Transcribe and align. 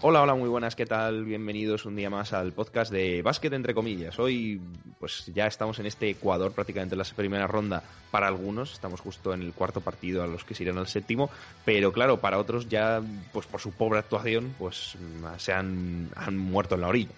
Hola, 0.00 0.22
hola, 0.22 0.36
muy 0.36 0.48
buenas, 0.48 0.76
¿qué 0.76 0.86
tal? 0.86 1.24
Bienvenidos 1.24 1.84
un 1.84 1.96
día 1.96 2.08
más 2.08 2.32
al 2.32 2.52
podcast 2.52 2.92
de 2.92 3.20
Básquet 3.20 3.52
entre 3.52 3.74
comillas. 3.74 4.16
Hoy 4.20 4.60
pues 5.00 5.26
ya 5.34 5.48
estamos 5.48 5.80
en 5.80 5.86
este 5.86 6.08
Ecuador, 6.08 6.52
prácticamente 6.52 6.94
en 6.94 7.00
la 7.00 7.04
primera 7.16 7.48
ronda 7.48 7.82
para 8.12 8.28
algunos, 8.28 8.74
estamos 8.74 9.00
justo 9.00 9.34
en 9.34 9.42
el 9.42 9.52
cuarto 9.52 9.80
partido 9.80 10.22
a 10.22 10.28
los 10.28 10.44
que 10.44 10.54
se 10.54 10.62
irán 10.62 10.78
al 10.78 10.86
séptimo, 10.86 11.30
pero 11.64 11.92
claro, 11.92 12.18
para 12.18 12.38
otros 12.38 12.68
ya 12.68 13.02
pues 13.32 13.46
por 13.46 13.60
su 13.60 13.72
pobre 13.72 13.98
actuación 13.98 14.54
pues 14.56 14.96
se 15.38 15.52
han, 15.52 16.10
han 16.14 16.38
muerto 16.38 16.76
en 16.76 16.80
la 16.80 16.88
orilla 16.88 17.14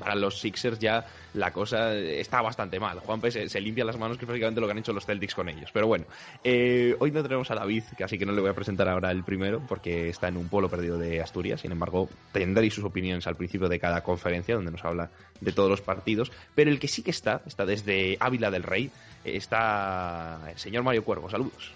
para 0.00 0.16
los 0.16 0.40
Sixers 0.40 0.80
ya 0.80 1.06
la 1.34 1.52
cosa 1.52 1.94
está 1.94 2.42
bastante 2.42 2.80
mal. 2.80 2.98
Juanpe 2.98 3.30
se, 3.30 3.48
se 3.48 3.60
limpia 3.60 3.84
las 3.84 3.96
manos, 3.96 4.18
que 4.18 4.24
es 4.24 4.26
prácticamente 4.26 4.60
lo 4.60 4.66
que 4.66 4.72
han 4.72 4.78
hecho 4.78 4.92
los 4.92 5.06
Celtics 5.06 5.34
con 5.36 5.48
ellos. 5.48 5.70
Pero 5.72 5.86
bueno, 5.86 6.06
eh, 6.42 6.96
hoy 6.98 7.12
no 7.12 7.22
tenemos 7.22 7.48
a 7.52 7.54
David, 7.54 7.84
así 8.04 8.18
que 8.18 8.26
no 8.26 8.32
le 8.32 8.40
voy 8.40 8.50
a 8.50 8.54
presentar 8.54 8.88
ahora 8.88 9.12
el 9.12 9.22
primero, 9.22 9.62
porque 9.68 10.08
está 10.08 10.26
en 10.28 10.36
un 10.36 10.48
pueblo 10.48 10.68
perdido 10.68 10.98
de 10.98 11.20
Asturias. 11.20 11.60
Sin 11.60 11.70
embargo, 11.70 12.08
tendréis 12.32 12.74
sus 12.74 12.84
opiniones 12.84 13.26
al 13.28 13.36
principio 13.36 13.68
de 13.68 13.78
cada 13.78 14.02
conferencia, 14.02 14.56
donde 14.56 14.72
nos 14.72 14.84
habla 14.84 15.10
de 15.40 15.52
todos 15.52 15.70
los 15.70 15.80
partidos. 15.80 16.32
Pero 16.54 16.70
el 16.70 16.80
que 16.80 16.88
sí 16.88 17.02
que 17.02 17.10
está, 17.12 17.42
está 17.46 17.64
desde 17.64 18.16
Ávila 18.18 18.50
del 18.50 18.64
Rey, 18.64 18.90
está 19.24 20.40
el 20.50 20.58
señor 20.58 20.82
Mario 20.82 21.04
Cuervo. 21.04 21.30
Saludos. 21.30 21.72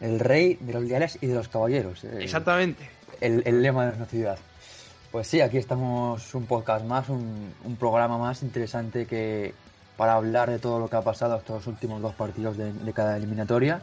El 0.00 0.18
rey 0.18 0.56
de 0.60 0.72
los 0.72 0.82
leales 0.84 1.18
y 1.20 1.26
de 1.26 1.34
los 1.34 1.48
caballeros. 1.48 2.04
eh, 2.04 2.18
Exactamente. 2.20 2.88
El, 3.20 3.42
el 3.44 3.60
lema 3.62 3.82
de 3.82 3.86
nuestra 3.96 4.06
ciudad. 4.06 4.38
Pues 5.10 5.26
sí, 5.26 5.40
aquí 5.40 5.58
estamos 5.58 6.36
un 6.36 6.46
podcast 6.46 6.84
más, 6.84 7.08
un, 7.08 7.52
programa 7.80 8.16
más 8.16 8.44
interesante 8.44 9.06
que 9.06 9.54
para 9.96 10.14
hablar 10.14 10.48
de 10.48 10.60
todo 10.60 10.78
lo 10.78 10.88
que 10.88 10.94
ha 10.96 11.02
pasado 11.02 11.36
estos 11.36 11.66
últimos 11.66 12.00
dos 12.00 12.14
partidos 12.14 12.56
de, 12.56 12.92
cada 12.92 13.16
eliminatoria. 13.16 13.82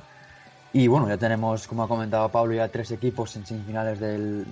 Y 0.72 0.88
bueno, 0.88 1.10
ya 1.10 1.18
tenemos, 1.18 1.68
como 1.68 1.84
ha 1.84 1.88
comentado 1.90 2.30
Pablo, 2.30 2.54
ya 2.54 2.70
tres 2.70 2.92
equipos 2.92 3.36
en 3.36 3.46
semifinales 3.46 4.00
del, 4.00 4.46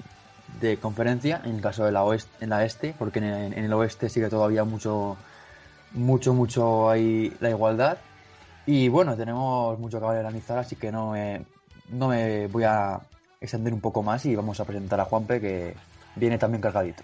de 0.59 0.75
conferencia, 0.77 1.41
en 1.45 1.55
el 1.55 1.61
caso 1.61 1.85
de 1.85 1.93
la 1.93 2.03
oeste, 2.03 2.43
en 2.43 2.49
la 2.49 2.65
este, 2.65 2.93
porque 2.99 3.19
en 3.19 3.53
el 3.53 3.73
oeste 3.73 4.09
sigue 4.09 4.27
todavía 4.27 4.65
mucho, 4.65 5.15
mucho, 5.93 6.33
mucho 6.33 6.89
ahí 6.89 7.33
la 7.39 7.51
igualdad. 7.51 7.99
Y 8.65 8.89
bueno, 8.89 9.15
tenemos 9.15 9.79
mucho 9.79 10.01
que 10.01 10.05
analizar, 10.07 10.57
así 10.57 10.75
que 10.75 10.91
no 10.91 11.11
me, 11.11 11.45
no 11.87 12.09
me 12.09 12.47
voy 12.47 12.65
a 12.65 12.99
extender 13.39 13.73
un 13.73 13.79
poco 13.79 14.03
más 14.03 14.25
y 14.25 14.35
vamos 14.35 14.59
a 14.59 14.65
presentar 14.65 14.99
a 14.99 15.05
Juanpe, 15.05 15.39
que 15.39 15.73
viene 16.15 16.37
también 16.37 16.61
cargadito. 16.61 17.03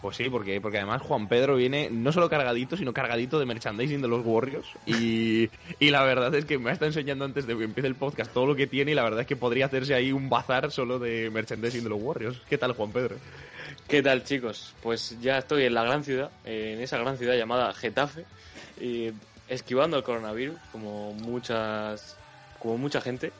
Pues 0.00 0.18
sí, 0.18 0.28
porque, 0.28 0.60
porque 0.60 0.76
además 0.76 1.02
Juan 1.02 1.26
Pedro 1.26 1.56
viene 1.56 1.88
no 1.90 2.12
solo 2.12 2.28
cargadito, 2.28 2.76
sino 2.76 2.92
cargadito 2.92 3.38
de 3.38 3.46
merchandising 3.46 4.02
de 4.02 4.08
los 4.08 4.24
Warriors. 4.24 4.68
Y, 4.84 5.48
y 5.80 5.90
la 5.90 6.02
verdad 6.04 6.34
es 6.34 6.44
que 6.44 6.58
me 6.58 6.70
ha 6.70 6.72
estado 6.74 6.90
enseñando 6.90 7.24
antes 7.24 7.46
de 7.46 7.56
que 7.56 7.64
empiece 7.64 7.88
el 7.88 7.94
podcast 7.94 8.32
todo 8.32 8.46
lo 8.46 8.54
que 8.54 8.66
tiene 8.66 8.92
y 8.92 8.94
la 8.94 9.02
verdad 9.02 9.20
es 9.22 9.26
que 9.26 9.36
podría 9.36 9.66
hacerse 9.66 9.94
ahí 9.94 10.12
un 10.12 10.28
bazar 10.28 10.70
solo 10.70 10.98
de 10.98 11.30
merchandising 11.30 11.82
de 11.82 11.88
los 11.88 12.00
Warriors. 12.00 12.40
¿Qué 12.48 12.58
tal, 12.58 12.72
Juan 12.72 12.92
Pedro? 12.92 13.16
¿Qué 13.88 14.02
tal, 14.02 14.22
chicos? 14.22 14.74
Pues 14.82 15.18
ya 15.20 15.38
estoy 15.38 15.64
en 15.64 15.74
la 15.74 15.84
gran 15.84 16.04
ciudad, 16.04 16.30
en 16.44 16.80
esa 16.80 16.98
gran 16.98 17.16
ciudad 17.16 17.34
llamada 17.34 17.72
Getafe, 17.72 18.24
y 18.80 19.12
esquivando 19.48 19.96
el 19.96 20.02
coronavirus, 20.02 20.58
como 20.72 21.14
muchas, 21.14 22.16
como 22.58 22.78
mucha 22.78 23.00
gente, 23.00 23.32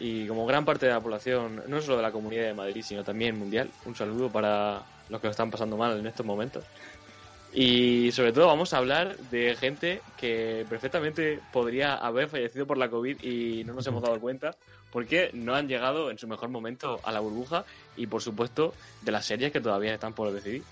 y 0.00 0.26
como 0.26 0.46
gran 0.46 0.64
parte 0.64 0.86
de 0.86 0.92
la 0.92 1.00
población, 1.00 1.62
no 1.68 1.80
solo 1.82 1.98
de 1.98 2.02
la 2.02 2.10
comunidad 2.10 2.44
de 2.44 2.54
Madrid, 2.54 2.82
sino 2.82 3.04
también 3.04 3.38
mundial. 3.38 3.70
Un 3.84 3.94
saludo 3.94 4.30
para 4.30 4.82
los 5.10 5.20
que 5.20 5.26
lo 5.26 5.30
están 5.30 5.50
pasando 5.50 5.76
mal 5.76 5.98
en 5.98 6.06
estos 6.06 6.24
momentos. 6.24 6.64
Y 7.52 8.10
sobre 8.12 8.32
todo 8.32 8.46
vamos 8.46 8.72
a 8.72 8.78
hablar 8.78 9.16
de 9.30 9.56
gente 9.56 10.00
que 10.16 10.64
perfectamente 10.68 11.40
podría 11.52 11.96
haber 11.96 12.28
fallecido 12.28 12.66
por 12.66 12.78
la 12.78 12.88
COVID 12.88 13.22
y 13.22 13.64
no 13.64 13.74
nos 13.74 13.86
hemos 13.88 14.02
dado 14.02 14.18
cuenta 14.20 14.56
porque 14.92 15.30
no 15.34 15.54
han 15.54 15.68
llegado 15.68 16.10
en 16.10 16.18
su 16.18 16.28
mejor 16.28 16.48
momento 16.48 17.00
a 17.02 17.12
la 17.12 17.20
burbuja 17.20 17.64
y 17.96 18.06
por 18.06 18.22
supuesto 18.22 18.72
de 19.02 19.12
las 19.12 19.26
series 19.26 19.52
que 19.52 19.60
todavía 19.60 19.94
están 19.94 20.14
por 20.14 20.32
decidir. 20.32 20.62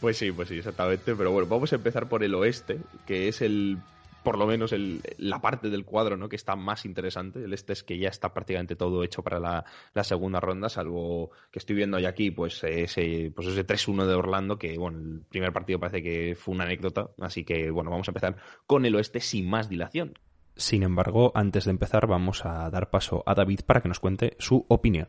Pues 0.00 0.16
sí, 0.16 0.32
pues 0.32 0.48
sí, 0.48 0.58
exactamente. 0.58 1.14
Pero 1.14 1.30
bueno, 1.30 1.48
vamos 1.48 1.72
a 1.72 1.76
empezar 1.76 2.08
por 2.08 2.24
el 2.24 2.34
oeste, 2.34 2.78
que 3.06 3.28
es 3.28 3.40
el 3.40 3.78
por 4.22 4.38
lo 4.38 4.46
menos 4.46 4.72
el, 4.72 5.02
la 5.18 5.40
parte 5.40 5.70
del 5.70 5.84
cuadro 5.84 6.16
¿no? 6.16 6.28
que 6.28 6.36
está 6.36 6.56
más 6.56 6.84
interesante. 6.84 7.44
El 7.44 7.52
este 7.52 7.72
es 7.72 7.82
que 7.82 7.98
ya 7.98 8.08
está 8.08 8.32
prácticamente 8.32 8.76
todo 8.76 9.02
hecho 9.02 9.22
para 9.22 9.38
la, 9.38 9.64
la 9.94 10.04
segunda 10.04 10.40
ronda, 10.40 10.68
salvo 10.68 11.30
que 11.50 11.58
estoy 11.58 11.76
viendo 11.76 11.98
ya 11.98 12.10
aquí 12.10 12.30
pues 12.30 12.62
ese, 12.64 13.32
pues 13.34 13.48
ese 13.48 13.66
3-1 13.66 14.06
de 14.06 14.14
Orlando, 14.14 14.58
que 14.58 14.76
bueno, 14.78 14.98
el 14.98 15.20
primer 15.28 15.52
partido 15.52 15.78
parece 15.78 16.02
que 16.02 16.34
fue 16.34 16.54
una 16.54 16.64
anécdota. 16.64 17.10
Así 17.20 17.44
que 17.44 17.70
bueno, 17.70 17.90
vamos 17.90 18.08
a 18.08 18.10
empezar 18.10 18.36
con 18.66 18.84
el 18.84 18.94
oeste 18.96 19.20
sin 19.20 19.48
más 19.48 19.68
dilación. 19.68 20.14
Sin 20.56 20.82
embargo, 20.82 21.32
antes 21.34 21.64
de 21.64 21.70
empezar, 21.70 22.06
vamos 22.06 22.44
a 22.44 22.68
dar 22.70 22.90
paso 22.90 23.22
a 23.24 23.34
David 23.34 23.60
para 23.66 23.80
que 23.80 23.88
nos 23.88 24.00
cuente 24.00 24.36
su 24.38 24.66
opinión. 24.68 25.08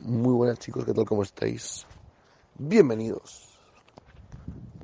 Muy 0.00 0.34
buenas 0.34 0.58
chicos, 0.58 0.84
¿qué 0.84 0.92
tal? 0.92 1.04
¿Cómo 1.04 1.22
estáis? 1.22 1.86
Bienvenidos 2.58 3.52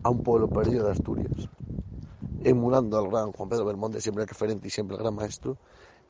a 0.05 0.11
un 0.11 0.23
pueblo 0.23 0.49
perdido 0.49 0.87
de 0.87 0.93
Asturias. 0.93 1.49
Emulando 2.45 2.99
al 2.99 3.09
gran 3.09 3.33
Juan 3.33 3.49
Pedro 3.49 3.65
Belmonte, 3.65 4.01
siempre 4.01 4.23
el 4.23 4.29
referente 4.29 4.69
y 4.69 4.71
siempre 4.71 4.97
el 4.97 5.03
gran 5.03 5.15
maestro, 5.15 5.57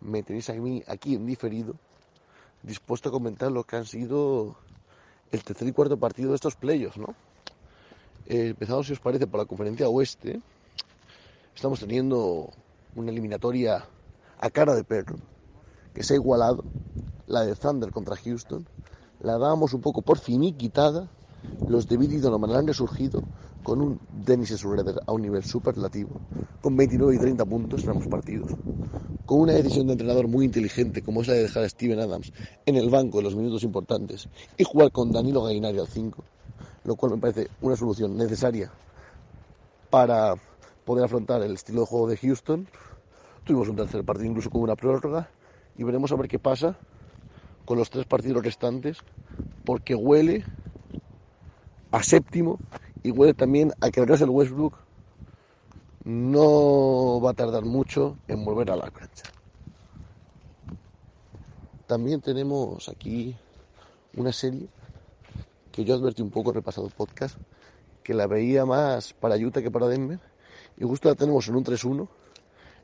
me 0.00 0.22
tenéis 0.22 0.50
a 0.50 0.54
mí 0.54 0.82
aquí 0.86 1.14
en 1.14 1.26
diferido, 1.26 1.74
dispuesto 2.62 3.08
a 3.08 3.12
comentar 3.12 3.50
lo 3.50 3.64
que 3.64 3.76
han 3.76 3.86
sido 3.86 4.56
el 5.32 5.42
tercer 5.42 5.68
y 5.68 5.72
cuarto 5.72 5.96
partido 5.96 6.30
de 6.30 6.36
estos 6.36 6.54
playos, 6.54 6.96
¿no? 6.96 7.14
Eh, 8.26 8.48
empezamos, 8.48 8.86
si 8.86 8.92
os 8.92 9.00
parece, 9.00 9.26
por 9.26 9.40
la 9.40 9.46
conferencia 9.46 9.88
oeste. 9.88 10.40
Estamos 11.54 11.80
teniendo 11.80 12.50
una 12.94 13.10
eliminatoria 13.10 13.86
a 14.38 14.50
cara 14.50 14.74
de 14.74 14.84
perro, 14.84 15.16
que 15.94 16.02
se 16.02 16.12
ha 16.12 16.16
igualado, 16.16 16.62
la 17.26 17.42
de 17.42 17.54
Thunder 17.56 17.90
contra 17.90 18.16
Houston. 18.16 18.66
La 19.20 19.38
dábamos 19.38 19.72
un 19.72 19.80
poco 19.80 20.02
por 20.02 20.18
finiquitada. 20.18 21.08
Los 21.66 21.88
de 21.88 21.96
Billy 21.96 22.18
Donovan 22.18 22.54
han 22.54 22.66
resurgido 22.66 23.22
con 23.62 23.80
un 23.80 24.00
Dennis 24.10 24.50
Schroeder 24.56 25.00
a 25.06 25.12
un 25.12 25.22
nivel 25.22 25.42
superlativo, 25.44 26.20
con 26.60 26.76
29 26.76 27.14
y 27.14 27.18
30 27.18 27.44
puntos 27.44 27.84
en 27.84 27.90
ambos 27.90 28.06
partidos, 28.06 28.52
con 29.26 29.40
una 29.40 29.52
decisión 29.52 29.86
de 29.86 29.92
entrenador 29.92 30.26
muy 30.28 30.44
inteligente 30.44 31.02
como 31.02 31.22
es 31.22 31.28
la 31.28 31.34
de 31.34 31.42
dejar 31.42 31.64
a 31.64 31.68
Steven 31.68 32.00
Adams 32.00 32.32
en 32.66 32.76
el 32.76 32.88
banco 32.90 33.18
en 33.18 33.24
los 33.24 33.36
minutos 33.36 33.62
importantes 33.62 34.28
y 34.56 34.64
jugar 34.64 34.90
con 34.90 35.12
Danilo 35.12 35.42
Gainari 35.42 35.78
al 35.78 35.88
5, 35.88 36.24
lo 36.84 36.96
cual 36.96 37.12
me 37.12 37.18
parece 37.18 37.48
una 37.60 37.76
solución 37.76 38.16
necesaria 38.16 38.72
para 39.90 40.34
poder 40.84 41.04
afrontar 41.04 41.42
el 41.42 41.52
estilo 41.52 41.80
de 41.80 41.86
juego 41.86 42.08
de 42.08 42.16
Houston. 42.16 42.68
Tuvimos 43.44 43.68
un 43.68 43.76
tercer 43.76 44.04
partido 44.04 44.30
incluso 44.30 44.50
con 44.50 44.62
una 44.62 44.76
prórroga 44.76 45.28
y 45.76 45.84
veremos 45.84 46.10
a 46.12 46.16
ver 46.16 46.28
qué 46.28 46.38
pasa 46.38 46.76
con 47.64 47.76
los 47.76 47.90
tres 47.90 48.06
partidos 48.06 48.42
restantes, 48.42 48.96
porque 49.66 49.94
huele 49.94 50.42
a 51.90 52.02
séptimo 52.02 52.58
y 53.02 53.32
también 53.34 53.72
a 53.80 53.90
que 53.90 54.00
el 54.00 54.30
Westbrook 54.30 54.74
no 56.04 57.20
va 57.20 57.30
a 57.30 57.34
tardar 57.34 57.64
mucho 57.64 58.16
en 58.28 58.44
volver 58.44 58.70
a 58.70 58.76
la 58.76 58.90
cancha. 58.90 59.24
También 61.86 62.20
tenemos 62.20 62.88
aquí 62.88 63.36
una 64.16 64.32
serie 64.32 64.68
que 65.72 65.84
yo 65.84 65.94
advertí 65.94 66.22
un 66.22 66.30
poco 66.30 66.52
repasado 66.52 66.86
el 66.86 66.92
podcast, 66.92 67.36
que 68.02 68.14
la 68.14 68.26
veía 68.26 68.64
más 68.64 69.12
para 69.12 69.36
Utah 69.36 69.62
que 69.62 69.70
para 69.70 69.86
Denver, 69.86 70.18
y 70.76 70.84
justo 70.84 71.08
la 71.08 71.14
tenemos 71.14 71.48
en 71.48 71.56
un 71.56 71.64
3-1, 71.64 72.08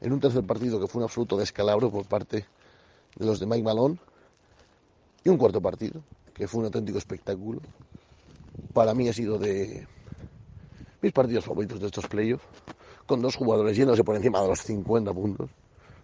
en 0.00 0.12
un 0.12 0.20
tercer 0.20 0.44
partido 0.44 0.80
que 0.80 0.86
fue 0.86 1.00
un 1.00 1.04
absoluto 1.04 1.36
descalabro 1.36 1.90
por 1.90 2.06
parte 2.06 2.46
de 3.16 3.26
los 3.26 3.40
de 3.40 3.46
Mike 3.46 3.62
Malone, 3.62 3.98
y 5.24 5.28
un 5.30 5.38
cuarto 5.38 5.60
partido, 5.60 6.02
que 6.34 6.46
fue 6.46 6.60
un 6.60 6.66
auténtico 6.66 6.98
espectáculo. 6.98 7.60
Para 8.72 8.94
mí 8.94 9.08
ha 9.08 9.12
sido 9.12 9.38
de 9.38 9.86
mis 11.04 11.12
partidos 11.12 11.44
favoritos 11.44 11.78
de 11.80 11.86
estos 11.86 12.06
playoffs, 12.06 12.46
con 13.06 13.20
dos 13.20 13.36
jugadores 13.36 13.76
yéndose 13.76 14.02
por 14.02 14.16
encima 14.16 14.40
de 14.40 14.48
los 14.48 14.60
50 14.60 15.12
puntos, 15.12 15.50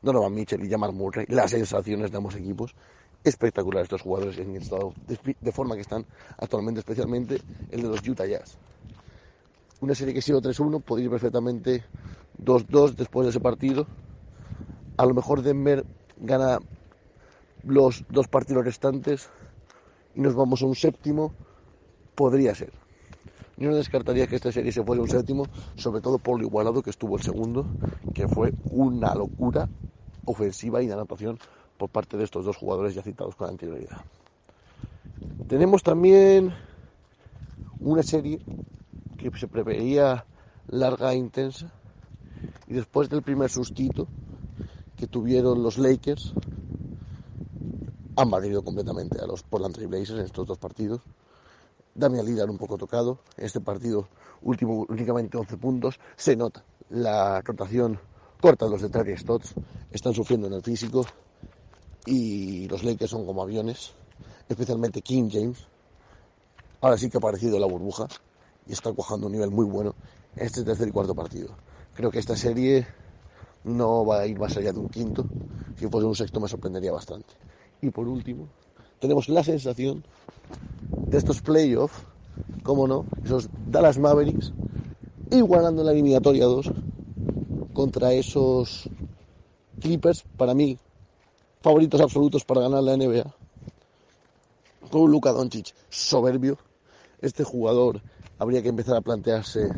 Donovan 0.02 0.34
Mitchell 0.34 0.62
y 0.62 0.68
Jamal 0.68 0.92
Murray, 0.92 1.24
las 1.28 1.52
sensaciones 1.52 2.10
de 2.10 2.18
ambos 2.18 2.36
equipos, 2.36 2.74
espectacular 3.24 3.82
estos 3.82 4.02
jugadores 4.02 4.36
en 4.36 4.50
el 4.50 4.60
estado 4.60 4.92
de, 5.06 5.36
de, 5.40 5.52
forma 5.52 5.74
que 5.74 5.80
están 5.80 6.04
actualmente, 6.36 6.80
especialmente 6.80 7.40
el 7.70 7.82
de 7.82 7.88
los 7.88 8.06
Utah 8.06 8.26
Jazz. 8.26 8.58
Una 9.80 9.94
serie 9.94 10.12
que 10.12 10.18
ha 10.18 10.22
sido 10.22 10.42
3-1, 10.42 10.82
podría 10.82 11.06
ir 11.06 11.10
perfectamente 11.10 11.82
2-2 12.42 12.94
después 12.94 13.24
de 13.24 13.30
ese 13.30 13.40
partido. 13.40 13.86
A 14.98 15.06
lo 15.06 15.14
mejor 15.14 15.40
Denver 15.40 15.86
gana 16.18 16.58
los 17.64 18.04
dos 18.10 18.28
partidos 18.28 18.66
restantes 18.66 19.30
y 20.14 20.20
nos 20.20 20.34
vamos 20.34 20.60
a 20.60 20.66
un 20.66 20.74
séptimo, 20.74 21.32
podría 22.14 22.54
ser. 22.54 22.79
Yo 23.60 23.68
no 23.68 23.76
descartaría 23.76 24.26
que 24.26 24.36
esta 24.36 24.50
serie 24.50 24.72
se 24.72 24.82
fuera 24.82 25.02
un 25.02 25.08
séptimo, 25.08 25.46
sobre 25.76 26.00
todo 26.00 26.16
por 26.16 26.40
lo 26.40 26.46
igualado 26.46 26.82
que 26.82 26.88
estuvo 26.88 27.16
el 27.16 27.22
segundo, 27.22 27.66
que 28.14 28.26
fue 28.26 28.54
una 28.70 29.14
locura 29.14 29.68
ofensiva 30.24 30.82
y 30.82 30.86
de 30.86 30.94
anotación 30.94 31.38
por 31.76 31.90
parte 31.90 32.16
de 32.16 32.24
estos 32.24 32.46
dos 32.46 32.56
jugadores 32.56 32.94
ya 32.94 33.02
citados 33.02 33.36
con 33.36 33.50
anterioridad. 33.50 33.98
Tenemos 35.46 35.82
también 35.82 36.54
una 37.80 38.02
serie 38.02 38.40
que 39.18 39.30
se 39.38 39.46
preveía 39.46 40.24
larga 40.68 41.12
e 41.12 41.16
intensa 41.16 41.70
y 42.66 42.72
después 42.72 43.10
del 43.10 43.20
primer 43.20 43.50
sustito 43.50 44.08
que 44.96 45.06
tuvieron 45.06 45.62
los 45.62 45.76
Lakers 45.76 46.32
han 48.16 48.30
barrido 48.30 48.62
completamente 48.62 49.18
a 49.20 49.26
los 49.26 49.42
Portland 49.42 49.74
Trail 49.74 49.88
Blazers 49.88 50.18
en 50.20 50.24
estos 50.24 50.46
dos 50.46 50.56
partidos 50.56 51.02
Damian 51.94 52.26
Lillard 52.26 52.50
un 52.50 52.58
poco 52.58 52.78
tocado. 52.78 53.20
En 53.36 53.46
este 53.46 53.60
partido 53.60 54.08
último 54.42 54.86
únicamente 54.88 55.36
11 55.36 55.56
puntos. 55.56 55.98
Se 56.16 56.36
nota 56.36 56.64
la 56.88 57.40
rotación 57.42 57.98
corta 58.40 58.66
de 58.66 58.70
los 58.70 58.82
de 58.82 58.88
Terry 58.88 59.16
Stotts. 59.16 59.54
Están 59.90 60.14
sufriendo 60.14 60.46
en 60.46 60.54
el 60.54 60.62
físico. 60.62 61.04
Y 62.06 62.68
los 62.68 62.84
Lakers 62.84 63.10
son 63.10 63.26
como 63.26 63.42
aviones. 63.42 63.92
Especialmente 64.48 65.02
King 65.02 65.28
James. 65.30 65.66
Ahora 66.80 66.96
sí 66.96 67.10
que 67.10 67.16
ha 67.16 67.20
aparecido 67.20 67.58
la 67.58 67.66
burbuja. 67.66 68.06
Y 68.66 68.72
está 68.72 68.92
cuajando 68.92 69.26
un 69.26 69.32
nivel 69.32 69.50
muy 69.50 69.66
bueno 69.66 69.94
en 70.36 70.46
este 70.46 70.62
tercer 70.64 70.88
y 70.88 70.92
cuarto 70.92 71.14
partido. 71.14 71.56
Creo 71.94 72.10
que 72.10 72.18
esta 72.18 72.36
serie 72.36 72.86
no 73.64 74.04
va 74.06 74.20
a 74.20 74.26
ir 74.26 74.38
más 74.38 74.56
allá 74.56 74.72
de 74.72 74.78
un 74.78 74.88
quinto. 74.88 75.26
Si 75.76 75.88
fuese 75.88 76.06
un 76.06 76.14
sexto 76.14 76.40
me 76.40 76.48
sorprendería 76.48 76.92
bastante. 76.92 77.34
Y 77.82 77.90
por 77.90 78.06
último, 78.06 78.48
tenemos 79.00 79.28
la 79.28 79.42
sensación 79.42 80.04
de 81.08 81.18
estos 81.18 81.40
playoffs, 81.42 82.04
como 82.62 82.86
no, 82.86 83.06
esos 83.24 83.48
Dallas 83.66 83.98
Mavericks 83.98 84.52
igualando 85.30 85.82
la 85.82 85.92
eliminatoria 85.92 86.44
2 86.44 86.70
contra 87.72 88.12
esos 88.12 88.88
Clippers, 89.80 90.24
para 90.36 90.54
mí, 90.54 90.78
favoritos 91.62 92.00
absolutos 92.00 92.44
para 92.44 92.62
ganar 92.62 92.82
la 92.82 92.96
NBA. 92.96 93.34
Con 94.90 95.10
Luka 95.10 95.32
Doncic 95.32 95.74
soberbio. 95.88 96.58
Este 97.20 97.44
jugador 97.44 98.02
habría 98.40 98.62
que 98.62 98.70
empezar 98.70 98.96
a 98.96 99.02
plantearse 99.02 99.68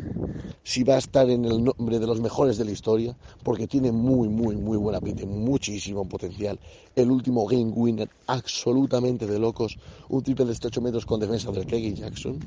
si 0.63 0.85
va 0.85 0.95
a 0.95 0.97
estar 0.97 1.29
en 1.29 1.43
el 1.43 1.61
nombre 1.65 1.99
de 1.99 2.07
los 2.07 2.21
mejores 2.21 2.57
de 2.57 2.63
la 2.63 2.71
historia, 2.71 3.15
porque 3.43 3.67
tiene 3.67 3.91
muy, 3.91 4.29
muy, 4.29 4.55
muy 4.55 4.77
buena 4.77 5.01
pinta, 5.01 5.25
muchísimo 5.25 6.07
potencial. 6.07 6.57
El 6.95 7.11
último 7.11 7.45
game 7.45 7.73
winner, 7.75 8.09
absolutamente 8.27 9.27
de 9.27 9.37
locos, 9.37 9.77
un 10.07 10.23
triple 10.23 10.45
de 10.45 10.53
8 10.53 10.81
metros 10.81 11.05
con 11.05 11.19
defensa 11.19 11.51
del 11.51 11.65
Keggy 11.65 11.93
Jackson. 11.93 12.39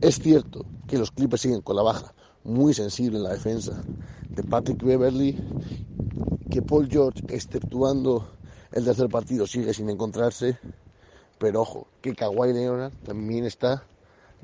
Es 0.00 0.18
cierto 0.18 0.64
que 0.86 0.96
los 0.96 1.10
Clippers 1.10 1.42
siguen 1.42 1.60
con 1.60 1.76
la 1.76 1.82
baja, 1.82 2.14
muy 2.44 2.72
sensible 2.72 3.18
en 3.18 3.24
la 3.24 3.34
defensa 3.34 3.84
de 4.30 4.42
Patrick 4.44 4.82
Beverly, 4.82 5.36
que 6.50 6.62
Paul 6.62 6.88
George, 6.90 7.22
exceptuando 7.28 8.26
el 8.72 8.86
tercer 8.86 9.10
partido, 9.10 9.46
sigue 9.46 9.74
sin 9.74 9.90
encontrarse, 9.90 10.58
pero 11.38 11.60
ojo, 11.60 11.86
que 12.00 12.14
Kawhi 12.14 12.54
Leonard 12.54 12.94
también 13.04 13.44
está 13.44 13.84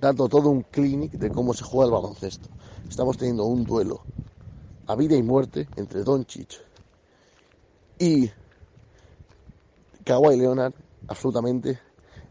dando 0.00 0.28
todo 0.28 0.50
un 0.50 0.62
clinic 0.62 1.12
de 1.12 1.30
cómo 1.30 1.54
se 1.54 1.64
juega 1.64 1.86
el 1.86 1.92
baloncesto. 1.92 2.48
Estamos 2.88 3.16
teniendo 3.16 3.44
un 3.44 3.64
duelo 3.64 4.02
a 4.86 4.94
vida 4.96 5.16
y 5.16 5.22
muerte 5.22 5.68
entre 5.76 6.02
Doncic 6.02 6.60
y 7.98 8.30
Kawhi 10.04 10.36
Leonard 10.36 10.74
absolutamente 11.08 11.78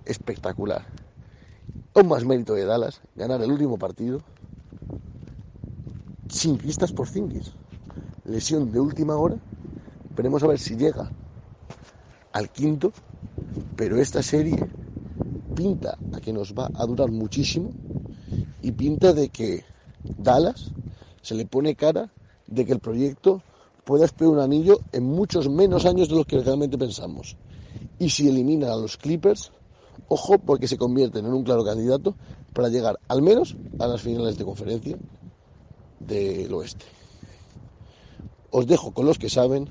espectacular. 0.05 0.85
Con 1.93 2.07
más 2.07 2.25
mérito 2.25 2.53
de 2.53 2.65
Dallas 2.65 3.01
ganar 3.15 3.41
el 3.41 3.51
último 3.51 3.77
partido 3.77 4.21
sin 6.29 6.57
Cristas 6.57 6.91
por 6.91 7.07
Zingis. 7.07 7.53
Lesión 8.25 8.71
de 8.71 8.79
última 8.79 9.15
hora. 9.15 9.37
Veremos 10.15 10.43
a 10.43 10.47
ver 10.47 10.59
si 10.59 10.75
llega 10.75 11.11
al 12.31 12.49
quinto. 12.49 12.91
Pero 13.75 13.97
esta 13.97 14.21
serie 14.23 14.67
pinta 15.53 15.97
a 16.13 16.19
que 16.19 16.33
nos 16.33 16.53
va 16.53 16.71
a 16.73 16.85
durar 16.85 17.11
muchísimo 17.11 17.71
y 18.61 18.71
pinta 18.71 19.13
de 19.13 19.29
que 19.29 19.63
Dallas 20.17 20.71
se 21.21 21.35
le 21.35 21.45
pone 21.45 21.75
cara 21.75 22.11
de 22.47 22.65
que 22.65 22.73
el 22.73 22.79
proyecto 22.79 23.41
pueda 23.85 24.05
esperar 24.05 24.33
un 24.33 24.39
anillo 24.39 24.81
en 24.91 25.03
muchos 25.03 25.49
menos 25.49 25.85
años 25.85 26.09
de 26.09 26.15
los 26.15 26.25
que 26.25 26.39
realmente 26.39 26.77
pensamos. 26.77 27.37
Y 27.99 28.09
si 28.09 28.27
elimina 28.27 28.71
a 28.71 28.77
los 28.77 28.97
Clippers, 28.97 29.51
ojo 30.07 30.37
porque 30.39 30.67
se 30.67 30.77
convierten 30.77 31.25
en 31.25 31.33
un 31.33 31.43
claro 31.43 31.63
candidato 31.63 32.15
para 32.53 32.69
llegar 32.69 32.99
al 33.07 33.21
menos 33.21 33.55
a 33.79 33.87
las 33.87 34.01
finales 34.01 34.37
de 34.37 34.45
conferencia 34.45 34.97
del 35.99 36.53
oeste. 36.53 36.85
Os 38.51 38.67
dejo 38.67 38.91
con 38.91 39.05
los 39.05 39.17
que 39.17 39.29
saben, 39.29 39.67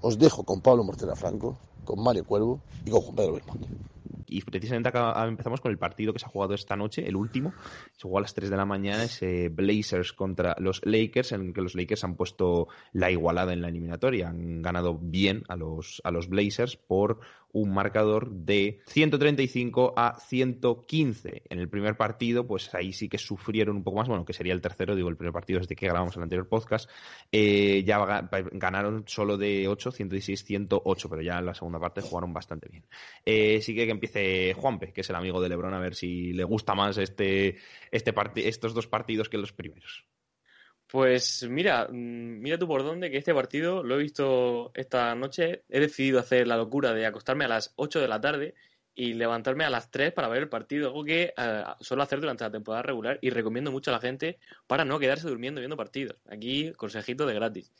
os 0.00 0.18
dejo 0.18 0.44
con 0.44 0.60
Pablo 0.60 0.84
Mortera 0.84 1.16
Franco, 1.16 1.56
con 1.84 2.02
Mario 2.02 2.24
Cuervo 2.24 2.60
y 2.84 2.90
con 2.90 3.00
Juan 3.00 3.16
Pedro 3.16 3.32
Belmonte 3.34 3.91
y 4.32 4.40
precisamente 4.40 4.90
empezamos 5.26 5.60
con 5.60 5.70
el 5.70 5.78
partido 5.78 6.12
que 6.12 6.18
se 6.18 6.26
ha 6.26 6.28
jugado 6.28 6.54
esta 6.54 6.76
noche, 6.76 7.06
el 7.06 7.16
último. 7.16 7.52
Se 7.92 8.02
jugó 8.02 8.18
a 8.18 8.22
las 8.22 8.34
3 8.34 8.50
de 8.50 8.56
la 8.56 8.64
mañana, 8.64 9.04
ese 9.04 9.48
Blazers 9.48 10.12
contra 10.12 10.56
los 10.58 10.80
Lakers, 10.84 11.32
en 11.32 11.48
el 11.48 11.52
que 11.52 11.60
los 11.60 11.74
Lakers 11.74 12.04
han 12.04 12.16
puesto 12.16 12.68
la 12.92 13.10
igualada 13.10 13.52
en 13.52 13.62
la 13.62 13.68
eliminatoria. 13.68 14.28
Han 14.28 14.62
ganado 14.62 14.98
bien 14.98 15.44
a 15.48 15.56
los, 15.56 16.00
a 16.04 16.10
los 16.10 16.28
Blazers 16.28 16.76
por 16.76 17.20
un 17.52 17.72
marcador 17.72 18.30
de 18.30 18.80
135 18.86 19.94
a 19.96 20.18
115. 20.18 21.42
En 21.48 21.58
el 21.58 21.68
primer 21.68 21.96
partido, 21.96 22.46
pues 22.46 22.74
ahí 22.74 22.92
sí 22.92 23.08
que 23.08 23.18
sufrieron 23.18 23.76
un 23.76 23.84
poco 23.84 23.98
más, 23.98 24.08
bueno, 24.08 24.24
que 24.24 24.32
sería 24.32 24.52
el 24.52 24.60
tercero, 24.60 24.96
digo, 24.96 25.08
el 25.08 25.16
primer 25.16 25.32
partido 25.32 25.60
desde 25.60 25.76
que 25.76 25.86
grabamos 25.86 26.16
el 26.16 26.22
anterior 26.22 26.48
podcast, 26.48 26.88
eh, 27.30 27.82
ya 27.84 28.28
ganaron 28.52 29.04
solo 29.06 29.36
de 29.36 29.68
8, 29.68 29.92
116, 29.92 30.44
108, 30.44 31.08
pero 31.08 31.22
ya 31.22 31.38
en 31.38 31.46
la 31.46 31.54
segunda 31.54 31.78
parte 31.78 32.00
jugaron 32.00 32.32
bastante 32.32 32.68
bien. 32.68 32.84
Eh, 33.24 33.60
sí 33.60 33.74
que, 33.74 33.88
empiece 33.88 34.54
Juanpe, 34.54 34.92
que 34.92 35.02
es 35.02 35.10
el 35.10 35.16
amigo 35.16 35.40
de 35.40 35.48
Lebron, 35.48 35.74
a 35.74 35.80
ver 35.80 35.94
si 35.94 36.32
le 36.32 36.44
gusta 36.44 36.74
más 36.74 36.96
este, 36.98 37.58
este 37.90 38.14
estos 38.36 38.74
dos 38.74 38.86
partidos 38.86 39.28
que 39.28 39.38
los 39.38 39.52
primeros. 39.52 40.04
Pues 40.92 41.46
mira, 41.48 41.88
mm, 41.90 42.40
mira 42.42 42.58
tú 42.58 42.68
por 42.68 42.82
dónde 42.84 43.10
que 43.10 43.16
este 43.16 43.32
partido 43.32 43.82
lo 43.82 43.94
he 43.94 44.02
visto 44.02 44.72
esta 44.74 45.14
noche. 45.14 45.64
He 45.70 45.80
decidido 45.80 46.20
hacer 46.20 46.46
la 46.46 46.58
locura 46.58 46.92
de 46.92 47.06
acostarme 47.06 47.46
a 47.46 47.48
las 47.48 47.72
8 47.76 47.98
de 47.98 48.08
la 48.08 48.20
tarde 48.20 48.54
y 48.94 49.14
levantarme 49.14 49.64
a 49.64 49.70
las 49.70 49.90
3 49.90 50.12
para 50.12 50.28
ver 50.28 50.42
el 50.42 50.48
partido, 50.50 50.88
algo 50.88 51.02
que 51.02 51.32
eh, 51.34 51.64
suelo 51.80 52.02
hacer 52.02 52.20
durante 52.20 52.44
la 52.44 52.50
temporada 52.50 52.82
regular 52.82 53.18
y 53.22 53.30
recomiendo 53.30 53.72
mucho 53.72 53.90
a 53.90 53.94
la 53.94 54.00
gente 54.00 54.38
para 54.66 54.84
no 54.84 54.98
quedarse 54.98 55.26
durmiendo 55.26 55.62
viendo 55.62 55.78
partidos. 55.78 56.18
Aquí, 56.28 56.72
consejito 56.72 57.24
de 57.24 57.34
gratis. 57.36 57.72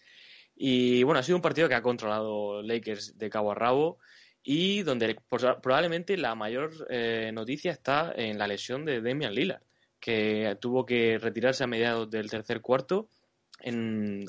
Y 0.56 1.02
bueno, 1.02 1.20
ha 1.20 1.22
sido 1.22 1.36
un 1.36 1.42
partido 1.42 1.68
que 1.68 1.74
ha 1.74 1.82
controlado 1.82 2.62
Lakers 2.62 3.18
de 3.18 3.28
cabo 3.28 3.52
a 3.52 3.54
rabo 3.54 3.98
y 4.42 4.84
donde 4.84 5.18
probablemente 5.28 6.16
la 6.16 6.34
mayor 6.34 6.72
eh, 6.88 7.30
noticia 7.34 7.72
está 7.72 8.14
en 8.16 8.38
la 8.38 8.46
lesión 8.46 8.86
de 8.86 9.02
Damian 9.02 9.34
Lillard 9.34 9.62
que 10.02 10.58
tuvo 10.60 10.84
que 10.84 11.16
retirarse 11.18 11.62
a 11.62 11.68
mediados 11.68 12.10
del 12.10 12.28
tercer 12.28 12.60
cuarto 12.60 13.08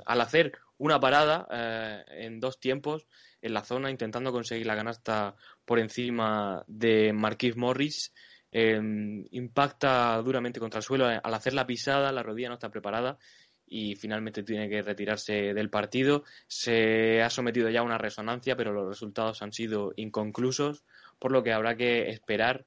al 0.05 0.21
hacer 0.21 0.53
una 0.77 0.99
parada 0.99 1.47
eh, 1.51 2.25
en 2.25 2.39
dos 2.39 2.59
tiempos 2.59 3.07
en 3.41 3.55
la 3.55 3.63
zona 3.63 3.89
intentando 3.89 4.31
conseguir 4.31 4.67
la 4.67 4.75
canasta 4.75 5.35
por 5.65 5.79
encima 5.79 6.63
de 6.67 7.11
Marquis 7.11 7.57
Morris. 7.57 8.13
Em, 8.51 9.25
impacta 9.31 10.21
duramente 10.21 10.59
contra 10.59 10.77
el 10.77 10.83
suelo 10.83 11.07
al 11.07 11.33
hacer 11.33 11.53
la 11.55 11.65
pisada, 11.65 12.11
la 12.11 12.21
rodilla 12.21 12.49
no 12.49 12.53
está 12.53 12.69
preparada 12.69 13.17
y 13.65 13.95
finalmente 13.95 14.43
tiene 14.43 14.69
que 14.69 14.83
retirarse 14.83 15.55
del 15.55 15.71
partido. 15.71 16.23
Se 16.47 17.23
ha 17.23 17.31
sometido 17.31 17.69
ya 17.69 17.79
a 17.79 17.83
una 17.83 17.97
resonancia, 17.97 18.55
pero 18.55 18.71
los 18.71 18.87
resultados 18.87 19.41
han 19.41 19.51
sido 19.51 19.93
inconclusos, 19.95 20.83
por 21.17 21.31
lo 21.31 21.41
que 21.41 21.51
habrá 21.51 21.75
que 21.75 22.09
esperar 22.09 22.65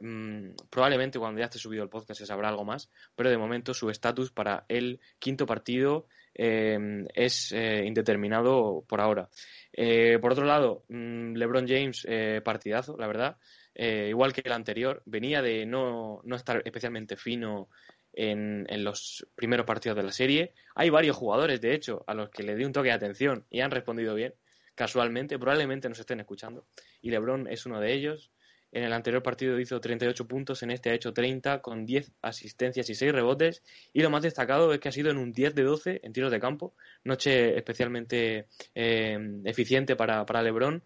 Mm, 0.00 0.52
probablemente 0.70 1.18
cuando 1.18 1.38
ya 1.40 1.46
esté 1.46 1.58
subido 1.58 1.82
el 1.82 1.90
podcast 1.90 2.20
se 2.20 2.26
sabrá 2.26 2.48
algo 2.48 2.64
más, 2.64 2.90
pero 3.14 3.30
de 3.30 3.36
momento 3.36 3.74
su 3.74 3.90
estatus 3.90 4.30
para 4.30 4.64
el 4.68 5.00
quinto 5.18 5.44
partido 5.46 6.06
em, 6.34 7.06
es 7.14 7.52
eh, 7.52 7.84
indeterminado 7.84 8.84
por 8.88 9.00
ahora. 9.00 9.28
Eh, 9.72 10.18
por 10.20 10.32
otro 10.32 10.44
lado, 10.44 10.84
mm, 10.88 11.34
LeBron 11.34 11.66
James, 11.68 12.06
eh, 12.08 12.40
partidazo, 12.44 12.96
la 12.96 13.06
verdad. 13.06 13.36
igual 13.74 14.32
que 14.34 14.42
el 14.44 14.52
anterior, 14.52 15.02
venía 15.06 15.40
de 15.42 15.64
no, 15.66 16.20
no 16.24 16.36
estar 16.36 16.62
especialmente 16.64 17.16
fino 17.16 17.68
en, 18.12 18.66
en, 18.68 18.84
los 18.84 19.26
primeros 19.34 19.64
partidos 19.66 19.96
de 19.96 20.02
la 20.02 20.12
serie. 20.12 20.52
Hay 20.74 20.90
varios 20.90 21.16
jugadores, 21.16 21.60
de 21.60 21.74
hecho, 21.74 22.04
a 22.06 22.14
los 22.14 22.28
que 22.30 22.42
le 22.42 22.54
di 22.54 22.64
un 22.64 22.72
toque 22.72 22.88
de 22.88 22.94
atención 22.94 23.46
y 23.50 23.60
han 23.60 23.70
respondido 23.70 24.14
bien, 24.14 24.34
casualmente, 24.74 25.38
probablemente 25.38 25.88
nos 25.88 26.00
estén 26.00 26.20
escuchando. 26.20 26.66
Y 27.00 27.10
LeBron 27.10 27.48
es 27.48 27.66
uno 27.66 27.80
de 27.80 27.92
ellos. 27.92 28.30
En 28.72 28.84
el 28.84 28.92
anterior 28.94 29.22
partido 29.22 29.60
hizo 29.60 29.78
38 29.78 30.26
puntos, 30.26 30.62
en 30.62 30.70
este 30.70 30.90
ha 30.90 30.94
hecho 30.94 31.12
30 31.12 31.60
con 31.60 31.84
10 31.84 32.10
asistencias 32.22 32.88
y 32.88 32.94
6 32.94 33.12
rebotes. 33.12 33.62
Y 33.92 34.00
lo 34.00 34.08
más 34.08 34.22
destacado 34.22 34.72
es 34.72 34.80
que 34.80 34.88
ha 34.88 34.92
sido 34.92 35.10
en 35.10 35.18
un 35.18 35.32
10 35.32 35.54
de 35.54 35.62
12 35.62 36.00
en 36.02 36.12
tiros 36.14 36.32
de 36.32 36.40
campo. 36.40 36.74
Noche 37.04 37.54
especialmente 37.56 38.48
eh, 38.74 39.18
eficiente 39.44 39.94
para, 39.94 40.24
para 40.24 40.42
LeBron. 40.42 40.82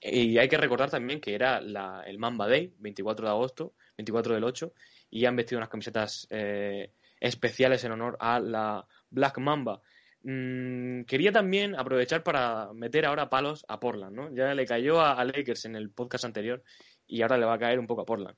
Y 0.00 0.38
hay 0.38 0.48
que 0.48 0.56
recordar 0.56 0.88
también 0.88 1.20
que 1.20 1.34
era 1.34 1.58
el 1.58 2.18
Mamba 2.18 2.48
Day, 2.48 2.72
24 2.78 3.26
de 3.26 3.32
agosto, 3.32 3.74
24 3.98 4.34
del 4.34 4.44
8, 4.44 4.72
y 5.10 5.26
han 5.26 5.36
vestido 5.36 5.58
unas 5.58 5.68
camisetas 5.68 6.26
eh, 6.30 6.92
especiales 7.18 7.84
en 7.84 7.92
honor 7.92 8.16
a 8.20 8.38
la 8.38 8.86
Black 9.10 9.38
Mamba. 9.38 9.82
Mm, 10.22 11.02
quería 11.02 11.32
también 11.32 11.74
aprovechar 11.74 12.22
para 12.22 12.72
meter 12.72 13.04
ahora 13.04 13.28
palos 13.28 13.64
a 13.68 13.80
Portland, 13.80 14.14
¿no? 14.14 14.34
Ya 14.34 14.54
le 14.54 14.66
cayó 14.66 15.00
a, 15.00 15.12
a 15.12 15.24
Lakers 15.24 15.64
en 15.64 15.76
el 15.76 15.90
podcast 15.90 16.24
anterior 16.24 16.62
y 17.10 17.22
ahora 17.22 17.36
le 17.36 17.46
va 17.46 17.54
a 17.54 17.58
caer 17.58 17.78
un 17.78 17.86
poco 17.86 18.02
a 18.02 18.06
Portland. 18.06 18.36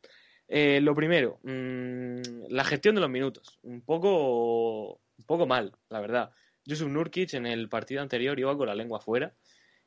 Eh, 0.48 0.80
lo 0.80 0.94
primero, 0.94 1.38
mm, 1.42 2.48
la 2.48 2.64
gestión 2.64 2.94
de 2.94 3.00
los 3.00 3.10
minutos. 3.10 3.58
Un 3.62 3.82
poco, 3.82 4.94
un 4.94 5.24
poco 5.26 5.46
mal, 5.46 5.72
la 5.88 6.00
verdad. 6.00 6.30
Yusuf 6.64 6.88
Nurkic 6.88 7.34
en 7.34 7.46
el 7.46 7.68
partido 7.68 8.02
anterior 8.02 8.38
iba 8.38 8.56
con 8.56 8.66
la 8.66 8.74
lengua 8.74 8.98
afuera 8.98 9.34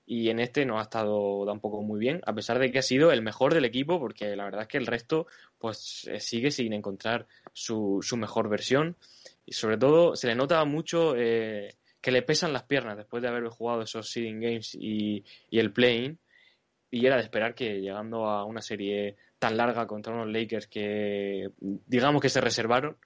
y 0.05 0.29
en 0.29 0.39
este 0.39 0.65
no 0.65 0.79
ha 0.79 0.83
estado 0.83 1.45
tampoco 1.45 1.81
muy 1.81 1.99
bien, 1.99 2.21
a 2.25 2.33
pesar 2.33 2.59
de 2.59 2.71
que 2.71 2.79
ha 2.79 2.83
sido 2.83 3.11
el 3.11 3.21
mejor 3.21 3.53
del 3.53 3.65
equipo, 3.65 3.99
porque 3.99 4.35
la 4.35 4.45
verdad 4.45 4.63
es 4.63 4.67
que 4.67 4.77
el 4.77 4.85
resto 4.85 5.25
pues 5.57 6.07
eh, 6.11 6.19
sigue 6.19 6.51
sin 6.51 6.73
encontrar 6.73 7.27
su, 7.53 7.99
su 8.01 8.17
mejor 8.17 8.49
versión 8.49 8.97
y 9.45 9.53
sobre 9.53 9.77
todo 9.77 10.15
se 10.15 10.27
le 10.27 10.35
nota 10.35 10.63
mucho 10.65 11.15
eh, 11.15 11.75
que 12.01 12.11
le 12.11 12.21
pesan 12.21 12.53
las 12.53 12.63
piernas 12.63 12.97
después 12.97 13.23
de 13.23 13.29
haber 13.29 13.47
jugado 13.47 13.81
esos 13.81 14.09
seeding 14.09 14.39
games 14.39 14.75
y, 14.75 15.23
y 15.49 15.59
el 15.59 15.71
playing 15.71 16.19
y 16.89 17.05
era 17.05 17.17
de 17.17 17.23
esperar 17.23 17.55
que 17.55 17.81
llegando 17.81 18.27
a 18.27 18.45
una 18.45 18.61
serie 18.61 19.17
tan 19.39 19.57
larga 19.57 19.87
contra 19.87 20.13
unos 20.13 20.29
Lakers 20.29 20.67
que 20.67 21.49
digamos 21.59 22.21
que 22.21 22.29
se 22.29 22.41
reservaron, 22.41 22.97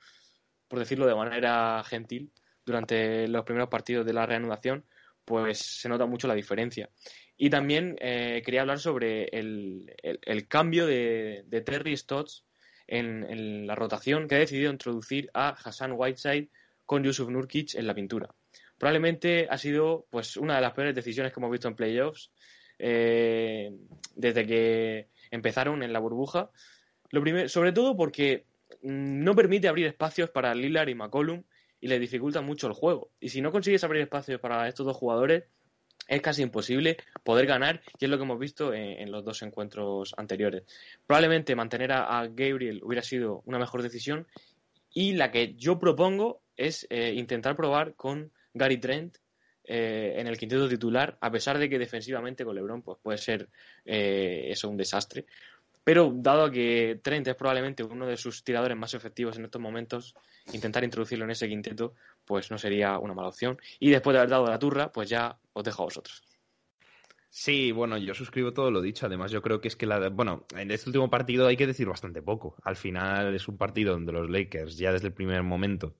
por 0.67 0.79
decirlo 0.79 1.07
de 1.07 1.15
manera 1.15 1.83
gentil, 1.83 2.31
durante 2.65 3.27
los 3.27 3.43
primeros 3.45 3.69
partidos 3.69 4.05
de 4.05 4.13
la 4.13 4.25
reanudación, 4.25 4.85
pues 5.25 5.59
se 5.59 5.89
nota 5.89 6.05
mucho 6.05 6.27
la 6.27 6.35
diferencia. 6.35 6.89
Y 7.37 7.49
también 7.49 7.95
eh, 7.99 8.41
quería 8.43 8.61
hablar 8.61 8.79
sobre 8.79 9.25
el, 9.25 9.95
el, 10.03 10.47
cambio 10.47 10.85
de, 10.85 11.43
de, 11.47 11.61
Terry 11.61 11.95
Stotts 11.95 12.45
en, 12.85 13.23
en, 13.23 13.65
la 13.65 13.75
rotación 13.75 14.27
que 14.27 14.35
ha 14.35 14.39
decidido 14.39 14.71
introducir 14.71 15.29
a 15.33 15.49
Hassan 15.49 15.93
Whiteside 15.95 16.49
con 16.85 17.03
Yusuf 17.03 17.29
Nurkic 17.29 17.75
en 17.75 17.87
la 17.87 17.95
pintura. 17.95 18.29
Probablemente 18.77 19.47
ha 19.49 19.57
sido 19.57 20.07
pues 20.09 20.37
una 20.37 20.55
de 20.55 20.61
las 20.61 20.73
peores 20.73 20.95
decisiones 20.95 21.31
que 21.31 21.39
hemos 21.39 21.51
visto 21.51 21.67
en 21.67 21.75
playoffs 21.75 22.31
eh, 22.79 23.75
desde 24.15 24.45
que 24.45 25.07
empezaron 25.31 25.83
en 25.83 25.93
la 25.93 25.99
burbuja. 25.99 26.49
Sobre 27.47 27.71
todo 27.71 27.95
porque 27.95 28.45
no 28.81 29.35
permite 29.35 29.67
abrir 29.67 29.87
espacios 29.87 30.29
para 30.29 30.55
Lillard 30.55 30.89
y 30.89 30.95
McCollum 30.95 31.43
y 31.81 31.87
le 31.87 31.99
dificulta 31.99 32.41
mucho 32.41 32.67
el 32.67 32.73
juego. 32.73 33.11
Y 33.19 33.29
si 33.29 33.41
no 33.41 33.51
consigues 33.51 33.83
abrir 33.83 34.01
espacios 34.01 34.39
para 34.39 34.67
estos 34.67 34.85
dos 34.85 34.97
jugadores, 34.97 35.43
es 36.07 36.21
casi 36.21 36.41
imposible 36.41 36.97
poder 37.23 37.45
ganar, 37.45 37.81
y 37.99 38.05
es 38.05 38.11
lo 38.11 38.17
que 38.17 38.23
hemos 38.23 38.39
visto 38.39 38.73
en, 38.73 39.11
los 39.11 39.23
dos 39.23 39.41
encuentros 39.43 40.13
anteriores. 40.17 40.63
Probablemente 41.05 41.55
mantener 41.55 41.91
a, 41.91 42.27
Gabriel 42.27 42.81
hubiera 42.83 43.03
sido 43.03 43.43
una 43.45 43.59
mejor 43.59 43.83
decisión, 43.83 44.27
y 44.91 45.13
la 45.13 45.31
que 45.31 45.53
yo 45.55 45.79
propongo 45.79 46.41
es 46.57 46.87
eh, 46.89 47.13
intentar 47.15 47.55
probar 47.55 47.93
con 47.93 48.31
Gary 48.53 48.77
Trent 48.77 49.17
eh, 49.71 50.15
en 50.17 50.25
el 50.25 50.35
quinteto 50.35 50.67
titular, 50.67 51.15
a 51.21 51.29
pesar 51.29 51.59
de 51.59 51.69
que 51.69 51.77
defensivamente 51.77 52.43
con 52.43 52.55
LeBron 52.55 52.81
pues, 52.81 52.97
puede 53.03 53.19
ser 53.19 53.49
eh, 53.85 54.47
eso 54.49 54.67
un 54.67 54.75
desastre. 54.75 55.27
Pero 55.83 56.11
dado 56.11 56.49
que 56.49 56.99
Trent 57.03 57.27
es 57.27 57.35
probablemente 57.35 57.83
uno 57.83 58.07
de 58.07 58.17
sus 58.17 58.43
tiradores 58.43 58.75
más 58.75 58.95
efectivos 58.95 59.37
en 59.37 59.45
estos 59.45 59.61
momentos, 59.61 60.15
intentar 60.53 60.83
introducirlo 60.83 61.25
en 61.25 61.31
ese 61.31 61.47
quinteto 61.47 61.93
pues 62.25 62.49
no 62.49 62.57
sería 62.57 62.97
una 62.97 63.13
mala 63.13 63.27
opción. 63.27 63.59
Y 63.79 63.91
después 63.91 64.15
de 64.15 64.19
haber 64.21 64.31
dado 64.31 64.47
la 64.47 64.57
turra, 64.57 64.91
pues 64.91 65.07
ya 65.07 65.37
os 65.53 65.63
dejo 65.63 65.83
a 65.83 65.85
vosotros. 65.85 66.23
Sí, 67.29 67.71
bueno, 67.71 67.99
yo 67.99 68.15
suscribo 68.15 68.53
todo 68.53 68.71
lo 68.71 68.81
dicho. 68.81 69.05
Además, 69.05 69.29
yo 69.29 69.43
creo 69.43 69.61
que 69.61 69.67
es 69.67 69.75
que 69.75 69.85
la, 69.85 70.09
bueno, 70.09 70.47
en 70.57 70.71
este 70.71 70.89
último 70.89 71.11
partido 71.11 71.45
hay 71.45 71.57
que 71.57 71.67
decir 71.67 71.87
bastante 71.87 72.23
poco. 72.23 72.55
Al 72.63 72.75
final 72.75 73.35
es 73.35 73.47
un 73.47 73.57
partido 73.57 73.93
donde 73.93 74.13
los 74.13 74.31
Lakers 74.31 74.77
ya 74.79 74.91
desde 74.91 75.07
el 75.09 75.13
primer 75.13 75.43
momento 75.43 75.93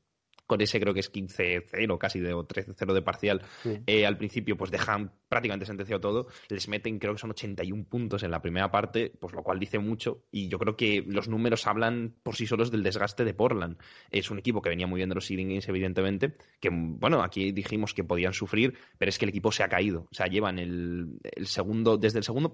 con 0.50 0.62
ese 0.62 0.80
creo 0.80 0.96
que 0.96 1.02
es 1.02 1.14
15-0 1.14 1.98
casi 2.00 2.20
de, 2.20 2.34
o 2.34 2.44
13-0 2.44 2.94
de 2.94 3.02
parcial, 3.04 3.44
eh, 3.86 4.08
al 4.08 4.18
principio 4.18 4.58
pues 4.58 4.72
dejan 4.72 5.12
prácticamente 5.30 5.68
sentenciado 5.68 6.02
todo, 6.02 6.28
les 6.50 6.68
meten 6.68 6.98
creo 6.98 7.14
que 7.14 7.20
son 7.20 7.30
81 7.30 7.86
puntos 7.88 8.24
en 8.24 8.32
la 8.32 8.42
primera 8.42 8.72
parte, 8.72 9.14
pues 9.20 9.36
lo 9.36 9.44
cual 9.44 9.60
dice 9.60 9.78
mucho 9.78 10.24
y 10.32 10.48
yo 10.48 10.58
creo 10.58 10.76
que 10.76 11.04
los 11.06 11.30
números 11.30 11.68
hablan 11.68 12.16
por 12.24 12.36
sí 12.36 12.48
solos 12.48 12.72
del 12.72 12.82
desgaste 12.82 13.26
de 13.26 13.36
Portland. 13.36 13.78
Es 14.10 14.32
un 14.32 14.40
equipo 14.40 14.60
que 14.64 14.70
venía 14.70 14.88
muy 14.88 14.98
bien 14.98 15.10
de 15.10 15.16
los 15.16 15.28
seeding 15.28 15.50
games 15.50 15.70
evidentemente, 15.70 16.36
que 16.60 16.70
bueno, 16.72 17.22
aquí 17.22 17.52
dijimos 17.52 17.94
que 17.94 18.04
podían 18.04 18.34
sufrir, 18.34 18.74
pero 18.98 19.10
es 19.10 19.20
que 19.20 19.26
el 19.26 19.30
equipo 19.30 19.52
se 19.52 19.62
ha 19.62 19.70
caído, 19.70 20.08
o 20.10 20.16
sea, 20.16 20.26
llevan 20.26 20.58
el, 20.58 21.20
segundo, 21.44 21.98
desde 21.98 22.18
el 22.18 22.24
segundo 22.24 22.50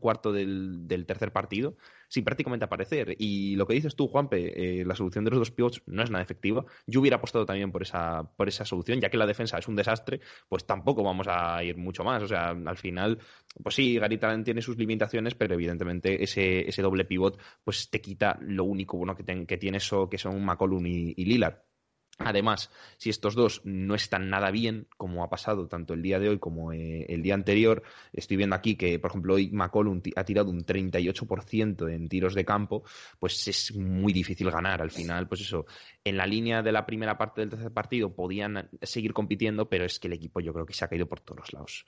cuarto 0.00 0.32
del, 0.32 0.88
del 0.88 1.04
tercer 1.04 1.30
partido, 1.30 1.76
sin 2.08 2.24
prácticamente 2.24 2.64
aparecer. 2.64 3.14
Y 3.18 3.56
lo 3.56 3.66
que 3.66 3.74
dices 3.74 3.96
tú, 3.96 4.08
Juanpe, 4.08 4.80
eh, 4.80 4.84
la 4.84 4.94
solución 4.94 5.24
de 5.24 5.30
los 5.30 5.40
dos 5.40 5.50
pivots 5.50 5.82
no 5.86 6.02
es 6.02 6.10
nada 6.10 6.22
efectiva. 6.22 6.64
Yo 6.86 7.00
hubiera 7.00 7.16
apostado 7.16 7.46
también 7.46 7.72
por 7.72 7.82
esa, 7.82 8.22
por 8.36 8.48
esa 8.48 8.64
solución, 8.64 9.00
ya 9.00 9.10
que 9.10 9.16
la 9.16 9.26
defensa 9.26 9.58
es 9.58 9.68
un 9.68 9.76
desastre, 9.76 10.20
pues 10.48 10.66
tampoco 10.66 11.02
vamos 11.02 11.26
a 11.28 11.62
ir 11.62 11.76
mucho 11.76 12.04
más. 12.04 12.22
O 12.22 12.28
sea, 12.28 12.50
al 12.50 12.76
final, 12.76 13.18
pues 13.62 13.74
sí, 13.74 13.98
Gary 13.98 14.18
tiene 14.44 14.62
sus 14.62 14.76
limitaciones, 14.78 15.34
pero 15.34 15.54
evidentemente 15.54 16.22
ese, 16.22 16.68
ese 16.68 16.82
doble 16.82 17.04
pivot 17.04 17.38
pues 17.62 17.90
te 17.90 18.00
quita 18.00 18.38
lo 18.40 18.64
único 18.64 18.96
bueno 18.96 19.14
que, 19.16 19.24
que 19.46 19.58
tiene 19.58 19.78
eso, 19.78 20.08
que 20.08 20.18
son 20.18 20.44
McCollum 20.44 20.86
y, 20.86 21.14
y 21.16 21.24
Lillard. 21.24 21.73
Además, 22.18 22.70
si 22.96 23.10
estos 23.10 23.34
dos 23.34 23.60
no 23.64 23.94
están 23.94 24.30
nada 24.30 24.50
bien, 24.52 24.86
como 24.96 25.24
ha 25.24 25.28
pasado 25.28 25.66
tanto 25.66 25.94
el 25.94 26.02
día 26.02 26.20
de 26.20 26.28
hoy 26.28 26.38
como 26.38 26.72
eh, 26.72 27.06
el 27.08 27.22
día 27.22 27.34
anterior, 27.34 27.82
estoy 28.12 28.36
viendo 28.36 28.54
aquí 28.54 28.76
que, 28.76 29.00
por 29.00 29.10
ejemplo, 29.10 29.34
hoy 29.34 29.50
McCollum 29.50 30.00
ha 30.14 30.24
tirado 30.24 30.50
un 30.50 30.64
38% 30.64 31.92
en 31.92 32.08
tiros 32.08 32.34
de 32.34 32.44
campo, 32.44 32.84
pues 33.18 33.48
es 33.48 33.74
muy 33.74 34.12
difícil 34.12 34.50
ganar. 34.50 34.80
Al 34.80 34.92
final, 34.92 35.26
pues 35.26 35.40
eso, 35.40 35.66
en 36.04 36.16
la 36.16 36.26
línea 36.26 36.62
de 36.62 36.72
la 36.72 36.86
primera 36.86 37.18
parte 37.18 37.40
del 37.40 37.50
tercer 37.50 37.72
partido 37.72 38.14
podían 38.14 38.68
seguir 38.82 39.12
compitiendo, 39.12 39.68
pero 39.68 39.84
es 39.84 39.98
que 39.98 40.06
el 40.06 40.14
equipo 40.14 40.40
yo 40.40 40.52
creo 40.52 40.66
que 40.66 40.74
se 40.74 40.84
ha 40.84 40.88
caído 40.88 41.06
por 41.06 41.20
todos 41.20 41.52
lados. 41.52 41.84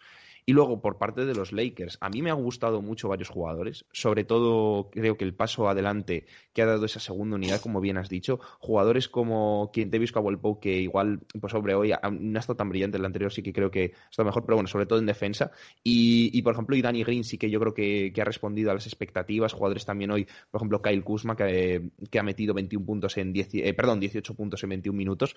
Y 0.48 0.52
luego, 0.52 0.80
por 0.80 0.96
parte 0.96 1.24
de 1.24 1.34
los 1.34 1.50
Lakers, 1.50 1.98
a 2.00 2.08
mí 2.08 2.22
me 2.22 2.30
han 2.30 2.40
gustado 2.40 2.80
mucho 2.80 3.08
varios 3.08 3.28
jugadores. 3.28 3.84
Sobre 3.90 4.22
todo, 4.22 4.90
creo 4.92 5.16
que 5.16 5.24
el 5.24 5.34
paso 5.34 5.68
adelante 5.68 6.24
que 6.52 6.62
ha 6.62 6.66
dado 6.66 6.84
esa 6.84 7.00
segunda 7.00 7.34
unidad, 7.34 7.60
como 7.60 7.80
bien 7.80 7.98
has 7.98 8.08
dicho. 8.08 8.38
Jugadores 8.60 9.08
como 9.08 9.72
Davis 9.74 10.12
Cowell 10.12 10.38
que 10.60 10.78
igual, 10.78 11.18
pues 11.40 11.50
sobre 11.50 11.74
hoy 11.74 11.92
no 12.12 12.38
ha 12.38 12.40
estado 12.40 12.56
tan 12.56 12.68
brillante. 12.68 12.96
El 12.96 13.04
anterior 13.04 13.32
sí 13.32 13.42
que 13.42 13.52
creo 13.52 13.72
que 13.72 13.94
está 14.08 14.22
mejor, 14.22 14.44
pero 14.44 14.54
bueno, 14.54 14.68
sobre 14.68 14.86
todo 14.86 15.00
en 15.00 15.06
defensa. 15.06 15.50
Y, 15.82 16.40
por 16.42 16.52
ejemplo, 16.52 16.76
y 16.76 16.82
Danny 16.82 17.02
Green 17.02 17.24
sí 17.24 17.38
que 17.38 17.50
yo 17.50 17.58
creo 17.58 17.74
que, 17.74 18.12
ha 18.16 18.24
respondido 18.24 18.70
a 18.70 18.74
las 18.74 18.86
expectativas. 18.86 19.52
Jugadores 19.52 19.84
también 19.84 20.12
hoy, 20.12 20.28
por 20.52 20.60
ejemplo, 20.60 20.80
Kyle 20.80 21.02
Kuzma, 21.02 21.34
que, 21.34 21.90
ha 22.16 22.22
metido 22.22 22.54
21 22.54 22.86
puntos 22.86 23.18
en 23.18 23.32
10, 23.32 23.48
eh, 23.54 23.74
perdón, 23.74 23.98
18 23.98 24.32
puntos 24.34 24.62
en 24.62 24.68
21 24.68 24.96
minutos. 24.96 25.34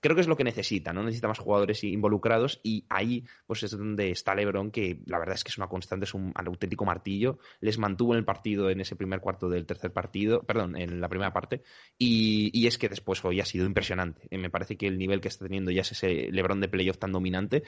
Creo 0.00 0.14
que 0.14 0.20
es 0.20 0.28
lo 0.28 0.36
que 0.36 0.44
necesita, 0.44 0.92
¿no? 0.92 1.02
Necesita 1.02 1.26
más 1.26 1.40
jugadores 1.40 1.82
involucrados 1.82 2.60
y 2.62 2.84
ahí, 2.88 3.24
pues 3.44 3.64
es 3.64 3.72
donde 3.72 4.12
está 4.12 4.36
Lebron 4.36 4.51
que 4.70 5.00
la 5.06 5.18
verdad 5.18 5.34
es 5.34 5.44
que 5.44 5.48
es 5.48 5.58
una 5.58 5.68
constante, 5.68 6.04
es 6.04 6.14
un, 6.14 6.32
auténtico 6.34 6.84
martillo. 6.84 7.38
Les 7.60 7.78
mantuvo 7.78 8.12
en 8.12 8.18
el 8.18 8.24
partido 8.24 8.70
en 8.70 8.80
ese 8.80 8.96
primer 8.96 9.20
cuarto 9.20 9.48
del 9.48 9.66
tercer 9.66 9.92
partido, 9.92 10.42
perdón, 10.42 10.76
en 10.76 11.00
la 11.00 11.08
primera 11.08 11.32
parte, 11.32 11.62
y, 11.98 12.66
es 12.66 12.78
que 12.78 12.88
después 12.88 13.24
hoy 13.24 13.40
ha 13.40 13.44
sido 13.44 13.66
impresionante. 13.66 14.28
Eh, 14.30 14.38
me 14.38 14.50
parece 14.50 14.76
que 14.76 14.86
el 14.86 14.98
nivel 14.98 15.20
que 15.20 15.28
está 15.28 15.44
teniendo 15.44 15.70
ya 15.70 15.82
es 15.82 15.92
ese 15.92 16.30
Lebron 16.30 16.60
de 16.60 16.68
playoff 16.68 16.98
tan 16.98 17.12
dominante. 17.12 17.62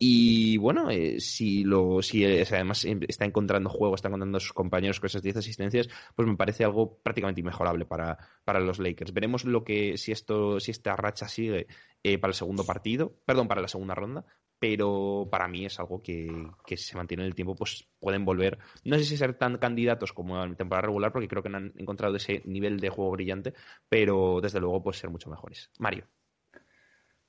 Y 0.00 0.58
bueno, 0.58 0.90
eh, 0.90 1.18
si 1.18 1.64
lo 1.64 2.02
si 2.02 2.24
además 2.24 2.84
está 2.84 3.24
encontrando 3.24 3.68
juego, 3.68 3.96
está 3.96 4.06
encontrando 4.08 4.38
a 4.38 4.40
sus 4.40 4.52
compañeros 4.52 5.00
con 5.00 5.08
esas 5.08 5.22
10 5.22 5.38
asistencias, 5.38 5.88
pues 6.14 6.28
me 6.28 6.36
parece 6.36 6.64
algo 6.64 6.98
prácticamente 7.02 7.40
inmejorable 7.40 7.84
para, 7.84 8.16
para 8.44 8.60
los 8.60 8.78
Lakers. 8.78 9.12
Veremos 9.12 9.44
lo 9.44 9.64
que 9.64 9.98
si 9.98 10.12
esto 10.12 10.60
si 10.60 10.70
esta 10.70 10.94
racha 10.94 11.26
sigue 11.26 11.66
eh, 12.04 12.18
para 12.18 12.30
el 12.30 12.36
segundo 12.36 12.64
partido, 12.64 13.12
perdón, 13.24 13.48
para 13.48 13.60
la 13.60 13.66
segunda 13.66 13.96
ronda, 13.96 14.24
pero 14.60 15.28
para 15.30 15.48
mí 15.48 15.66
es 15.66 15.80
algo 15.80 16.00
que, 16.00 16.28
que 16.64 16.76
se 16.76 16.96
mantiene 16.96 17.24
en 17.24 17.28
el 17.28 17.34
tiempo, 17.34 17.56
pues 17.56 17.88
pueden 17.98 18.24
volver, 18.24 18.58
no 18.84 18.96
sé 18.98 19.04
si 19.04 19.16
ser 19.16 19.34
tan 19.34 19.58
candidatos 19.58 20.12
como 20.12 20.42
en 20.44 20.54
temporada 20.56 20.86
regular, 20.86 21.12
porque 21.12 21.28
creo 21.28 21.42
que 21.42 21.48
no 21.48 21.58
han 21.58 21.72
encontrado 21.76 22.14
ese 22.16 22.42
nivel 22.44 22.78
de 22.78 22.90
juego 22.90 23.10
brillante, 23.12 23.54
pero 23.88 24.40
desde 24.40 24.60
luego 24.60 24.82
pueden 24.82 25.00
ser 25.00 25.10
mucho 25.10 25.28
mejores. 25.30 25.70
Mario. 25.78 26.06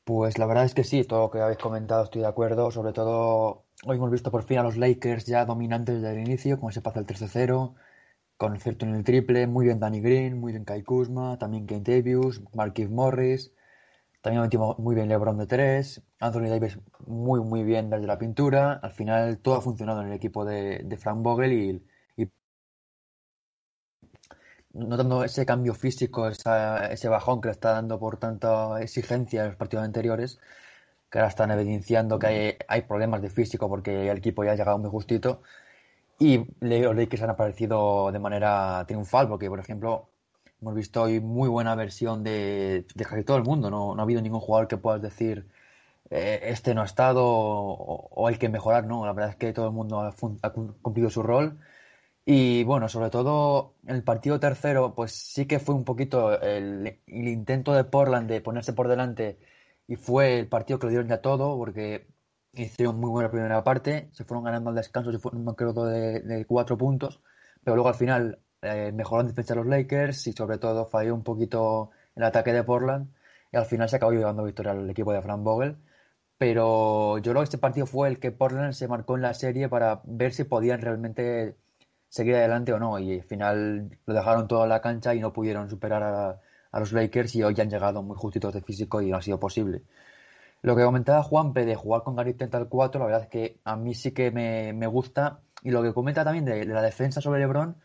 Pues 0.03 0.38
la 0.38 0.46
verdad 0.46 0.65
es 0.65 0.74
que 0.74 0.84
sí, 0.84 1.03
todo 1.03 1.22
lo 1.22 1.32
que 1.32 1.39
habéis 1.39 1.60
comentado 1.60 2.03
estoy 2.03 2.22
de 2.22 2.27
acuerdo, 2.27 2.72
sobre 2.72 2.94
todo 2.94 3.65
hoy 3.86 3.98
hemos 3.98 4.12
visto 4.12 4.32
por 4.32 4.44
fin 4.44 4.58
a 4.60 4.63
los 4.63 4.77
Lakers 4.77 5.25
ya 5.25 5.46
dominantes 5.46 6.01
desde 6.01 6.15
el 6.15 6.27
inicio, 6.27 6.60
con 6.60 6.70
ese 6.72 6.82
pase 6.82 7.00
al 7.00 7.06
13-0, 7.06 7.75
con 8.38 8.60
cierto 8.60 8.86
en 8.86 8.96
el 8.96 9.03
triple, 9.03 9.48
muy 9.48 9.65
bien 9.65 9.79
Danny 9.79 10.01
Green, 10.01 10.39
muy 10.39 10.51
bien 10.53 10.65
Kai 10.65 10.84
Kuzma, 10.84 11.38
también 11.38 11.68
Kane 11.68 11.82
Davis, 11.82 12.41
Marquis 12.53 12.89
Morris, 12.89 13.53
también 14.22 14.44
metimos 14.44 14.77
muy 14.79 14.96
bien 14.96 15.08
LeBron 15.08 15.38
de 15.38 15.48
3, 15.48 16.03
Anthony 16.20 16.50
Davis 16.50 16.77
muy 17.08 17.39
muy 17.41 17.63
bien 17.63 17.89
desde 17.89 18.08
la 18.08 18.18
pintura. 18.18 18.74
Al 18.74 18.91
final 18.91 19.39
todo 19.39 19.56
ha 19.56 19.62
funcionado 19.62 20.01
en 20.01 20.08
el 20.08 20.13
equipo 20.13 20.44
de, 20.46 20.98
Frank 21.00 21.22
Vogel 21.22 21.53
y, 21.53 21.86
notando 24.79 25.24
ese 25.24 25.45
cambio 25.45 25.74
físico, 25.74 26.27
ese 26.27 27.09
bajón 27.09 27.41
que 27.41 27.48
le 27.50 27.53
está 27.53 27.71
dando 27.74 28.00
por 28.00 28.17
tanta 28.17 28.81
exigencia 28.81 29.41
en 29.41 29.48
los 29.50 29.55
partidos 29.57 29.86
anteriores, 29.86 30.39
que 31.09 31.19
ahora 31.19 31.29
están 31.29 31.51
evidenciando 31.51 32.19
que 32.19 32.27
hay, 32.27 32.57
hay 32.67 32.81
problemas 32.83 33.21
de 33.21 33.29
físico 33.29 33.69
porque 33.69 34.09
el 34.09 34.17
equipo 34.17 34.43
ya 34.43 34.51
ha 34.51 34.55
llegado 34.55 34.77
muy 34.77 34.89
justito. 34.89 35.41
Y 36.19 36.45
los 36.62 36.95
Lakers 36.95 37.24
han 37.24 37.29
aparecido 37.31 38.12
de 38.12 38.19
manera 38.19 38.86
triunfal, 38.88 39.27
porque 39.29 39.50
por 39.50 39.59
ejemplo 39.59 40.09
Hemos 40.62 40.75
visto 40.75 41.03
hoy 41.03 41.21
muy 41.21 41.48
buena 41.48 41.74
versión 41.75 42.24
de, 42.24 42.86
de 42.93 43.05
casi 43.05 43.24
todo 43.24 43.38
el 43.38 43.43
mundo. 43.43 43.69
No, 43.69 43.95
no 43.95 44.01
ha 44.01 44.03
habido 44.03 44.21
ningún 44.21 44.41
jugador 44.41 44.67
que 44.67 44.77
puedas 44.77 45.01
decir 45.01 45.48
eh, 46.09 46.39
este 46.43 46.74
no 46.75 46.81
ha 46.81 46.86
estado 46.86 47.24
o, 47.25 48.27
hay 48.27 48.38
que 48.38 48.50
mejorar. 48.50 48.86
No, 48.86 49.05
la 49.05 49.13
verdad 49.13 49.31
es 49.31 49.36
que 49.38 49.53
todo 49.53 49.67
el 49.67 49.74
mundo 49.74 50.01
ha, 50.01 50.13
cumplido 50.81 51.09
su 51.09 51.24
rol. 51.24 51.59
Y 52.26 52.64
bueno, 52.64 52.90
sobre 52.90 53.10
todo 53.10 53.76
el 53.88 54.04
partido 54.04 54.40
tercero, 54.40 54.94
pues 54.96 55.14
sí 55.14 55.48
que 55.48 55.60
fue 55.60 55.76
un 55.76 55.84
poquito 55.84 56.40
el, 56.42 57.02
intento 57.08 57.74
de 57.74 57.84
Portland 57.84 58.30
de 58.30 58.42
ponerse 58.42 58.74
por 58.74 58.88
delante 58.88 59.40
y 59.88 59.96
fue 59.96 60.40
el 60.40 60.48
partido 60.48 60.80
que 60.80 60.86
lo 60.88 60.92
dieron 60.92 61.08
ya 61.10 61.22
todo, 61.22 61.58
porque 61.58 62.08
hicieron 62.54 63.00
muy 63.00 63.10
buena 63.10 63.32
primera 63.32 63.64
parte, 63.64 64.10
se 64.14 64.26
fueron 64.26 64.44
ganando 64.44 64.70
al 64.70 64.76
descanso, 64.76 65.12
se 65.12 65.20
fueron, 65.20 65.46
creo, 65.56 65.74
de, 65.74 66.22
de 66.22 66.46
cuatro 66.46 66.78
puntos, 66.78 67.22
pero 67.64 67.76
luego 67.76 67.90
al 67.90 67.96
final 67.96 68.40
eh, 68.62 68.92
mejoró 68.94 69.22
en 69.22 69.28
defensa 69.28 69.54
de 69.54 69.62
los 69.62 69.68
Lakers 69.68 70.28
y 70.28 70.34
sobre 70.34 70.58
todo 70.58 70.86
falló 70.86 71.16
un 71.16 71.24
poquito 71.24 71.92
el 72.16 72.24
ataque 72.24 72.52
de 72.54 72.64
Portland 72.64 73.14
y 73.52 73.58
al 73.58 73.66
final 73.66 73.90
se 73.90 73.96
acabó 73.96 74.12
llevando 74.12 74.44
victoria 74.44 74.72
al 74.74 74.90
equipo 74.90 75.14
de 75.14 75.22
Frank 75.22 75.44
Vogel. 75.44 75.78
Pero 76.38 77.18
yo 77.20 77.32
creo 77.32 77.42
que 77.42 77.46
este 77.46 77.58
partido 77.58 77.86
fue 77.86 78.08
el 78.10 78.20
que 78.20 78.32
Portland 78.32 78.74
se 78.74 78.88
marcó 78.88 79.16
en 79.16 79.24
la 79.24 79.34
serie 79.34 79.70
para 79.70 80.02
ver 80.06 80.34
si 80.34 80.46
podían 80.46 80.82
realmente 80.82 81.58
seguir 82.10 82.36
adelante 82.36 82.74
o 82.74 82.80
no. 82.80 83.00
Y 83.00 83.20
al 83.20 83.24
final 83.24 83.98
lo 84.06 84.13
dejaron 84.13 84.48
todo 84.48 84.63
en 84.63 84.70
la 84.70 84.82
cancha 84.82 85.16
y 85.16 85.20
no 85.20 85.34
pudieron 85.34 85.70
superar 85.70 86.04
a, 86.04 86.42
a 86.72 86.80
los 86.80 86.92
Lakers 86.92 87.36
y 87.36 87.44
hoy 87.44 87.56
han 87.60 87.70
llegado 87.70 88.04
muy 88.04 88.16
justitos 88.18 88.54
de 88.54 88.62
físico 88.62 89.01
y 89.01 89.10
no 89.10 89.18
ha 89.18 89.22
sido 89.22 89.39
posible. 89.39 89.84
Lo 90.62 90.75
que 90.75 90.84
comentaba 90.84 91.24
Juanpe 91.24 91.66
de 91.66 91.75
jugar 91.75 92.04
con 92.04 92.16
Gary 92.16 92.34
Trent 92.34 92.54
al 92.56 92.68
4, 92.68 93.00
la 93.00 93.06
verdad 93.06 93.24
es 93.24 93.30
que 93.30 93.62
a 93.63 93.75
mí 93.78 93.94
sí 93.94 94.12
que 94.12 94.32
me, 94.32 94.74
me 94.74 94.88
gusta. 94.88 95.42
Y 95.63 95.72
lo 95.72 95.82
que 95.84 95.94
comenta 95.94 96.24
también 96.24 96.46
de, 96.46 96.66
la 96.66 96.82
defensa 96.82 97.22
sobre 97.22 97.39
LeBron, 97.39 97.78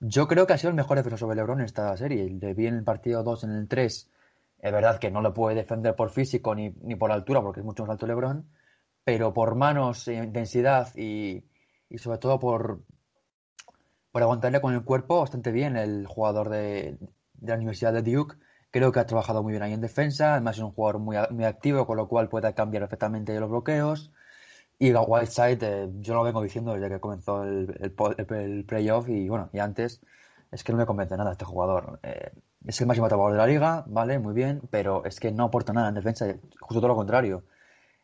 yo 0.00 0.28
creo 0.28 0.46
que 0.46 0.52
ha 0.54 0.58
sido 0.58 0.70
el 0.70 0.76
mejor 0.76 0.96
defensa 0.96 1.18
sobre 1.18 1.36
LeBron 1.36 1.60
en 1.60 1.66
esta 1.66 1.96
serie. 1.96 2.28
Le 2.30 2.54
vi 2.54 2.66
en 2.66 2.74
el 2.76 2.84
partido 2.84 3.22
2, 3.24 3.44
en 3.44 3.50
el 3.52 3.68
3. 3.68 4.10
Es 4.58 4.72
verdad 4.72 4.98
que 4.98 5.10
no 5.10 5.22
lo 5.22 5.34
puede 5.34 5.56
defender 5.56 5.94
por 5.96 6.10
físico 6.10 6.54
ni, 6.54 6.70
ni 6.82 6.96
por 6.96 7.12
altura, 7.12 7.42
porque 7.42 7.60
es 7.60 7.66
mucho 7.66 7.82
más 7.84 7.92
alto 7.92 8.06
LeBron. 8.06 8.48
Pero 9.04 9.34
por 9.34 9.54
manos, 9.56 10.08
e 10.08 10.14
intensidad 10.14 10.88
y, 10.96 11.44
y 11.90 11.98
sobre 11.98 12.18
todo 12.18 12.38
por, 12.38 12.84
por 14.14 14.22
aguantarle 14.22 14.60
con 14.60 14.72
el 14.72 14.84
cuerpo 14.84 15.18
bastante 15.18 15.50
bien 15.50 15.76
el 15.76 16.06
jugador 16.06 16.48
de, 16.48 16.98
de 17.32 17.48
la 17.48 17.56
Universidad 17.56 17.92
de 17.92 18.02
Duke. 18.02 18.36
Creo 18.70 18.92
que 18.92 19.00
ha 19.00 19.06
trabajado 19.06 19.42
muy 19.42 19.50
bien 19.54 19.64
ahí 19.64 19.72
en 19.72 19.80
defensa, 19.80 20.34
además 20.34 20.56
es 20.56 20.62
un 20.62 20.70
jugador 20.70 21.00
muy, 21.00 21.16
muy 21.30 21.44
activo, 21.44 21.84
con 21.84 21.96
lo 21.96 22.06
cual 22.06 22.28
puede 22.28 22.54
cambiar 22.54 22.84
perfectamente 22.84 23.38
los 23.40 23.50
bloqueos. 23.50 24.12
Y 24.78 24.92
a 24.92 25.00
Whiteside, 25.00 25.58
eh, 25.62 25.90
yo 25.98 26.14
lo 26.14 26.22
vengo 26.22 26.40
diciendo 26.42 26.74
desde 26.74 26.90
que 26.90 27.00
comenzó 27.00 27.42
el, 27.42 27.76
el, 28.28 28.64
playoff 28.64 29.08
y 29.08 29.28
bueno, 29.28 29.50
y 29.52 29.58
antes, 29.58 30.00
es 30.52 30.62
que 30.62 30.70
no 30.70 30.78
me 30.78 30.86
convence 30.86 31.16
nada 31.16 31.32
este 31.32 31.44
jugador. 31.44 31.98
Eh, 32.04 32.30
es 32.68 32.80
el 32.80 32.86
máximo 32.86 33.06
atacador 33.06 33.32
de 33.32 33.38
la 33.38 33.48
liga, 33.48 33.84
vale, 33.88 34.20
muy 34.20 34.32
bien, 34.32 34.62
pero 34.70 35.04
es 35.06 35.18
que 35.18 35.32
no 35.32 35.46
aporta 35.46 35.72
nada 35.72 35.88
en 35.88 35.96
defensa, 35.96 36.26
justo 36.60 36.78
todo 36.80 36.86
lo 36.86 36.94
contrario. 36.94 37.42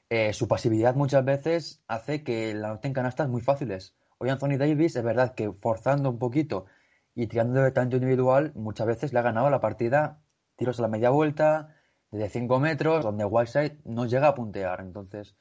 Eh, 0.09 0.33
su 0.33 0.49
pasividad 0.49 0.97
muchas 0.97 1.25
veces 1.25 1.85
hace 1.87 2.25
que 2.25 2.53
la 2.53 2.71
anoten 2.71 2.93
canastas 2.95 3.29
muy 3.29 3.43
fáciles. 3.43 3.95
Hoy 4.23 4.29
Anthony 4.29 4.59
Davis 4.59 4.97
es 4.97 5.03
verdad 5.03 5.35
que 5.35 5.51
forzando 5.51 6.11
un 6.11 6.19
poquito 6.19 6.67
y 7.15 7.27
tirando 7.27 7.63
de 7.63 7.71
tanto 7.73 7.97
individual, 7.97 8.53
muchas 8.55 8.87
veces 8.87 9.15
le 9.15 9.19
ha 9.19 9.23
ganado 9.23 9.49
la 9.49 9.63
partida 9.63 10.21
tiros 10.57 10.79
a 10.79 10.83
la 10.83 10.89
media 10.89 11.09
vuelta, 11.09 11.75
de 12.11 12.29
5 12.29 12.61
metros, 12.61 13.03
donde 13.03 13.25
Whiteside 13.25 13.79
no 13.85 14.05
llega 14.05 14.29
a 14.29 14.35
puntear. 14.35 14.83
Entonces, 14.83 15.37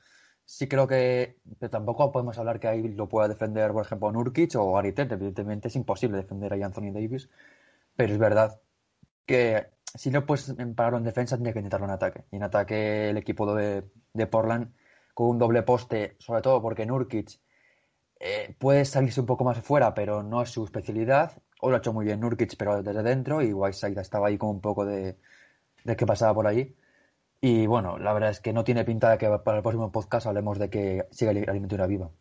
sí 0.46 0.70
creo 0.70 0.88
que 0.88 1.40
pero 1.60 1.70
tampoco 1.70 2.10
podemos 2.14 2.38
hablar 2.38 2.62
que 2.62 2.70
ahí 2.70 2.88
lo 2.88 3.10
pueda 3.10 3.28
defender, 3.28 3.74
por 3.74 3.86
ejemplo, 3.86 4.14
Nurkic 4.14 4.56
o 4.56 4.72
Gary 4.74 4.94
Evidentemente 4.96 5.68
es 5.68 5.76
imposible 5.76 6.16
defender 6.16 6.54
a 6.54 6.66
Anthony 6.66 6.94
Davis, 6.94 7.30
pero 7.98 8.14
es 8.14 8.20
verdad 8.20 8.62
que 9.26 9.72
si 9.94 10.10
no 10.10 10.26
puedes 10.26 10.56
parar 10.76 10.94
en 10.94 11.04
defensa, 11.04 11.36
tienes 11.36 11.54
que 11.54 11.60
intentarlo 11.60 11.86
en 11.88 11.92
ataque. 11.92 12.24
Y 12.32 12.38
en 12.38 12.44
ataque 12.44 13.10
el 13.10 13.18
equipo 13.18 13.54
de, 13.56 13.84
de 14.14 14.28
Portland 14.28 14.74
con 15.14 15.28
un 15.28 15.38
doble 15.38 15.64
poste, 15.64 16.16
sobre 16.20 16.42
todo 16.42 16.62
porque 16.62 16.86
Nurkic 16.86 17.42
eh, 18.20 18.56
puede 18.60 18.86
salirse 18.86 19.20
un 19.22 19.26
poco 19.28 19.44
más 19.44 19.58
afuera, 19.58 19.94
pero 19.94 20.24
no 20.24 20.42
es 20.42 20.50
su 20.52 20.64
especialidad. 20.66 21.42
O 21.62 21.70
lo 21.70 21.76
ha 21.76 21.80
hecho 21.80 21.94
muy 21.94 22.06
bien 22.06 22.20
Nurkic, 22.22 22.56
pero 22.58 22.82
desde 22.84 23.04
dentro, 23.04 23.42
y 23.42 23.54
Whiteside 23.54 24.00
estaba 24.02 24.28
ahí 24.28 24.38
con 24.38 24.50
un 24.50 24.62
poco 24.62 24.86
de, 24.86 25.18
de 25.84 25.96
que 25.96 26.06
pasaba 26.06 26.34
por 26.34 26.48
ahí. 26.48 26.76
Y 27.42 27.68
bueno, 27.68 27.98
la 28.00 28.14
verdad 28.14 28.32
es 28.32 28.42
que 28.42 28.54
no 28.54 28.64
tiene 28.64 28.86
pinta 28.86 29.12
de 29.12 29.18
que 29.18 29.30
para 29.40 29.58
el 29.58 29.64
próximo 29.64 29.92
podcast 29.92 30.28
hablemos 30.28 30.60
de 30.60 30.70
que 30.70 31.08
siga 31.12 31.34
la 31.34 31.42
alimentación 31.52 31.90
viva. 31.90 32.12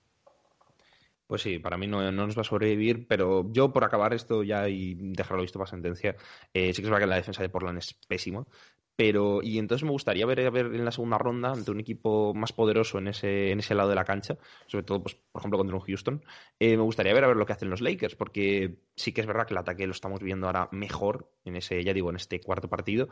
Pues 1.29 1.43
sí, 1.43 1.59
para 1.59 1.77
mí 1.77 1.87
no, 1.87 2.11
nos 2.11 2.37
va 2.37 2.41
a 2.41 2.45
sobrevivir, 2.45 3.07
pero 3.07 3.53
yo 3.53 3.71
por 3.71 3.85
acabar 3.85 4.15
esto 4.15 4.43
ya 4.43 4.67
y 4.69 4.95
dejarlo 4.95 5.43
listo 5.43 5.59
para 5.59 5.71
sentencia, 5.71 6.17
eh, 6.55 6.73
sí 6.73 6.81
que 6.81 6.87
es 6.87 6.91
verdad 6.91 7.01
que 7.01 7.07
la 7.07 7.17
defensa 7.17 7.43
de 7.43 7.51
Portland 7.51 7.79
es 7.79 7.93
pésima, 8.09 8.47
pero, 8.97 9.43
y 9.43 9.59
entonces 9.59 9.85
me 9.85 9.91
gustaría 9.91 10.25
ver, 10.27 10.51
ver 10.51 10.67
en 10.75 10.85
la 10.87 10.91
segunda 10.91 11.19
ronda 11.19 11.53
ante 11.53 11.71
un 11.71 11.81
equipo 11.81 12.33
más 12.35 12.53
poderoso 12.55 12.99
en 12.99 13.09
ese, 13.09 13.53
en 13.53 13.59
ese 13.61 13.75
lado 13.75 13.91
de 13.91 13.95
la 13.95 14.05
cancha, 14.05 14.39
sobre 14.67 14.85
todo, 14.85 15.03
pues, 15.03 15.17
por 15.17 15.41
ejemplo, 15.41 15.59
contra 15.59 15.77
un 15.77 15.83
Houston. 15.83 16.25
Eh, 16.59 16.77
me 16.79 16.83
gustaría 16.83 17.13
ver 17.15 17.25
a 17.25 17.29
ver 17.29 17.37
lo 17.37 17.47
que 17.47 17.53
hacen 17.53 17.71
los 17.71 17.83
Lakers, 17.83 18.17
porque 18.17 18.79
sí 18.97 19.13
que 19.13 19.21
es 19.21 19.27
verdad 19.27 19.47
que 19.47 19.55
el 19.55 19.59
ataque 19.59 19.87
lo 19.87 19.93
estamos 19.93 20.21
viendo 20.21 20.47
ahora 20.47 20.69
mejor 20.73 21.31
en 21.45 21.57
ese, 21.57 21.85
ya 21.85 21.93
digo, 21.93 22.11
en 22.11 22.17
este 22.17 22.41
cuarto 22.41 22.69
partido. 22.69 23.09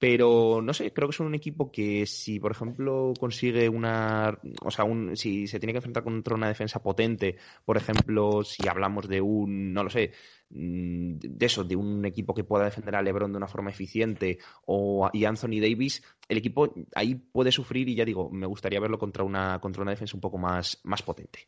Pero 0.00 0.60
no 0.62 0.74
sé, 0.74 0.92
creo 0.92 1.08
que 1.08 1.16
son 1.16 1.26
un 1.26 1.34
equipo 1.36 1.70
que 1.70 2.06
si, 2.06 2.40
por 2.40 2.50
ejemplo, 2.50 3.16
consigue 3.20 3.68
una. 3.68 4.36
O 4.62 4.70
sea, 4.70 4.84
un, 4.84 5.16
si 5.16 5.46
se 5.46 5.60
tiene 5.60 5.72
que 5.72 5.78
enfrentar 5.78 6.02
contra 6.02 6.34
una 6.34 6.48
defensa 6.48 6.82
potente, 6.82 7.36
por 7.64 7.76
ejemplo, 7.76 8.42
si 8.42 8.66
hablamos 8.66 9.08
de 9.08 9.20
un. 9.20 9.72
No 9.72 9.84
lo 9.84 9.90
sé 9.90 10.12
Mm, 10.52 11.18
de 11.20 11.46
eso, 11.46 11.62
de 11.62 11.76
un 11.76 12.04
equipo 12.04 12.34
que 12.34 12.42
pueda 12.44 12.64
defender 12.64 12.96
a 12.96 13.02
LeBron 13.02 13.30
de 13.30 13.36
una 13.38 13.46
forma 13.46 13.70
eficiente 13.70 14.38
o 14.66 15.08
y 15.12 15.24
Anthony 15.24 15.60
Davis, 15.60 16.02
el 16.28 16.38
equipo 16.38 16.74
ahí 16.94 17.14
puede 17.14 17.52
sufrir 17.52 17.88
y 17.88 17.94
ya 17.94 18.04
digo, 18.04 18.30
me 18.30 18.46
gustaría 18.46 18.80
verlo 18.80 18.98
contra 18.98 19.22
una, 19.22 19.60
contra 19.60 19.82
una 19.82 19.92
defensa 19.92 20.16
un 20.16 20.20
poco 20.20 20.38
más, 20.38 20.80
más 20.82 21.02
potente. 21.02 21.46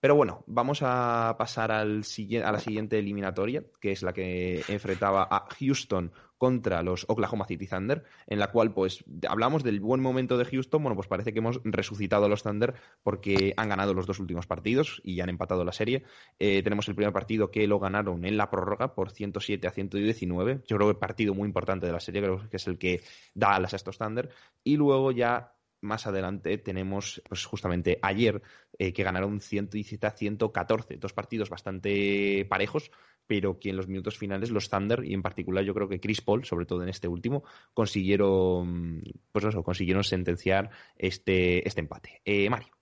Pero 0.00 0.14
bueno, 0.14 0.44
vamos 0.46 0.80
a 0.82 1.36
pasar 1.38 1.70
a 1.70 1.84
la 1.84 2.02
siguiente 2.02 2.98
eliminatoria, 2.98 3.64
que 3.80 3.92
es 3.92 4.02
la 4.02 4.14
que 4.14 4.64
enfrentaba 4.68 5.28
a 5.30 5.46
Houston 5.58 6.10
contra 6.38 6.82
los 6.82 7.04
Oklahoma 7.06 7.44
City 7.44 7.66
Thunder, 7.66 8.02
en 8.26 8.38
la 8.38 8.50
cual 8.50 8.72
pues 8.72 9.04
hablamos 9.28 9.62
del 9.62 9.78
buen 9.78 10.00
momento 10.00 10.38
de 10.38 10.46
Houston, 10.46 10.82
bueno, 10.82 10.96
pues 10.96 11.06
parece 11.06 11.34
que 11.34 11.40
hemos 11.40 11.60
resucitado 11.64 12.24
a 12.24 12.28
los 12.30 12.42
Thunder 12.42 12.72
porque 13.02 13.52
han 13.58 13.68
ganado 13.68 13.92
los 13.92 14.06
dos 14.06 14.20
últimos 14.20 14.46
partidos 14.46 15.02
y 15.04 15.20
han 15.20 15.28
empatado 15.28 15.66
la 15.66 15.72
serie. 15.72 16.04
Eh, 16.38 16.62
tenemos 16.62 16.88
el 16.88 16.94
primer 16.94 17.12
partido 17.12 17.50
que 17.50 17.66
lo 17.66 17.78
ganaron 17.78 18.24
en 18.24 18.38
la 18.38 18.50
prórroga 18.50 18.94
por 18.94 19.10
107 19.10 19.68
a 19.68 19.70
119, 19.70 20.62
yo 20.66 20.78
creo 20.78 20.88
que 20.88 20.98
partido 20.98 21.34
muy 21.34 21.46
importante 21.46 21.84
de 21.84 21.92
la 21.92 22.00
serie, 22.00 22.22
creo 22.22 22.48
que 22.48 22.56
es 22.56 22.66
el 22.66 22.78
que 22.78 23.02
da 23.34 23.54
alas 23.54 23.74
a 23.74 23.76
estos 23.76 23.98
Thunder, 23.98 24.30
y 24.64 24.78
luego 24.78 25.12
ya 25.12 25.52
más 25.80 26.06
adelante 26.06 26.58
tenemos, 26.58 27.22
pues 27.28 27.44
justamente 27.44 27.98
ayer, 28.02 28.42
eh, 28.78 28.92
que 28.92 29.02
ganaron 29.02 29.40
117 29.40 30.06
a 30.06 30.10
114. 30.10 30.96
Dos 30.96 31.12
partidos 31.12 31.50
bastante 31.50 32.44
parejos, 32.48 32.90
pero 33.26 33.58
que 33.58 33.70
en 33.70 33.76
los 33.76 33.88
minutos 33.88 34.18
finales 34.18 34.50
los 34.50 34.68
Thunder, 34.68 35.04
y 35.04 35.14
en 35.14 35.22
particular 35.22 35.64
yo 35.64 35.74
creo 35.74 35.88
que 35.88 36.00
Chris 36.00 36.20
Paul, 36.20 36.44
sobre 36.44 36.66
todo 36.66 36.82
en 36.82 36.88
este 36.88 37.08
último, 37.08 37.44
consiguieron, 37.74 39.02
pues 39.32 39.44
eso, 39.44 39.62
consiguieron 39.62 40.04
sentenciar 40.04 40.70
este, 40.96 41.66
este 41.66 41.80
empate. 41.80 42.20
Eh, 42.24 42.50
Mario. 42.50 42.74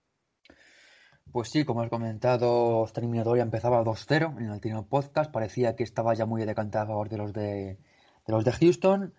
Pues 1.31 1.51
sí, 1.51 1.65
como 1.65 1.83
has 1.83 1.91
comentado, 1.91 2.85
esta 2.85 3.01
eliminatoria 3.01 3.43
empezaba 3.43 3.85
2-0 3.85 4.39
en 4.39 4.47
el 4.47 4.51
último 4.53 4.89
podcast. 4.89 5.31
Parecía 5.31 5.77
que 5.77 5.83
estaba 5.83 6.15
ya 6.15 6.25
muy 6.25 6.45
decantada 6.47 6.85
a 6.85 6.89
favor 6.89 7.11
de 7.11 7.19
los 7.19 7.35
de, 7.35 7.79
de 8.27 8.33
los 8.33 8.45
de 8.45 8.53
Houston 8.53 9.15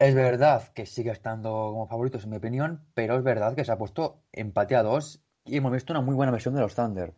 es 0.00 0.14
verdad 0.14 0.68
que 0.74 0.86
sigue 0.86 1.10
estando 1.10 1.50
como 1.50 1.86
favoritos 1.86 2.24
en 2.24 2.30
mi 2.30 2.36
opinión, 2.38 2.86
pero 2.94 3.16
es 3.18 3.22
verdad 3.22 3.54
que 3.54 3.66
se 3.66 3.72
ha 3.72 3.78
puesto 3.78 4.22
empate 4.32 4.74
a 4.74 4.82
dos 4.82 5.22
y 5.44 5.58
hemos 5.58 5.72
visto 5.72 5.92
una 5.92 6.00
muy 6.00 6.14
buena 6.14 6.32
versión 6.32 6.54
de 6.54 6.62
los 6.62 6.74
Thunder. 6.74 7.14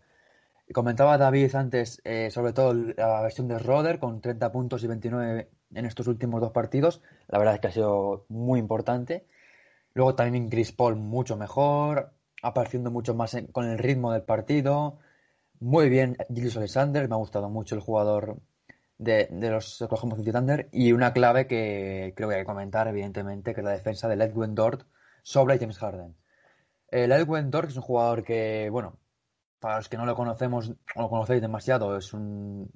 Comentaba 0.74 1.16
David 1.16 1.54
antes 1.54 2.00
eh, 2.04 2.30
sobre 2.30 2.52
todo 2.52 2.74
la 2.74 3.22
versión 3.22 3.46
de 3.46 3.58
Roder 3.58 4.00
con 4.00 4.20
30 4.20 4.50
puntos 4.50 4.82
y 4.82 4.88
29 4.88 5.50
en 5.74 5.86
estos 5.86 6.08
últimos 6.08 6.40
dos 6.40 6.50
partidos. 6.50 7.02
La 7.28 7.38
verdad 7.38 7.54
es 7.54 7.60
que 7.60 7.68
ha 7.68 7.72
sido 7.72 8.26
muy 8.28 8.58
importante. 8.58 9.26
Luego 9.94 10.16
también 10.16 10.48
Chris 10.48 10.72
Paul 10.72 10.96
mucho 10.96 11.36
mejor, 11.36 12.12
apareciendo 12.42 12.90
mucho 12.90 13.14
más 13.14 13.36
con 13.52 13.66
el 13.66 13.78
ritmo 13.78 14.12
del 14.12 14.22
partido. 14.22 14.98
Muy 15.60 15.88
bien 15.88 16.16
Julius 16.28 16.56
Alexander, 16.56 17.08
me 17.08 17.14
ha 17.14 17.18
gustado 17.18 17.48
mucho 17.48 17.76
el 17.76 17.80
jugador 17.80 18.40
de, 19.02 19.28
los 19.30 19.82
Oklahoma 19.82 20.16
City 20.16 20.32
Thunder 20.32 20.68
y 20.72 20.92
una 20.92 21.12
clave 21.12 21.46
que 21.46 22.12
creo 22.16 22.28
que 22.28 22.36
hay 22.36 22.40
que 22.42 22.46
comentar, 22.46 22.88
evidentemente, 22.88 23.54
que 23.54 23.60
es 23.60 23.64
la 23.64 23.72
defensa 23.72 24.08
de 24.08 24.22
Edwin 24.22 24.54
Dort 24.54 24.86
sobre 25.22 25.58
James 25.58 25.78
Harden. 25.78 26.16
El 26.88 27.12
Edwin 27.12 27.50
Dort 27.50 27.70
es 27.70 27.76
un 27.76 27.82
jugador 27.82 28.24
que, 28.24 28.68
bueno, 28.70 28.98
para 29.60 29.76
los 29.76 29.88
que 29.88 29.96
no 29.96 30.06
lo 30.06 30.16
conocemos 30.16 30.70
o 30.94 31.02
lo 31.02 31.08
conocéis 31.08 31.40
demasiado, 31.40 31.96
es 31.96 32.12
un 32.12 32.70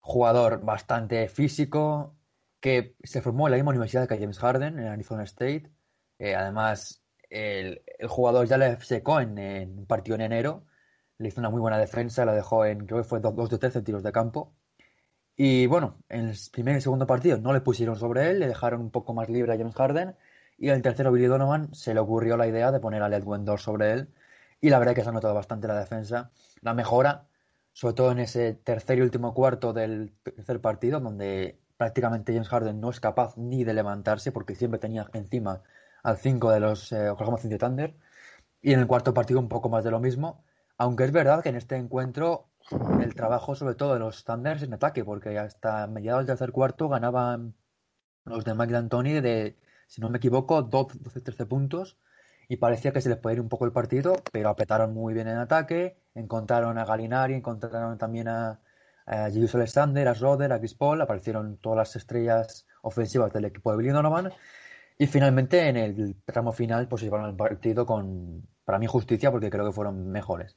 jugador 0.00 0.64
bastante 0.64 1.28
físico 1.28 2.16
que 2.60 2.96
se 3.02 3.22
formó 3.22 3.46
en 3.46 3.52
la 3.52 3.56
misma 3.56 3.70
universidad 3.70 4.08
que 4.08 4.18
James 4.18 4.38
Harden, 4.38 4.78
en 4.78 4.86
Arizona 4.86 5.24
State. 5.24 5.70
Eh, 6.18 6.34
además, 6.34 7.02
el, 7.30 7.82
jugador 8.08 8.46
ya 8.46 8.58
le 8.58 8.80
secó 8.80 9.20
en, 9.20 9.38
un 9.78 9.86
partido 9.86 10.16
en 10.16 10.22
enero, 10.22 10.66
le 11.18 11.28
hizo 11.28 11.40
una 11.40 11.50
muy 11.50 11.60
buena 11.60 11.78
defensa, 11.78 12.24
lo 12.24 12.32
dejó 12.32 12.64
en, 12.64 12.86
creo 12.86 13.02
que 13.02 13.08
fue 13.08 13.20
2 13.20 13.50
de 13.50 13.58
13 13.58 13.82
tiros 13.82 14.02
de 14.02 14.12
campo. 14.12 14.54
Y 15.40 15.68
bueno, 15.68 16.02
en 16.08 16.28
el 16.30 16.36
primer 16.52 16.76
y 16.76 16.80
segundo 16.80 17.06
partido 17.06 17.38
no 17.38 17.52
le 17.52 17.60
pusieron 17.60 17.96
sobre 17.96 18.28
él, 18.30 18.40
le 18.40 18.48
dejaron 18.48 18.80
un 18.80 18.90
poco 18.90 19.14
más 19.14 19.28
libre 19.28 19.52
a 19.52 19.56
James 19.56 19.74
Harden. 19.76 20.16
Y 20.58 20.68
en 20.68 20.74
el 20.74 20.82
tercero, 20.82 21.12
Billy 21.12 21.26
Donovan 21.26 21.72
se 21.74 21.94
le 21.94 22.00
ocurrió 22.00 22.36
la 22.36 22.48
idea 22.48 22.72
de 22.72 22.80
poner 22.80 23.02
a 23.02 23.08
Led 23.08 23.22
Wendor 23.22 23.60
sobre 23.60 23.92
él. 23.92 24.08
Y 24.60 24.70
la 24.70 24.80
verdad 24.80 24.92
es 24.92 24.96
que 24.96 25.02
se 25.04 25.10
ha 25.10 25.12
notado 25.12 25.34
bastante 25.34 25.68
la 25.68 25.78
defensa, 25.78 26.32
la 26.60 26.74
mejora, 26.74 27.28
sobre 27.72 27.94
todo 27.94 28.10
en 28.10 28.18
ese 28.18 28.54
tercer 28.54 28.98
y 28.98 29.02
último 29.02 29.32
cuarto 29.32 29.72
del 29.72 30.12
tercer 30.24 30.60
partido, 30.60 30.98
donde 30.98 31.60
prácticamente 31.76 32.32
James 32.32 32.48
Harden 32.48 32.80
no 32.80 32.90
es 32.90 32.98
capaz 32.98 33.36
ni 33.36 33.62
de 33.62 33.74
levantarse 33.74 34.32
porque 34.32 34.56
siempre 34.56 34.80
tenía 34.80 35.08
encima 35.12 35.62
al 36.02 36.16
5 36.18 36.50
de 36.50 36.60
los 36.60 36.90
eh, 36.90 37.10
Oklahoma 37.10 37.38
City 37.38 37.58
Thunder. 37.58 37.94
Y 38.60 38.72
en 38.72 38.80
el 38.80 38.88
cuarto 38.88 39.14
partido 39.14 39.38
un 39.38 39.48
poco 39.48 39.68
más 39.68 39.84
de 39.84 39.92
lo 39.92 40.00
mismo. 40.00 40.42
Aunque 40.78 41.04
es 41.04 41.12
verdad 41.12 41.44
que 41.44 41.50
en 41.50 41.56
este 41.56 41.76
encuentro 41.76 42.47
el 43.00 43.14
trabajo 43.14 43.54
sobre 43.54 43.74
todo 43.74 43.94
de 43.94 44.00
los 44.00 44.24
Thunders 44.24 44.62
en 44.62 44.74
ataque, 44.74 45.04
porque 45.04 45.38
hasta 45.38 45.86
mediados 45.86 46.20
del 46.20 46.26
tercer 46.26 46.52
cuarto 46.52 46.88
ganaban 46.88 47.54
los 48.24 48.44
de 48.44 48.54
Mike 48.54 48.72
D'Antoni 48.72 49.20
de, 49.20 49.56
si 49.86 50.00
no 50.00 50.10
me 50.10 50.18
equivoco, 50.18 50.68
12-13 50.68 51.46
puntos 51.46 51.98
y 52.48 52.56
parecía 52.56 52.92
que 52.92 53.00
se 53.00 53.08
les 53.08 53.18
podía 53.18 53.36
ir 53.36 53.40
un 53.40 53.48
poco 53.48 53.66
el 53.66 53.72
partido, 53.72 54.14
pero 54.32 54.48
apretaron 54.48 54.94
muy 54.94 55.14
bien 55.14 55.28
en 55.28 55.36
ataque, 55.36 55.98
encontraron 56.14 56.78
a 56.78 56.84
Galinari, 56.84 57.34
encontraron 57.34 57.98
también 57.98 58.28
a, 58.28 58.60
a 59.06 59.28
Julius 59.30 59.54
Alexander, 59.54 60.08
a 60.08 60.14
Schroeder, 60.14 60.52
a 60.52 60.58
Chris 60.58 60.74
Paul, 60.74 61.00
aparecieron 61.00 61.58
todas 61.58 61.78
las 61.78 61.96
estrellas 61.96 62.66
ofensivas 62.82 63.32
del 63.32 63.46
equipo 63.46 63.70
de 63.70 63.78
Billy 63.78 63.90
Donovan 63.90 64.32
y 64.98 65.06
finalmente 65.06 65.68
en 65.68 65.76
el 65.76 66.16
tramo 66.24 66.52
final 66.52 66.88
pues 66.88 67.02
llevaron 67.02 67.28
el 67.28 67.36
partido 67.36 67.86
con, 67.86 68.46
para 68.64 68.78
mí, 68.78 68.86
justicia 68.86 69.30
porque 69.30 69.50
creo 69.50 69.66
que 69.66 69.72
fueron 69.72 70.10
mejores. 70.10 70.56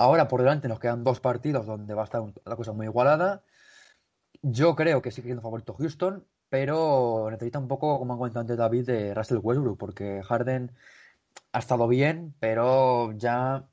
Ahora 0.00 0.28
por 0.28 0.40
delante 0.40 0.66
nos 0.66 0.80
quedan 0.80 1.04
dos 1.04 1.20
partidos 1.20 1.66
donde 1.66 1.92
va 1.92 2.00
a 2.00 2.04
estar 2.06 2.22
la 2.46 2.56
cosa 2.56 2.72
muy 2.72 2.86
igualada. 2.86 3.42
Yo 4.40 4.74
creo 4.74 5.02
que 5.02 5.10
sigue 5.10 5.26
siendo 5.26 5.42
favorito 5.42 5.74
Houston, 5.74 6.26
pero 6.48 7.28
necesita 7.30 7.58
un 7.58 7.68
poco, 7.68 7.98
como 7.98 8.14
ha 8.14 8.16
comentado 8.16 8.40
antes 8.40 8.56
David, 8.56 8.86
de 8.86 9.12
Russell 9.12 9.40
Westbrook, 9.42 9.78
porque 9.78 10.22
Harden 10.22 10.72
ha 11.52 11.58
estado 11.58 11.86
bien, 11.86 12.34
pero 12.40 13.12
ya 13.12 13.68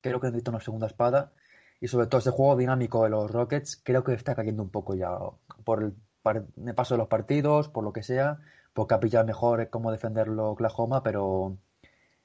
creo 0.00 0.20
que 0.20 0.26
necesita 0.26 0.50
una 0.50 0.60
segunda 0.60 0.88
espada. 0.88 1.32
Y 1.80 1.86
sobre 1.86 2.08
todo 2.08 2.18
ese 2.18 2.32
juego 2.32 2.56
dinámico 2.56 3.04
de 3.04 3.10
los 3.10 3.30
Rockets, 3.30 3.80
creo 3.84 4.02
que 4.02 4.14
está 4.14 4.34
cayendo 4.34 4.64
un 4.64 4.70
poco 4.70 4.96
ya 4.96 5.16
por 5.64 5.94
el, 6.24 6.74
paso 6.74 6.94
de 6.94 6.98
los 6.98 7.08
partidos, 7.08 7.68
por 7.68 7.84
lo 7.84 7.92
que 7.92 8.02
sea, 8.02 8.40
porque 8.72 8.94
ha 8.94 9.00
pillado 9.00 9.26
mejor 9.26 9.70
cómo 9.70 9.92
defenderlo 9.92 10.50
Oklahoma, 10.50 11.04
pero 11.04 11.56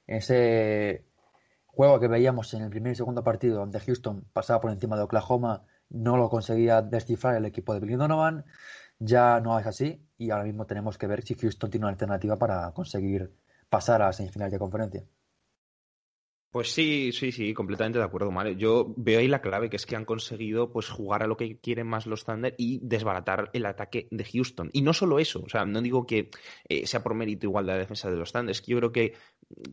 ese 0.08 1.06
juego 1.77 1.99
que 1.99 2.07
veíamos 2.07 2.51
en 2.55 2.63
el 2.63 2.71
primer 2.71 2.93
y 2.93 2.95
segundo 2.95 3.23
partido, 3.23 3.59
donde 3.59 3.79
Houston 3.79 4.25
pasaba 4.33 4.59
por 4.59 4.71
encima 4.71 4.97
de 4.97 5.03
Oklahoma, 5.03 5.63
no 5.89 6.17
lo 6.17 6.27
conseguía 6.27 6.81
descifrar 6.81 7.35
el 7.35 7.45
equipo 7.45 7.71
de 7.75 7.79
Billy 7.79 7.95
Donovan, 7.95 8.45
ya 8.97 9.39
no 9.41 9.59
es 9.59 9.67
así 9.67 10.03
y 10.17 10.31
ahora 10.31 10.45
mismo 10.45 10.65
tenemos 10.65 10.97
que 10.97 11.05
ver 11.05 11.21
si 11.23 11.35
Houston 11.35 11.69
tiene 11.69 11.85
una 11.85 11.91
alternativa 11.91 12.35
para 12.35 12.71
conseguir 12.73 13.31
pasar 13.69 14.01
a 14.01 14.07
la 14.07 14.13
semifinal 14.13 14.49
de 14.49 14.57
conferencia. 14.57 15.03
Pues 16.57 16.71
sí, 16.71 17.11
sí, 17.11 17.31
sí, 17.31 17.53
completamente 17.53 17.99
de 17.99 18.05
acuerdo, 18.05 18.31
Mario. 18.31 18.53
Yo 18.53 18.93
veo 18.97 19.19
ahí 19.19 19.27
la 19.27 19.41
clave, 19.41 19.69
que 19.69 19.75
es 19.75 19.85
que 19.85 19.95
han 19.95 20.05
conseguido 20.05 20.71
pues 20.71 20.89
jugar 20.89 21.21
a 21.21 21.27
lo 21.27 21.37
que 21.37 21.59
quieren 21.59 21.85
más 21.85 22.07
los 22.07 22.25
Thunder 22.25 22.55
y 22.57 22.79
desbaratar 22.81 23.51
el 23.53 23.65
ataque 23.67 24.07
de 24.09 24.23
Houston. 24.23 24.71
Y 24.73 24.81
no 24.81 24.93
solo 24.93 25.19
eso, 25.19 25.43
o 25.45 25.49
sea, 25.49 25.65
no 25.65 25.81
digo 25.81 26.07
que 26.07 26.31
eh, 26.67 26.87
sea 26.87 27.03
por 27.03 27.13
mérito 27.13 27.45
igual 27.45 27.67
de 27.67 27.73
la 27.73 27.77
defensa 27.77 28.09
de 28.09 28.15
los 28.15 28.31
Thunder, 28.31 28.51
es 28.51 28.61
que 28.61 28.71
yo 28.71 28.77
creo 28.77 28.91
que, 28.91 29.13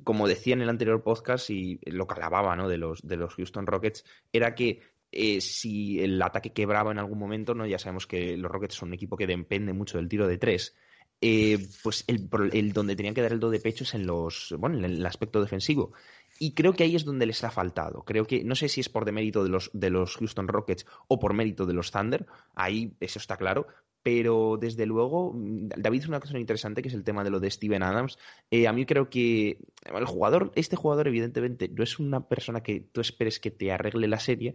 como 0.05 0.29
decía 0.29 0.55
en 0.55 0.63
el 0.63 0.69
anterior 0.69 1.03
podcast 1.03 1.51
y 1.51 1.79
lo 1.87 2.07
que 2.07 2.15
alababa 2.15 2.57
¿no? 2.57 2.69
de, 2.69 2.79
los, 2.79 3.03
de 3.03 3.17
los 3.17 3.35
Houston 3.35 3.67
Rockets, 3.67 4.05
era 4.33 4.55
que 4.55 4.81
eh, 5.11 5.41
si 5.41 6.01
el 6.01 6.21
ataque 6.21 6.53
quebraba 6.53 6.93
en 6.93 6.99
algún 6.99 7.19
momento, 7.19 7.55
¿no? 7.55 7.67
ya 7.67 7.79
sabemos 7.79 8.07
que 8.07 8.37
los 8.37 8.51
Rockets 8.51 8.75
son 8.75 8.89
un 8.89 8.95
equipo 8.95 9.17
que 9.17 9.27
depende 9.27 9.73
mucho 9.73 9.99
del 9.99 10.09
tiro 10.09 10.27
de 10.27 10.39
tres. 10.39 10.75
Eh, 11.21 11.69
pues 11.83 12.05
el, 12.09 12.73
donde 12.73 12.97
tenían 12.97 13.15
que 13.15 13.23
dar 13.23 13.33
el 13.33 13.41
do 13.41 13.49
de 13.49 13.61
pecho 13.61 13.85
es 13.85 13.95
en 13.95 14.05
los 14.05 14.55
bueno 14.59 14.77
en 14.77 14.85
el 14.85 15.07
aspecto 15.07 15.41
defensivo 15.41 15.93
y 16.39 16.53
creo 16.53 16.75
que 16.75 16.83
ahí 16.83 16.97
es 16.97 17.05
donde 17.05 17.25
les 17.25 17.43
ha 17.45 17.51
faltado 17.51 18.03
creo 18.05 18.27
que 18.27 18.45
no 18.45 18.55
sé 18.55 18.69
si 18.69 18.81
es 18.81 18.89
por 18.89 19.05
demérito 19.07 19.43
de 19.43 19.49
los 19.49 19.71
de 19.73 19.91
los 19.91 20.17
Houston 20.17 20.49
Rockets 20.49 20.85
o 21.09 21.19
por 21.19 21.33
mérito 21.33 21.65
de 21.65 21.73
los 21.73 21.93
Thunder 21.93 22.27
ahí 22.55 22.97
eso 23.01 23.21
está 23.21 23.37
claro 23.37 23.69
pero 24.05 24.59
desde 24.61 24.87
luego 24.87 25.33
David 25.35 26.03
es 26.03 26.09
una 26.09 26.21
cosa 26.21 26.39
interesante 26.39 26.83
que 26.83 26.89
es 26.89 26.95
el 26.95 27.03
tema 27.03 27.25
de 27.25 27.31
lo 27.31 27.41
de 27.41 27.51
Steven 27.51 27.83
Adams 27.83 28.19
eh, 28.51 28.69
a 28.69 28.73
mí 28.73 28.87
creo 28.87 29.11
que 29.11 29.59
el 29.83 30.05
jugador 30.05 30.53
este 30.55 30.77
jugador 30.77 31.09
evidentemente 31.09 31.69
no 31.69 31.83
es 31.83 31.99
una 31.99 32.29
persona 32.29 32.63
que 32.63 32.81
tú 32.93 33.01
esperes 33.01 33.41
que 33.41 33.51
te 33.51 33.73
arregle 33.73 34.07
la 34.07 34.21
serie 34.21 34.55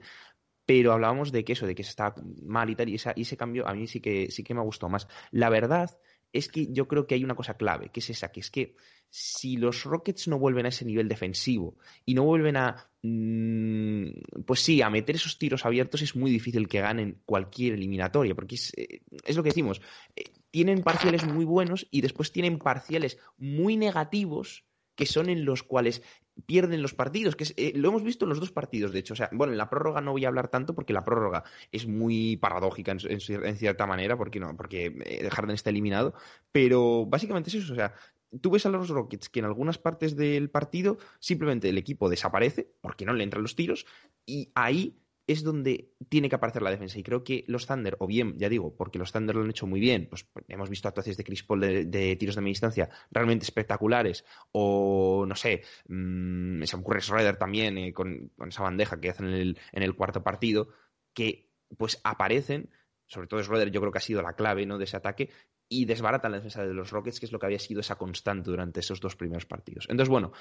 pero 0.70 0.94
hablábamos 0.94 1.32
de 1.32 1.44
que 1.44 1.54
eso, 1.54 1.66
de 1.66 1.74
que 1.74 1.84
se 1.84 1.90
está 1.90 2.14
mal 2.44 2.70
y 2.70 2.76
tal, 2.76 2.90
y, 2.90 2.96
ese 2.96 3.38
cambio 3.38 3.68
a 3.68 3.74
mí 3.74 3.88
sí 3.88 4.02
que, 4.02 4.30
sí 4.30 4.44
que 4.44 4.54
me 4.54 4.62
gustado 4.62 4.92
más. 4.92 5.08
La 5.32 5.50
verdad 5.50 5.90
es 6.32 6.48
que 6.48 6.68
yo 6.72 6.88
creo 6.88 7.08
que 7.08 7.16
hay 7.16 7.24
una 7.24 7.36
cosa 7.36 7.56
clave, 7.56 7.90
que 7.90 8.00
es 8.00 8.10
esa, 8.10 8.32
que 8.32 8.40
es 8.40 8.52
que 8.52 8.76
si 9.10 9.58
los 9.58 9.84
Rockets 9.84 10.28
no 10.28 10.38
vuelven 10.38 10.66
a 10.66 10.70
ese 10.70 10.86
nivel 10.86 11.08
defensivo 11.08 11.76
y 12.06 12.14
no 12.14 12.24
vuelven 12.24 12.58
a, 12.58 12.90
mm, 13.02 14.44
pues 14.46 14.60
sí, 14.60 14.82
a 14.82 14.90
meter 14.90 15.16
esos 15.16 15.40
tiros 15.40 15.66
abiertos, 15.66 16.02
es 16.02 16.16
muy 16.16 16.30
difícil 16.30 16.68
que 16.68 16.82
ganen 16.82 17.22
cualquier 17.26 17.74
eliminatoria, 17.74 18.36
porque 18.36 18.56
es, 18.56 18.72
eh, 18.78 19.02
lo 19.34 19.42
que 19.42 19.50
decimos, 19.50 19.82
eh, 20.16 20.24
tienen 20.52 20.84
parciales 20.84 21.26
muy 21.26 21.46
buenos 21.46 21.88
y 21.90 22.02
después 22.02 22.32
tienen 22.32 22.60
parciales 22.60 23.18
muy 23.38 23.78
negativos 23.78 24.66
que 24.96 25.06
son 25.06 25.30
en 25.30 25.46
los 25.46 25.64
cuales 25.64 26.04
pierden 26.46 26.82
los 26.82 26.94
partidos, 26.94 27.36
que 27.36 27.46
eh, 27.58 27.74
lo 27.76 27.90
hemos 27.90 28.04
visto 28.04 28.26
en 28.26 28.30
los 28.30 28.40
dos 28.40 28.52
partidos, 28.52 28.92
de 28.92 29.00
hecho. 29.00 29.14
O 29.14 29.18
sea, 29.18 29.30
bueno, 29.32 29.54
en 29.54 29.58
la 29.58 29.70
prórroga 29.70 30.02
no 30.02 30.12
voy 30.12 30.26
a 30.26 30.28
hablar 30.28 30.50
tanto 30.50 30.76
porque 30.76 30.94
la 30.94 31.04
prórroga 31.04 31.44
es 31.72 31.88
muy 31.88 32.38
paradójica 32.38 32.92
en, 32.92 33.58
cierta 33.58 33.86
manera, 33.88 34.18
porque 34.18 34.40
no, 34.40 34.56
porque 34.56 34.98
eh, 35.06 35.30
Harden 35.30 35.56
está 35.56 35.70
eliminado, 35.70 36.14
pero 36.52 37.06
básicamente 37.06 37.50
es 37.50 37.56
eso, 37.56 37.74
o 37.74 37.76
sea, 37.76 37.94
tú 38.42 38.52
ves 38.52 38.66
a 38.66 38.70
los 38.70 38.90
Rockets 38.90 39.30
que 39.30 39.40
en 39.40 39.46
algunas 39.46 39.78
partes 39.78 40.16
del 40.16 40.50
partido 40.50 40.98
simplemente 41.20 41.70
el 41.70 41.78
equipo 41.78 42.10
desaparece 42.10 42.72
porque 42.82 43.06
no 43.06 43.14
le 43.14 43.24
entran 43.24 43.42
los 43.42 43.56
tiros 43.56 43.86
y 44.26 44.52
ahí 44.56 44.96
es 45.30 45.44
donde 45.44 45.94
tiene 46.10 46.28
que 46.28 46.36
aparecer 46.36 46.64
la 46.64 46.72
defensa. 46.72 46.98
Y 46.98 47.04
creo 47.04 47.24
que 47.24 47.44
los 47.48 47.68
Thunder, 47.68 47.96
o 48.00 48.08
bien, 48.08 48.34
ya 48.40 48.50
digo, 48.50 48.76
porque 48.76 48.98
los 48.98 49.12
Thunder 49.12 49.36
lo 49.36 49.44
han 49.44 49.52
hecho 49.52 49.68
muy 49.68 49.80
bien, 49.80 50.08
pues 50.10 50.28
hemos 50.48 50.72
visto 50.72 50.88
actuaciones 50.88 51.18
de 51.18 51.24
Chris 51.24 51.44
Paul 51.44 51.60
de, 51.60 52.16
tiros 52.16 52.34
de 52.34 52.42
media 52.42 52.54
distancia 52.54 52.90
realmente 53.12 53.44
espectaculares, 53.44 54.26
o 54.52 55.26
no 55.28 55.36
sé, 55.36 55.62
mmm, 55.88 56.64
se 56.64 56.76
me 56.76 56.82
ocurre 56.82 57.02
Schroeder 57.02 57.38
también 57.38 57.78
eh, 57.78 57.94
con, 57.94 58.32
esa 58.48 58.64
bandeja 58.64 59.00
que 59.00 59.12
hacen 59.12 59.28
en 59.28 59.36
el, 59.36 59.60
en 59.72 59.84
el 59.84 59.94
cuarto 59.94 60.24
partido, 60.24 60.70
que 61.14 61.52
pues 61.78 62.02
aparecen, 62.04 62.72
sobre 63.06 63.28
todo 63.28 63.44
Schroeder 63.44 63.70
yo 63.70 63.82
creo 63.82 63.92
que 63.92 64.00
ha 64.00 64.02
sido 64.02 64.24
la 64.24 64.34
clave 64.34 64.66
¿no? 64.66 64.80
de 64.80 64.86
ese 64.86 64.98
ataque, 64.98 65.30
y 65.72 65.86
desbaratan 65.86 66.32
la 66.32 66.38
defensa 66.38 66.66
de 66.66 66.74
los 66.74 66.90
Rockets, 66.90 67.20
que 67.20 67.28
es 67.28 67.32
lo 67.32 67.38
que 67.38 67.46
había 67.46 67.60
sido 67.60 67.82
esa 67.82 67.98
constante 67.98 68.50
durante 68.50 68.80
esos 68.80 69.00
dos 69.00 69.16
primeros 69.16 69.46
partidos. 69.46 69.86
Entonces, 69.90 70.10
bueno, 70.10 70.32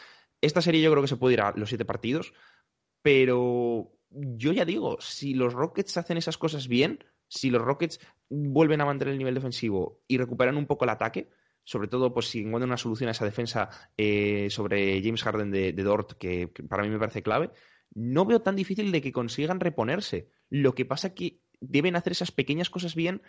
esta 0.41 0.63
serie 0.63 0.81
yo 0.81 0.91
creo 0.91 1.03
que 1.03 1.09
se 1.09 1.19
puede 1.19 1.35
ir 1.35 1.43
a 1.43 1.53
los 1.55 1.69
siete 1.69 1.85
partidos, 1.85 2.33
pero 3.03 3.98
yo 4.11 4.53
ya 4.53 4.65
digo, 4.65 4.99
si 5.01 5.35
los 5.35 5.53
Rockets 5.53 5.97
hacen 5.97 6.17
esas 6.17 6.39
cosas 6.39 6.69
bien, 6.69 7.05
si 7.29 7.51
los 7.51 7.63
Rockets 7.63 8.01
vuelven 8.29 8.81
a 8.81 8.87
mantener 8.87 9.13
el 9.13 9.19
nivel 9.19 9.35
defensivo 9.35 10.01
y 10.09 10.19
recuperan 10.19 10.57
un 10.57 10.67
poco 10.67 10.85
el 10.85 10.91
ataque, 10.91 11.31
sobre 11.65 11.89
todo 11.89 12.15
pues 12.15 12.29
si 12.29 12.41
encuentran 12.41 12.71
una 12.71 12.79
solución 12.79 13.09
a 13.09 13.13
esa 13.13 13.25
defensa 13.25 13.69
eh, 13.97 14.49
sobre 14.51 15.03
James 15.03 15.23
Harden 15.23 15.51
de, 15.51 15.73
Dort, 15.73 16.13
que, 16.13 16.49
para 16.69 16.83
mí 16.83 16.89
me 16.89 16.99
parece 16.99 17.23
clave, 17.23 17.51
no 17.95 18.25
veo 18.25 18.41
tan 18.41 18.57
difícil 18.57 18.91
de 18.93 19.03
que 19.03 19.13
consigan 19.13 19.61
reponerse. 19.61 20.31
Lo 20.49 20.75
que 20.75 20.87
pasa 20.87 21.09
es 21.09 21.15
que 21.15 21.41
deben 21.61 21.97
hacer 21.97 22.13
esas 22.13 22.33
pequeñas 22.33 22.71
cosas 22.71 22.95
bien 22.95 23.23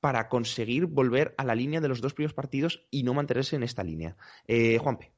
para 0.00 0.28
conseguir 0.28 0.86
volver 0.86 1.34
a 1.38 1.44
la 1.44 1.54
línea 1.54 1.80
de 1.80 1.88
los 1.88 2.00
dos 2.00 2.12
primeros 2.12 2.34
partidos 2.34 2.86
y 2.90 3.02
no 3.02 3.14
mantenerse 3.14 3.56
en 3.56 3.62
esta 3.62 3.82
línea. 3.82 4.16
Eh, 4.46 4.78
Juanpe. 4.78 5.12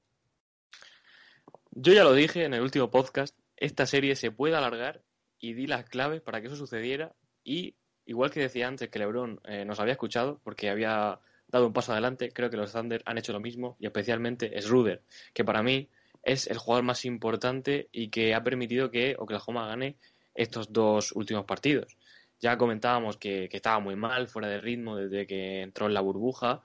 Yo 1.72 1.92
ya 1.92 2.04
lo 2.04 2.12
dije 2.12 2.44
en 2.44 2.54
el 2.54 2.62
último 2.62 2.90
podcast, 2.90 3.36
esta 3.56 3.86
serie 3.86 4.14
se 4.16 4.30
puede 4.30 4.54
alargar 4.54 5.02
y 5.40 5.54
di 5.54 5.66
las 5.66 5.84
claves 5.84 6.20
para 6.20 6.40
que 6.40 6.48
eso 6.48 6.56
sucediera. 6.56 7.14
Y 7.44 7.74
igual 8.06 8.30
que 8.30 8.40
decía 8.40 8.66
antes 8.68 8.88
que 8.88 8.98
Lebron 8.98 9.40
eh, 9.44 9.64
nos 9.64 9.80
había 9.80 9.92
escuchado 9.92 10.40
porque 10.42 10.70
había 10.70 11.20
dado 11.48 11.66
un 11.66 11.72
paso 11.72 11.92
adelante, 11.92 12.30
creo 12.32 12.50
que 12.50 12.56
los 12.56 12.72
Thunder 12.72 13.02
han 13.06 13.18
hecho 13.18 13.32
lo 13.32 13.40
mismo 13.40 13.76
y 13.78 13.86
especialmente 13.86 14.58
es 14.58 14.68
Ruder, 14.68 15.02
que 15.32 15.44
para 15.44 15.62
mí 15.62 15.88
es 16.22 16.46
el 16.46 16.58
jugador 16.58 16.84
más 16.84 17.04
importante 17.04 17.88
y 17.92 18.08
que 18.08 18.34
ha 18.34 18.42
permitido 18.42 18.90
que 18.90 19.16
Oklahoma 19.18 19.66
gane 19.66 19.96
estos 20.34 20.72
dos 20.72 21.12
últimos 21.12 21.44
partidos. 21.44 21.96
Ya 22.40 22.56
comentábamos 22.56 23.16
que, 23.16 23.48
estaba 23.50 23.80
muy 23.80 23.96
mal, 23.96 24.28
fuera 24.28 24.48
de 24.48 24.60
ritmo 24.60 24.96
desde 24.96 25.26
que 25.26 25.62
entró 25.62 25.86
en 25.86 25.94
la 25.94 26.00
burbuja, 26.00 26.62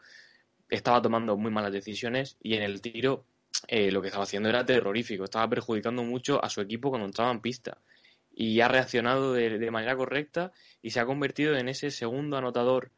estaba 0.70 1.02
tomando 1.02 1.38
muy 1.38 1.52
malas 1.52 1.72
decisiones 1.72 2.38
y 2.42 2.56
en 2.56 2.64
el 2.64 2.82
tiro 2.82 3.26
eh, 3.68 3.92
lo 3.92 4.02
que 4.02 4.08
estaba 4.08 4.24
haciendo 4.24 4.50
era 4.50 4.66
terrorífico, 4.66 5.24
estaba 5.24 5.50
perjudicando 5.50 6.04
mucho 6.04 6.44
a 6.44 6.50
su 6.50 6.62
equipo 6.62 6.90
cuando 6.90 7.06
entraba 7.06 7.32
en 7.32 7.42
pista 7.42 7.78
y 8.36 8.60
ha 8.62 8.68
reaccionado 8.68 9.34
de, 9.34 9.72
manera 9.72 9.96
correcta 9.96 10.52
y 10.82 10.90
se 10.90 11.00
ha 11.00 11.06
convertido 11.06 11.56
en 11.56 11.70
ese 11.70 11.92
segundo 11.92 12.38
anotador 12.38 12.92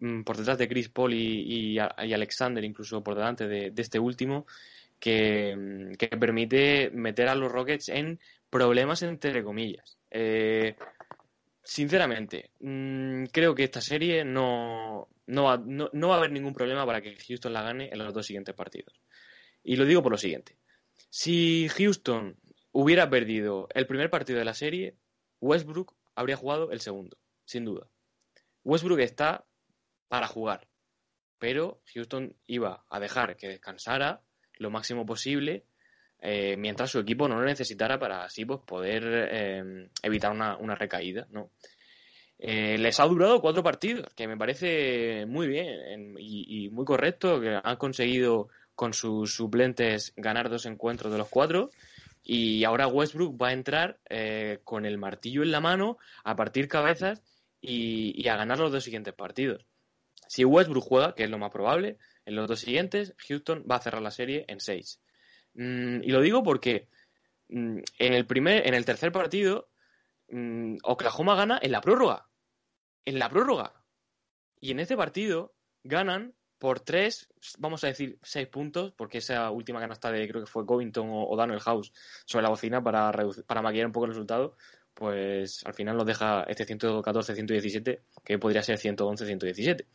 mm, 0.00 0.22
por 0.22 0.36
detrás 0.36 0.58
de 0.58 0.68
Chris 0.68 0.88
Paul 0.88 1.14
y, 1.14 1.78
Alexander, 1.78 2.64
incluso 2.64 3.02
por 3.02 3.14
delante 3.14 3.46
de, 3.46 3.72
este 3.76 3.98
último, 3.98 4.46
que, 4.98 5.56
mm, 5.56 5.92
que, 5.94 6.08
permite 6.08 6.90
meter 6.90 7.28
a 7.28 7.34
los 7.34 7.52
Rockets 7.52 7.88
en 7.88 8.18
problemas 8.50 9.02
entre 9.02 9.44
comillas. 9.44 9.96
Eh, 10.10 10.74
sinceramente, 11.62 12.50
mm, 12.60 13.26
creo 13.26 13.54
que 13.54 13.64
esta 13.64 13.80
serie 13.80 14.24
no, 14.24 15.08
no, 15.26 15.44
va, 15.44 15.56
no 15.58 16.08
va 16.08 16.14
a 16.14 16.18
haber 16.18 16.32
ningún 16.32 16.52
problema 16.52 16.84
para 16.84 17.00
que 17.00 17.16
Houston 17.16 17.52
la 17.52 17.62
gane 17.62 17.90
en 17.92 17.98
los 17.98 18.12
dos 18.12 18.26
siguientes 18.26 18.54
partidos. 18.54 19.00
Y 19.62 19.76
lo 19.76 19.84
digo 19.84 20.02
por 20.02 20.12
lo 20.12 20.18
siguiente. 20.18 20.56
Si 21.08 21.68
Houston 21.68 22.36
hubiera 22.72 23.10
perdido 23.10 23.68
el 23.74 23.86
primer 23.86 24.10
partido 24.10 24.38
de 24.38 24.44
la 24.44 24.54
serie, 24.54 24.96
Westbrook 25.40 25.94
habría 26.14 26.36
jugado 26.36 26.70
el 26.70 26.80
segundo, 26.80 27.16
sin 27.44 27.64
duda. 27.64 27.86
Westbrook 28.64 29.00
está 29.00 29.46
para 30.08 30.26
jugar, 30.26 30.68
pero 31.38 31.80
Houston 31.94 32.36
iba 32.46 32.84
a 32.88 33.00
dejar 33.00 33.36
que 33.36 33.48
descansara 33.48 34.22
lo 34.58 34.70
máximo 34.70 35.06
posible 35.06 35.64
eh, 36.22 36.56
mientras 36.58 36.90
su 36.90 36.98
equipo 36.98 37.28
no 37.28 37.36
lo 37.36 37.46
necesitara 37.46 37.98
para 37.98 38.24
así 38.24 38.44
pues, 38.44 38.60
poder 38.66 39.02
eh, 39.30 39.88
evitar 40.02 40.30
una, 40.30 40.56
una, 40.58 40.74
recaída. 40.74 41.26
¿no? 41.30 41.50
Eh, 42.38 42.76
les 42.78 43.00
ha 43.00 43.06
durado 43.06 43.40
cuatro 43.40 43.62
partidos, 43.62 44.12
que 44.14 44.28
me 44.28 44.36
parece 44.36 45.24
muy 45.26 45.46
bien 45.46 46.16
y, 46.18 46.64
y, 46.64 46.68
muy 46.68 46.84
correcto, 46.84 47.40
que 47.40 47.58
han 47.62 47.76
conseguido 47.76 48.48
con 48.74 48.92
sus 48.92 49.34
suplentes 49.34 50.12
ganar 50.16 50.50
dos 50.50 50.66
encuentros 50.66 51.10
de 51.12 51.18
los 51.18 51.28
cuatro. 51.28 51.70
Y 52.22 52.64
ahora 52.64 52.86
Westbrook 52.86 53.40
va 53.40 53.48
a 53.48 53.52
entrar 53.52 54.00
con 54.64 54.84
el 54.84 54.98
martillo 54.98 55.42
en 55.42 55.50
la 55.50 55.60
mano 55.60 55.98
a 56.22 56.36
partir 56.36 56.68
cabezas 56.68 57.22
y, 57.60 58.28
a 58.28 58.36
ganar 58.36 58.58
los 58.58 58.72
dos 58.72 58.84
siguientes 58.84 59.14
partidos. 59.14 59.66
Si 60.28 60.44
Westbrook 60.44 60.84
juega, 60.84 61.14
que 61.14 61.24
es 61.24 61.30
lo 61.30 61.38
más 61.38 61.50
probable, 61.50 61.98
en 62.24 62.36
los 62.36 62.48
dos 62.48 62.60
siguientes, 62.60 63.14
Houston 63.28 63.64
va 63.70 63.76
a 63.76 63.80
cerrar 63.80 64.02
la 64.02 64.10
serie 64.10 64.44
en 64.48 64.60
seis. 64.60 65.00
Mm, 65.54 66.02
y 66.02 66.08
lo 66.08 66.20
digo 66.20 66.42
porque 66.42 66.88
mm, 67.48 67.78
en 67.98 68.12
el 68.14 68.26
primer, 68.26 68.66
en 68.66 68.74
el 68.74 68.84
tercer 68.84 69.12
partido, 69.12 69.68
mm, 70.28 70.78
Oklahoma 70.84 71.34
gana 71.34 71.58
en 71.60 71.72
la 71.72 71.80
prórroga. 71.80 72.28
En 73.04 73.18
la 73.18 73.28
prórroga. 73.28 73.72
Y 74.60 74.70
en 74.70 74.80
ese 74.80 74.96
partido 74.96 75.54
ganan 75.82 76.34
por 76.60 76.78
tres, 76.80 77.26
vamos 77.58 77.82
a 77.82 77.86
decir 77.86 78.18
seis 78.22 78.46
puntos, 78.46 78.92
porque 78.92 79.18
esa 79.18 79.50
última 79.50 79.80
canasta 79.80 80.12
de 80.12 80.28
creo 80.28 80.44
que 80.44 80.50
fue 80.50 80.66
Covington 80.66 81.08
o, 81.10 81.34
Daniel 81.34 81.58
House 81.60 81.90
sobre 82.26 82.42
la 82.42 82.50
bocina 82.50 82.84
para, 82.84 83.10
para 83.46 83.62
maquillar 83.62 83.86
un 83.86 83.92
poco 83.92 84.04
el 84.04 84.12
resultado, 84.12 84.56
pues 84.92 85.64
al 85.64 85.72
final 85.72 85.96
nos 85.96 86.04
deja 86.04 86.42
este 86.42 86.66
114-117, 86.66 88.00
que 88.22 88.38
podría 88.38 88.62
ser 88.62 88.78
111-117. 88.78 89.86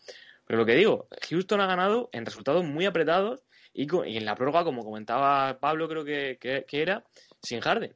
Pero 0.47 0.59
lo 0.59 0.65
que 0.65 0.73
digo, 0.73 1.07
Houston 1.29 1.61
ha 1.61 1.67
ganado 1.67 2.09
en 2.11 2.25
resultados 2.25 2.65
muy 2.65 2.85
apretados 2.85 3.43
y, 3.71 3.87
en 4.17 4.25
la 4.25 4.33
prórroga, 4.33 4.63
como 4.63 4.83
comentaba 4.83 5.59
Pablo, 5.59 5.87
creo 5.87 6.03
que, 6.03 6.39
que, 6.39 6.81
era, 6.81 7.05
sin 7.43 7.59
Harden. 7.59 7.95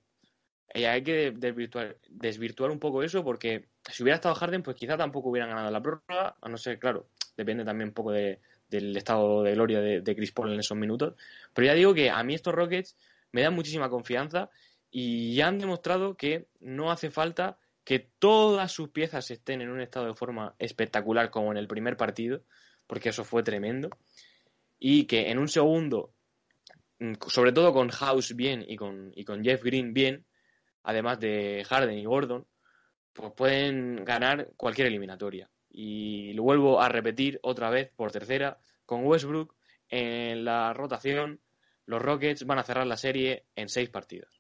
Y 0.76 0.84
hay 0.84 1.02
que 1.04 1.32
desvirtuar, 1.32 1.98
desvirtuar 2.08 2.70
un 2.70 2.78
poco 2.78 3.02
eso 3.02 3.24
porque 3.24 3.70
si 3.90 4.04
hubiera 4.04 4.18
estado 4.18 4.36
Harden, 4.36 4.62
pues 4.62 4.78
quizá 4.78 4.96
tampoco 4.96 5.30
hubieran 5.30 5.50
ganado 5.50 5.72
la 5.72 5.82
prórroga, 5.82 6.36
a 6.40 6.50
no 6.50 6.58
ser, 6.58 6.78
claro, 6.78 7.08
depende 7.36 7.66
también 7.66 7.88
un 7.90 7.94
poco 7.96 8.12
de, 8.12 8.40
del 8.70 8.96
estado 8.96 9.44
de 9.44 9.54
gloria 9.54 9.82
de, 9.82 10.16
Chris 10.16 10.32
Paul 10.32 10.54
en 10.54 10.60
esos 10.60 10.78
minutos. 10.78 11.16
Pero 11.54 11.68
ya 11.68 11.74
digo 11.74 11.94
que 11.94 12.10
a 12.10 12.24
mí 12.24 12.36
estos 12.36 12.54
Rockets 12.54 12.96
me 13.32 13.42
dan 13.42 13.54
muchísima 13.54 13.90
confianza 13.90 14.50
y 14.92 15.36
ya 15.36 15.48
han 15.48 15.60
demostrado 15.60 16.16
que 16.16 16.48
no 16.60 16.92
hace 16.92 17.12
falta 17.12 17.58
que 17.84 18.12
todas 18.20 18.72
sus 18.72 18.90
piezas 18.90 19.30
estén 19.32 19.62
en 19.62 19.70
un 19.70 19.82
estado 19.82 20.08
de 20.08 20.14
forma 20.14 20.56
espectacular 20.60 21.32
como 21.32 21.52
en 21.52 21.58
el 21.58 21.68
primer 21.68 21.98
partido, 21.98 22.44
porque 22.88 23.10
eso 23.10 23.24
fue 23.24 23.44
tremendo 23.44 23.90
y 24.80 25.06
que 25.06 25.30
en 25.30 25.38
un 25.38 25.50
segundo, 25.50 26.14
mm, 27.00 27.14
sobre 27.28 27.52
todo 27.52 27.74
con 27.74 27.90
House 27.90 28.36
bien 28.36 28.64
y 28.68 28.78
con, 28.78 29.12
y 29.14 29.26
con 29.26 29.44
Jeff 29.44 29.62
Green 29.62 29.94
bien, 29.94 30.26
además 30.84 31.20
de 31.20 31.66
Harden 31.68 31.98
y 31.98 32.06
Gordon, 32.06 32.48
pues 33.14 33.34
pueden 33.34 34.06
ganar 34.06 34.52
cualquier 34.56 34.88
eliminatoria. 34.88 35.50
Y 35.82 36.34
lo 36.34 36.44
vuelvo 36.44 36.82
a 36.82 36.90
repetir 36.90 37.40
otra 37.42 37.70
vez 37.70 37.90
por 37.96 38.12
tercera, 38.12 38.60
con 38.86 39.06
Westbrook 39.06 39.56
en 39.88 40.44
la 40.44 40.74
rotación, 40.74 41.40
los 41.86 42.02
Rockets 42.02 42.46
van 42.46 42.60
a 42.60 42.66
cerrar 42.66 42.86
la 42.86 42.98
serie 42.98 43.46
en 43.56 43.70
seis 43.70 43.90
partidos. 43.90 44.39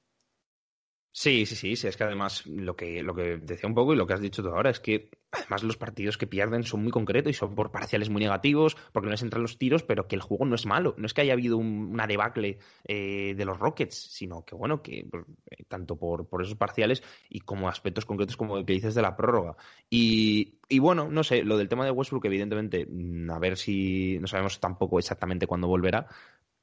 Sí, 1.11 1.45
sí, 1.47 1.55
sí, 1.55 1.75
sí, 1.75 1.87
es 1.87 1.97
que 1.97 2.03
además 2.03 2.45
lo 2.45 2.75
que, 2.75 3.01
lo 3.01 3.15
que 3.15 3.37
decía 3.39 3.67
un 3.67 3.73
poco 3.75 3.93
y 3.93 3.97
lo 3.97 4.05
que 4.07 4.13
has 4.13 4.21
dicho 4.21 4.43
tú 4.43 4.49
ahora 4.49 4.69
es 4.69 4.79
que 4.79 5.09
además 5.31 5.63
los 5.63 5.75
partidos 5.75 6.17
que 6.17 6.27
pierden 6.27 6.63
son 6.63 6.83
muy 6.83 6.91
concretos 6.91 7.31
y 7.31 7.33
son 7.33 7.55
por 7.55 7.71
parciales 7.71 8.09
muy 8.09 8.21
negativos, 8.21 8.77
porque 8.93 9.07
no 9.07 9.11
les 9.11 9.21
entran 9.23 9.41
los 9.41 9.57
tiros, 9.57 9.83
pero 9.83 10.07
que 10.07 10.15
el 10.15 10.21
juego 10.21 10.45
no 10.45 10.55
es 10.55 10.65
malo, 10.67 10.93
no 10.97 11.05
es 11.07 11.13
que 11.13 11.21
haya 11.21 11.33
habido 11.33 11.57
una 11.57 12.07
debacle 12.07 12.59
eh, 12.87 13.33
de 13.35 13.45
los 13.45 13.57
Rockets, 13.59 13.95
sino 13.95 14.45
que 14.45 14.55
bueno, 14.55 14.81
que 14.81 14.99
eh, 15.49 15.63
tanto 15.67 15.97
por, 15.97 16.27
por 16.29 16.43
esos 16.43 16.55
parciales 16.55 17.03
y 17.27 17.41
como 17.41 17.67
aspectos 17.67 18.05
concretos 18.05 18.37
como 18.37 18.57
el 18.57 18.65
que 18.65 18.73
dices 18.73 18.95
de 18.95 19.01
la 19.01 19.17
prórroga. 19.17 19.57
Y, 19.89 20.59
y 20.69 20.79
bueno, 20.79 21.09
no 21.09 21.23
sé, 21.23 21.43
lo 21.43 21.57
del 21.57 21.69
tema 21.69 21.85
de 21.85 21.91
Westbrook, 21.91 22.25
evidentemente, 22.25 22.85
mm, 22.89 23.29
a 23.31 23.39
ver 23.39 23.57
si 23.57 24.19
no 24.19 24.27
sabemos 24.27 24.59
tampoco 24.59 24.99
exactamente 24.99 25.47
cuándo 25.47 25.67
volverá, 25.67 26.07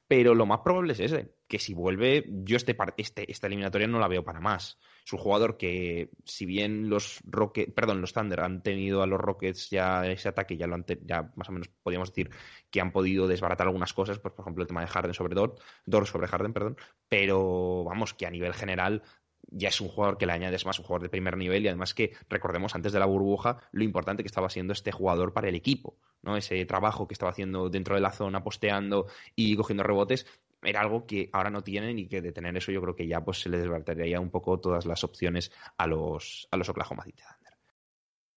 pero 0.07 0.33
lo 0.33 0.45
más 0.45 0.61
probable 0.61 0.93
es 0.93 0.99
ese, 1.01 1.33
que 1.47 1.59
si 1.59 1.73
vuelve, 1.73 2.25
yo 2.27 2.55
este, 2.55 2.77
este, 2.97 3.29
esta 3.29 3.47
eliminatoria 3.47 3.87
no 3.87 3.99
la 3.99 4.07
veo 4.07 4.23
para 4.23 4.39
más. 4.39 4.79
Es 5.05 5.13
un 5.13 5.19
jugador 5.19 5.57
que, 5.57 6.11
si 6.25 6.45
bien 6.45 6.89
los 6.89 7.19
Rockets, 7.25 7.73
perdón, 7.73 7.99
los 7.99 8.13
Thunder 8.13 8.41
han 8.41 8.63
tenido 8.63 9.01
a 9.01 9.07
los 9.07 9.19
Rockets 9.19 9.69
ya 9.69 10.05
ese 10.05 10.29
ataque, 10.29 10.57
ya, 10.57 10.67
lo 10.67 10.75
han 10.75 10.85
ya 11.03 11.31
más 11.35 11.49
o 11.49 11.51
menos 11.51 11.69
podríamos 11.83 12.09
decir 12.11 12.29
que 12.69 12.79
han 12.79 12.91
podido 12.91 13.27
desbaratar 13.27 13.67
algunas 13.67 13.93
cosas, 13.93 14.19
pues 14.19 14.33
por 14.33 14.43
ejemplo 14.43 14.61
el 14.61 14.67
tema 14.67 14.81
de 14.81 14.87
Harden 14.87 15.13
sobre 15.13 15.35
Dor, 15.35 15.55
Dor 15.85 16.07
sobre 16.07 16.27
Harden, 16.27 16.53
perdón, 16.53 16.77
pero 17.09 17.83
vamos, 17.83 18.13
que 18.13 18.25
a 18.25 18.31
nivel 18.31 18.53
general 18.53 19.03
ya 19.49 19.69
es 19.69 19.79
un 19.81 19.87
jugador 19.87 20.17
que 20.17 20.25
le 20.25 20.33
añades 20.33 20.65
más, 20.65 20.79
un 20.79 20.85
jugador 20.85 21.03
de 21.03 21.09
primer 21.09 21.37
nivel 21.37 21.63
y 21.63 21.67
además 21.67 21.93
que 21.93 22.11
recordemos 22.29 22.75
antes 22.75 22.91
de 22.91 22.99
la 22.99 23.05
burbuja 23.05 23.57
lo 23.71 23.83
importante 23.83 24.23
que 24.23 24.27
estaba 24.27 24.49
siendo 24.49 24.73
este 24.73 24.91
jugador 24.91 25.33
para 25.33 25.49
el 25.49 25.55
equipo, 25.55 25.97
¿no? 26.21 26.37
Ese 26.37 26.65
trabajo 26.65 27.07
que 27.07 27.13
estaba 27.13 27.31
haciendo 27.31 27.69
dentro 27.69 27.95
de 27.95 28.01
la 28.01 28.11
zona, 28.11 28.43
posteando 28.43 29.07
y 29.35 29.55
cogiendo 29.55 29.83
rebotes, 29.83 30.25
era 30.61 30.81
algo 30.81 31.05
que 31.05 31.29
ahora 31.33 31.49
no 31.49 31.63
tienen 31.63 31.99
y 31.99 32.07
que 32.07 32.21
de 32.21 32.31
tener 32.31 32.57
eso 32.57 32.71
yo 32.71 32.81
creo 32.81 32.95
que 32.95 33.07
ya 33.07 33.23
pues 33.23 33.41
se 33.41 33.49
le 33.49 33.57
desbarataría 33.57 34.19
un 34.19 34.29
poco 34.29 34.59
todas 34.59 34.85
las 34.85 35.03
opciones 35.03 35.51
a 35.77 35.87
los, 35.87 36.47
a 36.51 36.57
los 36.57 36.69
Oklahoma 36.69 37.03
City 37.03 37.21
Thunder. 37.21 37.53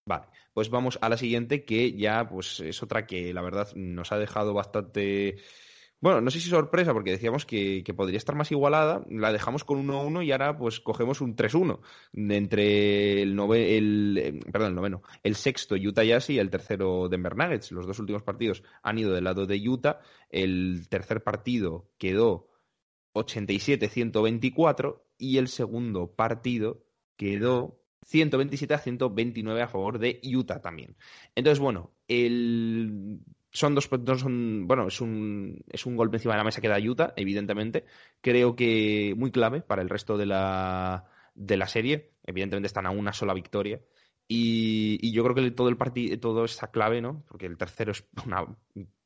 Vale, 0.06 0.26
pues 0.52 0.70
vamos 0.70 0.98
a 1.00 1.08
la 1.08 1.16
siguiente 1.16 1.64
que 1.64 1.92
ya 1.92 2.28
pues 2.28 2.60
es 2.60 2.82
otra 2.82 3.06
que 3.06 3.32
la 3.32 3.42
verdad 3.42 3.68
nos 3.74 4.12
ha 4.12 4.18
dejado 4.18 4.54
bastante 4.54 5.36
bueno, 6.00 6.22
no 6.22 6.30
sé 6.30 6.40
si 6.40 6.48
sorpresa, 6.48 6.94
porque 6.94 7.10
decíamos 7.10 7.44
que, 7.44 7.84
podría 7.94 8.16
estar 8.16 8.34
más 8.34 8.50
igualada. 8.50 9.04
La 9.10 9.32
dejamos 9.32 9.64
con 9.64 9.86
1-1 9.86 10.24
y 10.24 10.32
ahora 10.32 10.56
pues 10.56 10.80
cogemos 10.80 11.20
un 11.20 11.36
3-1 11.36 11.80
entre 12.14 13.20
el, 13.22 13.36
nove, 13.36 13.76
el, 13.76 14.18
eh, 14.18 14.40
perdón, 14.50 14.70
el 14.70 14.74
noveno, 14.76 15.02
el 15.22 15.34
sexto 15.34 15.74
Utah 15.74 16.04
Jazz 16.04 16.30
y 16.30 16.38
el 16.38 16.48
tercero 16.48 17.08
Denver 17.10 17.36
Nuggets. 17.36 17.72
Los 17.72 17.86
dos 17.86 17.98
últimos 17.98 18.22
partidos 18.22 18.62
han 18.82 18.98
ido 18.98 19.12
del 19.12 19.24
lado 19.24 19.46
de 19.46 19.68
Utah. 19.68 20.00
El 20.30 20.88
tercer 20.88 21.22
partido 21.22 21.90
quedó 21.98 22.48
87-124 23.14 25.02
y 25.18 25.36
el 25.36 25.48
segundo 25.48 26.14
partido 26.14 26.82
quedó 27.16 27.78
127 28.06 28.78
129 28.78 29.62
a 29.62 29.68
favor 29.68 29.98
de 29.98 30.20
Utah 30.24 30.62
también. 30.62 30.96
Entonces, 31.34 31.58
bueno, 31.58 31.92
el 32.08 33.20
son 33.50 33.74
dos, 33.74 33.88
son, 34.18 34.66
bueno, 34.66 34.86
es 34.86 35.00
un, 35.00 35.62
es 35.68 35.86
un 35.86 35.96
golpe 35.96 36.16
encima 36.16 36.34
de 36.34 36.38
la 36.38 36.44
mesa 36.44 36.60
que 36.60 36.68
da 36.68 36.78
Utah, 36.78 37.12
evidentemente. 37.16 37.84
Creo 38.20 38.54
que 38.54 39.14
muy 39.16 39.30
clave 39.30 39.60
para 39.60 39.82
el 39.82 39.88
resto 39.88 40.16
de 40.16 40.26
la, 40.26 41.04
de 41.34 41.56
la 41.56 41.66
serie. 41.66 42.12
Evidentemente 42.24 42.66
están 42.66 42.86
a 42.86 42.90
una 42.90 43.12
sola 43.12 43.34
victoria. 43.34 43.80
Y, 44.28 44.98
y 45.02 45.12
yo 45.12 45.24
creo 45.24 45.34
que 45.34 45.50
todo 45.50 45.68
el 45.68 45.76
partido, 45.76 46.18
todo 46.20 46.44
esa 46.44 46.70
clave, 46.70 47.00
¿no? 47.00 47.24
Porque 47.26 47.46
el 47.46 47.56
tercero 47.56 47.90
es 47.90 48.06
una 48.24 48.46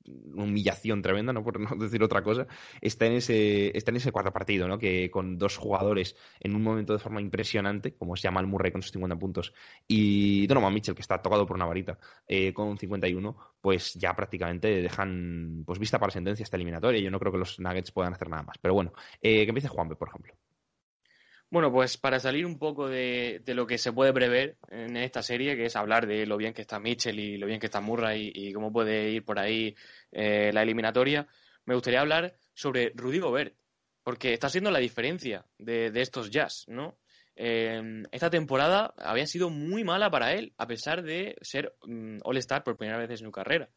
humillación 0.07 1.03
tremenda, 1.03 1.33
¿no? 1.33 1.43
Por 1.45 1.61
no 1.61 1.77
decir 1.77 2.03
otra 2.03 2.23
cosa, 2.23 2.47
está 2.81 3.07
en 3.07 3.15
ese, 3.15 3.77
está 3.77 3.91
en 3.91 3.97
ese 3.97 4.13
cuarto 4.13 4.33
partido, 4.33 4.69
¿no? 4.69 4.79
Que 4.79 5.11
con 5.11 5.39
dos 5.39 5.57
jugadores 5.57 6.17
en 6.41 6.55
un 6.55 6.63
momento 6.63 6.93
de 6.93 6.99
forma 6.99 7.21
impresionante, 7.21 7.95
como 7.95 8.17
se 8.17 8.23
llama 8.23 8.41
el 8.41 8.47
Murray 8.47 8.73
con 8.73 8.83
sus 8.83 8.93
50 8.93 9.17
puntos, 9.17 9.55
y 9.87 10.47
Donovan 10.47 10.75
Mitchell, 10.75 10.95
que 10.95 11.03
está 11.03 11.21
tocado 11.23 11.47
por 11.47 11.57
una 11.57 11.67
varita, 11.67 11.99
eh, 12.27 12.53
con 12.53 12.79
51, 12.79 13.37
pues 13.61 13.95
ya 13.95 14.15
prácticamente 14.15 14.69
dejan 14.83 15.63
pues 15.67 15.79
vista 15.79 15.99
para 15.99 16.13
sentencia 16.13 16.45
esta 16.45 16.57
eliminatoria. 16.57 17.01
Yo 17.01 17.11
no 17.11 17.19
creo 17.19 17.33
que 17.33 17.39
los 17.39 17.59
Nuggets 17.61 17.93
puedan 17.93 18.13
hacer 18.15 18.29
nada 18.29 18.43
más. 18.43 18.59
Pero 18.59 18.75
bueno, 18.75 18.93
eh, 19.21 19.45
que 19.45 19.49
empiece 19.49 19.69
Juanpe, 19.69 19.97
por 19.97 20.09
ejemplo. 20.09 20.35
Bueno, 21.51 21.71
pues 21.71 21.97
para 21.97 22.19
salir 22.19 22.47
un 22.47 22.59
poco 22.59 22.89
de, 22.89 23.43
lo 23.47 23.67
que 23.67 23.79
se 23.79 23.93
puede 23.93 24.13
prever 24.13 24.57
en 24.71 24.97
esta 24.97 25.23
serie, 25.23 25.57
que 25.57 25.67
es 25.67 25.77
hablar 25.77 26.07
de 26.07 26.27
lo 26.27 26.37
bien 26.37 26.53
que 26.53 26.63
está 26.63 26.81
Mitchell 26.81 27.19
y 27.19 27.37
lo 27.37 27.47
bien 27.47 27.61
que 27.61 27.67
está 27.67 27.81
Murray 27.81 28.33
y, 28.35 28.53
cómo 28.53 28.73
puede 28.73 29.11
ir 29.11 29.25
por 29.25 29.39
ahí 29.39 29.75
eh, 30.11 30.51
la 30.53 30.63
eliminatoria, 30.63 31.29
me 31.65 31.75
gustaría 31.75 32.01
hablar 32.01 32.35
sobre 32.55 32.93
Rudy 32.95 33.21
Gobert, 33.21 33.55
porque 34.03 34.33
está 34.33 34.49
siendo 34.49 34.71
la 34.71 34.81
diferencia 34.81 35.47
de, 35.59 35.91
estos 35.95 36.31
Jazz, 36.31 36.65
¿no? 36.67 36.99
Eh, 37.37 38.03
esta 38.13 38.31
temporada 38.31 38.95
había 38.97 39.27
sido 39.27 39.51
muy 39.51 39.83
mala 39.83 40.11
para 40.11 40.33
él, 40.33 40.53
a 40.57 40.67
pesar 40.67 41.03
de 41.03 41.37
ser 41.41 41.75
mm, 41.83 42.19
All-Star 42.23 42.63
por 42.63 42.77
primera 42.77 42.99
vez 42.99 43.11
en 43.11 43.17
su 43.19 43.33
carrera. 43.33 43.69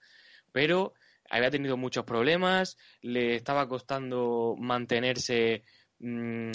Pero 0.52 0.94
había 1.30 1.50
tenido 1.50 1.78
muchos 1.78 2.06
problemas, 2.06 2.78
le 3.02 3.36
estaba 3.36 3.68
costando 3.68 4.56
mantenerse 4.58 5.64
mm, 6.00 6.52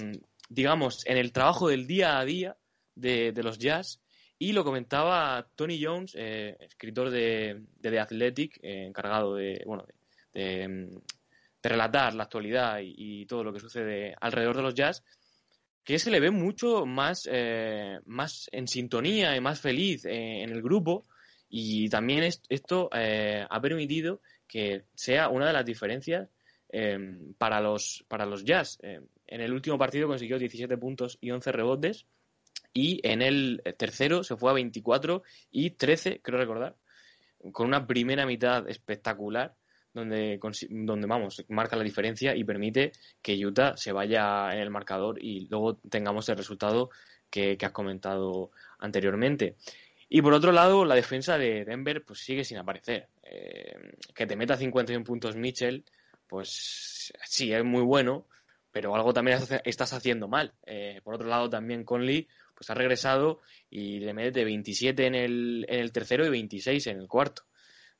digamos, 0.53 1.07
en 1.07 1.17
el 1.17 1.33
trabajo 1.33 1.69
del 1.69 1.87
día 1.87 2.19
a 2.19 2.25
día 2.25 2.57
de, 2.95 3.33
los 3.43 3.59
jazz. 3.59 4.01
Y 4.38 4.53
lo 4.53 4.65
comentaba 4.65 5.49
Tony 5.55 5.83
Jones, 5.83 6.15
eh, 6.17 6.57
escritor 6.61 7.11
de, 7.11 7.62
de 7.79 7.91
The 7.91 8.01
Athletic, 8.01 8.59
eh, 8.62 8.87
encargado 8.87 9.37
de, 9.37 9.62
bueno, 9.65 9.87
de, 10.35 10.91
relatar 11.62 12.15
la 12.15 12.25
actualidad 12.25 12.81
y, 12.83 13.25
todo 13.27 13.45
lo 13.45 13.53
que 13.53 13.61
sucede 13.61 14.15
alrededor 14.21 14.57
de 14.57 14.62
los 14.62 14.75
jazz, 14.75 15.05
que 15.85 15.99
se 15.99 16.11
le 16.11 16.21
ve 16.21 16.31
mucho 16.31 16.85
más, 16.85 17.29
eh, 17.31 18.01
más 18.05 18.49
en 18.53 18.67
sintonía 18.67 19.37
y 19.37 19.41
más 19.41 19.61
feliz 19.61 20.05
en 20.05 20.51
el 20.51 20.61
grupo. 20.61 21.05
Y 21.49 21.88
también 21.88 22.25
esto 22.49 22.88
ha 22.93 23.61
permitido 23.61 24.21
que 24.49 24.85
sea 24.95 25.29
una 25.29 25.47
de 25.47 25.53
las 25.53 25.67
diferencias 25.67 26.29
para, 27.38 27.61
los, 27.61 28.05
para 28.09 28.25
los 28.25 28.43
Jazz. 28.45 28.79
En 29.33 29.40
el 29.40 29.55
último 29.55 29.79
partido 29.79 30.09
consiguió 30.09 30.38
17 30.38 30.77
puntos 30.77 31.16
y 31.23 31.31
11 31.31 31.53
rebotes 31.53 32.05
y 32.75 33.01
en 33.03 33.23
el 33.23 33.62
tercero 33.79 34.23
se 34.25 34.37
fue 34.37 34.51
a 34.51 34.53
24 34.53 35.23
y 35.51 35.71
13, 35.71 36.21
creo 36.23 36.38
recordar, 36.38 36.77
con 37.51 37.66
una 37.66 37.87
primera 37.87 38.27
mitad 38.27 38.68
espectacular 38.68 39.55
donde, 39.95 40.38
donde 40.68 41.07
vamos, 41.07 41.47
marca 41.49 41.77
la 41.77 41.83
diferencia 41.83 42.37
y 42.37 42.45
permite 42.45 42.92
que 43.23 43.35
Utah 43.47 43.75
se 43.75 43.92
vaya 43.92 44.51
en 44.53 44.59
el 44.59 44.68
marcador 44.68 45.16
y 45.18 45.49
luego 45.49 45.77
tengamos 45.77 46.29
el 46.29 46.37
resultado 46.37 46.90
que, 47.31 47.57
has 47.59 47.73
comentado 47.73 48.51
anteriormente. 48.81 49.57
Y 50.11 50.21
por 50.21 50.35
otro 50.35 50.53
lado, 50.53 50.85
la 50.85 50.95
defensa 50.95 51.38
de 51.38 51.64
Denver 51.64 52.05
pues 52.05 52.18
sigue 52.18 52.45
sin 52.45 52.59
aparecer. 52.59 53.09
Eh, 53.23 53.97
que 54.14 54.27
te 54.27 54.37
meta 54.37 54.59
51 54.59 55.03
puntos 55.03 55.37
Mitchell, 55.37 55.87
pues 56.27 57.14
sí, 57.25 57.51
es 57.51 57.64
muy 57.64 57.83
bueno, 57.83 58.27
pero 58.72 58.94
algo 58.94 59.12
también 59.12 59.38
estás 59.64 59.92
haciendo 59.92 60.26
mal. 60.26 60.54
Eh, 60.66 61.00
por 61.04 61.14
otro 61.14 61.28
lado, 61.28 61.48
también 61.48 61.85
Conley 61.85 62.26
pues 62.54 62.70
ha 62.70 62.74
regresado 62.74 63.40
y 63.70 64.00
le 64.00 64.14
mete 64.14 64.44
27 64.44 65.06
en 65.06 65.14
el, 65.14 65.66
en 65.68 65.80
el 65.80 65.92
tercero 65.92 66.26
y 66.26 66.30
26 66.30 66.87
en 66.88 66.98
el 66.98 67.08
cuarto. 67.08 67.42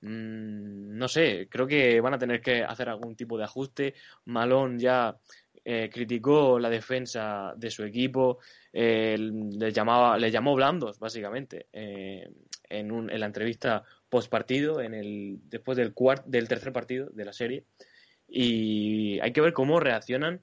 Mm, 0.00 0.96
no 0.96 1.08
sé, 1.08 1.46
creo 1.48 1.66
que 1.66 2.00
van 2.00 2.14
a 2.14 2.18
tener 2.18 2.40
que 2.40 2.64
hacer 2.64 2.88
algún 2.88 3.14
tipo 3.14 3.37
de 3.37 3.44
ajuste. 3.44 3.94
Malón 4.24 4.78
ya 4.78 5.16
eh, 5.64 5.90
criticó 5.92 6.58
la 6.58 6.70
defensa 6.70 7.52
de 7.56 7.70
su 7.70 7.85
equipo, 7.85 8.38
eh, 8.72 9.16
le, 9.18 9.72
llamaba, 9.72 10.18
le 10.18 10.30
llamó 10.30 10.54
blandos, 10.54 10.98
básicamente, 10.98 11.66
en, 11.72 12.90
un, 12.90 13.11
en 13.11 13.20
la 13.20 13.26
entrevista 13.26 13.85
post 14.08 14.30
partido, 14.30 14.80
en 14.80 14.94
el, 14.94 15.38
después 15.44 15.76
del, 15.76 15.92
cuart, 15.92 16.24
del 16.26 16.48
tercer 16.48 16.72
partido 16.72 17.11
de 17.11 17.24
la 17.24 17.32
serie. 17.32 17.64
Y 18.26 19.20
hay 19.20 19.32
que 19.32 19.40
ver 19.40 19.52
cómo 19.52 19.78
reaccionan, 19.78 20.40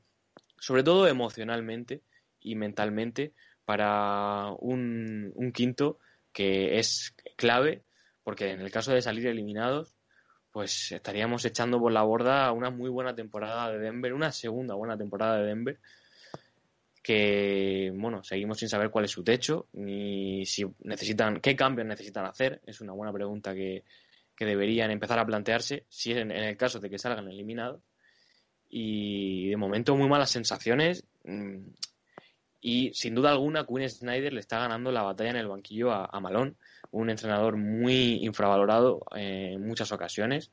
sobre 0.59 0.83
todo 0.83 1.07
emocionalmente 1.07 2.01
y 2.41 2.55
mentalmente, 2.55 3.33
para 3.65 4.51
un, 4.59 5.31
un 5.35 5.51
quinto 5.51 5.99
que 6.31 6.79
es 6.79 7.13
clave 7.35 7.83
porque 8.29 8.51
en 8.51 8.61
el 8.61 8.69
caso 8.69 8.93
de 8.93 9.01
salir 9.01 9.25
eliminados, 9.25 9.95
pues 10.51 10.91
estaríamos 10.91 11.43
echando 11.45 11.79
por 11.79 11.91
la 11.91 12.03
borda 12.03 12.51
una 12.51 12.69
muy 12.69 12.87
buena 12.87 13.15
temporada 13.15 13.71
de 13.71 13.79
Denver, 13.79 14.13
una 14.13 14.31
segunda 14.31 14.75
buena 14.75 14.95
temporada 14.95 15.39
de 15.39 15.47
Denver, 15.47 15.79
que, 17.01 17.91
bueno, 17.95 18.23
seguimos 18.23 18.59
sin 18.59 18.69
saber 18.69 18.91
cuál 18.91 19.05
es 19.05 19.11
su 19.11 19.23
techo, 19.23 19.65
ni 19.73 20.45
si 20.45 20.63
necesitan, 20.83 21.39
qué 21.39 21.55
cambios 21.55 21.87
necesitan 21.87 22.25
hacer, 22.25 22.61
es 22.67 22.81
una 22.81 22.93
buena 22.93 23.11
pregunta 23.11 23.55
que, 23.55 23.83
deberían 24.37 24.91
empezar 24.91 25.17
a 25.17 25.25
plantearse, 25.25 25.85
si 25.89 26.11
es 26.11 26.17
en, 26.19 26.29
el 26.29 26.55
caso 26.55 26.79
de 26.79 26.89
que 26.91 26.99
salgan 26.99 27.27
eliminados. 27.29 27.81
Y 28.69 29.49
de 29.49 29.57
momento 29.57 29.95
muy 29.95 30.07
malas 30.07 30.29
sensaciones. 30.29 31.05
Mm, 31.23 31.69
y 32.61 32.93
sin 32.93 33.15
duda 33.15 33.31
alguna, 33.31 33.65
Quinn 33.65 33.89
Snyder 33.89 34.33
le 34.33 34.41
está 34.41 34.59
ganando 34.59 34.91
la 34.91 35.03
batalla 35.03 35.31
en 35.31 35.37
el 35.37 35.47
banquillo 35.47 35.91
a, 35.91 36.05
a 36.05 36.19
Malone 36.19 36.55
un 36.91 37.09
entrenador 37.09 37.57
muy 37.57 38.25
infravalorado 38.25 39.05
en 39.15 39.65
muchas 39.65 39.91
ocasiones, 39.91 40.51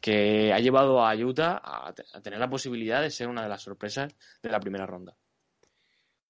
que 0.00 0.52
ha 0.52 0.58
llevado 0.58 1.04
a 1.04 1.14
Utah 1.14 1.60
a, 1.62 1.94
tener 2.22 2.38
la 2.38 2.50
posibilidad 2.50 3.00
de 3.00 3.10
ser 3.10 3.28
una 3.28 3.42
de 3.42 3.48
las 3.48 3.62
sorpresas 3.62 4.14
de 4.42 4.50
la 4.50 4.60
primera 4.60 4.86
ronda. 4.86 5.16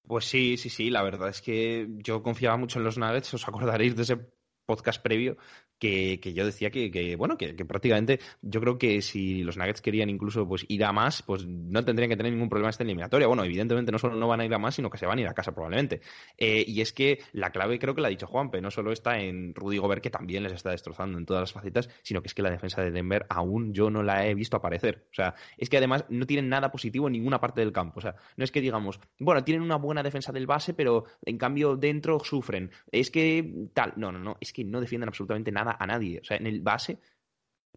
Pues 0.05 0.25
sí, 0.25 0.57
sí, 0.57 0.69
sí, 0.69 0.89
la 0.89 1.01
verdad 1.01 1.29
es 1.29 1.41
que 1.41 1.87
yo 1.97 2.21
confiaba 2.21 2.57
mucho 2.57 2.79
en 2.79 2.85
los 2.85 2.97
Nuggets, 2.97 3.33
os 3.33 3.47
acordaréis 3.47 3.95
de 3.95 4.03
ese 4.03 4.17
podcast 4.65 5.01
previo 5.01 5.37
que, 5.83 6.33
yo 6.33 6.45
decía 6.45 6.69
que, 6.71 7.15
bueno, 7.17 7.37
que, 7.37 7.53
prácticamente 7.65 8.19
yo 8.41 8.61
creo 8.61 8.77
que 8.77 9.01
si 9.01 9.43
los 9.43 9.57
Nuggets 9.57 9.81
querían 9.81 10.09
incluso 10.09 10.47
pues 10.47 10.65
ir 10.69 10.85
a 10.85 10.93
más, 10.93 11.21
pues 11.23 11.45
no 11.45 11.83
tendrían 11.83 12.09
que 12.09 12.15
tener 12.15 12.31
ningún 12.31 12.49
problema 12.49 12.69
esta 12.69 12.83
eliminatoria. 12.83 13.27
Bueno, 13.27 13.43
evidentemente 13.43 13.91
no 13.91 13.99
solo 13.99 14.15
no 14.15 14.27
van 14.27 14.39
a 14.39 14.45
ir 14.45 14.53
a 14.53 14.59
más, 14.59 14.75
sino 14.75 14.89
que 14.89 14.97
se 14.97 15.05
van 15.05 15.17
a 15.17 15.21
ir 15.21 15.27
a 15.27 15.33
casa 15.33 15.51
probablemente. 15.51 16.01
Eh, 16.37 16.63
y 16.65 16.79
es 16.79 16.93
que 16.93 17.19
la 17.33 17.51
clave 17.51 17.79
creo 17.79 17.93
que 17.93 18.01
la 18.01 18.07
ha 18.07 18.11
dicho 18.11 18.27
Juanpe, 18.27 18.61
no 18.61 18.71
solo 18.71 18.93
está 18.93 19.19
en 19.19 19.53
Rudy 19.53 19.77
Gobert, 19.77 20.01
que 20.01 20.09
también 20.09 20.43
les 20.43 20.53
está 20.53 20.71
destrozando 20.71 21.17
en 21.17 21.25
todas 21.25 21.41
las 21.41 21.51
facetas, 21.51 21.89
sino 22.01 22.21
que 22.21 22.27
es 22.27 22.33
que 22.33 22.41
la 22.41 22.49
defensa 22.49 22.81
de 22.81 22.91
Denver 22.91 23.25
aún 23.29 23.73
yo 23.73 23.89
no 23.89 24.03
la 24.03 24.25
he 24.25 24.33
visto 24.35 24.55
aparecer. 24.55 25.05
O 25.11 25.13
sea, 25.13 25.35
es 25.57 25.69
que 25.69 25.77
además 25.77 26.05
no 26.07 26.25
tienen 26.25 26.47
nada 26.47 26.71
positivo 26.71 27.07
en 27.07 27.13
ninguna 27.13 27.41
parte 27.41 27.59
del 27.59 27.73
campo. 27.73 27.99
O 27.99 28.01
sea, 28.01 28.15
no 28.37 28.45
es 28.45 28.51
que 28.51 28.61
digamos, 28.61 29.01
bueno, 29.19 29.43
tienen 29.43 29.63
una 29.63 29.75
buena 29.75 30.01
defensa 30.01 30.31
del 30.31 30.47
base, 30.47 30.73
pero 30.73 31.05
en 31.25 31.37
cambio 31.37 31.75
dentro 31.75 32.19
sufren. 32.23 32.71
Es 32.89 33.11
que 33.11 33.67
tal, 33.73 33.93
no, 33.97 34.13
no, 34.13 34.19
no, 34.19 34.37
es 34.39 34.53
que 34.53 34.63
no 34.63 34.79
defienden 34.79 35.09
absolutamente 35.09 35.51
nada 35.51 35.72
a 35.79 35.87
nadie. 35.87 36.19
O 36.21 36.23
sea, 36.23 36.37
en 36.37 36.47
el 36.47 36.61
base, 36.61 36.99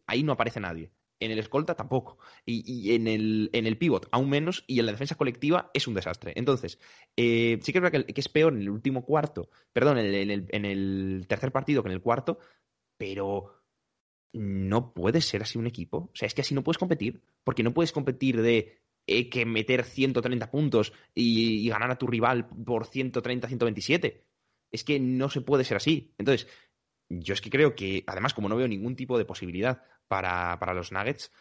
ahí 0.07 0.23
no 0.23 0.33
aparece 0.33 0.61
nadie. 0.61 0.91
En 1.19 1.31
el 1.31 1.39
escolta 1.39 1.75
tampoco. 1.75 2.19
Y, 2.45 2.95
en, 2.95 3.07
el, 3.07 3.51
en 3.53 3.67
el 3.67 3.79
pivot 3.79 4.09
aún 4.13 4.29
menos. 4.29 4.65
Y 4.67 4.79
en 4.81 4.87
la 4.87 4.93
defensa 4.93 5.15
colectiva 5.15 5.71
es 5.73 5.87
un 5.87 5.95
desastre. 5.95 6.33
Entonces, 6.37 6.79
eh, 7.17 7.59
sí 7.63 7.73
que 7.73 7.79
es 7.79 7.83
verdad 7.83 8.05
que, 8.05 8.21
es 8.21 8.29
peor 8.29 8.53
en 8.53 8.61
el 8.61 8.71
último 8.71 9.05
cuarto, 9.05 9.49
perdón, 9.73 9.99
en 9.99 10.31
el, 10.31 10.47
en 10.49 10.65
el 10.65 11.25
tercer 11.29 11.53
partido 11.53 11.83
que 11.83 11.89
en 11.89 11.95
el 11.95 12.03
cuarto, 12.03 12.39
pero 12.99 13.63
no 14.33 14.93
puede 14.93 15.21
ser 15.21 15.43
así 15.43 15.59
un 15.59 15.67
equipo. 15.67 15.99
O 15.99 16.11
sea, 16.15 16.27
es 16.27 16.35
que 16.35 16.43
así 16.43 16.55
no 16.55 16.63
puedes 16.63 16.79
competir. 16.79 17.23
Porque 17.45 17.63
no 17.63 17.73
puedes 17.73 17.93
competir 17.93 18.43
de 18.43 18.79
eh, 19.07 19.29
que 19.31 19.47
meter 19.47 19.85
130 19.85 20.51
puntos 20.51 20.93
y, 21.15 21.67
y, 21.67 21.69
ganar 21.69 21.91
a 21.91 21.99
tu 21.99 22.07
rival 22.07 22.49
por 22.49 22.87
130, 22.87 23.49
127. 23.49 24.25
Es 24.71 24.85
que 24.85 25.01
no 25.01 25.31
se 25.31 25.41
puede 25.41 25.65
ser 25.65 25.79
así. 25.79 26.13
Entonces, 26.19 26.49
yo 27.09 27.35
es 27.35 27.41
que 27.41 27.51
creo 27.51 27.75
que, 27.75 28.05
además, 28.07 28.35
como 28.35 28.49
no 28.49 28.57
veo 28.57 28.69
ningún 28.69 28.97
tipo 28.97 29.19
de 29.19 29.25
posibilidad 29.25 29.83
para, 30.09 30.59
para 30.59 30.75
los 30.75 30.93
Nuggets, 30.93 31.33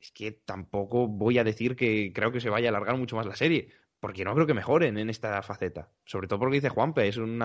es 0.00 0.12
que 0.12 0.32
tampoco 0.32 1.08
voy 1.08 1.38
a 1.38 1.44
decir 1.44 1.76
que 1.76 2.12
creo 2.12 2.32
que 2.32 2.40
se 2.40 2.50
vaya 2.50 2.68
a 2.68 2.70
alargar 2.70 2.96
mucho 2.96 3.16
más 3.16 3.26
la 3.26 3.36
serie, 3.36 3.70
porque 4.00 4.22
no 4.22 4.34
creo 4.34 4.46
que 4.46 4.52
mejoren 4.52 4.98
en 4.98 5.08
esta 5.08 5.40
faceta. 5.40 5.88
Sobre 6.04 6.28
todo 6.28 6.38
porque 6.38 6.56
dice 6.56 6.68
Juanpe, 6.68 7.08
es 7.08 7.16
un 7.16 7.38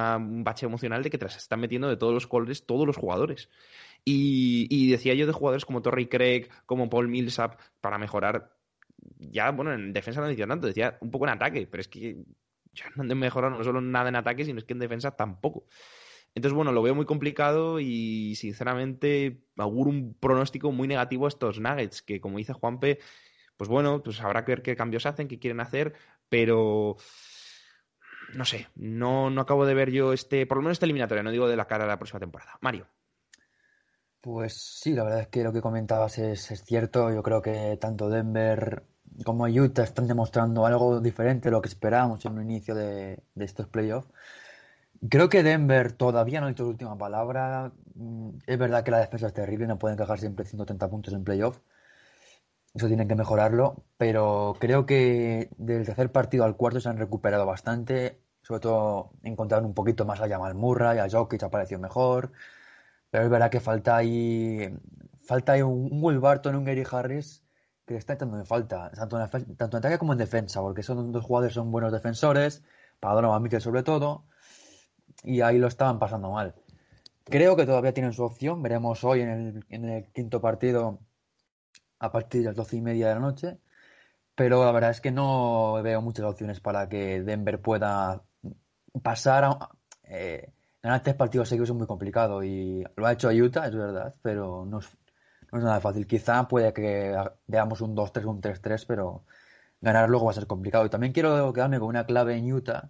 bache 0.44 0.66
emocional 0.66 1.02
de 1.02 1.10
que 1.10 1.18
te 1.18 1.30
se 1.30 1.38
están 1.38 1.62
metiendo 1.62 1.88
de 1.88 1.96
todos 1.96 2.14
los 2.14 2.28
colores 2.28 2.66
todos 2.66 2.86
los 2.86 2.98
jugadores. 2.98 3.50
Y, 4.04 4.92
decía 4.92 5.14
yo 5.14 5.26
de 5.26 5.32
jugadores 5.32 5.64
como 5.64 5.82
Torrey 5.82 6.08
Craig, 6.08 6.50
como 6.66 6.90
Paul 6.90 7.08
Millsap, 7.08 7.60
para 7.80 7.98
mejorar. 7.98 8.52
Ya, 9.20 9.52
bueno, 9.52 9.74
en 9.74 9.94
defensa 9.94 10.20
no 10.20 10.28
decía 10.28 10.48
tanto, 10.48 10.68
decía 10.68 10.98
un 11.00 11.12
poco 11.12 11.26
en 11.26 11.32
ataque, 11.32 11.66
pero 11.66 11.80
es 11.80 11.88
que 11.88 12.18
ya 12.74 12.86
no 12.96 13.04
han 13.04 13.18
mejorado 13.18 13.58
no 13.58 13.64
solo 13.64 13.80
nada 13.80 14.10
en 14.10 14.18
ataque, 14.18 14.44
sino 14.44 14.60
es 14.60 14.66
que 14.66 14.74
en 14.74 14.80
defensa 14.80 15.12
tampoco. 15.12 15.66
Entonces, 16.40 16.56
bueno, 16.56 16.72
lo 16.72 16.82
veo 16.82 16.96
muy 16.96 17.04
complicado 17.06 17.82
y 17.82 18.34
sinceramente 18.36 19.42
auguro 19.58 19.90
un 19.90 20.14
pronóstico 20.18 20.72
muy 20.72 20.88
negativo 20.88 21.26
a 21.26 21.28
estos 21.28 21.60
Nuggets, 21.60 22.02
que 22.02 22.22
como 22.22 22.38
dice 22.38 22.54
Juanpe, 22.54 23.00
pues 23.58 23.70
bueno, 23.70 24.02
pues 24.02 24.22
habrá 24.22 24.46
que 24.46 24.54
ver 24.54 24.62
qué 24.62 24.78
cambios 24.78 25.06
hacen, 25.06 25.28
qué 25.28 25.38
quieren 25.38 25.60
hacer, 25.60 25.96
pero 26.30 26.96
no 28.36 28.46
sé, 28.46 28.70
no, 28.76 29.30
no 29.30 29.42
acabo 29.42 29.66
de 29.66 29.74
ver 29.74 29.92
yo 29.92 30.14
este, 30.14 30.46
por 30.46 30.56
lo 30.56 30.62
menos 30.62 30.78
esta 30.78 30.86
eliminatoria, 30.86 31.24
no 31.24 31.32
digo 31.32 31.50
de 31.50 31.58
la 31.58 31.68
cara 31.68 31.84
de 31.84 31.90
la 31.90 32.00
próxima 32.00 32.22
temporada. 32.22 32.58
Mario. 32.62 32.88
Pues 34.22 34.80
sí, 34.82 34.94
la 34.94 35.04
verdad 35.04 35.20
es 35.20 35.28
que 35.28 35.44
lo 35.44 35.52
que 35.52 35.62
comentabas 35.62 36.20
es, 36.20 36.48
cierto. 36.66 37.12
Yo 37.12 37.22
creo 37.22 37.42
que 37.42 37.78
tanto 37.82 38.10
Denver 38.10 38.84
como 39.26 39.44
Utah 39.44 39.84
están 39.84 40.08
demostrando 40.08 40.66
algo 40.66 41.02
diferente 41.02 41.50
de 41.50 41.52
lo 41.52 41.62
que 41.62 41.68
esperábamos 41.68 42.24
en 42.26 42.38
el 42.38 42.44
inicio 42.44 42.76
de, 42.76 43.20
de 43.36 43.46
estos 43.46 43.68
playoffs. 43.68 44.08
Creo 45.08 45.30
que 45.30 45.44
Denver 45.44 45.94
todavía 45.94 46.42
no 46.42 46.48
ha 46.48 46.50
dicho 46.50 46.64
su 46.64 46.70
última 46.72 46.98
palabra. 46.98 47.72
Mm, 47.96 48.32
es 48.46 48.58
verdad 48.58 48.84
que 48.84 48.92
la 48.92 49.00
defensa 49.00 49.28
es 49.28 49.34
terrible, 49.34 49.68
no 49.68 49.80
pueden 49.80 49.98
cajar 49.98 50.20
siempre 50.20 50.46
130 50.46 50.90
puntos 50.90 51.14
en 51.14 51.24
playoff. 51.24 51.60
Eso 52.74 52.88
tienen 52.88 53.08
que 53.08 53.16
mejorarlo, 53.16 53.84
pero 53.98 54.56
creo 54.60 54.86
que 54.86 55.50
del 55.58 55.86
tercer 55.86 56.12
partido 56.12 56.44
al 56.44 56.56
cuarto 56.56 56.80
se 56.80 56.90
han 56.90 56.98
recuperado 56.98 57.46
bastante. 57.46 58.22
Sobre 58.42 58.60
todo 58.62 59.12
encontraron 59.24 59.66
un 59.66 59.74
poquito 59.74 60.06
más 60.06 60.22
a 60.22 60.28
Jamal 60.30 60.56
Murray, 60.56 61.00
a 61.00 61.10
Jokic 61.10 61.44
apareció 61.44 61.80
mejor. 61.80 62.32
Pero 63.10 63.26
es 63.26 63.30
verdad 63.30 63.52
que 63.52 63.60
falta 63.60 63.98
ahí, 63.98 64.74
falta 65.22 65.54
ahí 65.54 65.62
un, 65.62 65.90
Will 66.04 66.20
Barton, 66.20 66.56
un 66.56 66.66
Gary 66.66 66.84
Harris 66.90 67.44
que 67.86 67.96
le 67.96 68.00
está 68.00 68.14
echando 68.14 68.38
en 68.38 68.46
falta, 68.46 68.92
tanto 68.92 69.20
en, 69.20 69.56
tanto 69.58 69.78
en 69.78 69.80
ataque 69.80 69.98
como 69.98 70.14
en 70.14 70.20
defensa, 70.20 70.62
porque 70.62 70.84
son 70.84 71.12
dos 71.12 71.26
jugadores 71.26 71.56
son 71.56 71.72
buenos 71.72 71.92
defensores, 71.92 72.64
para 73.00 73.16
Donovan 73.16 73.42
Mitchell 73.42 73.62
sobre 73.62 73.84
todo 73.84 74.26
y 75.24 75.42
ahí 75.42 75.58
lo 75.58 75.68
estaban 75.68 76.00
pasando 76.00 76.32
mal. 76.32 76.56
Creo 77.26 77.56
que 77.56 77.66
todavía 77.66 77.94
tienen 77.94 78.14
su 78.14 78.24
opción. 78.24 78.62
Veremos 78.64 79.04
hoy 79.04 79.22
en 79.22 79.30
el, 79.30 79.66
en 79.70 79.86
el 79.86 80.06
quinto 80.12 80.42
partido 80.42 81.00
a 82.00 82.12
partir 82.12 82.42
de 82.42 82.48
las 82.48 82.56
doce 82.56 82.78
y 82.78 82.82
media 82.82 83.10
de 83.10 83.14
la 83.16 83.20
noche. 83.20 83.60
Pero 84.36 84.64
la 84.66 84.72
verdad 84.72 84.92
es 84.92 85.02
que 85.02 85.12
no 85.12 85.82
veo 85.84 86.02
muchas 86.02 86.26
opciones 86.26 86.60
para 86.62 86.88
que 86.90 87.22
Denver 87.22 87.62
pueda 87.62 88.24
pasar 89.04 89.44
a. 89.44 89.70
Eh, 90.04 90.52
ganar 90.82 91.04
tres 91.04 91.16
partidos 91.16 91.50
seguidos 91.50 91.70
es 91.70 91.76
muy 91.76 91.88
complicado 91.88 92.44
y 92.44 92.86
lo 92.96 93.06
ha 93.06 93.12
hecho 93.12 93.30
Utah, 93.30 93.68
es 93.68 93.76
verdad, 93.76 94.16
pero 94.22 94.66
no 94.66 94.80
es, 94.80 94.88
no 95.52 95.60
es 95.60 95.64
nada 95.66 95.82
fácil. 95.82 96.08
Quizá 96.08 96.48
puede 96.48 96.74
que 96.74 97.16
veamos 97.48 97.82
un 97.82 97.96
2-3, 97.96 98.26
un 98.26 98.42
3-3, 98.42 98.86
pero 98.88 99.24
ganar 99.82 100.10
luego 100.10 100.26
va 100.26 100.32
a 100.32 100.36
ser 100.36 100.48
complicado. 100.48 100.86
Y 100.86 100.90
también 100.90 101.14
quiero 101.14 101.52
quedarme 101.54 101.80
con 101.80 101.90
una 101.90 102.06
clave 102.06 102.36
en 102.38 102.52
Utah 102.52 102.90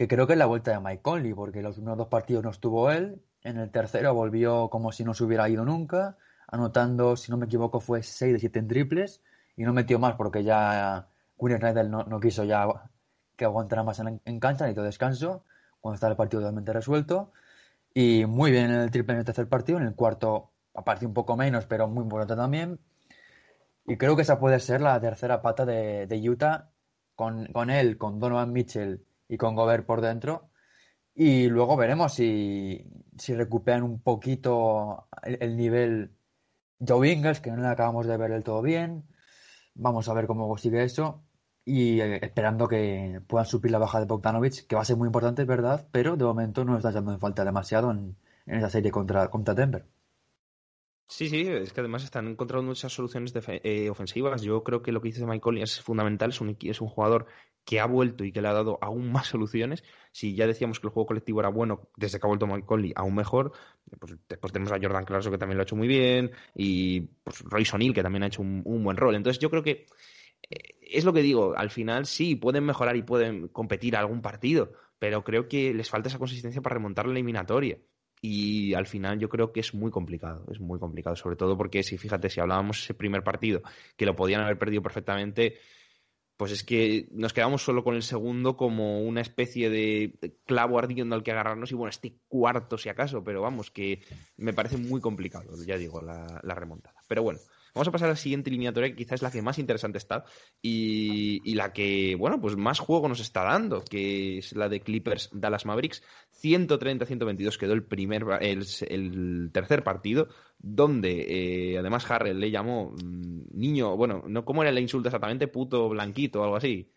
que 0.00 0.08
creo 0.08 0.26
que 0.26 0.32
es 0.32 0.38
la 0.38 0.46
vuelta 0.46 0.70
de 0.70 0.80
Mike 0.80 1.02
Conley, 1.02 1.34
porque 1.34 1.60
los 1.60 1.74
primeros 1.74 1.98
dos 1.98 2.08
partidos 2.08 2.42
no 2.42 2.48
estuvo 2.48 2.90
él, 2.90 3.20
en 3.42 3.58
el 3.58 3.70
tercero 3.70 4.14
volvió 4.14 4.70
como 4.70 4.92
si 4.92 5.04
no 5.04 5.12
se 5.12 5.24
hubiera 5.24 5.46
ido 5.46 5.62
nunca, 5.66 6.16
anotando, 6.48 7.16
si 7.16 7.30
no 7.30 7.36
me 7.36 7.44
equivoco, 7.44 7.80
fue 7.80 8.02
6 8.02 8.32
de 8.32 8.38
7 8.38 8.60
en 8.60 8.68
triples 8.68 9.22
y 9.58 9.64
no 9.64 9.74
metió 9.74 9.98
más 9.98 10.14
porque 10.14 10.42
ya 10.42 11.08
Quinn 11.38 11.58
Snyder 11.58 11.90
no, 11.90 12.04
no, 12.04 12.18
quiso 12.18 12.44
ya 12.44 12.66
que 13.36 13.44
aguantara 13.44 13.82
más 13.82 13.98
en, 13.98 14.22
en 14.24 14.40
cancha, 14.40 14.64
necesitó 14.64 14.84
descanso 14.84 15.44
cuando 15.82 15.96
estaba 15.96 16.12
el 16.12 16.16
partido 16.16 16.40
totalmente 16.40 16.72
resuelto. 16.72 17.32
Y 17.92 18.24
muy 18.24 18.50
bien 18.50 18.70
en 18.70 18.80
el 18.80 18.90
triple 18.90 19.12
en 19.12 19.18
el 19.18 19.26
tercer 19.26 19.50
partido, 19.50 19.76
en 19.80 19.84
el 19.84 19.94
cuarto 19.94 20.50
apareció 20.72 21.08
un 21.08 21.14
poco 21.14 21.36
menos, 21.36 21.66
pero 21.66 21.88
muy 21.88 22.04
importante 22.04 22.36
también. 22.36 22.80
Y 23.84 23.98
creo 23.98 24.16
que 24.16 24.22
esa 24.22 24.40
puede 24.40 24.60
ser 24.60 24.80
la 24.80 24.98
tercera 24.98 25.42
pata 25.42 25.66
de, 25.66 26.06
de 26.06 26.30
Utah, 26.30 26.70
con, 27.16 27.48
con, 27.52 27.68
él, 27.68 27.98
con 27.98 28.18
Donovan 28.18 28.50
Mitchell 28.50 29.04
y 29.30 29.38
con 29.38 29.54
Gobert 29.54 29.86
por 29.86 30.00
dentro. 30.00 30.50
Y 31.14 31.48
luego 31.48 31.76
veremos 31.76 32.14
si, 32.14 32.84
si 33.16 33.34
recuperan 33.34 33.84
un 33.84 34.00
poquito 34.02 35.08
el, 35.22 35.38
el, 35.40 35.56
nivel 35.56 36.12
Joe 36.86 37.08
Ingles, 37.10 37.40
que 37.40 37.50
no 37.50 37.62
le 37.62 37.68
acabamos 37.68 38.06
de 38.06 38.16
ver 38.16 38.32
del 38.32 38.44
todo 38.44 38.60
bien. 38.60 39.04
Vamos 39.74 40.08
a 40.08 40.14
ver 40.14 40.26
cómo 40.26 40.56
sigue 40.58 40.82
eso. 40.82 41.22
Y 41.64 42.00
eh, 42.00 42.18
esperando 42.22 42.68
que 42.68 43.20
puedan 43.28 43.46
suplir 43.46 43.72
la 43.72 43.78
baja 43.78 44.00
de 44.00 44.06
Bogdanovich, 44.06 44.66
que 44.66 44.76
va 44.76 44.82
a 44.82 44.84
ser 44.84 44.96
muy 44.96 45.06
importante, 45.06 45.42
es 45.42 45.48
verdad, 45.48 45.88
pero 45.92 46.16
de 46.16 46.24
momento 46.24 46.64
no 46.64 46.76
está 46.76 46.90
echando 46.90 47.12
en 47.12 47.20
falta 47.20 47.44
demasiado 47.44 47.90
en, 47.92 48.16
en 48.46 48.58
esa 48.58 48.70
serie 48.70 48.90
contra, 48.90 49.30
contra 49.30 49.54
Denver. 49.54 49.86
Sí, 51.10 51.28
sí, 51.28 51.40
es 51.48 51.72
que 51.72 51.80
además 51.80 52.04
están 52.04 52.28
encontrando 52.28 52.68
muchas 52.68 52.92
soluciones 52.92 53.34
eh, 53.48 53.90
ofensivas. 53.90 54.42
Yo 54.42 54.62
creo 54.62 54.80
que 54.80 54.92
lo 54.92 55.00
que 55.00 55.08
dice 55.08 55.26
Mike 55.26 55.40
Conley 55.40 55.64
es 55.64 55.80
fundamental. 55.80 56.30
Es 56.30 56.40
un, 56.40 56.56
es 56.60 56.80
un 56.80 56.88
jugador 56.88 57.26
que 57.70 57.78
ha 57.78 57.86
vuelto 57.86 58.24
y 58.24 58.32
que 58.32 58.42
le 58.42 58.48
ha 58.48 58.52
dado 58.52 58.80
aún 58.82 59.12
más 59.12 59.28
soluciones. 59.28 59.84
Si 60.10 60.34
ya 60.34 60.48
decíamos 60.48 60.80
que 60.80 60.88
el 60.88 60.92
juego 60.92 61.06
colectivo 61.06 61.38
era 61.38 61.50
bueno 61.50 61.88
desde 61.96 62.18
que 62.18 62.26
ha 62.26 62.28
vuelto 62.28 62.48
Mike 62.48 62.66
Conley, 62.66 62.92
aún 62.96 63.14
mejor. 63.14 63.52
Pues 64.00 64.16
después 64.28 64.52
tenemos 64.52 64.72
a 64.72 64.78
Jordan 64.82 65.04
Clarkson 65.04 65.30
que 65.30 65.38
también 65.38 65.56
lo 65.56 65.62
ha 65.62 65.66
hecho 65.66 65.76
muy 65.76 65.86
bien 65.86 66.32
y 66.52 67.02
pues, 67.22 67.42
Royce 67.44 67.76
O'Neill 67.76 67.94
que 67.94 68.02
también 68.02 68.24
ha 68.24 68.26
hecho 68.26 68.42
un, 68.42 68.62
un, 68.64 68.82
buen 68.82 68.96
rol. 68.96 69.14
Entonces 69.14 69.40
yo 69.40 69.50
creo 69.50 69.62
que 69.62 69.86
eh, 70.50 70.78
es 70.80 71.04
lo 71.04 71.12
que 71.12 71.22
digo. 71.22 71.56
Al 71.56 71.70
final 71.70 72.06
sí 72.06 72.34
pueden 72.34 72.64
mejorar 72.64 72.96
y 72.96 73.02
pueden 73.02 73.46
competir 73.46 73.94
a 73.94 74.00
algún 74.00 74.20
partido, 74.20 74.72
pero 74.98 75.22
creo 75.22 75.46
que 75.46 75.72
les 75.72 75.88
falta 75.88 76.08
esa 76.08 76.18
consistencia 76.18 76.60
para 76.60 76.74
remontar 76.74 77.06
la 77.06 77.12
eliminatoria 77.12 77.78
y 78.20 78.74
al 78.74 78.86
final 78.86 79.18
yo 79.18 79.28
creo 79.28 79.52
que 79.52 79.60
es 79.60 79.74
muy 79.74 79.90
complicado, 79.90 80.44
es 80.50 80.60
muy 80.60 80.78
complicado, 80.78 81.16
sobre 81.16 81.36
todo 81.36 81.56
porque 81.56 81.82
si 81.82 81.96
fíjate, 81.96 82.28
si 82.28 82.40
hablábamos 82.40 82.82
ese 82.82 82.94
primer 82.94 83.22
partido 83.22 83.62
que 83.96 84.06
lo 84.06 84.14
podían 84.16 84.42
haber 84.42 84.58
perdido 84.58 84.82
perfectamente, 84.82 85.58
pues 86.40 86.52
es 86.52 86.64
que 86.64 87.06
nos 87.10 87.34
quedamos 87.34 87.62
solo 87.62 87.84
con 87.84 87.96
el 87.96 88.02
segundo 88.02 88.56
como 88.56 89.02
una 89.02 89.20
especie 89.20 89.68
de 89.68 90.38
clavo 90.46 90.78
ardiendo 90.78 91.14
al 91.14 91.22
que 91.22 91.32
agarrarnos 91.32 91.70
y 91.70 91.74
bueno, 91.74 91.90
este 91.90 92.14
cuarto 92.28 92.78
si 92.78 92.88
acaso, 92.88 93.22
pero 93.22 93.42
vamos, 93.42 93.70
que 93.70 94.00
me 94.38 94.54
parece 94.54 94.78
muy 94.78 95.02
complicado, 95.02 95.52
ya 95.66 95.76
digo, 95.76 96.00
la, 96.00 96.40
la 96.42 96.54
remontada. 96.54 96.98
Pero 97.08 97.22
bueno, 97.22 97.40
Vamos 97.74 97.88
a 97.88 97.92
pasar 97.92 98.08
a 98.08 98.12
la 98.12 98.16
siguiente 98.16 98.50
eliminatoria, 98.50 98.90
que 98.90 98.96
quizás 98.96 99.14
es 99.14 99.22
la 99.22 99.30
que 99.30 99.42
más 99.42 99.58
interesante 99.58 99.98
está 99.98 100.24
y, 100.60 101.40
y, 101.44 101.54
la 101.54 101.72
que, 101.72 102.16
bueno, 102.16 102.40
pues 102.40 102.56
más 102.56 102.78
juego 102.78 103.08
nos 103.08 103.20
está 103.20 103.44
dando, 103.44 103.82
que 103.82 104.38
es 104.38 104.54
la 104.54 104.68
de 104.68 104.80
Clippers 104.80 105.30
Dallas 105.32 105.66
Mavericks. 105.66 106.02
130-122 106.42 107.56
quedó 107.58 107.72
el 107.72 107.84
primer, 107.84 108.24
el, 108.40 108.66
el 108.88 109.50
tercer 109.52 109.84
partido, 109.84 110.28
donde 110.58 111.26
eh, 111.28 111.78
además 111.78 112.10
Harrell 112.10 112.40
le 112.40 112.50
llamó 112.50 112.92
mmm, 112.92 113.42
niño, 113.52 113.96
bueno, 113.96 114.24
no 114.26 114.44
cómo 114.44 114.62
era 114.62 114.70
el 114.70 114.78
insulto 114.78 115.08
exactamente, 115.08 115.48
puto 115.48 115.88
blanquito 115.88 116.40
o 116.40 116.44
algo 116.44 116.56
así. 116.56 116.90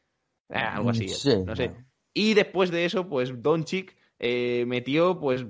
Eh, 0.49 0.57
algo 0.57 0.89
así, 0.89 1.07
sí, 1.07 1.32
no 1.45 1.55
sé. 1.55 1.71
Y 2.13 2.34
después 2.34 2.69
de 2.69 2.86
eso, 2.86 3.07
pues 3.07 3.41
Doncic 3.41 3.95
eh, 4.26 4.63
metió 4.65 5.19
pues, 5.19 5.45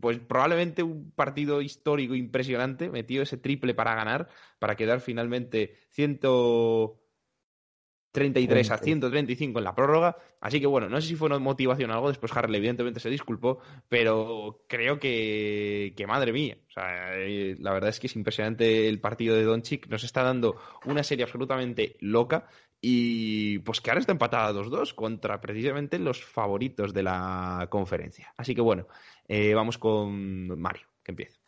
pues 0.00 0.18
probablemente 0.18 0.82
un 0.82 1.12
partido 1.12 1.62
histórico 1.62 2.16
impresionante, 2.16 2.90
metió 2.90 3.22
ese 3.22 3.36
triple 3.36 3.72
para 3.72 3.94
ganar, 3.94 4.26
para 4.58 4.74
quedar 4.74 5.00
finalmente 5.00 5.76
133 5.90 8.70
a 8.72 8.78
135 8.78 9.60
en 9.60 9.64
la 9.64 9.76
prórroga. 9.76 10.16
Así 10.40 10.60
que 10.60 10.66
bueno, 10.66 10.88
no 10.88 11.00
sé 11.00 11.06
si 11.06 11.14
fue 11.14 11.26
una 11.26 11.38
motivación 11.38 11.92
o 11.92 11.94
algo, 11.94 12.08
después 12.08 12.36
Harrell 12.36 12.56
evidentemente 12.56 12.98
se 12.98 13.10
disculpó, 13.10 13.60
pero 13.88 14.64
creo 14.68 14.98
que, 14.98 15.94
que 15.96 16.06
madre 16.08 16.32
mía, 16.32 16.58
o 16.66 16.70
sea, 16.72 17.16
eh, 17.16 17.54
la 17.60 17.72
verdad 17.72 17.90
es 17.90 18.00
que 18.00 18.08
es 18.08 18.16
impresionante 18.16 18.88
el 18.88 19.00
partido 19.00 19.36
de 19.36 19.44
Doncic, 19.44 19.86
nos 19.86 20.02
está 20.02 20.24
dando 20.24 20.56
una 20.84 21.04
serie 21.04 21.22
absolutamente 21.22 21.96
loca 22.00 22.48
y 22.80 23.58
pues 23.60 23.80
que 23.80 23.90
ahora 23.90 24.00
está 24.00 24.12
empatada 24.12 24.52
2-2 24.52 24.94
contra 24.94 25.40
precisamente 25.40 25.98
los 25.98 26.24
favoritos 26.24 26.92
de 26.92 27.02
la 27.02 27.66
conferencia. 27.70 28.32
Así 28.36 28.54
que 28.54 28.60
bueno, 28.60 28.86
eh, 29.28 29.54
vamos 29.54 29.78
con 29.78 30.58
Mario, 30.58 30.86
que 31.02 31.12
empiece. 31.12 31.38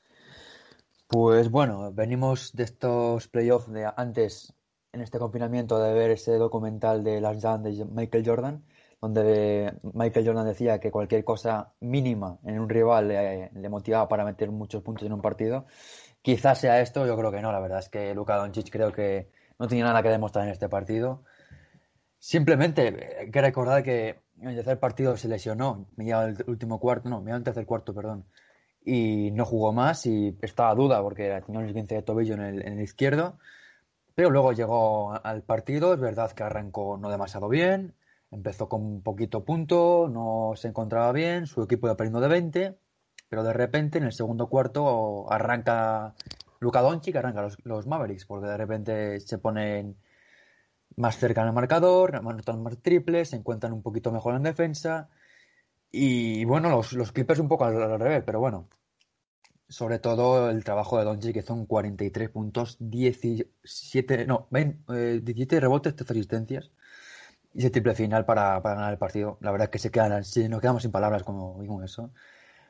Pues 1.06 1.50
bueno, 1.50 1.92
venimos 1.92 2.52
de 2.54 2.64
estos 2.64 3.28
playoffs 3.28 3.72
de 3.72 3.90
antes, 3.96 4.52
en 4.92 5.00
este 5.00 5.18
confinamiento, 5.18 5.78
de 5.82 5.94
ver 5.94 6.10
ese 6.10 6.32
documental 6.32 7.02
de 7.02 7.20
Last 7.20 7.42
Dance 7.42 7.70
de 7.70 7.84
Michael 7.84 8.26
Jordan, 8.26 8.64
donde 9.00 9.72
Michael 9.94 10.26
Jordan 10.26 10.46
decía 10.46 10.80
que 10.80 10.90
cualquier 10.90 11.24
cosa 11.24 11.72
mínima 11.80 12.38
en 12.44 12.58
un 12.58 12.68
rival 12.68 13.08
le, 13.08 13.50
le 13.52 13.68
motivaba 13.68 14.08
para 14.08 14.24
meter 14.24 14.50
muchos 14.50 14.82
puntos 14.82 15.06
en 15.06 15.12
un 15.12 15.22
partido. 15.22 15.66
Quizás 16.20 16.58
sea 16.60 16.80
esto, 16.80 17.06
yo 17.06 17.16
creo 17.16 17.30
que 17.30 17.40
no, 17.40 17.52
la 17.52 17.60
verdad 17.60 17.78
es 17.78 17.88
que 17.88 18.14
Luka 18.14 18.36
Doncic 18.36 18.70
creo 18.70 18.92
que 18.92 19.30
no 19.58 19.68
tenía 19.68 19.84
nada 19.84 20.02
que 20.02 20.08
demostrar 20.08 20.46
en 20.46 20.52
este 20.52 20.68
partido. 20.68 21.24
Simplemente 22.18 23.16
hay 23.20 23.30
que 23.30 23.40
recordar 23.40 23.82
que 23.82 24.20
en 24.40 24.48
el 24.48 24.56
tercer 24.56 24.78
partido 24.78 25.16
se 25.16 25.28
lesionó, 25.28 25.88
lleva 25.96 26.24
el 26.24 26.44
último 26.46 26.78
cuarto, 26.78 27.08
no, 27.08 27.24
lleva 27.24 27.36
el 27.36 27.44
tercer 27.44 27.66
cuarto, 27.66 27.94
perdón, 27.94 28.24
y 28.84 29.30
no 29.32 29.44
jugó 29.44 29.72
más 29.72 30.06
y 30.06 30.36
estaba 30.42 30.70
a 30.70 30.74
duda 30.74 31.02
porque 31.02 31.42
tenía 31.44 31.60
un 31.60 31.66
esguince 31.66 31.96
de 31.96 32.02
tobillo 32.02 32.34
en 32.34 32.40
el, 32.40 32.66
en 32.66 32.74
el 32.74 32.82
izquierdo, 32.82 33.38
pero 34.14 34.30
luego 34.30 34.52
llegó 34.52 35.12
al 35.12 35.42
partido, 35.42 35.94
es 35.94 36.00
verdad 36.00 36.32
que 36.32 36.42
arrancó 36.42 36.96
no 36.96 37.10
demasiado 37.10 37.48
bien, 37.48 37.94
empezó 38.30 38.68
con 38.68 38.84
un 38.84 39.02
poquito 39.02 39.44
punto, 39.44 40.08
no 40.10 40.52
se 40.56 40.68
encontraba 40.68 41.12
bien, 41.12 41.46
su 41.46 41.62
equipo 41.62 41.86
iba 41.86 41.96
perdiendo 41.96 42.20
de 42.20 42.28
20, 42.28 42.78
pero 43.28 43.42
de 43.42 43.52
repente 43.52 43.98
en 43.98 44.04
el 44.04 44.12
segundo 44.12 44.48
cuarto 44.48 45.30
arranca 45.30 46.14
Luka 46.60 46.80
Doncic, 46.80 47.16
arranca 47.16 47.42
los, 47.42 47.58
los 47.64 47.86
Mavericks, 47.86 48.26
porque 48.26 48.48
de 48.48 48.56
repente 48.56 49.20
se 49.20 49.38
ponen 49.38 49.96
más 50.96 51.16
cerca 51.18 51.44
el 51.44 51.52
marcador, 51.52 52.16
anotan 52.16 52.62
más 52.62 52.78
triples, 52.78 53.30
se 53.30 53.36
encuentran 53.36 53.72
un 53.72 53.82
poquito 53.82 54.12
mejor 54.12 54.34
en 54.34 54.42
defensa. 54.42 55.08
Y 55.90 56.44
bueno, 56.44 56.70
los, 56.70 57.12
Clippers 57.12 57.40
un 57.40 57.48
poco 57.48 57.64
al, 57.64 57.80
al, 57.82 58.00
revés, 58.00 58.22
pero 58.26 58.40
bueno. 58.40 58.68
Sobre 59.68 59.98
todo 59.98 60.50
el 60.50 60.64
trabajo 60.64 60.98
de 60.98 61.04
Doncic, 61.04 61.34
que 61.34 61.42
son 61.42 61.66
43 61.66 62.30
puntos, 62.30 62.78
17, 62.80 64.26
no, 64.26 64.48
20, 64.50 65.16
eh, 65.16 65.20
17 65.22 65.60
rebotes, 65.60 65.94
13 65.94 66.12
asistencias. 66.14 66.70
Y 67.54 67.60
ese 67.60 67.70
triple 67.70 67.94
final 67.94 68.24
para, 68.24 68.62
para, 68.62 68.76
ganar 68.76 68.92
el 68.92 68.98
partido. 68.98 69.38
La 69.42 69.50
verdad 69.52 69.66
es 69.66 69.70
que 69.70 69.78
se 69.78 69.90
quedan, 69.90 70.10
nos 70.10 70.60
quedamos 70.60 70.82
sin 70.82 70.92
palabras 70.92 71.22
como 71.22 71.58
vimos 71.58 71.84
eso. 71.84 72.12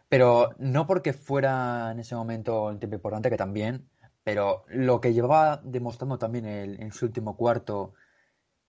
Pero 0.08 0.50
no 0.58 0.86
porque 0.86 1.12
fuera 1.12 1.90
en 1.92 2.00
ese 2.00 2.14
momento 2.14 2.64
un 2.64 2.78
tiempo 2.78 2.96
importante, 2.96 3.30
que 3.30 3.36
también, 3.36 3.88
pero 4.24 4.64
lo 4.68 5.00
que 5.00 5.12
llevaba 5.12 5.60
demostrando 5.64 6.18
también 6.18 6.46
el, 6.46 6.80
en 6.82 6.92
su 6.92 7.06
último 7.06 7.36
cuarto, 7.36 7.94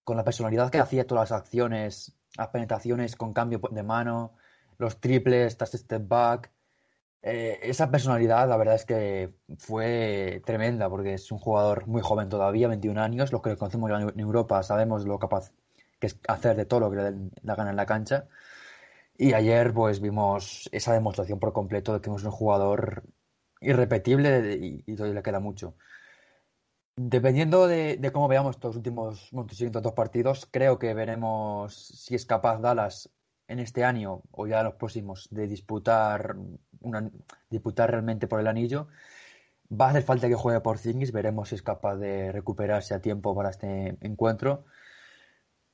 con 0.03 0.17
la 0.17 0.23
personalidad 0.23 0.71
que 0.71 0.79
hacía 0.79 1.07
todas 1.07 1.31
las 1.31 1.39
acciones, 1.39 2.15
las 2.37 2.49
penetraciones 2.49 3.15
con 3.15 3.33
cambio 3.33 3.61
de 3.71 3.83
mano, 3.83 4.33
los 4.77 4.99
triples, 4.99 5.57
tras 5.57 5.71
step 5.71 6.07
back, 6.07 6.51
eh, 7.21 7.59
esa 7.63 7.91
personalidad 7.91 8.47
la 8.47 8.55
verdad 8.55 8.75
es 8.75 8.85
que 8.85 9.33
fue 9.57 10.41
tremenda 10.45 10.89
porque 10.89 11.15
es 11.15 11.31
un 11.31 11.37
jugador 11.37 11.85
muy 11.87 12.01
joven 12.01 12.29
todavía, 12.29 12.69
21 12.69 13.01
años, 13.01 13.31
los 13.33 13.41
que 13.41 13.57
conocemos 13.57 13.91
en 13.91 14.19
Europa 14.19 14.63
sabemos 14.63 15.05
lo 15.05 15.19
capaz 15.19 15.51
que 15.99 16.07
es 16.07 16.19
hacer 16.27 16.55
de 16.55 16.65
todo 16.65 16.79
lo 16.79 16.91
que 16.91 16.97
le 16.97 17.13
da 17.41 17.55
gana 17.55 17.71
en 17.71 17.75
la 17.75 17.85
cancha. 17.85 18.27
Y 19.21 19.33
ayer 19.33 19.73
pues 19.73 19.99
vimos 19.99 20.69
esa 20.71 20.93
demostración 20.93 21.39
por 21.39 21.51
completo 21.51 21.93
de 21.93 21.99
que 21.99 22.09
es 22.09 22.23
un 22.23 22.31
jugador 22.31 23.03
irrepetible 23.59 24.55
y, 24.55 24.81
y 24.87 24.95
todavía 24.95 25.15
le 25.15 25.23
queda 25.23 25.41
mucho. 25.41 25.75
Dependiendo 26.95 27.67
de, 27.67 27.99
cómo 28.13 28.29
veamos 28.29 28.55
estos 28.55 28.77
últimos 28.77 29.29
siguientes 29.51 29.83
dos 29.83 29.91
partidos, 29.91 30.47
creo 30.49 30.79
que 30.79 30.93
veremos 30.93 31.75
si 31.75 32.15
es 32.15 32.25
capaz 32.25 32.61
Dallas 32.61 33.09
en 33.49 33.59
este 33.59 33.83
año 33.83 34.21
o 34.31 34.47
ya 34.47 34.59
en 34.59 34.67
los 34.67 34.75
próximos 34.75 35.27
de 35.31 35.47
disputar 35.47 36.37
disputar 37.49 37.91
realmente 37.91 38.25
por 38.27 38.39
el 38.39 38.47
anillo. 38.47 38.87
Va 39.69 39.87
a 39.87 39.89
hacer 39.89 40.03
falta 40.03 40.29
que 40.29 40.35
juegue 40.35 40.61
por 40.61 40.77
Zingis, 40.77 41.11
veremos 41.11 41.49
si 41.49 41.55
es 41.55 41.61
capaz 41.61 41.97
de 41.97 42.31
recuperarse 42.31 42.93
a 42.93 43.01
tiempo 43.01 43.35
para 43.35 43.49
este 43.49 43.97
encuentro. 43.99 44.63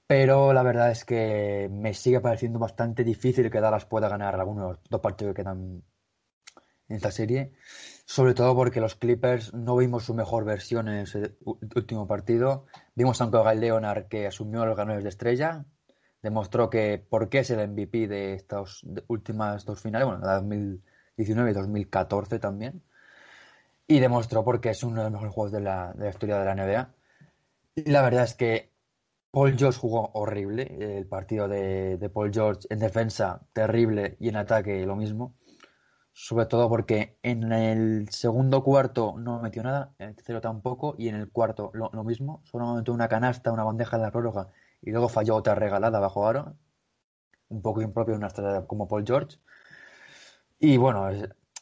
Pero 0.08 0.54
la 0.54 0.62
verdad 0.62 0.92
es 0.92 1.04
que 1.04 1.68
me 1.72 1.94
sigue 1.94 2.20
pareciendo 2.20 2.60
bastante 2.60 3.04
difícil 3.04 3.50
que 3.50 3.60
Dallas 3.60 3.86
pueda 3.86 4.08
ganar 4.08 4.36
algunos 4.36 4.80
dos 4.90 5.02
partidos 5.02 5.34
que 5.34 5.42
quedan 5.42 5.84
en 6.88 6.96
esta 6.96 7.12
serie. 7.12 7.54
Sobre 8.06 8.36
todo 8.36 8.56
porque 8.56 8.82
los 8.82 8.96
Clippers 8.96 9.54
no 9.54 9.76
vimos 9.76 10.04
su 10.06 10.14
mejor 10.14 10.46
versión 10.46 10.88
en 10.90 11.00
ese 11.00 11.38
último 11.44 12.08
partido. 12.08 12.68
Vimos 12.94 13.20
a 13.20 13.26
un 13.26 13.32
Kawhi 13.32 13.58
Leonard 13.58 14.08
que 14.08 14.28
asumió 14.28 14.66
los 14.66 14.78
ganadores 14.78 15.04
de 15.04 15.10
estrella. 15.10 15.66
Demostró 16.22 16.70
que 16.70 17.04
por 17.10 17.30
qué 17.30 17.40
es 17.40 17.50
el 17.50 17.68
MVP 17.68 18.08
de 18.08 18.34
estas 18.34 18.82
últimas 19.08 19.66
dos 19.66 19.82
finales, 19.82 20.08
bueno, 20.08 20.26
la 20.26 20.36
2019 20.36 21.52
y 21.52 21.54
2014 21.54 22.40
también. 22.40 22.84
Y 23.88 24.00
demostró 24.00 24.44
por 24.44 24.62
qué 24.62 24.70
es 24.70 24.84
uno 24.84 24.98
de 24.98 25.04
los 25.04 25.14
mejores 25.14 25.34
juegos 25.34 25.52
de 25.52 25.62
la, 25.62 25.94
de 25.94 26.06
la 26.06 26.10
historia 26.12 26.40
de 26.40 26.46
la 26.46 26.56
NBA. 26.56 26.94
Y 27.76 27.92
la 27.92 28.02
verdad 28.04 28.24
es 28.24 28.36
que 28.36 28.75
Paul 29.36 29.58
George 29.58 29.78
jugó 29.78 30.12
horrible. 30.14 30.78
El 30.98 31.08
partido 31.08 31.50
de, 31.50 32.10
Paul 32.14 32.32
George 32.34 32.62
en 32.70 32.80
defensa, 32.80 33.42
terrible, 33.52 34.16
y 34.18 34.30
en 34.30 34.38
ataque, 34.38 34.86
lo 34.86 34.96
mismo. 34.96 35.36
Sobre 36.14 36.46
todo 36.46 36.70
porque 36.70 37.18
en 37.22 37.52
el 37.52 38.08
segundo 38.12 38.64
cuarto 38.64 39.16
no 39.18 39.42
metió 39.42 39.62
nada, 39.62 39.94
en 40.00 40.08
el 40.08 40.16
tercero 40.16 40.40
tampoco, 40.40 40.96
y 40.98 41.10
en 41.10 41.16
el 41.16 41.30
cuarto 41.30 41.70
lo, 41.74 42.04
mismo. 42.06 42.44
Solo 42.46 42.76
metió 42.76 42.94
una 42.94 43.10
canasta, 43.10 43.52
una 43.52 43.66
bandeja 43.66 43.98
de 43.98 44.04
la 44.04 44.12
prórroga, 44.12 44.48
y 44.82 44.92
luego 44.92 45.10
falló 45.10 45.36
otra 45.36 45.54
regalada 45.54 46.00
bajo 46.00 46.26
aro. 46.26 46.56
Un 47.50 47.62
poco 47.62 47.82
impropio 47.82 48.16
una 48.16 48.28
estrella 48.28 48.66
como 48.66 48.88
Paul 48.88 49.04
George. 49.06 49.38
Y 50.60 50.78
bueno, 50.78 51.10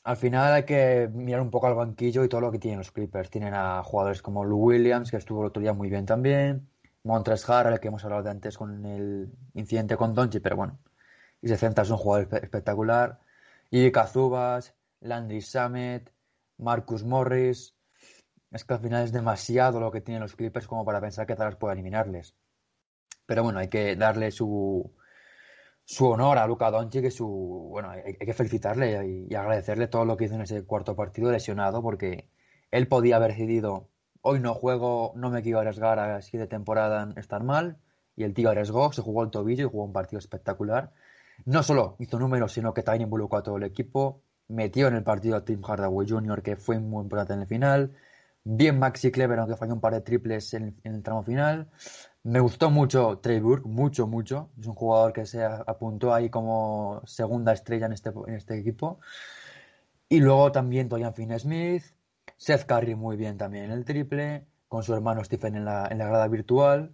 al 0.03 0.17
final 0.17 0.53
hay 0.53 0.65
que 0.65 1.09
mirar 1.11 1.41
un 1.41 1.49
poco 1.49 1.65
al 1.65 1.73
banquillo 1.73 2.23
y 2.23 2.29
todo 2.29 2.41
lo 2.41 2.51
que 2.51 2.59
tienen 2.59 2.77
los 2.77 2.91
Clippers. 2.91 3.31
Tienen 3.31 3.55
a 3.55 3.81
jugadores 3.83 4.21
como 4.21 4.45
Lou 4.45 4.59
Williams, 4.59 5.09
que 5.09 5.17
estuvo 5.17 5.41
el 5.41 5.47
otro 5.47 5.61
día 5.63 5.73
muy 5.73 5.89
bien 5.89 6.05
también. 6.05 6.69
Montres 7.03 7.49
Harrell, 7.49 7.79
que 7.79 7.89
hemos 7.89 8.03
hablado 8.05 8.23
de 8.23 8.29
antes 8.31 8.57
con 8.57 8.85
el 8.85 9.31
incidente 9.53 9.97
con 9.97 10.13
Doncic, 10.13 10.41
pero 10.41 10.55
bueno. 10.57 10.79
Y 11.41 11.47
se 11.49 11.57
centra, 11.57 11.83
es 11.83 11.89
un 11.91 11.97
jugador 11.97 12.27
espe- 12.29 12.43
espectacular. 12.43 13.19
Y 13.71 13.91
Kazubas, 13.91 14.75
Landry 15.01 15.41
Samet, 15.41 16.11
Marcus 16.57 17.03
Morris. 17.03 17.75
Es 18.51 18.65
que 18.65 18.73
al 18.75 18.79
final 18.81 19.03
es 19.03 19.11
demasiado 19.11 19.79
lo 19.79 19.91
que 19.91 20.01
tienen 20.01 20.21
los 20.21 20.35
Clippers 20.35 20.67
como 20.67 20.85
para 20.85 21.01
pensar 21.01 21.25
que 21.27 21.35
Dallas 21.35 21.57
puede 21.57 21.73
eliminarles. 21.73 22.35
Pero 23.25 23.43
bueno, 23.43 23.59
hay 23.59 23.69
que 23.69 23.95
darle 23.95 24.31
su, 24.31 24.91
su 25.85 26.07
honor 26.09 26.37
a 26.37 26.47
Luka 26.47 26.71
Doncic, 26.71 27.01
que 27.03 27.11
su, 27.11 27.27
bueno, 27.71 27.89
hay, 27.91 28.01
hay 28.19 28.25
que 28.27 28.33
felicitarle 28.33 29.05
y, 29.07 29.27
y 29.29 29.35
agradecerle 29.35 29.87
todo 29.87 30.05
lo 30.05 30.17
que 30.17 30.25
hizo 30.25 30.35
en 30.35 30.41
ese 30.41 30.65
cuarto 30.65 30.95
partido 30.95 31.31
lesionado, 31.31 31.81
porque 31.81 32.29
él 32.71 32.87
podía 32.87 33.17
haber 33.17 33.31
decidido, 33.31 33.89
hoy 34.23 34.39
no 34.39 34.53
juego, 34.55 35.13
no 35.15 35.29
me 35.29 35.43
quiero 35.43 35.59
arriesgar 35.59 35.99
así 35.99 36.37
de 36.37 36.47
temporada 36.47 37.03
en 37.03 37.17
estar 37.17 37.43
mal, 37.43 37.77
y 38.15 38.23
el 38.23 38.33
tío 38.33 38.49
arriesgó, 38.49 38.91
se 38.93 39.01
jugó 39.01 39.23
el 39.23 39.31
tobillo 39.31 39.65
y 39.67 39.69
jugó 39.69 39.83
un 39.83 39.93
partido 39.93 40.19
espectacular. 40.19 40.93
No 41.45 41.61
solo 41.61 41.95
hizo 41.99 42.17
números, 42.19 42.53
sino 42.53 42.73
que 42.73 42.83
también 42.83 43.03
involucró 43.03 43.39
a 43.39 43.43
todo 43.43 43.57
el 43.57 43.63
equipo, 43.63 44.21
metió 44.47 44.87
en 44.87 44.95
el 44.95 45.03
partido 45.03 45.35
a 45.35 45.45
Tim 45.45 45.61
Hardaway 45.63 46.07
Jr., 46.09 46.41
que 46.41 46.55
fue 46.55 46.79
muy 46.79 47.03
importante 47.03 47.33
en 47.33 47.41
el 47.41 47.47
final, 47.47 47.93
bien 48.45 48.79
Maxi 48.79 49.11
Kleber, 49.11 49.39
aunque 49.39 49.57
falló 49.57 49.73
un 49.73 49.81
par 49.81 49.93
de 49.93 50.01
triples 50.01 50.53
en, 50.53 50.79
el 50.83 51.03
tramo 51.03 51.23
final. 51.23 51.69
Me 52.23 52.39
gustó 52.39 52.69
mucho 52.69 53.19
Trey 53.19 53.39
Burke, 53.41 53.67
mucho, 53.67 54.07
mucho. 54.07 54.51
Es 54.57 54.67
un 54.67 54.75
jugador 54.75 55.11
que 55.13 55.25
se 55.25 55.43
a- 55.43 55.63
apuntó 55.67 56.13
ahí 56.13 56.29
como 56.29 57.01
segunda 57.05 57.51
estrella 57.53 57.87
en 57.87 57.93
este, 57.93 58.11
en 58.27 58.35
este 58.35 58.57
equipo. 58.57 58.99
Y 60.09 60.19
luego 60.19 60.51
también 60.51 60.87
Dorian 60.89 61.13
Finney-Smith, 61.13 61.83
Seth 62.43 62.65
Curry 62.65 62.93
muy 62.95 63.15
bien 63.15 63.37
también 63.37 63.65
en 63.65 63.71
el 63.71 63.85
triple, 63.85 64.45
con 64.67 64.83
su 64.83 64.93
hermano 64.93 65.23
Stephen 65.23 65.55
en 65.55 65.63
la, 65.63 65.87
en 65.89 65.97
la 65.97 66.07
grada 66.07 66.27
virtual. 66.27 66.93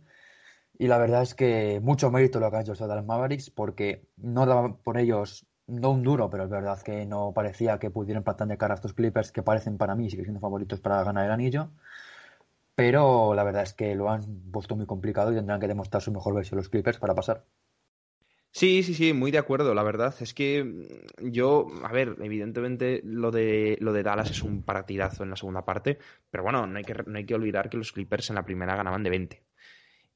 Y 0.77 0.87
la 0.87 0.99
verdad 0.99 1.23
es 1.23 1.33
que 1.33 1.79
mucho 1.81 2.11
mérito 2.11 2.39
lo 2.39 2.51
que 2.51 2.57
han 2.57 2.61
hecho 2.61 2.73
estos 2.73 2.87
Dallas 2.87 3.05
Mavericks, 3.05 3.49
porque 3.49 4.07
no 4.17 4.45
daban 4.45 4.77
por 4.77 4.99
ellos, 4.99 5.47
no 5.65 5.89
un 5.89 6.03
duro, 6.03 6.29
pero 6.29 6.43
es 6.43 6.51
verdad 6.51 6.79
que 6.83 7.07
no 7.07 7.33
parecía 7.33 7.79
que 7.79 7.89
pudieran 7.89 8.23
plantar 8.23 8.47
de 8.47 8.57
cara 8.59 8.75
a 8.75 8.77
estos 8.77 8.93
Clippers, 8.93 9.31
que 9.31 9.41
parecen 9.41 9.79
para 9.79 9.95
mí, 9.95 10.11
sigue 10.11 10.23
siendo 10.23 10.39
favoritos 10.39 10.81
para 10.81 11.03
ganar 11.03 11.25
el 11.25 11.31
anillo. 11.31 11.71
Pero 12.75 13.33
la 13.33 13.43
verdad 13.43 13.63
es 13.63 13.73
que 13.73 13.95
lo 13.95 14.09
han 14.11 14.51
puesto 14.51 14.75
muy 14.75 14.85
complicado 14.85 15.31
y 15.31 15.35
tendrán 15.35 15.59
que 15.59 15.67
demostrar 15.67 16.03
su 16.03 16.11
mejor 16.11 16.35
versión 16.35 16.57
los 16.57 16.69
Clippers 16.69 16.99
para 16.99 17.15
pasar. 17.15 17.43
Sí, 18.51 18.81
sí, 18.83 18.93
sí, 18.95 19.13
muy 19.13 19.31
de 19.31 19.37
acuerdo, 19.37 19.73
la 19.73 19.83
verdad. 19.83 20.13
Es 20.19 20.33
que 20.33 20.63
mm, 20.63 21.29
yo, 21.31 21.67
a 21.83 21.91
ver, 21.91 22.15
evidentemente 22.21 23.01
lo 23.03 23.31
de, 23.31 23.77
lo 23.79 23.93
de 23.93 24.03
Dallas 24.03 24.31
es 24.31 24.43
un 24.43 24.63
partidazo 24.63 25.23
en 25.23 25.29
la 25.29 25.35
segunda 25.35 25.65
parte, 25.65 25.99
pero 26.31 26.43
bueno, 26.43 26.65
no 26.67 26.77
hay 26.77 26.83
que, 26.83 26.93
no 27.05 27.17
hay 27.17 27.25
que 27.25 27.35
olvidar 27.35 27.69
que 27.69 27.77
los 27.77 27.91
Clippers 27.91 28.29
en 28.29 28.35
la 28.35 28.45
primera 28.45 28.75
ganaban 28.75 29.03
de 29.03 29.09
20. 29.11 29.43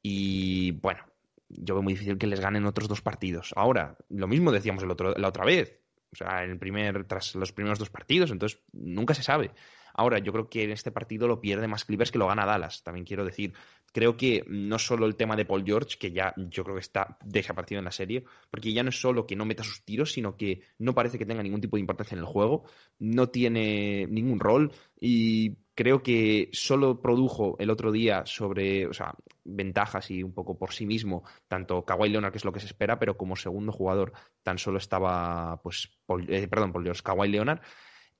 Y 0.01 0.71
bueno, 0.71 1.05
yo 1.49 1.75
veo 1.75 1.83
muy 1.83 1.93
difícil 1.93 2.17
que 2.17 2.27
les 2.27 2.39
ganen 2.39 2.65
otros 2.65 2.87
dos 2.89 3.01
partidos. 3.01 3.53
Ahora, 3.55 3.97
lo 4.09 4.27
mismo 4.27 4.51
decíamos 4.51 4.83
el 4.83 4.91
otro, 4.91 5.13
la 5.17 5.29
otra 5.29 5.45
vez. 5.45 5.79
O 6.11 6.15
sea, 6.15 6.43
en 6.43 6.51
el 6.51 6.59
primer, 6.59 7.05
tras 7.05 7.35
los 7.35 7.53
primeros 7.53 7.79
dos 7.79 7.89
partidos, 7.89 8.31
entonces 8.31 8.61
nunca 8.71 9.13
se 9.13 9.23
sabe. 9.23 9.51
Ahora, 9.93 10.19
yo 10.19 10.31
creo 10.31 10.49
que 10.49 10.63
en 10.63 10.71
este 10.71 10.91
partido 10.91 11.27
lo 11.27 11.39
pierde 11.39 11.67
más 11.67 11.85
Clippers 11.85 12.11
que 12.11 12.19
lo 12.19 12.27
gana 12.27 12.45
Dallas, 12.45 12.83
también 12.83 13.05
quiero 13.05 13.25
decir. 13.25 13.53
Creo 13.91 14.17
que 14.17 14.43
no 14.47 14.79
solo 14.79 15.05
el 15.05 15.15
tema 15.15 15.35
de 15.35 15.45
Paul 15.45 15.63
George, 15.63 15.97
que 15.99 16.11
ya 16.11 16.33
yo 16.35 16.63
creo 16.63 16.75
que 16.75 16.81
está 16.81 17.17
desaparecido 17.23 17.77
en 17.79 17.85
la 17.85 17.91
serie, 17.91 18.23
porque 18.49 18.73
ya 18.73 18.81
no 18.81 18.89
es 18.89 18.99
solo 18.99 19.27
que 19.27 19.35
no 19.35 19.45
meta 19.45 19.63
sus 19.63 19.85
tiros, 19.85 20.11
sino 20.11 20.35
que 20.35 20.61
no 20.79 20.95
parece 20.95 21.19
que 21.19 21.27
tenga 21.27 21.43
ningún 21.43 21.61
tipo 21.61 21.77
de 21.77 21.81
importancia 21.81 22.15
en 22.15 22.21
el 22.21 22.25
juego, 22.25 22.63
no 22.97 23.29
tiene 23.29 24.07
ningún 24.07 24.39
rol 24.39 24.71
y 24.99 25.57
creo 25.75 26.03
que 26.03 26.49
solo 26.53 27.01
produjo 27.01 27.55
el 27.59 27.69
otro 27.69 27.91
día 27.91 28.23
sobre, 28.25 28.87
o 28.87 28.93
sea, 28.93 29.13
ventajas 29.43 30.09
y 30.11 30.23
un 30.23 30.33
poco 30.33 30.57
por 30.57 30.73
sí 30.73 30.85
mismo, 30.85 31.23
tanto 31.47 31.83
Kawhi 31.85 32.09
Leonard, 32.09 32.31
que 32.31 32.37
es 32.37 32.45
lo 32.45 32.51
que 32.51 32.59
se 32.59 32.67
espera, 32.67 32.99
pero 32.99 33.17
como 33.17 33.35
segundo 33.35 33.71
jugador 33.71 34.13
tan 34.43 34.57
solo 34.57 34.77
estaba, 34.77 35.61
pues, 35.61 35.89
eh, 36.27 36.47
perdón, 36.47 36.71
Paul 36.71 36.83
George, 36.83 37.01
Kawhi 37.03 37.29
Leonard. 37.29 37.61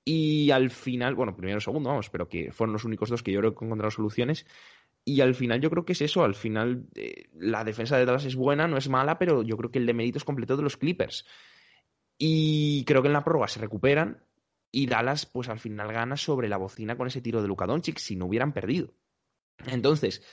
Y 0.05 0.51
al 0.51 0.69
final, 0.69 1.15
bueno, 1.15 1.35
primero 1.35 1.61
segundo, 1.61 1.89
vamos, 1.89 2.09
pero 2.09 2.27
que 2.27 2.51
fueron 2.51 2.73
los 2.73 2.83
únicos 2.83 3.09
dos 3.09 3.23
que 3.23 3.31
yo 3.31 3.39
creo 3.39 3.55
que 3.55 3.65
encontraron 3.65 3.91
soluciones. 3.91 4.45
Y 5.05 5.21
al 5.21 5.35
final 5.35 5.61
yo 5.61 5.69
creo 5.69 5.85
que 5.85 5.93
es 5.93 6.01
eso, 6.01 6.23
al 6.23 6.35
final 6.35 6.87
eh, 6.95 7.29
la 7.33 7.63
defensa 7.63 7.97
de 7.97 8.05
Dallas 8.05 8.25
es 8.25 8.35
buena, 8.35 8.67
no 8.67 8.77
es 8.77 8.89
mala, 8.89 9.17
pero 9.17 9.43
yo 9.43 9.57
creo 9.57 9.71
que 9.71 9.79
el 9.79 9.85
de 9.85 9.93
mérito 9.93 10.17
es 10.17 10.23
completo 10.23 10.55
de 10.55 10.63
los 10.63 10.77
Clippers. 10.77 11.25
Y 12.17 12.85
creo 12.85 13.01
que 13.01 13.07
en 13.07 13.13
la 13.13 13.23
prórroga 13.23 13.47
se 13.47 13.59
recuperan 13.59 14.23
y 14.71 14.87
Dallas 14.87 15.25
pues 15.25 15.49
al 15.49 15.59
final 15.59 15.91
gana 15.91 16.15
sobre 16.17 16.47
la 16.47 16.57
bocina 16.57 16.97
con 16.97 17.07
ese 17.07 17.21
tiro 17.21 17.41
de 17.41 17.47
Luka 17.47 17.65
Doncic 17.65 17.97
si 17.97 18.15
no 18.15 18.25
hubieran 18.25 18.53
perdido. 18.53 18.93
Entonces, 19.67 20.23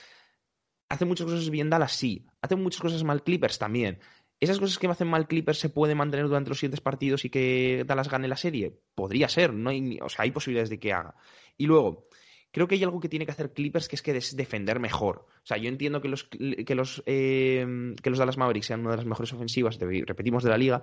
¿hace 0.89 1.05
muchas 1.05 1.27
cosas 1.27 1.49
bien 1.49 1.69
Dallas? 1.69 1.93
Sí. 1.93 2.25
¿Hace 2.41 2.55
muchas 2.55 2.81
cosas 2.81 3.03
mal 3.03 3.23
Clippers? 3.23 3.59
También. 3.59 3.99
¿Esas 4.41 4.57
cosas 4.57 4.79
que 4.79 4.87
hacen 4.87 5.07
mal 5.07 5.27
Clippers 5.27 5.59
se 5.59 5.69
pueden 5.69 5.99
mantener 5.99 6.27
durante 6.27 6.49
los 6.49 6.57
siguientes 6.57 6.81
partidos 6.81 7.25
y 7.25 7.29
que 7.29 7.83
Dallas 7.85 8.09
gane 8.09 8.27
la 8.27 8.35
serie? 8.35 8.75
Podría 8.95 9.29
ser, 9.29 9.53
no 9.53 9.69
hay, 9.69 9.99
o 10.01 10.09
sea, 10.09 10.23
hay 10.23 10.31
posibilidades 10.31 10.71
de 10.71 10.79
que 10.79 10.93
haga. 10.93 11.13
Y 11.57 11.67
luego, 11.67 12.07
creo 12.51 12.67
que 12.67 12.73
hay 12.73 12.83
algo 12.83 12.99
que 12.99 13.07
tiene 13.07 13.27
que 13.27 13.33
hacer 13.33 13.53
Clippers 13.53 13.87
que 13.87 13.95
es 13.95 14.01
que 14.01 14.17
es 14.17 14.35
defender 14.35 14.79
mejor. 14.79 15.27
O 15.29 15.45
sea, 15.45 15.57
yo 15.57 15.69
entiendo 15.69 16.01
que 16.01 16.09
los, 16.09 16.23
que 16.23 16.73
los, 16.73 17.03
eh, 17.05 17.93
Dallas 18.03 18.37
Mavericks 18.37 18.65
sean 18.65 18.79
una 18.79 18.91
de 18.91 18.97
las 18.97 19.05
mejores 19.05 19.31
ofensivas, 19.31 19.77
repetimos, 19.79 20.43
de 20.43 20.49
la 20.49 20.57
liga, 20.57 20.81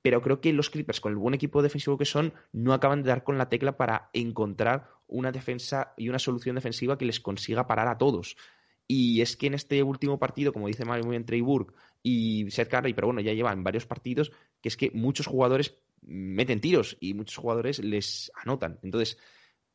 pero 0.00 0.22
creo 0.22 0.40
que 0.40 0.52
los 0.52 0.70
Clippers, 0.70 1.00
con 1.00 1.10
el 1.10 1.18
buen 1.18 1.34
equipo 1.34 1.60
defensivo 1.60 1.98
que 1.98 2.04
son, 2.04 2.32
no 2.52 2.72
acaban 2.72 3.02
de 3.02 3.08
dar 3.08 3.24
con 3.24 3.36
la 3.36 3.48
tecla 3.48 3.76
para 3.76 4.10
encontrar 4.12 4.86
una 5.08 5.32
defensa 5.32 5.92
y 5.96 6.08
una 6.08 6.20
solución 6.20 6.54
defensiva 6.54 6.96
que 6.96 7.04
les 7.04 7.18
consiga 7.18 7.66
parar 7.66 7.88
a 7.88 7.98
todos. 7.98 8.36
Y 8.86 9.22
es 9.22 9.36
que 9.36 9.46
en 9.46 9.54
este 9.54 9.82
último 9.82 10.18
partido, 10.18 10.52
como 10.52 10.66
dice 10.66 10.84
muy 10.84 11.00
bien 11.00 11.24
Trey 11.24 11.40
Burke 11.40 11.74
y 12.02 12.50
Seth 12.50 12.68
Curry, 12.68 12.94
pero 12.94 13.08
bueno, 13.08 13.20
ya 13.20 13.32
llevan 13.32 13.62
varios 13.62 13.86
partidos, 13.86 14.32
que 14.60 14.68
es 14.68 14.76
que 14.76 14.90
muchos 14.92 15.26
jugadores 15.26 15.76
meten 16.02 16.60
tiros 16.60 16.96
y 17.00 17.14
muchos 17.14 17.36
jugadores 17.36 17.78
les 17.78 18.32
anotan. 18.34 18.78
Entonces, 18.82 19.18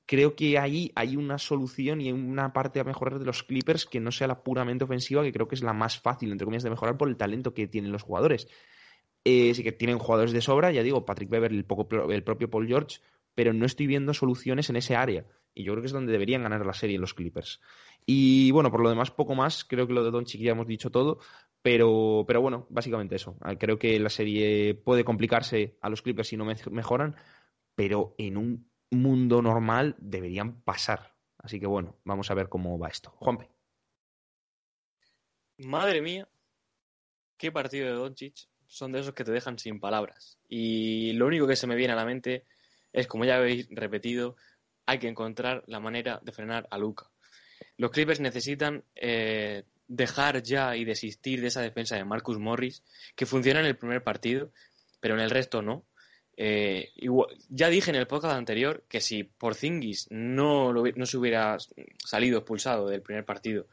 creo 0.05 0.35
que 0.35 0.57
ahí 0.57 0.91
hay 0.95 1.15
una 1.15 1.37
solución 1.37 2.01
y 2.01 2.11
una 2.11 2.53
parte 2.53 2.79
a 2.79 2.83
mejorar 2.83 3.19
de 3.19 3.25
los 3.25 3.43
Clippers 3.43 3.85
que 3.85 3.99
no 3.99 4.11
sea 4.11 4.27
la 4.27 4.43
puramente 4.43 4.83
ofensiva, 4.83 5.23
que 5.23 5.31
creo 5.31 5.47
que 5.47 5.55
es 5.55 5.63
la 5.63 5.73
más 5.73 5.99
fácil, 5.99 6.31
entre 6.31 6.45
comillas, 6.45 6.63
de 6.63 6.69
mejorar 6.69 6.97
por 6.97 7.09
el 7.09 7.17
talento 7.17 7.53
que 7.53 7.67
tienen 7.67 7.91
los 7.91 8.03
jugadores. 8.03 8.47
Eh, 9.23 9.53
sí 9.53 9.63
que 9.63 9.71
tienen 9.71 9.99
jugadores 9.99 10.31
de 10.31 10.41
sobra, 10.41 10.71
ya 10.71 10.83
digo, 10.83 11.05
Patrick 11.05 11.29
Beverly, 11.29 11.57
el, 11.57 11.65
poco, 11.65 12.11
el 12.11 12.23
propio 12.23 12.49
Paul 12.49 12.67
George, 12.67 12.99
pero 13.35 13.53
no 13.53 13.65
estoy 13.65 13.87
viendo 13.87 14.13
soluciones 14.13 14.69
en 14.69 14.77
ese 14.77 14.95
área. 14.95 15.25
Y 15.57 15.63
yo 15.63 15.73
creo 15.73 15.81
que 15.81 15.87
es 15.87 15.93
donde 15.93 16.11
deberían 16.11 16.43
ganar 16.43 16.65
la 16.65 16.73
serie 16.73 16.99
los 16.99 17.13
Clippers. 17.13 17.59
Y 18.05 18.51
bueno, 18.51 18.69
por 18.71 18.81
lo 18.81 18.89
demás, 18.89 19.11
poco 19.11 19.33
más. 19.35 19.65
Creo 19.65 19.87
que 19.87 19.93
lo 19.93 20.03
de 20.03 20.11
Doncic 20.11 20.39
ya 20.41 20.51
hemos 20.51 20.67
dicho 20.67 20.91
todo. 20.91 21.19
Pero, 21.61 22.23
pero 22.27 22.41
bueno, 22.41 22.67
básicamente 22.69 23.15
eso. 23.15 23.35
Ah, 23.41 23.55
Creo 23.55 23.79
que 23.79 23.99
la 23.99 24.09
serie 24.09 24.75
puede 24.75 25.03
complicarse 25.03 25.77
a 25.81 25.89
los 25.89 26.01
Clippers 26.01 26.27
si 26.27 26.37
no 26.37 26.45
me- 26.45 26.55
mejoran, 26.71 27.15
pero 27.75 28.13
en 28.17 28.37
un 28.37 28.71
mundo 28.91 29.41
normal 29.41 29.95
deberían 29.99 30.61
pasar. 30.61 31.15
Así 31.39 31.59
que 31.59 31.65
bueno, 31.67 31.97
vamos 32.05 32.29
a 32.29 32.35
ver 32.35 32.49
cómo 32.49 32.77
va 32.77 32.89
esto. 32.89 33.09
Juanpe. 33.17 33.49
Madre 35.57 36.01
mía, 36.01 36.27
qué 37.37 37.51
partido 37.51 37.87
de 37.87 37.93
Doncic. 37.93 38.47
Son 38.67 38.91
de 38.91 38.99
esos 38.99 39.13
que 39.13 39.23
te 39.23 39.31
dejan 39.31 39.57
sin 39.57 39.79
palabras. 39.79 40.37
Y 40.49 41.13
lo 41.13 41.25
único 41.25 41.47
que 41.47 41.55
se 41.55 41.67
me 41.67 41.75
viene 41.75 41.93
a 41.93 41.95
la 41.95 42.05
mente 42.05 42.43
es, 42.91 43.07
como 43.07 43.23
ya 43.25 43.37
habéis 43.37 43.67
repetido, 43.71 44.35
hay 44.87 44.99
que 44.99 45.09
encontrar 45.09 45.63
la 45.67 45.79
manera 45.79 46.19
de 46.23 46.31
frenar 46.31 46.67
a 46.71 46.77
Luca. 46.77 47.11
Los 47.75 47.91
Clippers 47.91 48.21
necesitan 48.21 48.83
eh, 48.95 49.63
dejar 49.87 50.41
ya 50.41 50.75
y 50.75 50.85
desistir 50.85 51.41
de 51.41 51.47
esa 51.47 51.61
defensa 51.61 51.95
de 51.95 52.05
Marcus 52.05 52.39
Morris, 52.39 52.83
que 53.15 53.25
funciona 53.25 53.59
en 53.59 53.65
el 53.67 53.77
primer 53.77 54.01
partido, 54.01 54.49
pero 54.99 55.13
en 55.13 55.19
el 55.19 55.29
resto 55.29 55.61
no. 55.61 55.85
Eh, 56.37 56.91
ya 57.49 57.69
dije 57.69 57.89
en 57.89 57.97
el 57.97 58.07
podcast 58.07 58.37
anterior 58.37 58.85
que 58.87 59.01
si 59.01 59.23
Porzingis 59.23 60.07
no, 60.09 60.71
lo 60.71 60.83
no 60.95 61.05
se 61.05 61.17
hubiera 61.17 61.57
salido 61.97 62.39
expulsado 62.39 62.87
del 62.87 63.01
primer 63.01 63.25
partido, 63.25 63.67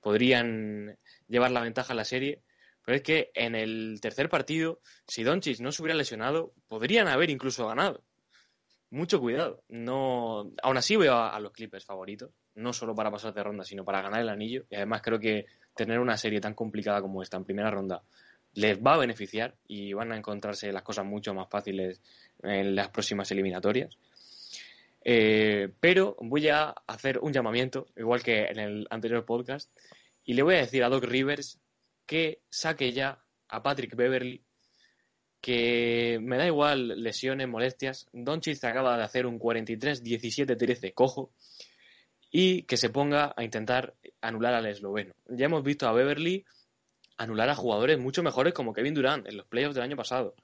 podrían 0.00 0.98
llevar 1.28 1.50
la 1.50 1.62
ventaja 1.62 1.94
a 1.94 1.96
la 1.96 2.04
serie. 2.04 2.42
Pero 2.84 2.96
es 2.96 3.02
que 3.02 3.30
en 3.34 3.54
el 3.54 3.98
tercer 4.00 4.28
partido, 4.28 4.80
si 5.06 5.22
Doncic 5.22 5.60
no 5.60 5.72
se 5.72 5.82
hubiera 5.82 5.96
lesionado, 5.96 6.52
podrían 6.68 7.08
haber 7.08 7.30
incluso 7.30 7.66
ganado. 7.68 8.02
Mucho 8.90 9.20
cuidado. 9.20 9.62
No, 9.68 10.50
aún 10.62 10.76
así 10.76 10.96
veo 10.96 11.14
a, 11.14 11.34
a 11.34 11.40
los 11.40 11.52
Clippers 11.52 11.84
favoritos. 11.84 12.30
no 12.54 12.72
solo 12.72 12.94
para 12.94 13.10
pasar 13.10 13.34
de 13.34 13.42
ronda, 13.42 13.64
sino 13.64 13.84
para 13.84 14.02
ganar 14.02 14.20
el 14.20 14.28
anillo. 14.28 14.64
Y 14.70 14.76
además 14.76 15.02
creo 15.02 15.18
que 15.18 15.46
tener 15.74 16.00
una 16.00 16.16
serie 16.16 16.40
tan 16.40 16.54
complicada 16.54 17.00
como 17.00 17.22
esta 17.22 17.36
en 17.36 17.44
primera 17.44 17.70
ronda 17.70 18.02
les 18.54 18.78
va 18.78 18.94
a 18.94 18.98
beneficiar 18.98 19.54
y 19.68 19.92
van 19.92 20.12
a 20.12 20.16
encontrarse 20.16 20.72
las 20.72 20.82
cosas 20.82 21.04
mucho 21.04 21.34
más 21.34 21.48
fáciles 21.48 22.00
en 22.42 22.74
las 22.74 22.88
próximas 22.88 23.30
eliminatorias. 23.30 23.96
Eh, 25.04 25.68
pero 25.80 26.16
voy 26.20 26.48
a 26.48 26.74
hacer 26.86 27.18
un 27.20 27.32
llamamiento, 27.32 27.86
igual 27.96 28.22
que 28.22 28.46
en 28.46 28.58
el 28.58 28.86
anterior 28.90 29.24
podcast, 29.24 29.70
y 30.24 30.34
le 30.34 30.42
voy 30.42 30.56
a 30.56 30.58
decir 30.58 30.82
a 30.82 30.88
Doc 30.88 31.04
Rivers 31.04 31.60
que 32.04 32.40
saque 32.50 32.92
ya 32.92 33.22
a 33.48 33.62
Patrick 33.62 33.94
Beverly, 33.94 34.42
que 35.40 36.18
me 36.20 36.36
da 36.36 36.46
igual 36.46 37.02
lesiones, 37.02 37.48
molestias. 37.48 38.08
Doncic 38.12 38.62
acaba 38.64 38.96
de 38.96 39.04
hacer 39.04 39.26
un 39.26 39.38
43-17-13 39.38 40.92
cojo 40.94 41.30
y 42.30 42.62
que 42.62 42.76
se 42.76 42.90
ponga 42.90 43.34
a 43.36 43.44
intentar 43.44 43.94
anular 44.20 44.54
al 44.54 44.66
esloveno. 44.66 45.14
Ya 45.28 45.46
hemos 45.46 45.62
visto 45.62 45.88
a 45.88 45.92
Beverly 45.92 46.44
anular 47.16 47.48
a 47.48 47.54
jugadores 47.54 47.98
mucho 47.98 48.22
mejores 48.22 48.52
como 48.52 48.72
Kevin 48.72 48.94
Durant 48.94 49.26
en 49.26 49.36
los 49.36 49.46
playoffs 49.46 49.74
del 49.74 49.84
año 49.84 49.96
pasado. 49.96 50.34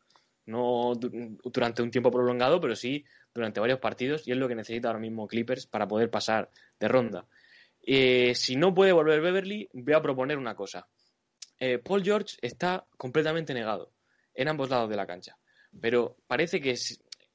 No 0.47 0.93
durante 0.95 1.83
un 1.83 1.91
tiempo 1.91 2.11
prolongado, 2.11 2.61
pero 2.61 2.77
sí 2.77 3.05
durante 3.33 3.61
varios 3.61 3.81
partidos 3.81 4.27
y 4.29 4.33
es 4.33 4.37
lo 4.37 4.47
que 4.47 4.55
necesita 4.55 4.89
ahora 4.89 5.01
mismo 5.01 5.27
Clippers 5.27 5.67
para 5.67 5.89
poder 5.89 6.11
pasar 6.11 6.51
de 6.79 6.89
ronda. 6.89 7.27
Eh, 7.83 8.35
si 8.35 8.57
no 8.57 8.73
puede 8.75 8.93
volver 8.93 9.21
Beverly, 9.21 9.69
voy 9.73 9.95
a 9.95 10.03
proponer 10.03 10.39
una 10.39 10.55
cosa. 10.55 10.87
Eh, 11.59 11.79
Paul 11.79 12.03
George 12.03 12.37
está 12.41 12.87
completamente 12.97 13.55
negado 13.55 13.94
en 14.35 14.49
ambos 14.49 14.71
lados 14.71 14.91
de 14.91 14.97
la 14.97 15.07
cancha, 15.07 15.37
pero 15.81 16.17
parece 16.27 16.61
que 16.61 16.77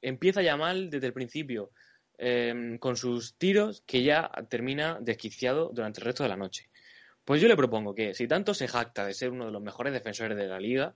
empieza 0.02 0.41
ya 0.41 0.58
mal 0.58 0.89
desde 0.89 1.08
el 1.08 1.14
principio 1.14 1.72
em, 2.18 2.78
con 2.78 2.95
sus 2.95 3.36
tiros 3.38 3.84
que 3.86 4.04
ya 4.04 4.30
termina 4.50 4.97
desquiciado 5.02 5.72
durante 5.74 6.02
el 6.02 6.06
resto 6.06 6.24
de 6.24 6.30
la 6.30 6.38
noche. 6.38 6.70
Pues 7.24 7.41
yo 7.41 7.47
le 7.47 7.56
propongo 7.56 7.93
que, 7.93 8.14
si 8.14 8.28
tanto 8.28 8.54
se 8.54 8.68
jacta 8.68 9.06
de 9.06 9.14
ser 9.14 9.30
uno 9.30 9.45
de 9.45 9.52
los 9.52 9.62
mejores 9.62 9.93
defensores 9.93 10.38
de 10.38 10.47
la 10.47 10.60
liga, 10.60 10.95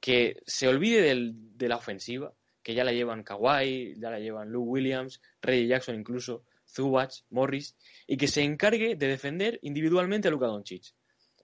que 0.00 0.42
se 0.46 0.68
olvide 0.68 1.14
de 1.14 1.68
la 1.68 1.76
ofensiva, 1.76 2.32
que 2.62 2.74
ya 2.74 2.84
la 2.84 2.92
llevan 2.92 3.24
Kawhi, 3.24 3.94
ya 3.98 4.10
la 4.10 4.20
llevan 4.20 4.50
Lou 4.50 4.62
Williams, 4.62 5.20
Reggie 5.40 5.66
Jackson 5.66 5.96
incluso, 5.96 6.44
Zubac, 6.66 7.12
Morris, 7.30 7.76
y 8.06 8.16
que 8.16 8.28
se 8.28 8.42
encargue 8.42 8.96
de 8.96 9.08
defender 9.08 9.58
individualmente 9.62 10.28
a 10.28 10.30
Luka 10.30 10.46
Doncic. 10.46 10.94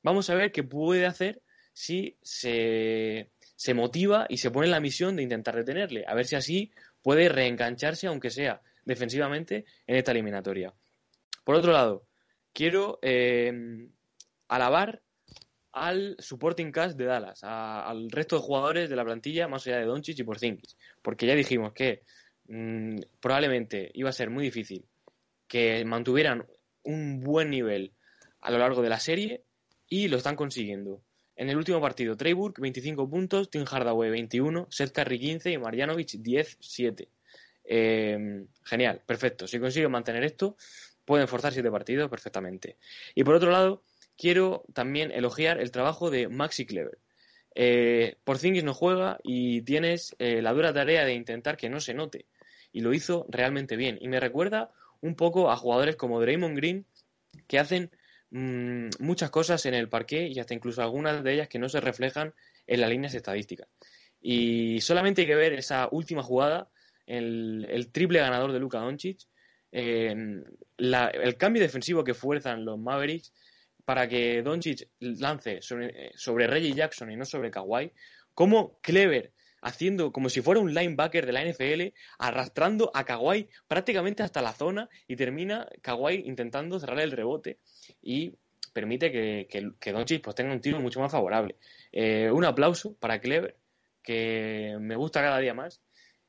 Vamos 0.03 0.31
a 0.31 0.35
ver 0.35 0.53
qué 0.53 0.63
puede 0.63 1.07
hacer 1.07 1.43
si 1.73 2.17
se, 2.23 3.31
se 3.59 3.75
motiva 3.75 4.25
y 4.29 4.37
se 4.37 4.53
pone 4.53 4.69
en 4.69 4.71
la 4.71 4.79
misión 4.79 5.17
de 5.17 5.25
intentar 5.25 5.57
detenerle, 5.57 6.05
a 6.07 6.15
ver 6.15 6.27
si 6.27 6.37
así 6.37 6.71
puede 7.03 7.29
reengancharse, 7.29 8.07
aunque 8.07 8.31
sea 8.31 8.63
defensivamente, 8.85 9.65
en 9.85 9.97
esta 9.97 10.13
eliminatoria. 10.13 10.73
Por 11.43 11.57
otro 11.57 11.73
lado, 11.73 12.07
quiero 12.53 13.01
eh, 13.03 13.53
alabar 14.47 15.03
al 15.73 16.15
supporting 16.21 16.71
cast 16.71 16.97
de 16.97 17.07
Dallas, 17.07 17.41
al 17.43 18.13
resto 18.13 18.37
de 18.37 18.43
jugadores 18.43 18.89
de 18.89 18.95
la 18.95 19.05
plantilla 19.05 19.49
más 19.49 19.67
allá 19.67 19.79
de 19.79 19.87
Doncic 19.87 20.21
y 20.21 20.23
Porzingis, 20.23 20.77
porque 21.03 21.27
ya 21.27 21.35
dijimos 21.35 21.73
que 21.73 22.05
mm, 22.47 23.01
probablemente 23.21 23.91
iba 23.93 24.11
a 24.11 24.13
ser 24.13 24.31
muy 24.31 24.45
difícil 24.45 24.87
que 25.49 25.85
mantuvieran 25.85 26.47
un 26.85 27.19
buen 27.19 27.51
nivel 27.51 27.93
a 28.41 28.53
lo 28.53 28.59
largo 28.59 28.83
de 28.83 28.89
la 28.89 29.01
serie 29.01 29.43
y 29.89 30.07
lo 30.07 30.17
están 30.17 30.37
consiguiendo. 30.37 31.03
En 31.39 31.49
el 31.49 31.57
último 31.57 31.81
partido, 31.81 32.17
Trey 32.17 32.35
25 32.35 33.09
puntos, 33.09 33.49
Tim 33.49 33.65
Hardaway 33.65 34.11
21, 34.11 34.67
Seth 34.71 34.91
Curry 34.91 35.21
15 35.21 35.53
y 35.53 35.59
Marjanovic 35.59 36.09
10-7. 36.21 37.07
Em, 37.63 38.49
genial, 38.65 39.01
perfecto. 39.07 39.47
Si 39.47 39.61
consiguen 39.61 39.93
mantener 39.93 40.25
esto, 40.25 40.57
pueden 41.05 41.29
forzar 41.29 41.53
siete 41.53 41.71
partidos 41.71 42.11
perfectamente. 42.11 42.77
Y 43.15 43.23
por 43.23 43.37
otro 43.37 43.53
lado, 43.53 43.85
quiero 44.17 44.65
también 44.75 45.13
elogiar 45.13 45.61
el 45.61 45.71
trabajo 45.71 46.11
de 46.11 46.27
Maxi 46.27 46.67
Clever. 46.67 46.99
Eh, 47.55 48.17
Porzingis 48.25 48.65
no 48.65 48.75
juega 48.75 49.21
y 49.23 49.63
tienes 49.63 50.17
eh, 50.19 50.43
la 50.43 50.53
dura 50.53 50.73
tarea 50.73 51.05
de 51.05 51.15
intentar 51.15 51.57
que 51.57 51.69
no 51.69 51.79
se 51.79 51.95
note. 51.95 52.27
Y 52.73 52.81
lo 52.81 52.93
hizo 52.93 53.27
realmente 53.29 53.77
bien. 53.77 53.97
Y 54.01 54.09
me 54.09 54.19
recuerda 54.19 54.73
un 55.01 55.15
poco 55.15 55.53
a 55.53 55.57
jugadores 55.57 55.95
como 55.95 56.21
Draymond 56.21 56.57
Green 56.57 56.85
que 57.47 57.61
hacen 57.61 57.93
mm, 58.31 58.89
muchas 59.01 59.31
cosas 59.31 59.65
en 59.67 59.75
el 59.75 59.89
parqué 59.89 60.27
y 60.29 60.39
hasta 60.39 60.55
incluso 60.55 60.83
algunas 60.83 61.23
de 61.23 61.35
ellas 61.35 61.49
que 61.49 61.59
no 61.59 61.69
se 61.69 61.81
reflejan 61.81 62.35
en 62.67 62.81
las 62.81 62.91
líneas 62.91 63.15
estadísticas. 63.15 63.69
Y 64.21 64.81
solamente 64.81 65.23
hay 65.23 65.27
que 65.27 65.35
ver 65.35 65.53
esa 65.53 65.89
última 65.91 66.23
jugada, 66.23 66.71
el, 67.07 67.89
triple 67.93 68.19
ganador 68.19 68.53
de 68.53 68.61
Luka 68.61 68.79
Doncic, 68.79 69.21
el 69.71 71.37
cambio 71.39 71.63
defensivo 71.63 72.05
que 72.05 72.15
fuerzan 72.15 72.65
los 72.65 72.79
Mavericks 72.79 73.33
para 73.85 74.09
que 74.09 74.43
Doncic 74.43 74.89
lance 75.01 75.63
sobre, 75.63 76.13
sobre 76.15 76.47
Reggie 76.47 76.75
Jackson 76.75 77.11
y 77.11 77.17
no 77.17 77.25
sobre 77.25 77.51
Kawhi, 77.51 77.93
como 78.35 78.79
Clever 78.81 79.33
haciendo 79.63 80.13
como 80.13 80.29
si 80.29 80.41
fuera 80.41 80.61
un 80.61 80.75
linebacker 80.75 81.27
de 81.27 81.33
la 81.33 81.45
NFL, 81.45 81.95
arrastrando 82.19 82.91
a 82.95 83.05
Kawhi 83.05 83.49
prácticamente 83.67 84.23
hasta 84.23 84.43
la 84.43 84.53
zona 84.53 84.89
y 85.07 85.17
termina 85.17 85.69
Kawhi 85.83 86.23
intentando 86.27 86.79
cerrar 86.79 87.01
el 87.01 87.13
rebote 87.13 87.59
y 88.03 88.35
permite 88.73 89.11
que, 89.11 89.49
que, 89.81 89.93
Doncic 89.93 90.23
pues, 90.23 90.37
tenga 90.37 90.53
un 90.53 90.61
tiro 90.61 90.81
mucho 90.81 91.01
más 91.01 91.11
favorable. 91.11 91.57
Eh, 91.93 92.31
un 92.31 92.45
aplauso 92.45 92.95
para 92.95 93.21
Clever, 93.21 93.57
que 94.03 94.77
me 94.81 94.97
gusta 94.97 95.21
cada 95.21 95.39
día 95.39 95.55
más. 95.55 95.81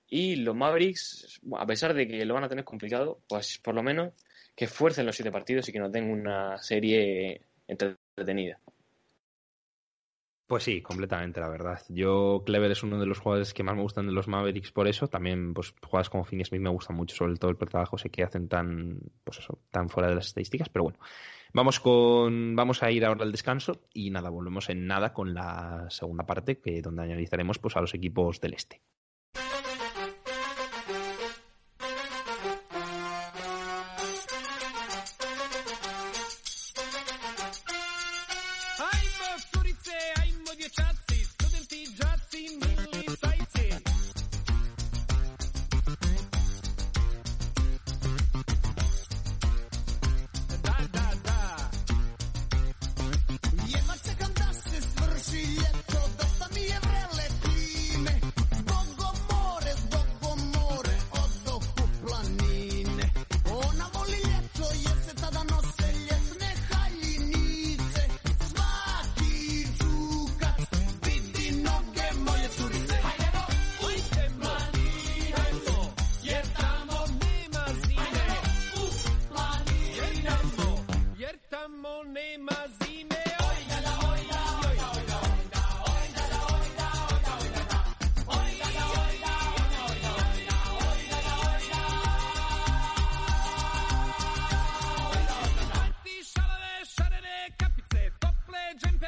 Y 0.08 0.38
los 0.38 0.56
Mavericks, 0.56 1.40
a 1.58 1.66
pesar 1.68 1.94
de 1.94 2.08
que 2.08 2.26
lo 2.26 2.34
van 2.34 2.44
a 2.44 2.50
tener 2.50 2.66
complicado, 2.66 3.22
pues 3.28 3.60
por 3.60 3.76
lo 3.76 3.84
menos 3.84 4.14
que 4.56 4.68
fuercen 4.68 5.06
los 5.06 5.16
siete 5.16 5.32
partidos 5.32 5.70
y 5.70 5.72
que 5.72 5.80
no 5.80 5.92
tengan 5.92 6.20
una 6.20 6.58
serie 6.58 7.42
entretenida. 7.68 8.60
Pues 10.50 10.64
sí, 10.64 10.82
completamente, 10.82 11.40
la 11.40 11.48
verdad. 11.48 11.80
Yo, 11.90 12.42
Clever 12.44 12.72
es 12.72 12.82
uno 12.82 13.00
de 13.00 13.06
los 13.06 13.20
jugadores 13.20 13.54
que 13.54 13.62
más 13.62 13.76
me 13.76 13.84
gustan 13.84 14.08
de 14.08 14.14
los 14.14 14.28
Mavericks 14.28 14.72
por 14.72 14.88
eso. 14.88 15.08
También, 15.08 15.54
pues, 15.54 15.76
jugadores 15.80 16.10
como 16.10 16.26
Finney 16.26 16.44
Smith 16.44 16.60
me 16.60 16.72
gustan 16.72 16.96
mucho, 16.96 17.16
sobre 17.16 17.36
todo 17.36 17.52
el 17.52 17.58
trabajo 17.58 18.00
sé 18.00 18.10
que 18.10 18.24
hacen 18.24 18.50
tan, 18.50 19.00
pues 19.24 19.38
eso, 19.38 19.60
tan 19.70 19.90
fuera 19.90 20.10
de 20.10 20.16
las 20.16 20.26
estadísticas. 20.26 20.68
Pero 20.68 20.86
bueno, 20.86 21.00
vamos 21.54 21.80
con, 21.80 22.56
vamos 22.56 22.84
a 22.84 22.92
ir 22.92 23.06
ahora 23.06 23.24
al 23.24 23.32
descanso 23.32 23.82
y 23.94 24.10
nada, 24.12 24.30
volvemos 24.30 24.70
en 24.70 24.88
nada 24.88 25.14
con 25.14 25.34
la 25.34 25.88
segunda 25.90 26.26
parte, 26.26 26.60
que 26.60 26.82
donde 26.82 27.04
analizaremos, 27.04 27.60
pues, 27.60 27.76
a 27.76 27.82
los 27.82 27.94
equipos 27.94 28.42
del 28.42 28.54
este. 28.54 28.82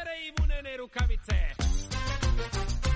vere 0.03 0.25
i 0.25 0.31
vunene 0.35 0.77
rukavice. 0.77 2.90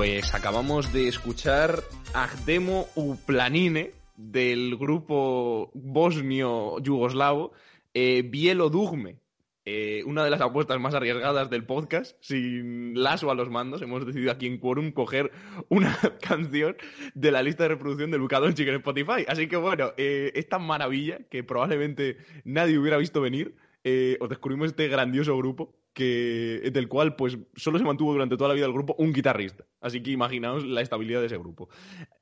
Pues 0.00 0.34
acabamos 0.34 0.94
de 0.94 1.08
escuchar 1.08 1.80
Agdemo 2.14 2.86
Uplanine 2.94 3.92
del 4.16 4.78
grupo 4.78 5.70
bosnio-yugoslavo 5.74 7.52
eh, 7.92 8.22
Bielo 8.22 8.70
Dugme. 8.70 9.18
Eh, 9.66 10.02
una 10.06 10.24
de 10.24 10.30
las 10.30 10.40
apuestas 10.40 10.80
más 10.80 10.94
arriesgadas 10.94 11.50
del 11.50 11.66
podcast, 11.66 12.16
sin 12.22 12.94
lazo 12.94 13.30
a 13.30 13.34
los 13.34 13.50
mandos, 13.50 13.82
hemos 13.82 14.06
decidido 14.06 14.32
aquí 14.32 14.46
en 14.46 14.56
Quorum 14.56 14.92
coger 14.92 15.32
una 15.68 15.94
canción 16.22 16.78
de 17.12 17.30
la 17.30 17.42
lista 17.42 17.64
de 17.64 17.68
reproducción 17.68 18.10
de 18.10 18.16
Luka 18.16 18.40
Doncic 18.40 18.68
en 18.68 18.76
Spotify. 18.76 19.26
Así 19.28 19.48
que 19.48 19.56
bueno, 19.56 19.92
eh, 19.98 20.32
esta 20.34 20.58
maravilla 20.58 21.18
que 21.28 21.44
probablemente 21.44 22.16
nadie 22.44 22.78
hubiera 22.78 22.96
visto 22.96 23.20
venir, 23.20 23.54
eh, 23.84 24.16
os 24.20 24.30
descubrimos 24.30 24.68
este 24.68 24.88
grandioso 24.88 25.36
grupo 25.36 25.74
que, 25.92 26.70
del 26.72 26.88
cual 26.88 27.16
pues 27.16 27.38
solo 27.56 27.78
se 27.78 27.84
mantuvo 27.84 28.12
durante 28.12 28.36
toda 28.36 28.48
la 28.48 28.54
vida 28.54 28.66
del 28.66 28.74
grupo 28.74 28.94
un 28.98 29.12
guitarrista. 29.12 29.64
Así 29.80 30.02
que 30.02 30.10
imaginaos 30.10 30.64
la 30.64 30.80
estabilidad 30.80 31.20
de 31.20 31.26
ese 31.26 31.38
grupo. 31.38 31.68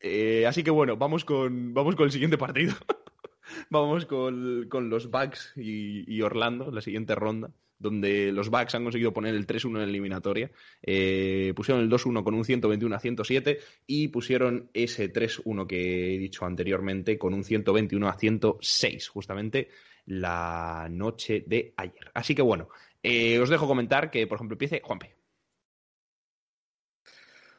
Eh, 0.01 0.47
así 0.47 0.63
que 0.63 0.71
bueno, 0.71 0.97
vamos 0.97 1.25
con, 1.25 1.75
vamos 1.75 1.97
con 1.97 2.07
el 2.07 2.13
siguiente 2.13 2.39
partido. 2.39 2.75
vamos 3.71 4.07
con, 4.07 4.67
con 4.69 4.91
los 4.91 5.11
Bucks 5.11 5.53
y, 5.57 6.05
y, 6.13 6.23
Orlando, 6.23 6.71
la 6.71 6.81
siguiente 6.81 7.15
ronda, 7.15 7.51
donde 7.79 8.33
los 8.33 8.51
Bucks 8.51 8.75
han 8.75 8.85
conseguido 8.85 9.13
poner 9.13 9.35
el 9.35 9.47
3-1 9.47 9.67
en 9.67 9.79
la 9.79 9.85
eliminatoria. 9.85 10.51
Eh, 10.83 11.53
pusieron 11.55 11.83
el 11.83 11.91
2-1 11.91 12.25
con 12.25 12.35
un 12.35 12.45
121 12.45 12.95
a 12.95 13.01
107 13.01 13.59
y 13.87 14.09
pusieron 14.09 14.71
ese 14.73 15.13
3-1 15.13 15.67
que 15.67 16.15
he 16.15 16.19
dicho 16.19 16.45
anteriormente 16.45 17.19
con 17.19 17.35
un 17.35 17.45
121 17.45 18.09
a 18.09 18.19
106, 18.19 19.09
justamente 19.09 19.69
la 20.07 20.89
noche 20.91 21.45
de 21.47 21.75
ayer. 21.77 22.11
Así 22.15 22.35
que 22.35 22.43
bueno, 22.43 22.69
eh, 23.03 23.39
os 23.39 23.49
dejo 23.49 23.67
comentar 23.67 24.11
que, 24.11 24.27
por 24.27 24.37
ejemplo, 24.37 24.55
empiece 24.55 24.81
Juanpe. 24.83 25.15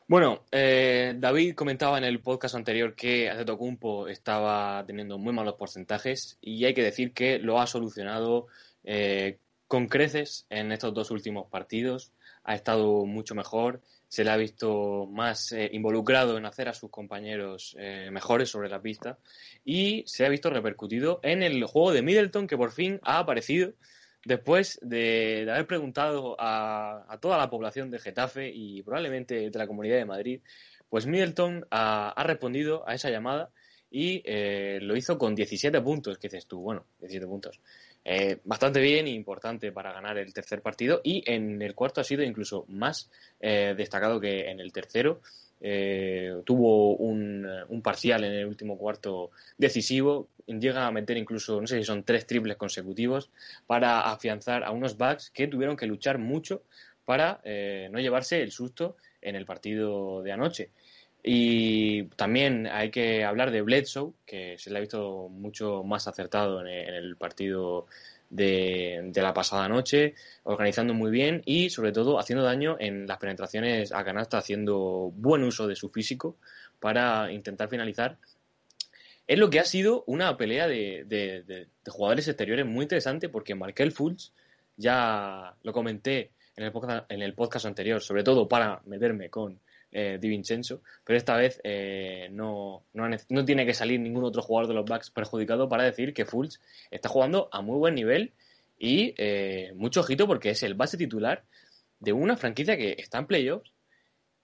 Bueno, 0.08 0.44
eh, 0.52 1.14
David 1.18 1.54
comentaba 1.54 1.98
en 1.98 2.04
el 2.04 2.20
podcast 2.20 2.56
anterior 2.56 2.96
que 2.96 3.30
Antetokounmpo 3.30 4.08
estaba 4.08 4.84
teniendo 4.88 5.20
muy 5.20 5.34
malos 5.34 5.54
porcentajes 5.56 6.38
y 6.42 6.66
hay 6.66 6.74
que 6.74 6.84
decir 6.84 7.14
que 7.14 7.38
lo 7.38 7.62
ha 7.62 7.68
solucionado 7.68 8.48
eh, 8.84 9.38
con 9.68 9.88
creces 9.88 10.48
en 10.50 10.72
estos 10.72 10.96
dos 10.96 11.12
últimos 11.12 11.48
partidos. 11.48 12.12
Ha 12.44 12.56
estado 12.56 13.06
mucho 13.06 13.36
mejor, 13.36 13.82
se 14.08 14.24
le 14.24 14.32
ha 14.32 14.38
visto 14.38 15.06
más 15.06 15.54
involucrado 15.72 16.40
en 16.40 16.48
hacer 16.48 16.68
a 16.70 16.74
sus 16.74 16.90
compañeros 16.90 17.78
mejores 18.10 18.50
sobre 18.50 18.70
la 18.70 18.82
pista 18.82 19.20
y 19.64 20.04
se 20.08 20.26
ha 20.26 20.30
visto 20.30 20.50
repercutido 20.50 21.20
en 21.22 21.44
el 21.44 21.64
juego 21.66 21.92
de 21.92 22.02
Middleton 22.02 22.48
que 22.48 22.58
por 22.58 22.72
fin 22.72 23.00
ha 23.04 23.20
aparecido 23.20 23.74
después 24.26 24.80
de, 24.82 25.48
haber 25.50 25.68
preguntado 25.68 26.36
a, 26.40 27.18
toda 27.22 27.38
la 27.38 27.50
población 27.50 27.92
de 27.92 28.00
Getafe 28.00 28.52
y 28.54 28.82
probablemente 28.84 29.50
de 29.50 29.60
la 29.60 29.68
Comunidad 29.68 29.98
de 29.98 30.06
Madrid, 30.06 30.42
pues 30.90 31.06
Middleton 31.06 31.66
ha, 31.72 32.10
ha 32.10 32.24
respondido 32.24 32.88
a 32.88 32.96
esa 32.96 33.10
llamada 33.10 33.52
y 33.92 34.22
eh, 34.26 34.80
lo 34.82 34.96
hizo 34.96 35.18
con 35.18 35.36
17 35.36 35.82
puntos, 35.82 36.18
que 36.18 36.28
dices 36.28 36.46
tú, 36.46 36.60
bueno, 36.60 36.86
17 37.00 37.26
puntos. 37.26 37.60
Eh, 38.06 38.40
bastante 38.44 38.80
bien 38.80 39.08
e 39.08 39.12
importante 39.12 39.72
para 39.72 39.92
ganar 39.92 40.18
el 40.18 40.34
tercer 40.34 40.62
partido 40.62 41.02
y 41.04 41.24
en 41.26 41.62
el 41.62 41.76
cuarto 41.76 42.00
ha 42.02 42.04
sido 42.04 42.24
incluso 42.24 42.66
más 42.70 43.10
eh, 43.40 43.74
destacado 43.76 44.20
que 44.20 44.50
en 44.50 44.60
el 44.60 44.72
tercero. 44.72 45.22
Eh, 45.62 46.42
tuvo 46.46 46.96
un, 46.96 47.46
un, 47.68 47.82
parcial 47.82 48.24
en 48.24 48.32
el 48.32 48.46
último 48.46 48.78
cuarto 48.78 49.32
decisivo, 49.58 50.30
llega 50.48 50.88
a 50.88 50.92
meter 50.92 51.18
incluso, 51.18 51.60
no 51.60 51.68
sé 51.68 51.78
si 51.78 51.84
son 51.84 52.04
tres 52.04 52.26
triples 52.26 52.58
consecutivos, 52.58 53.30
para 53.68 54.12
afianzar 54.12 54.64
a 54.64 54.72
unos 54.72 54.98
Bucks 54.98 55.30
que 55.32 55.48
tuvieron 55.48 55.76
que 55.76 55.86
luchar 55.86 56.18
mucho 56.18 56.64
para 57.06 57.42
eh, 57.44 57.90
no 57.92 58.00
llevarse 58.00 58.42
el 58.42 58.52
susto 58.52 58.96
en 59.22 59.36
el 59.36 59.46
partido 59.46 60.24
de 60.24 60.32
anoche. 60.32 60.70
Y 61.22 62.04
también 62.16 62.68
hay 62.68 62.92
que 62.92 63.26
hablar 63.26 63.52
de 63.52 63.62
Bledsoe, 63.62 64.14
que 64.26 64.58
se 64.58 64.70
le 64.70 64.78
ha 64.78 64.82
visto 64.82 65.28
mucho 65.30 65.84
más 65.84 66.08
acertado 66.08 66.62
en 66.62 66.68
el 66.68 67.18
partido 67.18 67.88
de, 68.30 69.12
la 69.16 69.34
pasada 69.34 69.68
noche, 69.68 70.16
organizando 70.44 70.94
muy 70.94 71.12
bien 71.12 71.42
y 71.46 71.70
sobre 71.70 71.92
todo 71.92 72.20
haciendo 72.20 72.44
daño 72.44 72.78
en 72.80 73.08
las 73.08 73.18
penetraciones 73.18 73.92
a 73.92 74.04
canasta, 74.04 74.38
haciendo 74.38 75.12
buen 75.16 75.44
uso 75.44 75.68
de 75.68 75.76
su 75.76 75.90
físico 75.90 76.38
para 76.80 77.32
intentar 77.32 77.70
finalizar. 77.70 78.18
Es 79.28 79.38
lo 79.38 79.50
que 79.50 79.60
ha 79.60 79.66
sido 79.66 80.04
una 80.08 80.38
pelea 80.38 80.68
de, 80.68 81.04
de, 81.06 81.68
jugadores 81.88 82.28
exteriores 82.28 82.66
muy 82.66 82.84
interesante 82.84 83.30
porque 83.30 83.56
Markel 83.56 83.92
Fultz, 83.92 84.32
ya 84.76 85.56
lo 85.64 85.74
comenté 85.74 86.32
en 86.56 86.64
el, 86.64 86.74
en 87.10 87.22
el 87.22 87.34
podcast 87.34 87.66
anterior, 87.66 88.02
sobre 88.02 88.24
todo 88.24 88.48
para 88.48 88.82
meterme 88.86 89.30
con 89.30 89.60
eh, 89.92 90.18
Vincenzo, 90.22 90.82
pero 91.04 91.18
esta 91.18 91.36
vez 91.36 91.60
eh, 91.64 92.30
no, 92.32 92.84
no, 92.94 93.10
no, 93.30 93.46
tiene 93.46 93.66
que 93.66 93.74
salir 93.74 94.00
ningún 94.00 94.24
otro 94.24 94.42
jugador 94.42 94.68
de 94.68 94.74
los 94.76 94.86
Bucks 94.86 95.10
perjudicado 95.10 95.68
para 95.68 95.84
decir 95.84 96.14
que 96.14 96.26
Fultz 96.26 96.60
está 96.92 97.10
jugando 97.10 97.50
a 97.52 97.62
muy 97.62 97.78
buen 97.78 97.96
nivel 97.96 98.34
y 98.78 99.14
eh, 99.18 99.72
mucho 99.76 100.02
ojito 100.02 100.28
porque 100.28 100.52
es 100.52 100.64
el 100.64 100.76
base 100.76 100.98
titular 100.98 101.44
de 102.00 102.14
una 102.14 102.38
franquicia 102.38 102.78
que 102.78 102.96
está 102.98 103.18
en 103.18 103.28
playoffs 103.28 103.72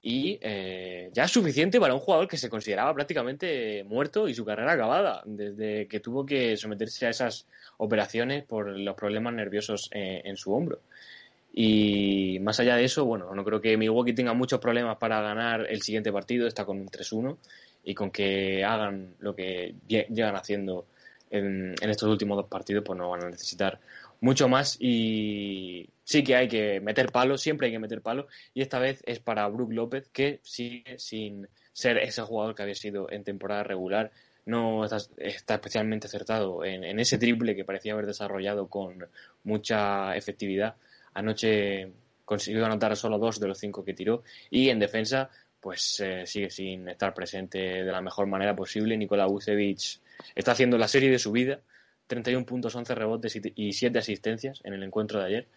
y 0.01 0.37
eh, 0.41 1.09
ya 1.13 1.23
es 1.23 1.31
suficiente 1.31 1.79
para 1.79 1.93
un 1.93 1.99
jugador 1.99 2.27
que 2.27 2.37
se 2.37 2.49
consideraba 2.49 2.93
prácticamente 2.93 3.83
muerto 3.85 4.27
y 4.27 4.35
su 4.35 4.45
carrera 4.45 4.73
acabada 4.73 5.23
desde 5.25 5.87
que 5.87 5.99
tuvo 5.99 6.25
que 6.25 6.57
someterse 6.57 7.07
a 7.07 7.09
esas 7.09 7.47
operaciones 7.77 8.43
por 8.43 8.77
los 8.77 8.95
problemas 8.95 9.33
nerviosos 9.33 9.89
en 9.91 10.37
su 10.37 10.53
hombro. 10.53 10.81
Y 11.57 12.37
más 12.41 12.59
allá 12.59 12.75
de 12.75 12.83
eso, 12.83 13.05
bueno, 13.05 13.33
no 13.33 13.45
creo 13.45 13.61
que 13.61 13.77
Milwaukee 13.77 14.11
tenga 14.11 14.33
muchos 14.33 14.59
problemas 14.59 14.97
para 14.97 15.21
ganar 15.21 15.65
el 15.69 15.81
siguiente 15.81 16.11
partido, 16.11 16.47
está 16.47 16.65
con 16.65 16.77
un 16.77 16.87
3-1 16.87 17.37
y 17.85 17.95
con 17.95 18.11
que 18.11 18.65
hagan 18.65 19.15
lo 19.19 19.33
que 19.33 19.75
llegan 19.87 20.35
haciendo 20.35 20.85
en, 21.29 21.73
en, 21.81 21.89
estos 21.89 22.09
últimos 22.09 22.35
dos 22.35 22.47
partidos, 22.47 22.83
pues 22.85 22.99
no 22.99 23.09
van 23.09 23.23
a 23.23 23.29
necesitar 23.29 23.79
mucho 24.19 24.49
más. 24.49 24.75
Y 24.81 25.87
sí 26.03 26.25
que 26.25 26.35
hay 26.35 26.49
que 26.49 26.81
meter 26.81 27.09
palos, 27.09 27.39
siempre 27.39 27.67
hay 27.67 27.73
que 27.73 27.79
meter 27.79 28.01
palos 28.01 28.25
y 28.53 28.61
esta 28.61 28.77
vez 28.77 29.01
es 29.05 29.19
para 29.19 29.47
Brook 29.47 29.71
López 29.71 30.09
que 30.09 30.41
sigue 30.43 30.99
sin 30.99 31.47
ser 31.71 31.99
ese 31.99 32.21
jugador 32.23 32.53
que 32.53 32.63
había 32.63 32.75
sido 32.75 33.09
en 33.09 33.23
temporada 33.23 33.63
regular, 33.63 34.11
no 34.45 34.83
está, 34.83 34.97
especialmente 35.55 36.07
acertado 36.07 36.65
en, 36.65 36.83
en 36.83 36.99
ese 36.99 37.17
triple 37.17 37.55
que 37.55 37.63
parecía 37.63 37.93
haber 37.93 38.07
desarrollado 38.07 38.67
con 38.67 39.07
mucha 39.45 40.17
efectividad 40.17 40.75
Anoche 41.15 41.91
consiguió 42.23 42.65
anotar 42.65 42.95
solo 42.95 43.17
dos 43.17 43.39
de 43.39 43.47
los 43.47 43.57
cinco 43.57 43.83
que 43.83 43.93
tiró 43.93 44.23
y 44.49 44.69
en 44.69 44.79
defensa 44.79 45.29
pues 45.59 45.99
eh, 45.99 46.27
sigue 46.27 46.51
sin 46.51 46.87
estar 46.89 47.13
presente 47.13 47.57
de 47.57 47.91
la 47.91 48.01
mejor 48.01 48.27
manera 48.27 48.55
posible. 48.55 48.95
Nikola 48.95 49.25
Vucevic 49.25 49.99
está 50.35 50.51
haciendo 50.51 50.77
la 50.77 50.87
serie 50.87 51.09
de 51.09 51.17
su 51.17 51.31
vida, 51.31 51.61
31 52.05 52.45
puntos, 52.45 52.75
11 52.75 52.93
rebotes 52.93 53.41
y 53.55 53.73
7 53.73 53.97
asistencias 53.97 54.61
en 54.63 54.73
el 54.73 54.83
encuentro 54.83 55.19
de 55.19 55.25
ayer. 55.25 55.47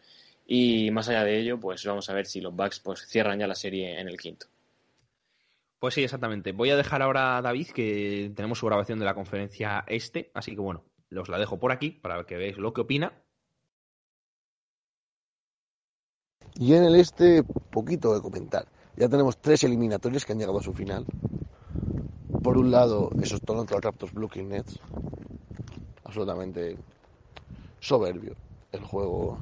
Y 0.46 0.90
más 0.92 1.10
allá 1.10 1.24
de 1.24 1.38
ello, 1.38 1.60
pues 1.60 1.84
vamos 1.84 2.08
a 2.08 2.14
ver 2.14 2.24
si 2.24 2.40
los 2.40 2.56
Bucks 2.56 2.80
pues, 2.80 3.06
cierran 3.06 3.38
ya 3.38 3.46
la 3.46 3.54
serie 3.54 4.00
en 4.00 4.08
el 4.08 4.16
quinto. 4.16 4.46
Pues 5.78 5.92
sí, 5.92 6.02
exactamente. 6.02 6.52
Voy 6.52 6.70
a 6.70 6.76
dejar 6.76 7.02
ahora 7.02 7.36
a 7.36 7.42
David, 7.42 7.68
que 7.68 8.32
tenemos 8.34 8.58
su 8.58 8.66
grabación 8.66 8.98
de 8.98 9.04
la 9.04 9.14
conferencia 9.14 9.84
este, 9.86 10.30
así 10.32 10.54
que 10.54 10.60
bueno, 10.60 10.84
los 11.10 11.28
la 11.28 11.38
dejo 11.38 11.58
por 11.58 11.70
aquí 11.70 11.90
para 11.90 12.24
que 12.24 12.38
veáis 12.38 12.56
lo 12.56 12.72
que 12.72 12.80
opina 12.80 13.12
Y 16.58 16.74
en 16.74 16.82
el 16.82 16.96
este, 16.96 17.44
poquito 17.44 18.12
de 18.14 18.20
comentar. 18.20 18.66
Ya 18.96 19.08
tenemos 19.08 19.36
tres 19.38 19.62
eliminatorios 19.62 20.24
que 20.24 20.32
han 20.32 20.40
llegado 20.40 20.58
a 20.58 20.62
su 20.62 20.72
final. 20.72 21.06
Por 22.42 22.58
un 22.58 22.72
lado, 22.72 23.10
esos 23.22 23.40
Toronto 23.40 23.78
Raptors 23.78 24.12
Brooklyn 24.12 24.48
Nets. 24.48 24.80
Absolutamente 26.02 26.76
soberbio 27.78 28.34
el 28.72 28.82
juego 28.82 29.38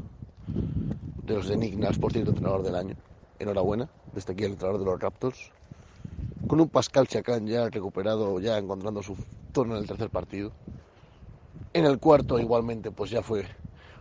de 1.25 1.35
los 1.35 1.49
Nurse, 1.49 1.99
por 1.99 2.13
cierto, 2.13 2.33
entrenador 2.33 2.63
del 2.63 2.75
año. 2.75 2.97
Enhorabuena, 3.39 3.89
desde 4.13 4.35
aquí 4.35 4.45
el 4.45 4.53
entrenador 4.53 4.81
de 4.81 4.87
los 4.87 5.01
Raptors. 5.01 5.51
Con 6.47 6.61
un 6.61 6.69
Pascal 6.69 7.09
Chacán 7.09 7.47
ya 7.47 7.71
recuperado, 7.71 8.39
ya 8.41 8.59
encontrando 8.59 9.03
su 9.03 9.17
turno 9.53 9.75
en 9.77 9.83
el 9.83 9.89
tercer 9.89 10.11
partido. 10.11 10.53
En 11.73 11.87
el 11.87 11.99
cuarto, 11.99 12.39
igualmente, 12.39 12.91
pues 12.91 13.11
ya 13.11 13.23
fue 13.23 13.47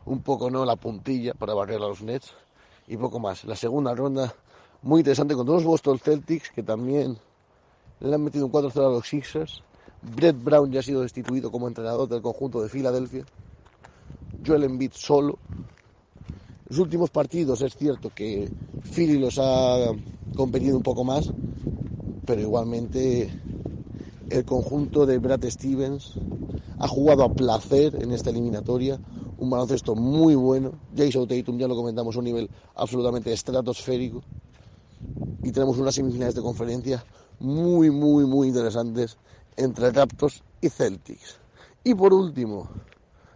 un 0.04 0.22
poco 0.22 0.52
no 0.52 0.66
la 0.66 0.76
puntilla 0.76 1.34
para 1.34 1.54
barrer 1.54 1.78
a 1.78 1.88
los 1.88 2.02
Nets 2.02 2.36
y 2.88 2.98
poco 2.98 3.20
más. 3.20 3.44
La 3.46 3.56
segunda 3.56 3.94
ronda 3.94 4.34
muy 4.82 5.00
interesante 5.00 5.36
con 5.36 5.46
dos 5.46 5.64
Boston 5.64 6.00
Celtics 6.00 6.52
que 6.52 6.64
también 6.64 7.18
le 8.00 8.14
han 8.14 8.24
metido 8.24 8.46
un 8.46 8.52
4-0 8.52 8.78
a 8.78 8.90
los 8.90 9.08
Sixers. 9.08 9.64
Brett 10.02 10.36
Brown 10.42 10.72
ya 10.72 10.82
ha 10.82 10.84
sido 10.84 11.02
destituido 11.02 11.52
como 11.52 11.68
entrenador 11.68 12.08
del 12.08 12.22
conjunto 12.22 12.62
de 12.62 12.70
Filadelfia. 12.70 13.26
Joel 14.46 14.66
Embiid 14.66 14.92
solo. 14.94 15.40
Los 16.68 16.80
últimos 16.80 17.10
partidos 17.10 17.62
es 17.62 17.76
cierto 17.76 18.12
que 18.14 18.50
Philly 18.94 19.18
los 19.18 19.40
ha 19.40 19.92
competido 20.36 20.78
un 20.78 20.84
poco 20.84 21.04
más, 21.04 21.32
pero 22.26 22.42
igualmente 22.42 23.30
el 24.30 24.46
conjunto 24.46 25.06
de 25.06 25.18
Brad 25.20 25.44
Stevens 25.46 26.16
ha 26.80 26.88
jugado 26.88 27.24
a 27.24 27.34
placer 27.34 27.96
en 28.02 28.12
esta 28.12 28.32
eliminatoria 28.32 29.00
un 29.38 29.50
baloncesto 29.50 29.96
muy 29.96 30.36
bueno. 30.36 30.74
Jason 30.96 31.28
Tatum, 31.28 31.58
ya 31.58 31.68
lo 31.68 31.76
comentamos, 31.76 32.16
un 32.16 32.26
nivel 32.26 32.50
absolutamente 32.76 33.32
estratosférico. 33.34 34.22
y 35.44 35.52
tenemos 35.52 35.78
unas 35.78 35.96
semifinales 35.96 36.36
de 36.36 36.42
conferencia 36.42 37.06
muy, 37.40 37.92
muy, 37.92 38.26
muy 38.26 38.48
interesantes 38.48 39.18
entre 39.58 39.92
Raptors 39.92 40.44
y 40.62 40.70
Celtics. 40.70 41.38
Y 41.84 41.94
por 41.94 42.14
último, 42.14 42.68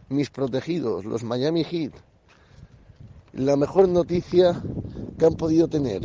mis 0.09 0.29
protegidos, 0.29 1.05
los 1.05 1.23
Miami 1.23 1.63
Heat. 1.63 1.93
La 3.33 3.55
mejor 3.55 3.87
noticia 3.87 4.59
que 5.17 5.25
han 5.25 5.35
podido 5.35 5.67
tener 5.67 6.01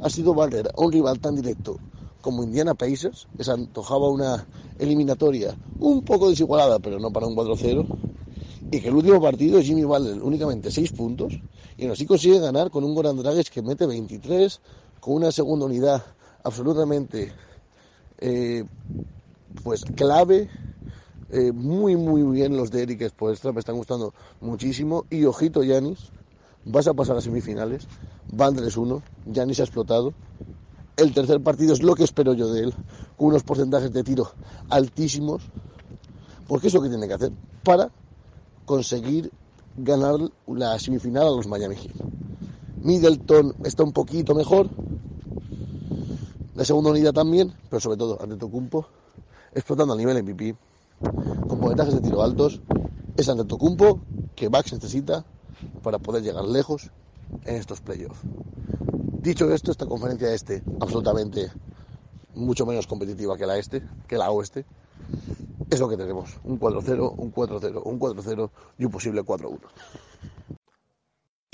ha 0.00 0.08
sido 0.08 0.32
valer 0.32 0.68
a 0.68 0.80
un 0.80 0.92
rival 0.92 1.20
tan 1.20 1.34
directo 1.34 1.76
como 2.22 2.42
Indiana 2.42 2.74
Pacers, 2.74 3.28
que 3.36 3.44
se 3.44 3.52
antojaba 3.52 4.08
una 4.08 4.46
eliminatoria 4.78 5.58
un 5.78 6.02
poco 6.02 6.30
desigualada, 6.30 6.78
pero 6.78 6.98
no 6.98 7.10
para 7.10 7.26
un 7.26 7.36
4-0, 7.36 7.86
y 8.70 8.80
que 8.80 8.88
el 8.88 8.94
último 8.94 9.20
partido 9.20 9.60
Jimmy 9.60 9.84
Butler 9.84 10.22
únicamente 10.22 10.70
6 10.70 10.92
puntos, 10.92 11.40
y 11.76 11.84
aún 11.84 11.92
así 11.92 12.06
consigue 12.06 12.38
ganar 12.38 12.70
con 12.70 12.84
un 12.84 12.94
Goran 12.94 13.16
Dragic 13.16 13.50
que 13.50 13.62
mete 13.62 13.86
23, 13.86 14.60
con 15.00 15.14
una 15.14 15.32
segunda 15.32 15.66
unidad 15.66 16.04
absolutamente 16.42 17.32
eh, 18.18 18.64
pues 19.62 19.84
clave, 19.84 20.48
eh, 21.30 21.52
muy 21.52 21.96
muy 21.96 22.22
bien 22.22 22.56
los 22.56 22.70
de 22.70 22.82
Eric 22.82 23.08
Spoelstra, 23.08 23.52
me 23.52 23.60
están 23.60 23.76
gustando 23.76 24.12
muchísimo, 24.40 25.04
y 25.10 25.24
ojito 25.24 25.62
Yanis, 25.62 26.10
vas 26.64 26.86
a 26.86 26.94
pasar 26.94 27.16
a 27.16 27.20
semifinales, 27.20 27.86
van 28.32 28.54
3-1, 28.54 29.02
Yanis 29.26 29.60
ha 29.60 29.64
explotado, 29.64 30.14
el 30.96 31.12
tercer 31.12 31.42
partido 31.42 31.72
es 31.72 31.82
lo 31.82 31.94
que 31.94 32.04
espero 32.04 32.34
yo 32.34 32.52
de 32.52 32.64
él, 32.64 32.74
con 33.16 33.28
unos 33.28 33.42
porcentajes 33.42 33.92
de 33.92 34.04
tiro 34.04 34.30
altísimos, 34.70 35.42
porque 36.46 36.68
es 36.68 36.74
lo 36.74 36.82
que 36.82 36.88
tiene 36.88 37.08
que 37.08 37.14
hacer 37.14 37.32
para 37.62 37.90
conseguir 38.64 39.30
ganar 39.76 40.16
la 40.46 40.78
semifinal 40.78 41.26
a 41.26 41.30
los 41.30 41.46
Miami 41.46 41.76
Heat. 41.76 41.94
Middleton 42.82 43.54
está 43.64 43.82
un 43.82 43.92
poquito 43.92 44.34
mejor, 44.34 44.68
la 46.54 46.64
segunda 46.64 46.90
unidad 46.90 47.12
también, 47.12 47.52
pero 47.68 47.80
sobre 47.80 47.96
todo 47.96 48.20
ante 48.22 48.36
Tocumpo, 48.36 48.86
explotando 49.54 49.94
a 49.94 49.96
nivel 49.96 50.22
MVP, 50.22 50.56
con 51.48 51.58
porcentajes 51.58 51.94
de 51.94 52.00
tiro 52.00 52.22
altos, 52.22 52.60
es 53.16 53.28
ante 53.28 53.44
Tocumpo 53.44 54.00
que 54.36 54.48
Bax 54.48 54.72
necesita 54.72 55.24
para 55.82 55.98
poder 55.98 56.22
llegar 56.22 56.44
lejos 56.44 56.90
en 57.44 57.56
estos 57.56 57.80
playoffs. 57.80 58.20
Dicho 59.22 59.50
esto, 59.50 59.70
esta 59.70 59.86
conferencia 59.86 60.32
este, 60.32 60.62
absolutamente 60.80 61.50
mucho 62.34 62.66
menos 62.66 62.86
competitiva 62.86 63.36
que 63.36 63.46
la 63.46 63.56
este, 63.56 63.82
que 64.06 64.18
la 64.18 64.30
oeste, 64.30 64.66
es 65.70 65.80
lo 65.80 65.88
que 65.88 65.96
tenemos. 65.96 66.38
Un 66.44 66.58
4-0, 66.58 67.14
un 67.16 67.32
4-0, 67.32 67.82
un 67.84 67.98
4-0 67.98 68.50
y 68.78 68.84
un 68.84 68.90
posible 68.90 69.22
4-1. 69.22 69.58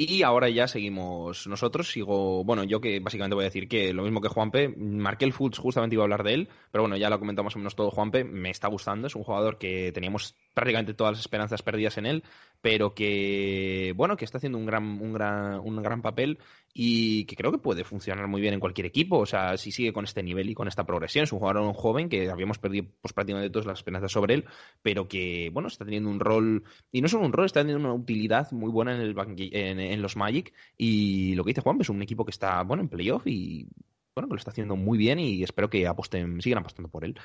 Y 0.02 0.22
ahora 0.22 0.48
ya 0.48 0.66
seguimos 0.66 1.46
nosotros. 1.46 1.92
Sigo, 1.92 2.42
bueno, 2.42 2.64
yo 2.64 2.80
que 2.80 3.00
básicamente 3.00 3.34
voy 3.34 3.44
a 3.44 3.48
decir 3.48 3.68
que 3.68 3.92
lo 3.92 4.02
mismo 4.02 4.22
que 4.22 4.28
Juanpe, 4.28 4.74
Markel 4.74 5.34
Fultz 5.34 5.58
justamente 5.58 5.94
iba 5.94 6.02
a 6.02 6.06
hablar 6.06 6.22
de 6.22 6.32
él, 6.32 6.48
pero 6.72 6.84
bueno, 6.84 6.96
ya 6.96 7.10
lo 7.10 7.18
comentamos 7.18 7.50
más 7.50 7.56
o 7.56 7.58
menos 7.58 7.76
todo 7.76 7.90
Juanpe, 7.90 8.24
me 8.24 8.48
está 8.48 8.68
gustando, 8.68 9.08
es 9.08 9.14
un 9.14 9.24
jugador 9.24 9.58
que 9.58 9.92
teníamos 9.92 10.36
prácticamente 10.60 10.94
todas 10.94 11.12
las 11.12 11.20
esperanzas 11.20 11.62
perdidas 11.62 11.96
en 11.96 12.04
él, 12.04 12.22
pero 12.60 12.94
que, 12.94 13.94
bueno, 13.96 14.16
que 14.16 14.26
está 14.26 14.36
haciendo 14.36 14.58
un 14.58 14.66
gran, 14.66 14.84
un 14.84 15.14
gran, 15.14 15.58
un 15.60 15.82
gran 15.82 16.02
papel 16.02 16.38
y 16.74 17.24
que 17.24 17.34
creo 17.34 17.50
que 17.50 17.58
puede 17.58 17.82
funcionar 17.82 18.28
muy 18.28 18.42
bien 18.42 18.52
en 18.52 18.60
cualquier 18.60 18.86
equipo. 18.86 19.18
O 19.18 19.26
sea, 19.26 19.56
si 19.56 19.72
sigue 19.72 19.94
con 19.94 20.04
este 20.04 20.22
nivel 20.22 20.50
y 20.50 20.54
con 20.54 20.68
esta 20.68 20.84
progresión, 20.84 21.24
es 21.24 21.32
un 21.32 21.38
jugador 21.38 21.72
joven 21.74 22.10
que 22.10 22.30
habíamos 22.30 22.58
perdido 22.58 22.88
pues, 23.00 23.14
prácticamente 23.14 23.50
todas 23.50 23.66
las 23.66 23.78
esperanzas 23.78 24.12
sobre 24.12 24.34
él, 24.34 24.44
pero 24.82 25.08
que, 25.08 25.50
bueno, 25.52 25.68
está 25.68 25.84
teniendo 25.84 26.10
un 26.10 26.20
rol, 26.20 26.64
y 26.92 27.00
no 27.00 27.08
solo 27.08 27.24
un 27.24 27.32
rol, 27.32 27.46
está 27.46 27.60
teniendo 27.60 27.82
una 27.82 27.94
utilidad 27.94 28.52
muy 28.52 28.70
buena 28.70 28.94
en, 28.94 29.00
el 29.00 29.14
en, 29.52 29.80
en 29.80 30.02
los 30.02 30.16
Magic. 30.16 30.52
Y 30.76 31.34
lo 31.36 31.44
que 31.44 31.50
dice 31.50 31.62
Juan, 31.62 31.78
es 31.80 31.88
un 31.88 32.02
equipo 32.02 32.26
que 32.26 32.32
está, 32.32 32.62
bueno, 32.64 32.82
en 32.82 32.90
playoff 32.90 33.26
y 33.26 33.66
bueno, 34.14 34.28
que 34.28 34.34
lo 34.34 34.38
está 34.38 34.50
haciendo 34.50 34.76
muy 34.76 34.98
bien 34.98 35.18
y 35.18 35.42
espero 35.42 35.70
que 35.70 35.86
aposten, 35.86 36.40
sigan 36.40 36.58
apostando 36.58 36.88
por 36.88 37.04
él. 37.04 37.18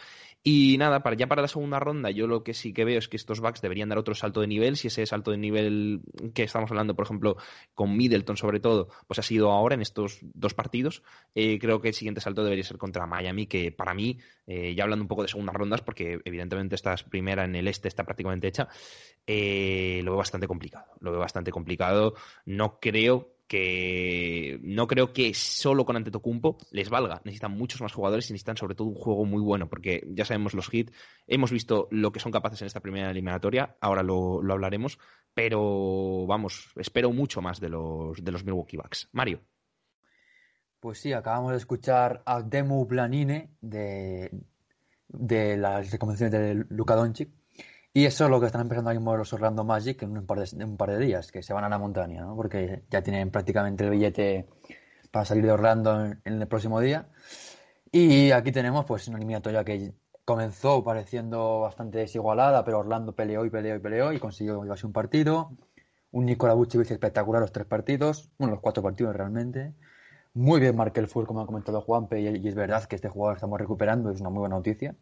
Y 0.43 0.77
nada, 0.77 1.01
para, 1.01 1.15
ya 1.15 1.27
para 1.27 1.41
la 1.41 1.47
segunda 1.47 1.79
ronda, 1.79 2.11
yo 2.11 2.27
lo 2.27 2.43
que 2.43 2.53
sí 2.53 2.73
que 2.73 2.86
veo 2.86 2.99
es 2.99 3.07
que 3.07 3.17
estos 3.17 3.39
backs 3.39 3.61
deberían 3.61 3.89
dar 3.89 3.97
otro 3.97 4.13
salto 4.13 4.41
de 4.41 4.47
nivel. 4.47 4.77
Si 4.77 4.88
ese 4.88 5.05
salto 5.05 5.31
de 5.31 5.38
nivel 5.38 6.01
que 6.36 6.43
estamos 6.43 6.69
hablando, 6.69 6.95
por 6.95 7.05
ejemplo, 7.05 7.38
con 7.73 7.97
Middleton 7.97 8.38
sobre 8.38 8.59
todo, 8.59 8.89
pues 9.07 9.17
ha 9.17 9.23
sido 9.23 9.51
ahora 9.51 9.75
en 9.75 9.81
estos 9.81 10.19
dos 10.21 10.53
partidos, 10.53 11.01
eh, 11.33 11.57
creo 11.59 11.81
que 11.81 11.88
el 11.88 11.93
siguiente 11.95 12.21
salto 12.21 12.43
debería 12.43 12.63
ser 12.63 12.77
contra 12.77 13.07
Miami, 13.07 13.47
que 13.47 13.71
para 13.71 13.93
mí, 13.95 14.19
eh, 14.45 14.75
ya 14.75 14.83
hablando 14.83 15.03
un 15.03 15.07
poco 15.07 15.23
de 15.23 15.27
segundas 15.27 15.55
rondas, 15.55 15.81
porque 15.81 16.19
evidentemente 16.23 16.75
esta 16.75 16.95
primera 17.09 17.45
en 17.45 17.55
el 17.55 17.67
este 17.67 17.88
está 17.88 18.03
prácticamente 18.03 18.47
hecha, 18.47 18.67
eh, 19.25 20.01
lo 20.03 20.11
veo 20.11 20.17
bastante 20.19 20.47
complicado. 20.47 20.86
Lo 20.99 21.11
veo 21.11 21.19
bastante 21.19 21.51
complicado. 21.51 22.13
No 22.45 22.79
creo 22.79 23.34
que 23.48 24.60
no 24.64 24.88
creo 24.88 25.14
que 25.14 25.34
solo 25.34 25.86
con 25.86 25.96
Antetokounmpo 25.96 26.58
les 26.72 26.89
valga. 26.89 27.22
Necesitan 27.26 27.52
muchos 27.52 27.82
más 27.82 27.93
jugadores 27.93 28.30
y 28.30 28.34
necesitan 28.34 28.58
sobre 28.58 28.76
todo 28.76 28.88
un 28.88 28.96
juego 28.96 29.26
muy 29.26 29.41
bueno, 29.41 29.70
porque 29.70 30.04
ya 30.08 30.26
sabemos 30.26 30.54
los 30.54 30.74
hits, 30.74 30.91
hemos 31.28 31.52
visto 31.52 31.88
lo 31.91 32.12
que 32.12 32.20
son 32.20 32.32
capaces 32.32 32.62
en 32.62 32.68
esta 32.68 32.80
primera 32.80 33.12
eliminatoria, 33.12 33.78
ahora 33.82 34.04
lo, 34.04 34.41
hablaremos, 34.52 34.98
pero 35.34 36.26
vamos, 36.28 36.72
espero 36.76 37.12
mucho 37.12 37.41
más 37.41 37.60
de 37.60 37.70
los, 37.70 38.24
de 38.24 38.32
los 38.32 38.43
Milwaukee 38.43 38.78
Bucks. 38.78 39.10
Mario. 39.12 39.41
Pues 40.80 41.00
sí, 41.00 41.14
acabamos 41.14 41.52
de 41.52 41.58
escuchar 41.58 42.22
a 42.26 42.41
Demu 42.41 42.88
Planine 42.88 43.56
de, 43.62 44.32
de 45.08 45.58
las 45.58 45.91
recomendaciones 45.91 46.32
de 46.32 46.66
Luka 46.70 46.96
Doncic 46.96 47.30
y 47.98 48.06
eso 48.06 48.26
es 48.26 48.30
lo 48.30 48.41
que 48.41 48.48
están 48.48 48.60
empezando 48.60 48.89
ahí 48.89 48.98
mismo 48.98 49.16
los 49.16 49.32
Orlando 49.32 49.64
Magic 49.64 50.04
en 50.04 50.18
un 50.18 50.26
par 50.26 50.39
de, 50.39 50.66
un 50.66 50.76
par 50.76 50.91
de 50.91 51.00
días, 51.00 51.32
que 51.32 51.41
se 51.41 51.54
van 51.54 51.64
a 51.64 51.70
la 51.70 51.78
montaña, 51.78 52.24
¿no? 52.24 52.36
porque 52.36 52.84
ya 52.89 53.02
tienen 53.02 53.32
prácticamente 53.32 53.86
el 53.86 53.91
billete 53.91 54.50
para 55.12 55.24
salir 55.24 55.46
de 55.46 55.54
Orlando 55.54 56.04
en, 56.04 56.20
el 56.26 56.46
próximo 56.46 56.82
día. 56.82 57.08
Y 57.93 58.32
aquí 58.32 58.52
tenemos 58.52 58.84
pues 58.84 59.08
una 59.08 59.16
eliminatoria 59.16 59.64
que 59.64 59.93
comenzó 60.26 60.84
pareciendo 60.84 61.62
bastante 61.62 62.00
desigualada, 62.00 62.66
pero 62.66 62.80
Orlando 62.80 63.16
peleó 63.16 63.46
y 63.46 63.50
peleó 63.50 63.78
y 63.78 63.80
peleó 63.80 64.12
y 64.12 64.20
consiguió 64.20 64.62
llevarse 64.62 64.86
un 64.86 64.91
partido. 64.91 65.52
Un 66.12 66.26
Nikola 66.26 66.54
Vucevic 66.54 66.91
espectacular 66.91 67.41
los 67.41 67.54
tres 67.54 67.66
partidos, 67.66 68.30
bueno, 68.38 68.56
los 68.56 68.62
cuatro 68.62 68.84
partidos 68.84 69.16
realmente. 69.16 69.74
Muy 70.34 70.60
bien 70.60 70.76
Markel 70.76 71.08
Full, 71.08 71.24
como 71.26 71.39
ha 71.39 71.46
comentado 71.46 71.80
Juanpe, 71.80 72.20
y, 72.20 72.28
y 72.28 72.48
es 72.50 72.56
verdad 72.56 72.84
que 72.84 72.98
este 72.98 73.08
jugador 73.08 73.38
estamos 73.38 73.58
recuperando, 73.58 74.12
es 74.12 74.20
una 74.20 74.32
muy 74.32 74.39
buena 74.39 74.58
noticia. 74.58 74.96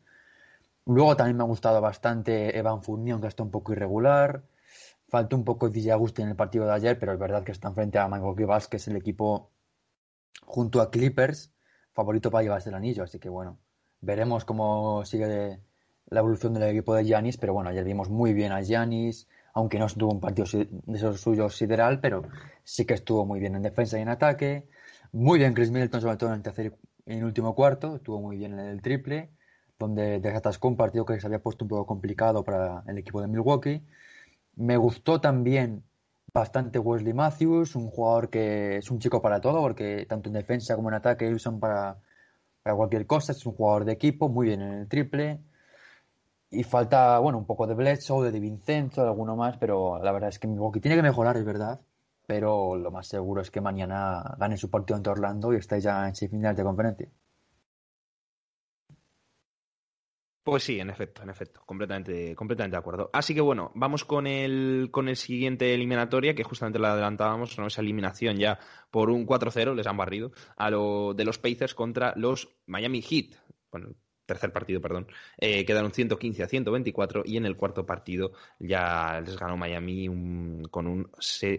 Luego 0.86 1.16
también 1.16 1.38
me 1.38 1.44
ha 1.44 1.48
gustado 1.48 1.80
bastante 1.80 2.58
Evan 2.58 2.84
Fournier, 2.84 3.14
aunque 3.14 3.28
está 3.28 3.44
un 3.44 3.52
poco 3.52 3.72
irregular. 3.72 4.44
Falta 5.08 5.36
un 5.36 5.46
poco 5.46 5.70
de 5.70 5.92
Agustín 5.92 6.26
en 6.26 6.32
el 6.32 6.36
partido 6.36 6.66
de 6.66 6.74
ayer, 6.74 7.00
pero 7.00 7.14
es 7.14 7.20
verdad 7.20 7.44
que 7.44 7.52
está 7.52 7.72
frente 7.72 8.00
a 8.00 8.08
Milwaukee 8.08 8.44
Bucks, 8.44 8.68
que 8.68 8.78
es 8.78 8.88
el 8.88 8.98
equipo 8.98 9.52
junto 10.46 10.82
a 10.82 10.92
Clippers 10.92 11.54
favorito 11.94 12.32
para 12.32 12.44
llevarse 12.44 12.70
el 12.70 12.76
anillo. 12.76 13.04
Así 13.04 13.20
que 13.20 13.30
bueno, 13.30 13.60
veremos 14.02 14.44
cómo 14.44 15.06
sigue 15.06 15.60
la 16.08 16.20
evolución 16.20 16.54
del 16.54 16.64
equipo 16.64 16.96
de 16.96 17.06
Giannis. 17.06 17.38
Pero 17.38 17.54
bueno, 17.54 17.70
ayer 17.70 17.86
vimos 17.86 18.10
muy 18.10 18.34
bien 18.34 18.52
a 18.52 18.62
Giannis, 18.62 19.28
aunque 19.54 19.80
no 19.80 19.86
estuvo 19.86 20.12
un 20.12 20.20
partido 20.20 20.48
de 20.52 20.98
esos 20.98 21.22
suyos 21.22 21.56
sideral, 21.56 22.02
pero 22.02 22.24
sí 22.64 22.86
que 22.86 22.96
estuvo 22.96 23.26
muy 23.26 23.40
bien 23.40 23.56
en 23.56 23.62
defensa 23.62 24.00
y 24.00 24.02
en 24.02 24.10
ataque. 24.10 24.68
Muy 25.14 25.40
bien 25.40 25.54
Chris 25.54 25.72
Middleton, 25.72 26.02
sobre 26.02 26.18
todo 26.18 26.32
en 26.32 26.38
el 26.38 26.42
tercer 26.42 26.78
y 27.06 27.14
en 27.14 27.20
el 27.20 27.26
último 27.26 27.56
cuarto, 27.56 27.96
estuvo 27.96 28.20
muy 28.20 28.38
bien 28.38 28.54
en 28.54 28.66
el 28.66 28.82
triple 28.82 29.30
donde 29.80 30.20
desatascó 30.20 30.68
un 30.68 30.78
partido 30.78 31.06
que 31.06 31.20
se 31.20 31.28
había 31.28 31.40
puesto 31.40 31.66
un 31.66 31.70
poco 31.70 31.86
complicado 31.86 32.44
para 32.44 32.84
el 32.88 32.98
equipo 32.98 33.22
de 33.22 33.28
Milwaukee. 33.28 33.84
Me 34.56 34.78
gustó 34.78 35.20
también 35.22 35.84
bastante 36.34 36.80
Wesley 36.80 37.14
Matthews, 37.14 37.76
un 37.76 37.90
jugador 37.90 38.30
que 38.30 38.78
es 38.78 38.90
un 38.92 39.00
chico 39.00 39.22
para 39.22 39.40
todo, 39.42 39.62
porque 39.62 40.06
tanto 40.08 40.30
en 40.30 40.34
defensa 40.34 40.76
como 40.76 40.90
en 40.90 40.96
ataque 40.96 41.30
usan 41.34 41.60
para, 41.60 41.98
para 42.64 42.76
cualquier 42.76 43.06
cosa. 43.06 43.34
Es 43.34 43.46
un 43.46 43.54
jugador 43.54 43.86
de 43.86 43.94
equipo, 43.94 44.30
muy 44.30 44.48
bien 44.48 44.62
en 44.62 44.74
el 44.74 44.88
triple. 44.88 45.40
Y 46.50 46.64
falta, 46.64 47.20
bueno, 47.20 47.40
un 47.40 47.46
poco 47.46 47.66
de 47.68 47.74
Bledsoe, 47.74 48.32
de 48.32 48.40
Vincenzo, 48.40 49.02
de 49.02 49.08
alguno 49.08 49.36
más, 49.36 49.58
pero 49.58 50.02
la 50.04 50.12
verdad 50.12 50.30
es 50.30 50.40
que 50.40 50.48
Milwaukee 50.48 50.80
tiene 50.80 50.96
que 50.98 51.04
mejorar, 51.04 51.38
es 51.38 51.46
verdad. 51.46 51.82
Pero 52.26 52.78
lo 52.78 52.92
más 52.92 53.08
seguro 53.08 53.42
es 53.42 53.52
que 53.52 53.60
mañana 53.62 54.36
gane 54.38 54.58
su 54.58 54.70
partido 54.70 54.98
ante 54.98 55.10
Orlando 55.10 55.54
y 55.54 55.58
esté 55.58 55.82
ya 55.82 56.08
en 56.08 56.16
semifinales 56.16 56.58
de 56.58 56.64
conferencia. 56.64 57.10
Pues 60.44 60.64
sí, 60.64 60.78
en 60.78 60.90
efecto, 60.90 61.24
en 61.24 61.30
efecto, 61.30 61.62
completamente, 61.66 62.36
completamente 62.36 62.76
de 62.76 62.80
acuerdo. 62.80 63.10
Así 63.14 63.34
que 63.34 63.40
bueno, 63.40 63.72
vamos 63.76 64.04
con 64.04 64.28
el, 64.28 64.90
con 64.92 65.08
el 65.08 65.16
siguiente 65.16 65.74
eliminatoria, 65.74 66.36
que 66.36 66.44
justamente 66.44 66.80
la 66.80 66.92
adelantábamos, 66.92 67.58
¿no? 67.58 67.68
esa 67.68 67.82
eliminación 67.82 68.36
ya 68.36 68.60
por 68.92 69.10
un 69.10 69.26
4-0, 69.26 69.74
les 69.74 69.88
han 69.88 69.96
barrido, 69.96 70.34
a 70.58 70.70
lo 70.70 71.14
de 71.14 71.24
los 71.24 71.40
Pacers 71.40 71.74
contra 71.74 72.14
los 72.18 72.50
Miami 72.66 73.02
Heat. 73.02 73.38
Bueno, 73.72 73.96
tercer 74.34 74.52
partido, 74.52 74.82
perdón, 74.82 75.08
eh, 75.38 75.66
quedaron 75.66 75.92
115 75.92 76.44
a 76.44 76.48
124 76.48 77.24
y 77.26 77.38
en 77.38 77.46
el 77.46 77.56
cuarto 77.56 77.86
partido 77.86 78.34
ya 78.60 79.22
les 79.26 79.38
ganó 79.38 79.58
Miami 79.58 80.08
con, 80.70 80.88
un, 80.88 81.12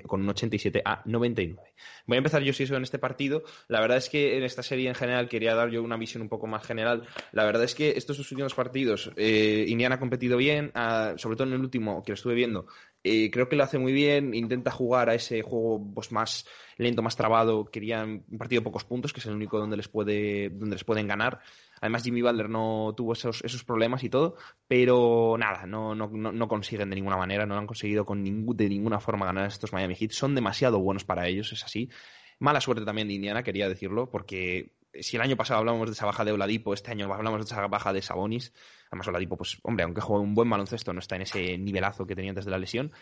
con 0.06 0.20
un 0.22 0.28
87 0.28 0.82
a 0.84 1.02
99. 1.04 1.74
Voy 2.06 2.16
a 2.16 2.18
empezar 2.18 2.42
yo 2.42 2.52
si 2.52 2.64
eso 2.64 2.76
en 2.76 2.82
este 2.82 2.98
partido. 2.98 3.44
La 3.68 3.80
verdad 3.80 3.98
es 3.98 4.08
que 4.08 4.36
en 4.36 4.44
esta 4.44 4.62
serie 4.62 4.88
en 4.88 4.94
general 4.94 5.28
quería 5.28 5.54
dar 5.54 5.70
yo 5.70 5.82
una 5.82 5.96
visión 5.96 6.22
un 6.22 6.28
poco 6.28 6.46
más 6.46 6.66
general. 6.66 7.06
La 7.32 7.44
verdad 7.44 7.64
es 7.64 7.74
que 7.74 7.90
estos 7.96 8.18
dos 8.18 8.30
últimos 8.32 8.54
partidos, 8.54 9.10
eh, 9.16 9.64
Indiana 9.68 9.96
ha 9.96 10.00
competido 10.00 10.36
bien, 10.36 10.72
sobre 11.16 11.36
todo 11.36 11.48
en 11.48 11.54
el 11.54 11.60
último 11.60 12.02
que 12.02 12.12
lo 12.12 12.14
estuve 12.14 12.34
viendo, 12.34 12.66
Eh, 13.06 13.30
creo 13.30 13.50
que 13.50 13.56
lo 13.56 13.64
hace 13.64 13.78
muy 13.78 13.92
bien, 13.92 14.32
intenta 14.32 14.70
jugar 14.70 15.10
a 15.10 15.14
ese 15.14 15.42
juego 15.42 15.92
pues, 15.94 16.10
más 16.10 16.46
lento, 16.78 17.02
más 17.02 17.16
trabado. 17.16 17.66
Querían 17.66 18.24
un 18.30 18.38
partido 18.38 18.62
de 18.62 18.64
pocos 18.64 18.84
puntos, 18.84 19.12
que 19.12 19.20
es 19.20 19.26
el 19.26 19.34
único 19.34 19.58
donde 19.58 19.76
les, 19.76 19.88
puede, 19.88 20.48
donde 20.48 20.76
les 20.76 20.84
pueden 20.84 21.06
ganar. 21.06 21.40
Además, 21.82 22.02
Jimmy 22.02 22.22
Butler 22.22 22.48
no 22.48 22.94
tuvo 22.96 23.12
esos, 23.12 23.44
esos 23.44 23.62
problemas 23.62 24.02
y 24.04 24.08
todo, 24.08 24.36
pero 24.66 25.36
nada, 25.38 25.66
no, 25.66 25.94
no, 25.94 26.08
no, 26.08 26.48
consiguen 26.48 26.88
de 26.88 26.96
ninguna 26.96 27.18
manera, 27.18 27.44
no 27.44 27.58
han 27.58 27.66
conseguido 27.66 28.06
con 28.06 28.22
ningún, 28.22 28.56
de 28.56 28.70
ninguna 28.70 29.00
forma 29.00 29.26
ganar 29.26 29.48
estos 29.48 29.74
Miami 29.74 29.96
Heat. 29.96 30.12
Son 30.12 30.34
demasiado 30.34 30.80
buenos 30.80 31.04
para 31.04 31.28
ellos, 31.28 31.52
es 31.52 31.62
así. 31.62 31.90
Mala 32.38 32.62
suerte 32.62 32.86
también 32.86 33.08
de 33.08 33.14
Indiana, 33.14 33.42
quería 33.42 33.68
decirlo, 33.68 34.08
porque 34.08 34.72
si 35.00 35.16
el 35.16 35.22
año 35.22 35.36
pasado 35.36 35.60
hablábamos 35.60 35.88
de 35.88 35.92
esa 35.92 36.06
baja 36.06 36.24
de 36.24 36.32
Oladipo, 36.32 36.72
este 36.72 36.90
año 36.90 37.12
hablamos 37.12 37.40
de 37.40 37.44
esa 37.44 37.66
baja 37.66 37.92
de 37.92 38.00
Sabonis. 38.00 38.54
Además, 38.94 39.08
Oladipo, 39.08 39.36
pues, 39.36 39.58
hombre, 39.62 39.82
aunque 39.82 40.00
juega 40.00 40.22
un 40.22 40.36
buen 40.36 40.48
baloncesto, 40.48 40.92
no 40.92 41.00
está 41.00 41.16
en 41.16 41.22
ese 41.22 41.58
nivelazo 41.58 42.06
que 42.06 42.14
tenía 42.14 42.30
antes 42.30 42.44
de 42.44 42.52
la 42.52 42.58
lesión. 42.58 42.92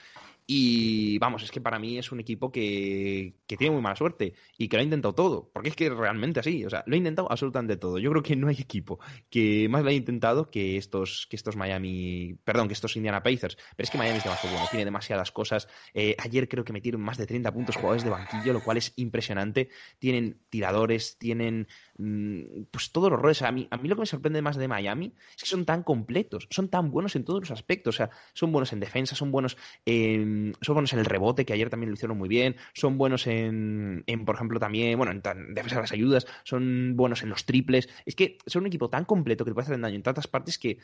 Y 0.46 1.18
vamos, 1.18 1.42
es 1.42 1.50
que 1.50 1.60
para 1.60 1.78
mí 1.78 1.98
es 1.98 2.10
un 2.12 2.20
equipo 2.20 2.50
que, 2.50 3.34
que, 3.46 3.56
tiene 3.56 3.72
muy 3.72 3.82
mala 3.82 3.96
suerte 3.96 4.34
y 4.58 4.68
que 4.68 4.76
lo 4.76 4.80
ha 4.80 4.84
intentado 4.84 5.14
todo, 5.14 5.50
porque 5.52 5.68
es 5.68 5.76
que 5.76 5.88
realmente 5.88 6.40
así, 6.40 6.64
o 6.64 6.70
sea, 6.70 6.82
lo 6.86 6.94
ha 6.94 6.96
intentado 6.96 7.30
absolutamente 7.30 7.76
todo. 7.76 7.98
Yo 7.98 8.10
creo 8.10 8.22
que 8.22 8.36
no 8.36 8.48
hay 8.48 8.56
equipo 8.58 8.98
que 9.30 9.68
más 9.68 9.82
lo 9.82 9.88
haya 9.88 9.98
intentado 9.98 10.50
que 10.50 10.76
estos, 10.76 11.26
que 11.30 11.36
estos 11.36 11.56
Miami, 11.56 12.36
perdón, 12.44 12.68
que 12.68 12.74
estos 12.74 12.96
Indiana 12.96 13.22
Pacers, 13.22 13.56
pero 13.76 13.84
es 13.84 13.90
que 13.90 13.98
Miami 13.98 14.18
es 14.18 14.24
demasiado 14.24 14.52
bueno, 14.52 14.68
tiene 14.70 14.84
demasiadas 14.84 15.30
cosas. 15.30 15.68
Eh, 15.94 16.16
ayer 16.18 16.48
creo 16.48 16.64
que 16.64 16.72
metieron 16.72 17.00
más 17.00 17.18
de 17.18 17.26
30 17.26 17.52
puntos 17.52 17.76
jugadores 17.76 18.02
de 18.02 18.10
banquillo, 18.10 18.52
lo 18.52 18.60
cual 18.60 18.76
es 18.78 18.92
impresionante. 18.96 19.68
Tienen 19.98 20.40
tiradores, 20.50 21.18
tienen 21.18 21.68
Mm, 22.04 22.64
pues 22.70 22.90
todos 22.90 23.10
los 23.10 23.20
roles. 23.20 23.42
A 23.42 23.52
mí, 23.52 23.68
a 23.70 23.76
mí 23.76 23.88
lo 23.88 23.94
que 23.94 24.00
me 24.00 24.06
sorprende 24.06 24.42
más 24.42 24.56
de 24.56 24.66
Miami 24.66 25.14
es 25.36 25.42
que 25.44 25.48
son 25.48 25.64
tan 25.64 25.84
completos, 25.84 26.48
son 26.50 26.68
tan 26.68 26.90
buenos 26.90 27.14
en 27.14 27.24
todos 27.24 27.40
los 27.40 27.50
aspectos. 27.50 27.94
O 27.94 27.98
sea, 27.98 28.10
son 28.34 28.50
buenos 28.50 28.72
en 28.72 28.80
defensa, 28.80 29.14
son 29.14 29.30
buenos 29.30 29.56
en, 29.84 30.31
son 30.60 30.74
buenos 30.74 30.92
en 30.92 30.98
el 30.98 31.04
rebote, 31.04 31.44
que 31.44 31.52
ayer 31.52 31.70
también 31.70 31.90
lo 31.90 31.94
hicieron 31.94 32.18
muy 32.18 32.28
bien, 32.28 32.56
son 32.74 32.98
buenos 32.98 33.26
en, 33.26 34.04
en 34.06 34.24
por 34.24 34.34
ejemplo, 34.34 34.58
también, 34.60 34.96
bueno, 34.98 35.12
en, 35.12 35.54
defensa 35.54 35.76
de 35.76 35.82
las 35.82 35.92
ayudas, 35.92 36.26
son 36.44 36.94
buenos 36.96 37.22
en 37.22 37.28
los 37.28 37.44
triples. 37.44 37.88
Es 38.06 38.14
que 38.14 38.38
son 38.46 38.62
un 38.62 38.66
equipo 38.66 38.88
tan 38.88 39.04
completo 39.04 39.44
que 39.44 39.50
te 39.50 39.54
puede 39.54 39.66
hacer 39.66 39.80
daño 39.80 39.96
en 39.96 40.02
tantas 40.02 40.26
partes 40.26 40.58
que, 40.58 40.70
eh, 40.70 40.78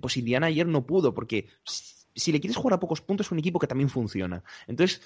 pues 0.00 0.16
Indiana 0.16 0.46
ayer 0.46 0.66
no 0.66 0.86
pudo, 0.86 1.14
porque 1.14 1.48
si 1.64 2.32
le 2.32 2.40
quieres 2.40 2.56
jugar 2.56 2.74
a 2.74 2.80
pocos 2.80 3.00
puntos 3.00 3.26
es 3.26 3.32
un 3.32 3.38
equipo 3.38 3.58
que 3.58 3.66
también 3.66 3.88
funciona. 3.88 4.42
Entonces, 4.66 5.02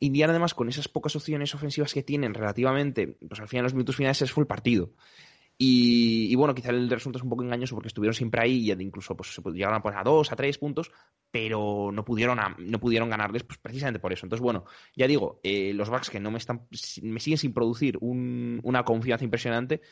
Indiana, 0.00 0.32
además, 0.32 0.54
con 0.54 0.68
esas 0.68 0.88
pocas 0.88 1.14
opciones 1.14 1.54
ofensivas 1.54 1.92
que 1.92 2.02
tienen 2.02 2.34
relativamente, 2.34 3.18
pues 3.28 3.40
al 3.40 3.48
final, 3.48 3.64
los 3.64 3.74
minutos 3.74 3.96
finales 3.96 4.22
es 4.22 4.32
full 4.32 4.46
partido. 4.46 4.90
Y, 5.62 6.34
bueno, 6.36 6.54
quizá 6.54 6.70
el 6.70 6.88
resultado 6.88 7.18
es 7.18 7.24
un 7.24 7.28
poco 7.28 7.42
engañoso 7.42 7.74
porque 7.74 7.88
estuvieron 7.88 8.14
siempre 8.14 8.40
ahí 8.40 8.70
y 8.70 8.72
incluso 8.72 9.14
pues, 9.14 9.34
se 9.34 9.42
llegaron 9.42 9.76
a 9.76 9.82
poner 9.82 9.98
a 9.98 10.02
dos, 10.02 10.32
a 10.32 10.36
tres 10.36 10.56
puntos, 10.56 10.90
pero 11.30 11.90
no 11.92 12.02
pudieron, 12.02 12.38
no 12.56 12.80
pudieron 12.80 13.10
ganarles 13.10 13.44
pues, 13.44 13.58
precisamente 13.58 14.00
por 14.00 14.10
eso. 14.10 14.24
Entonces, 14.24 14.42
bueno, 14.42 14.64
ya 14.96 15.06
digo, 15.06 15.38
eh, 15.42 15.74
los 15.74 15.90
Bucks 15.90 16.08
que 16.08 16.18
no 16.18 16.30
me 16.30 16.38
están 16.38 16.66
me 17.02 17.20
siguen 17.20 17.36
sin 17.36 17.52
producir 17.52 17.98
una 18.00 18.84
confianza 18.86 19.22
impresionante, 19.22 19.82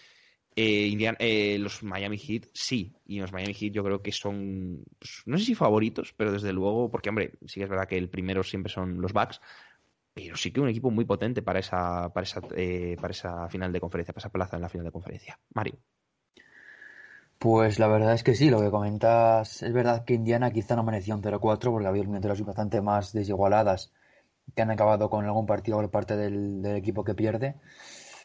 eh, 0.57 1.14
eh, 1.19 1.59
los 1.59 1.83
Miami 1.83 2.16
Heat 2.16 2.47
sí, 2.55 2.95
y 3.05 3.21
los 3.21 3.31
Miami 3.31 3.53
Heat 3.53 3.73
yo 3.75 3.85
creo 3.85 4.01
que 4.01 4.11
son, 4.11 4.83
pues, 4.99 5.23
no 5.27 5.37
sé 5.37 5.45
si 5.45 5.55
favoritos, 5.55 6.14
pero 6.16 6.33
desde 6.33 6.55
luego, 6.55 6.91
porque 6.91 7.11
hombre, 7.11 7.33
sí 7.45 7.61
que 7.61 7.64
es 7.64 7.71
verdad 7.71 7.87
que 7.87 7.99
el 7.99 8.09
primero 8.09 8.43
siempre 8.43 8.73
son 8.73 9.03
los 9.03 9.12
Bucks, 9.12 9.39
pero 10.19 10.37
sí 10.37 10.51
que 10.51 10.61
un 10.61 10.69
equipo 10.69 10.91
muy 10.91 11.05
potente 11.05 11.43
para 11.43 11.61
esa, 11.61 12.09
para 12.12 12.25
esa, 12.25 12.41
eh, 12.57 12.97
para 13.01 13.12
esa 13.12 13.49
final 13.49 13.73
de 13.73 13.81
conferencia, 13.81 14.12
para 14.12 14.23
esa 14.23 14.33
plaza 14.33 14.57
en 14.57 14.62
la 14.62 14.69
final 14.69 14.85
de 14.87 14.91
conferencia. 14.91 15.39
Mario. 15.55 15.79
Pues 17.39 17.79
la 17.79 17.87
verdad 17.87 18.14
es 18.14 18.25
que 18.25 18.35
sí, 18.35 18.51
lo 18.51 18.61
que 18.61 18.71
comentas, 18.71 19.62
es 19.62 19.73
verdad 19.73 20.05
que 20.05 20.14
Indiana 20.14 20.51
quizá 20.51 20.75
no 20.75 20.83
merecía 20.83 21.14
un 21.14 21.23
0-4 21.23 21.71
porque 21.71 21.87
había 21.87 22.03
eliminatorias 22.03 22.45
bastante 22.45 22.81
más 22.81 23.12
desigualadas 23.12 23.93
que 24.57 24.62
han 24.62 24.73
acabado 24.73 25.09
con 25.09 25.25
algún 25.25 25.47
partido 25.47 25.77
por 25.77 25.91
parte 25.91 26.16
del, 26.16 26.66
equipo 26.66 27.05
que 27.05 27.14
pierde. 27.14 27.55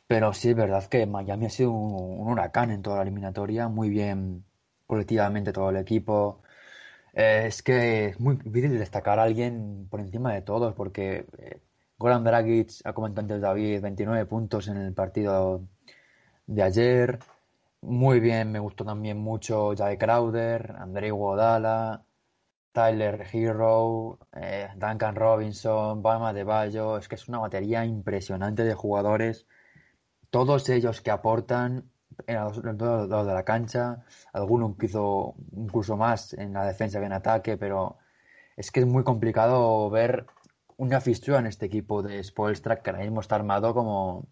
Pero 0.08 0.34
sí 0.34 0.50
es 0.50 0.56
verdad 0.56 0.86
que 0.88 1.06
Miami 1.06 1.46
ha 1.46 1.50
sido 1.50 1.72
un, 1.72 2.28
huracán 2.28 2.72
en 2.72 2.82
toda 2.82 2.98
la 2.98 3.04
eliminatoria, 3.04 3.68
muy 3.68 3.90
bien 3.90 4.46
colectivamente 4.88 5.54
todo 5.54 5.70
el 5.70 5.78
equipo. 5.78 6.42
Eh, 7.14 7.46
es 7.48 7.62
que 7.64 8.08
es 8.08 8.20
muy 8.20 8.38
difícil 8.38 8.80
destacar 8.80 9.20
a 9.20 9.24
alguien 9.24 9.88
por 9.92 10.00
encima 10.00 10.34
de 10.34 10.42
todos 10.42 10.74
porque 10.76 11.28
eh, 11.38 11.62
Goran 11.98 12.24
Dragic, 12.24 12.82
ha 12.86 12.94
comentado 12.94 13.22
antes 13.22 13.42
David, 13.42 13.82
29 13.82 14.26
puntos 14.26 14.68
en 14.68 14.78
el 14.78 14.94
partido 14.94 15.62
de 16.48 16.64
ayer. 16.64 17.20
Muy 17.82 18.20
bien, 18.20 18.52
me 18.52 18.60
gustó 18.60 18.86
también 18.86 19.18
mucho 19.18 19.74
Jay 19.76 19.98
Crowder, 19.98 20.76
André 20.78 21.12
Guadala, 21.12 22.04
Tyler 22.72 23.26
Hero, 23.32 24.20
eh, 24.34 24.70
Duncan 24.76 25.16
Robinson, 25.16 26.02
Bama 26.02 26.34
de 26.34 26.44
Bayo. 26.44 26.98
Es 26.98 27.08
que 27.08 27.16
es 27.16 27.28
una 27.30 27.40
batería 27.40 27.86
impresionante 27.86 28.64
de 28.64 28.74
jugadores. 28.74 29.48
Todos 30.30 30.70
ellos 30.70 31.02
que 31.02 31.12
aportan 31.12 31.90
en 32.28 32.36
los 32.36 32.64
lados 32.64 33.28
de 33.28 33.34
la 33.34 33.44
cancha. 33.46 34.04
Alguno 34.34 34.76
hizo 34.82 35.36
incluso 35.56 35.98
más 35.98 36.34
en 36.34 36.54
la 36.54 36.66
defensa 36.66 37.00
que 37.00 37.06
en 37.06 37.14
ataque, 37.14 37.58
pero 37.58 37.98
es 38.58 38.72
que 38.72 38.82
es 38.82 38.88
muy 38.88 39.04
complicado 39.04 39.90
ver 39.90 40.26
una 40.78 41.02
fissura 41.02 41.40
en 41.40 41.48
este 41.48 41.66
equipo 41.66 42.04
de 42.04 42.24
Spoelstra 42.24 42.82
que 42.82 42.90
ahora 42.90 43.04
mismo 43.04 43.22
está 43.22 43.36
armado 43.36 43.74
como, 43.74 44.28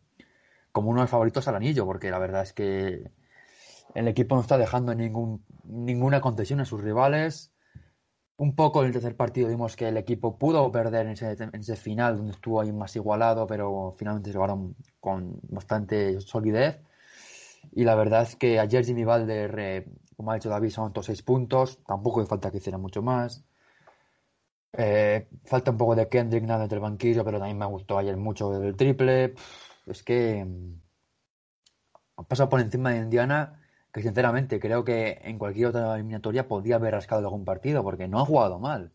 como 0.72 0.89
uno 0.89 1.02
de 1.02 1.04
los 1.04 1.12
favoritos 1.12 1.48
al 1.48 1.56
anillo, 1.56 1.86
porque 1.86 2.12
la 2.12 2.20
verdad 2.20 2.44
es 2.44 2.54
que 2.54 3.12
el 3.94 4.08
equipo 4.08 4.36
no 4.36 4.42
está 4.42 4.58
dejando 4.58 4.94
ninguna 4.96 6.22
concesión 6.22 6.60
a 6.60 6.66
sus 6.66 6.82
rivales. 6.82 7.52
Un 8.38 8.56
poco 8.56 8.82
en 8.82 8.88
el 8.88 8.94
tercer 8.94 9.16
partido 9.16 9.50
vimos 9.50 9.76
que 9.76 9.88
el 9.88 9.98
equipo 9.98 10.38
pudo 10.38 10.72
perder 10.72 11.06
en 11.06 11.12
ese, 11.12 11.76
final, 11.76 12.18
donde 12.18 12.32
estuvo 12.32 12.60
ahí 12.60 12.72
más 12.72 12.96
igualado, 12.96 13.46
pero 13.46 13.94
finalmente 13.98 14.32
se 14.32 14.38
jugaron 14.38 14.76
con 15.00 15.39
bastante 15.44 16.20
solidez. 16.22 16.82
Y 17.72 17.84
la 17.84 17.96
verdad 17.96 18.24
es 18.24 18.36
que 18.36 18.60
ayer 18.60 18.84
Jimmy 18.84 19.04
Balder, 19.04 19.60
eh, 19.60 19.86
como 20.18 20.32
ha 20.32 20.36
dicho 20.36 20.50
David, 20.50 20.72
son 20.72 20.92
todos 20.92 21.06
seis 21.06 21.22
puntos. 21.22 21.80
Tampoco 21.86 22.22
hay 22.22 22.26
falta 22.26 22.50
que 22.50 22.58
hiciera 22.58 22.80
mucho 22.80 23.04
más. 23.04 23.44
Eh, 24.74 25.28
falta 25.45 25.72
un 25.72 25.78
poco 25.78 25.95
de 25.95 26.07
Kendrick 26.07 26.43
nada 26.45 26.63
entre 26.63 26.78
el 26.78 26.82
banquillo, 26.82 27.26
pero 27.26 27.39
también 27.39 27.57
me 27.57 27.65
gustó 27.65 27.97
ayer 27.97 28.15
mucho 28.17 28.53
el 28.63 28.76
triple. 28.76 29.34
Es 29.86 30.03
que 30.03 30.45
mm, 30.45 30.82
ha 32.17 32.24
pasado 32.24 32.49
por 32.49 32.61
encima 32.61 32.91
de 32.91 32.99
Indiana, 32.99 33.61
que 33.91 34.01
sinceramente 34.01 34.59
creo 34.59 34.84
que 34.84 35.19
en 35.24 35.38
cualquier 35.38 35.67
otra 35.67 35.95
eliminatoria 35.95 36.47
podía 36.47 36.76
haber 36.76 36.93
rascado 36.93 37.22
algún 37.28 37.45
partido, 37.45 37.84
porque 37.84 38.07
no 38.07 38.19
ha 38.19 38.26
jugado 38.26 38.59
mal. 38.59 38.93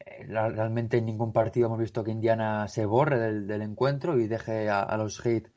Eh, 0.00 0.26
realmente 0.28 0.98
en 0.98 1.06
ningún 1.06 1.32
partido 1.32 1.66
hemos 1.68 1.80
visto 1.80 2.04
que 2.04 2.10
Indiana 2.12 2.68
se 2.68 2.86
borre 2.86 3.18
del, 3.18 3.62
encuentro 3.62 4.18
y 4.18 4.26
deje 4.28 4.70
a, 4.70 4.96
los 4.96 5.20
Heat 5.20 5.48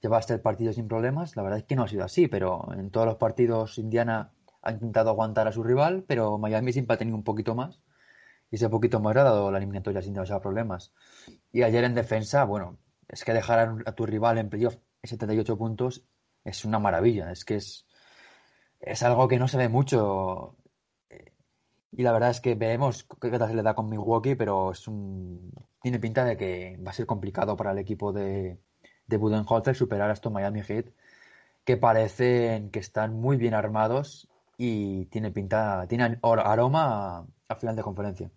llevarse 0.00 0.34
el 0.34 0.40
partido 0.40 0.72
sin 0.72 0.88
problemas. 0.88 1.36
La 1.36 1.42
verdad 1.42 1.58
es 1.60 1.64
que 1.64 1.76
no 1.76 1.84
ha 1.84 1.88
sido 1.88 2.04
así, 2.04 2.28
pero 2.28 2.68
en 2.74 2.90
todos 2.90 3.06
los 3.06 3.16
partidos 3.16 3.78
Indiana 3.78 4.32
ha 4.62 4.72
intentado 4.72 5.10
aguantar 5.10 5.48
a 5.48 5.52
su 5.52 5.62
rival, 5.62 6.04
pero 6.06 6.38
Miami 6.38 6.72
siempre 6.72 6.94
ha 6.94 6.98
tenido 6.98 7.16
un 7.16 7.24
poquito 7.24 7.54
más 7.54 7.80
y 8.50 8.56
ese 8.56 8.68
poquito 8.68 9.00
más 9.00 9.16
ha 9.16 9.24
dado 9.24 9.50
la 9.50 9.58
eliminatoria 9.58 10.02
sin 10.02 10.14
demasiados 10.14 10.42
problemas. 10.42 10.92
Y 11.52 11.62
ayer 11.62 11.84
en 11.84 11.94
defensa, 11.94 12.44
bueno, 12.44 12.78
es 13.08 13.24
que 13.24 13.32
dejar 13.32 13.76
a 13.84 13.92
tu 13.92 14.06
rival 14.06 14.38
en 14.38 14.48
playoff 14.48 14.76
78 15.02 15.56
puntos 15.56 16.04
es 16.44 16.64
una 16.64 16.78
maravilla. 16.78 17.30
Es 17.30 17.44
que 17.44 17.56
es, 17.56 17.86
es 18.80 19.02
algo 19.02 19.28
que 19.28 19.38
no 19.38 19.48
se 19.48 19.58
ve 19.58 19.68
mucho. 19.68 20.56
Y 21.92 22.02
la 22.02 22.12
verdad 22.12 22.30
es 22.30 22.40
que 22.40 22.54
vemos 22.54 23.06
qué 23.20 23.30
se 23.30 23.54
le 23.54 23.62
da 23.62 23.74
con 23.74 23.88
Milwaukee, 23.88 24.34
pero 24.34 24.72
es 24.72 24.86
un, 24.88 25.52
tiene 25.80 25.98
pinta 25.98 26.24
de 26.24 26.36
que 26.36 26.78
va 26.86 26.90
a 26.90 26.94
ser 26.94 27.06
complicado 27.06 27.56
para 27.56 27.72
el 27.72 27.78
equipo 27.78 28.12
de, 28.12 28.58
de 29.06 29.16
Budenholzer 29.16 29.74
superar 29.74 30.10
a 30.10 30.12
estos 30.12 30.32
Miami 30.32 30.62
Heat, 30.62 30.86
que 31.64 31.76
parecen 31.76 32.70
que 32.70 32.78
están 32.78 33.14
muy 33.14 33.36
bien 33.36 33.54
armados 33.54 34.28
y 34.58 35.06
tiene 35.06 35.30
pinta, 35.30 35.86
tiene 35.88 36.18
aroma 36.22 37.26
a 37.48 37.54
final 37.56 37.76
de 37.76 37.82
conferencia. 37.82 38.30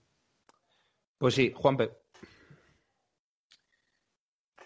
Pues 1.21 1.35
sí, 1.35 1.53
Juanpe. 1.55 1.91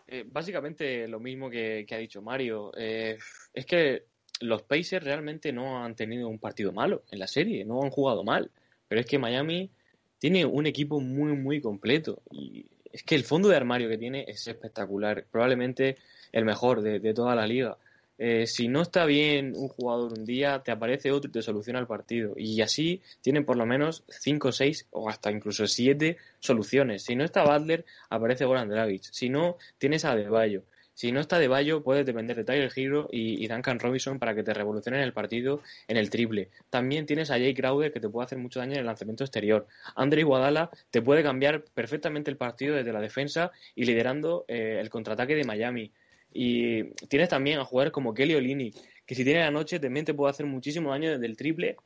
Eh, 0.07 0.23
básicamente 0.25 1.05
lo 1.05 1.19
mismo 1.19 1.49
que, 1.49 1.85
ha 1.91 1.97
dicho 1.97 2.21
Mario. 2.21 2.71
Eh, 2.77 3.17
es 3.53 3.65
que 3.65 4.05
los 4.39 4.61
Pacers 4.63 5.03
realmente 5.03 5.51
no 5.51 5.83
han 5.83 5.97
tenido 5.97 6.29
un 6.29 6.39
partido 6.39 6.71
malo 6.71 7.03
en 7.11 7.19
la 7.19 7.27
serie, 7.27 7.65
no 7.65 7.83
han 7.83 7.89
jugado 7.89 8.23
mal. 8.23 8.51
Pero 8.87 9.01
es 9.01 9.05
que 9.05 9.19
Miami 9.19 9.69
tiene 10.17 10.45
un 10.45 10.65
equipo 10.65 11.01
muy, 11.01 11.33
muy 11.33 11.59
completo. 11.59 12.21
Y 12.31 12.65
es 12.89 13.03
que 13.03 13.15
el 13.15 13.25
fondo 13.25 13.49
de 13.49 13.57
armario 13.57 13.89
que 13.89 13.97
tiene 13.97 14.23
es 14.25 14.47
espectacular. 14.47 15.25
Probablemente 15.29 15.97
el 16.31 16.45
mejor 16.45 16.81
de 16.81 17.13
toda 17.13 17.35
la 17.35 17.45
liga. 17.45 17.77
Eh, 18.17 18.47
si 18.47 18.67
no 18.67 18.81
está 18.81 19.05
bien 19.05 19.53
un 19.55 19.67
jugador 19.67 20.13
un 20.17 20.25
día, 20.25 20.61
te 20.63 20.71
aparece 20.71 21.11
otro 21.11 21.29
y 21.29 21.33
te 21.33 21.41
soluciona 21.41 21.79
el 21.79 21.87
partido. 21.87 22.33
Y 22.37 22.61
así 22.61 23.01
tienen 23.21 23.45
por 23.45 23.57
lo 23.57 23.65
menos 23.65 24.03
5, 24.09 24.51
6 24.51 24.87
o 24.91 25.09
hasta 25.09 25.31
incluso 25.31 25.67
7 25.67 26.17
soluciones. 26.39 27.03
Si 27.03 27.15
no 27.15 27.23
está 27.23 27.43
Butler, 27.43 27.85
aparece 28.09 28.45
Goran 28.45 28.69
Dragic. 28.69 29.03
Si 29.03 29.29
no, 29.29 29.57
tienes 29.77 30.05
a 30.05 30.15
Deballo. 30.15 30.63
Si 30.95 31.11
no 31.11 31.19
está 31.19 31.39
de 31.39 31.49
puedes 31.81 32.05
depender 32.05 32.37
de 32.37 32.45
Tyler 32.45 32.71
Hero 32.73 33.09
y, 33.11 33.45
Duncan 33.49 33.79
Robinson 33.79 34.17
para 34.17 34.33
que 34.33 34.43
te 34.43 34.53
revolucionen 34.53 35.01
el 35.01 35.11
partido 35.11 35.61
en 35.89 35.97
el 35.97 36.09
triple. 36.09 36.49
También 36.69 37.05
tienes 37.05 37.31
a 37.31 37.33
Jay 37.33 37.53
Crowder 37.53 37.91
que 37.91 37.99
te 37.99 38.07
puede 38.07 38.25
hacer 38.25 38.37
mucho 38.37 38.59
daño 38.59 38.73
en 38.73 38.79
el 38.79 38.85
lanzamiento 38.85 39.25
exterior. 39.25 39.67
Andre 39.95 40.23
Guadala 40.23 40.69
te 40.91 41.01
puede 41.01 41.21
cambiar 41.21 41.65
perfectamente 41.65 42.31
el 42.31 42.37
partido 42.37 42.75
desde 42.75 42.93
la 42.93 43.01
defensa 43.01 43.51
y 43.75 43.83
liderando 43.83 44.45
eh, 44.47 44.77
el 44.79 44.89
contraataque 44.89 45.35
de 45.35 45.43
Miami. 45.43 45.91
Y 46.37 46.83
tienes 47.07 47.29
también 47.29 47.59
a 47.59 47.63
jugadores 47.63 47.93
como 47.93 48.13
Kelly 48.13 48.35
Olini, 48.35 48.73
que 49.05 49.15
si 49.15 49.23
tiene 49.23 49.39
la 49.39 49.51
noche 49.51 49.79
también 49.79 50.05
te 50.05 50.13
puede 50.13 50.31
hacer 50.31 50.45
muchísimo 50.45 50.89
daño 50.89 51.11
desde 51.11 51.25
el 51.25 51.37
triple 51.37 51.77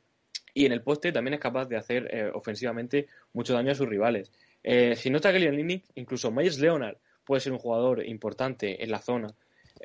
y 0.52 0.66
en 0.66 0.72
el 0.72 0.82
poste 0.82 1.12
también 1.12 1.34
es 1.34 1.40
capaz 1.40 1.66
de 1.66 1.76
hacer 1.76 2.08
eh, 2.12 2.32
ofensivamente 2.34 3.06
mucho 3.32 3.54
daño 3.54 3.70
a 3.70 3.76
sus 3.76 3.88
rivales. 3.88 4.32
Eh, 4.64 4.96
si 4.96 5.08
no 5.08 5.18
está 5.18 5.32
Kelly 5.32 5.46
Olini, 5.46 5.80
incluso 5.94 6.32
Myers 6.32 6.58
Leonard 6.58 6.96
puede 7.24 7.40
ser 7.40 7.52
un 7.52 7.60
jugador 7.60 8.04
importante 8.04 8.82
en 8.82 8.90
la 8.90 9.00
zona. 9.00 9.32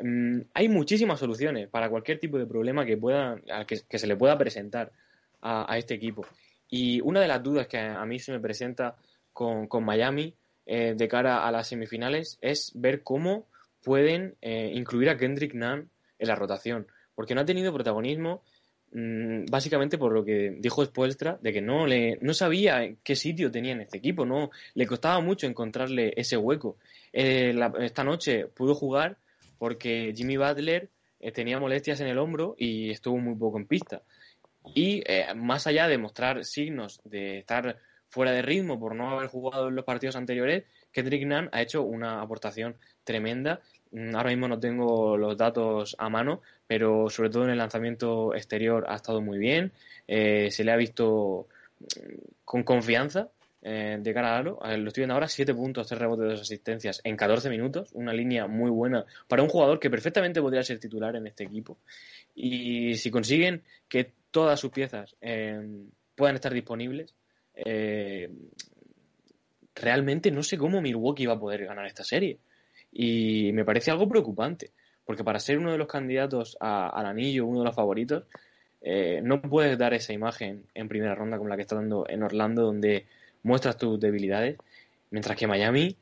Mm, 0.01 0.41
hay 0.55 0.68
muchísimas 0.68 1.20
soluciones 1.20 1.70
para 1.70 1.88
cualquier 1.88 2.20
tipo 2.20 2.39
de 2.39 2.47
problema 2.47 2.88
que, 2.88 2.99
que, 3.88 3.99
se 3.99 4.07
le 4.07 4.16
pueda 4.16 4.36
presentar 4.36 4.91
a, 5.43 5.78
este 5.78 5.93
equipo. 5.93 6.26
Y 6.72 7.01
una 7.01 7.22
de 7.22 7.28
las 7.28 7.43
dudas 7.43 7.68
que 7.68 7.78
a, 7.78 8.03
mí 8.03 8.18
se 8.18 8.32
me 8.32 8.39
presenta 8.39 8.95
con, 9.32 9.70
Miami 9.84 10.33
eh, 10.66 10.96
de 10.97 11.08
cara 11.08 11.46
a 11.47 11.51
las 11.51 11.67
semifinales 11.67 12.39
es 12.42 12.71
ver 12.74 13.04
cómo 13.04 13.46
pueden 13.86 14.36
eh, 14.41 14.71
incluir 14.74 15.09
a 15.09 15.17
Kendrick 15.17 15.53
Nunn 15.53 15.89
en 16.17 16.28
la 16.28 16.36
rotación, 16.36 16.87
porque 17.13 17.36
no 17.36 17.41
ha 17.41 17.45
tenido 17.45 17.71
protagonismo 17.71 18.43
mm, 18.91 19.45
básicamente 19.45 19.99
por 19.99 20.12
lo 20.12 20.25
que 20.25 20.55
dijo 20.59 20.83
Spoelstra, 20.83 21.37
de 21.39 21.53
que 21.53 21.62
no, 21.62 21.86
le, 21.86 22.17
no 22.20 22.33
sabía 22.33 22.95
qué 23.03 23.16
sitio 23.16 23.51
tenía 23.51 23.74
en 23.74 23.82
este 23.82 23.99
equipo, 23.99 24.25
no 24.25 24.49
le 24.74 24.87
costaba 24.87 25.21
mucho 25.21 25.45
encontrarle 25.45 26.13
ese 26.17 26.36
hueco. 26.36 26.78
Eh, 27.13 27.55
esta 27.79 28.03
noche 28.03 28.47
pudo 28.47 28.74
jugar 28.74 29.17
porque 29.59 30.12
Jimmy 30.16 30.36
Butler 30.36 30.89
eh, 31.20 31.32
tenía 31.32 31.59
molestias 31.59 32.01
en 32.01 32.07
el 32.07 32.17
hombro 32.17 32.55
y 32.57 32.89
estuvo 32.89 33.17
muy 33.17 33.36
poco 33.36 33.59
en 33.59 33.67
pista. 33.67 34.01
Y 34.74 35.03
más 35.36 35.67
allá 35.67 35.87
de 35.87 35.99
mostrar 35.99 36.43
signos 36.43 36.99
de 37.03 37.37
estar 37.37 37.78
fuera 38.09 38.32
de 38.32 38.41
ritmo 38.41 38.79
por 38.79 38.95
no 38.95 39.12
haber 39.12 39.28
jugado 39.28 39.67
en 39.67 39.75
los 39.75 39.86
partidos 39.86 40.16
anteriores, 40.16 40.63
Kendrick 40.91 41.28
Nunn 41.28 41.49
ha 41.51 41.62
hecho 41.62 41.83
una 41.83 42.21
aportación 42.21 42.78
tremenda. 43.03 43.59
Mm, 43.96 44.16
ahora 44.16 44.30
mismo 44.30 44.47
no 44.47 44.59
tengo 44.59 45.17
los 45.17 45.38
datos 45.38 45.96
a 45.97 46.09
mano, 46.09 46.42
pero 46.67 47.09
sobre 47.09 47.30
todo 47.30 47.46
en 47.46 47.51
el 47.51 47.58
lanzamiento 47.58 48.36
exterior 48.36 48.86
ha 48.88 48.96
estado 48.96 49.22
muy 49.22 49.38
bien. 49.38 49.72
se 50.08 50.63
le 50.63 50.72
ha 50.72 50.76
visto 50.76 51.47
mm, 51.80 52.13
con 52.43 52.63
confianza 52.63 53.30
eh, 53.67 53.97
de 54.00 54.13
cara 54.13 54.36
a 54.36 54.38
aro. 54.38 54.59
Lo 54.78 54.89
estoy 54.89 55.01
viendo 55.01 55.16
ahora, 55.16 55.28
7 55.28 55.55
puntos, 55.55 55.88
3 55.88 56.00
rebotes, 56.00 56.28
2 56.34 56.42
asistencias 56.42 57.01
en 57.04 57.17
14 57.17 57.50
minutos. 57.50 57.89
Una 57.93 58.13
línea 58.13 58.46
muy 58.46 58.70
buena 58.70 59.05
para 59.28 59.42
un 59.42 59.50
jugador 59.50 59.80
que 59.80 59.89
perfectamente 59.89 60.39
podría 60.39 60.62
ser 60.62 60.80
titular 60.80 61.16
en 61.16 61.26
este 61.26 61.46
equipo. 61.46 61.80
Y 62.36 62.93
si 62.93 63.09
consiguen 63.09 63.63
que 63.89 64.12
todas 64.30 64.59
sus 64.59 64.70
piezas 64.72 65.16
eh, 65.20 65.59
puedan 66.13 66.36
estar 66.36 66.54
disponibles, 66.54 67.16
eh, 67.55 68.30
realmente 69.74 70.30
no 70.30 70.43
sé 70.43 70.59
cómo 70.59 70.80
Milwaukee 70.80 71.26
va 71.26 71.34
a 71.34 71.39
poder 71.39 71.66
ganar 71.66 71.88
esta 71.88 72.04
serie. 72.04 72.38
Y 72.97 73.51
me 73.51 73.66
parece 73.66 73.92
algo 73.92 74.08
preocupante, 74.08 74.72
porque 75.04 75.26
para 75.26 75.39
ser 75.39 75.58
uno 75.58 75.74
de 75.74 75.78
los 75.78 75.88
candidatos 75.88 76.58
al 76.62 77.05
anillo, 77.05 77.46
uno 77.46 77.59
de 77.59 77.66
los 77.66 77.76
favoritos, 77.76 78.24
no 79.22 79.42
puedes 79.42 79.78
dar 79.78 79.93
esa 79.93 80.13
imagen 80.13 80.63
en 80.74 80.88
primera 80.88 81.13
ronda 81.13 81.38
como 81.38 81.50
la 81.50 81.58
que 81.58 81.63
está 81.63 81.76
dando 81.76 82.05
en 82.08 82.24
Orlando, 82.24 82.62
donde 82.62 83.05
muestras 83.43 83.78
tus 83.78 84.00
debilidades. 84.00 84.55
Mientras 85.12 85.38
que 85.38 85.46
Miami, 85.46 85.97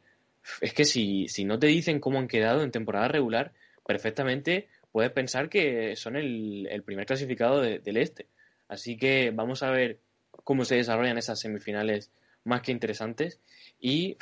es 0.62 0.74
que 0.76 0.86
si, 0.86 1.28
si 1.30 1.46
no 1.46 1.58
te 1.58 1.66
dicen 1.66 2.00
cómo 2.00 2.20
han 2.20 2.28
quedado 2.28 2.62
en 2.62 2.70
temporada 2.70 3.08
regular, 3.08 3.54
perfectamente 3.84 4.68
puedes 4.92 5.12
pensar 5.12 5.50
que 5.50 5.96
son 5.96 6.16
el, 6.16 6.84
primer 6.86 7.08
clasificado 7.08 7.60
del 7.60 7.98
este. 7.98 8.28
Así 8.68 8.98
que 8.98 9.32
vamos 9.32 9.64
a 9.64 9.72
ver 9.72 10.00
cómo 10.44 10.64
se 10.64 10.76
desarrollan 10.76 11.18
esas 11.18 11.40
semifinales 11.40 12.12
más 12.44 12.62
que 12.62 12.72
interesantes. 12.72 13.40
Y 13.80 14.18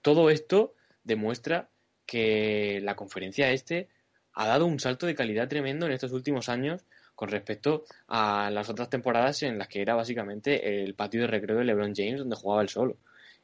todo 0.00 0.30
esto 0.30 0.74
demuestra 1.02 1.68
que 2.08 2.80
la 2.82 2.96
conferencia 2.96 3.52
este 3.52 3.90
ha 4.32 4.46
dado 4.46 4.64
un 4.64 4.80
salto 4.80 5.06
de 5.06 5.14
calidad 5.14 5.46
tremendo 5.46 5.84
en 5.84 5.92
estos 5.92 6.12
últimos 6.12 6.48
años 6.48 6.86
con 7.14 7.28
respecto 7.28 7.84
a 8.06 8.50
las 8.50 8.70
otras 8.70 8.88
temporadas 8.88 9.42
en 9.42 9.58
las 9.58 9.68
que 9.68 9.82
era 9.82 9.94
básicamente 9.94 10.82
el 10.82 10.94
patio 10.94 11.20
de 11.20 11.26
recreo 11.26 11.58
de 11.58 11.64
LeBron 11.64 11.92
James 11.94 12.20
donde 12.20 12.36
jugaba 12.36 12.62
él 12.62 12.68
solo. 12.70 12.96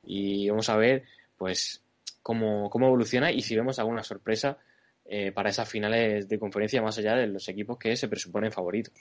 Y 0.02 0.48
vamos 0.48 0.68
a 0.70 0.76
ver, 0.76 1.02
pues, 1.36 1.82
cómo, 2.22 2.70
cómo 2.70 2.86
evoluciona 2.86 3.30
y 3.32 3.42
si 3.42 3.54
vemos 3.54 3.78
alguna 3.78 4.02
sorpresa 4.02 4.56
eh, 5.04 5.30
para 5.32 5.50
esas 5.50 5.68
finales 5.68 6.28
de 6.28 6.38
conferencia 6.38 6.80
más 6.80 6.96
allá 6.96 7.16
de 7.16 7.26
los 7.26 7.46
equipos 7.48 7.76
que 7.76 7.96
se 7.96 8.08
presuponen 8.08 8.50
favoritos. 8.50 8.94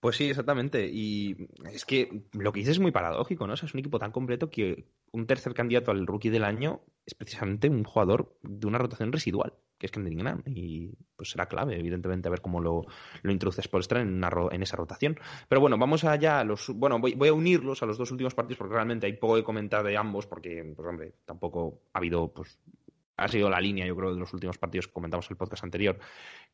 Pues 0.00 0.16
sí, 0.16 0.30
exactamente. 0.30 0.88
Y 0.90 1.48
es 1.70 1.84
que 1.84 2.22
lo 2.32 2.52
que 2.52 2.60
dices 2.60 2.76
es 2.76 2.80
muy 2.80 2.92
paradójico, 2.92 3.46
¿no? 3.46 3.54
es 3.54 3.62
un 3.62 3.80
equipo 3.80 3.98
tan 3.98 4.10
completo 4.10 4.48
que 4.48 4.86
un 5.10 5.26
tercer 5.26 5.52
candidato 5.52 5.90
al 5.90 6.06
rookie 6.06 6.30
del 6.30 6.44
año 6.44 6.80
es 7.06 7.14
precisamente 7.14 7.68
un 7.68 7.84
jugador 7.84 8.36
de 8.42 8.66
una 8.66 8.78
rotación 8.78 9.12
residual 9.12 9.54
que 9.82 9.86
es 9.86 9.90
Kendrick. 9.90 10.44
Y 10.46 10.92
pues 11.16 11.30
será 11.30 11.46
clave, 11.46 11.76
evidentemente, 11.76 12.28
a 12.28 12.30
ver 12.30 12.40
cómo 12.40 12.60
lo, 12.60 12.86
lo 13.22 13.32
introduce 13.32 13.62
Spolstra 13.62 14.00
en, 14.00 14.22
en 14.52 14.62
esa 14.62 14.76
rotación. 14.76 15.18
Pero 15.48 15.60
bueno, 15.60 15.76
vamos 15.76 16.04
allá 16.04 16.38
a 16.38 16.44
los. 16.44 16.68
Bueno, 16.68 17.00
voy, 17.00 17.14
voy, 17.14 17.28
a 17.28 17.32
unirlos 17.32 17.82
a 17.82 17.86
los 17.86 17.98
dos 17.98 18.12
últimos 18.12 18.32
partidos 18.32 18.58
porque 18.58 18.74
realmente 18.74 19.06
hay 19.06 19.14
poco 19.14 19.34
de 19.34 19.42
comentar 19.42 19.84
de 19.84 19.96
ambos, 19.96 20.28
porque, 20.28 20.72
pues 20.76 20.88
hombre, 20.88 21.14
tampoco 21.24 21.80
ha 21.92 21.98
habido 21.98 22.32
pues 22.32 22.60
ha 23.22 23.28
sido 23.28 23.48
la 23.48 23.60
línea, 23.60 23.86
yo 23.86 23.96
creo, 23.96 24.12
de 24.12 24.20
los 24.20 24.32
últimos 24.32 24.58
partidos 24.58 24.86
que 24.86 24.92
comentamos 24.92 25.26
en 25.26 25.34
el 25.34 25.36
podcast 25.36 25.64
anterior, 25.64 25.98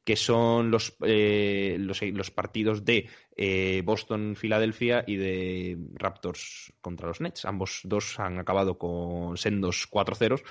que 0.04 0.16
son 0.16 0.70
los, 0.70 0.96
eh, 1.02 1.76
los, 1.78 2.30
partidos 2.30 2.84
de 2.84 3.08
eh, 3.36 3.82
Boston-Filadelfia 3.84 5.04
y 5.06 5.16
de 5.16 5.78
Raptors 5.94 6.72
contra 6.80 7.08
los 7.08 7.20
Nets. 7.20 7.44
Ambos 7.44 7.80
dos 7.84 8.18
han 8.18 8.38
acabado 8.38 8.78
con 8.78 9.36
sendos 9.36 9.88
4-0. 9.90 10.42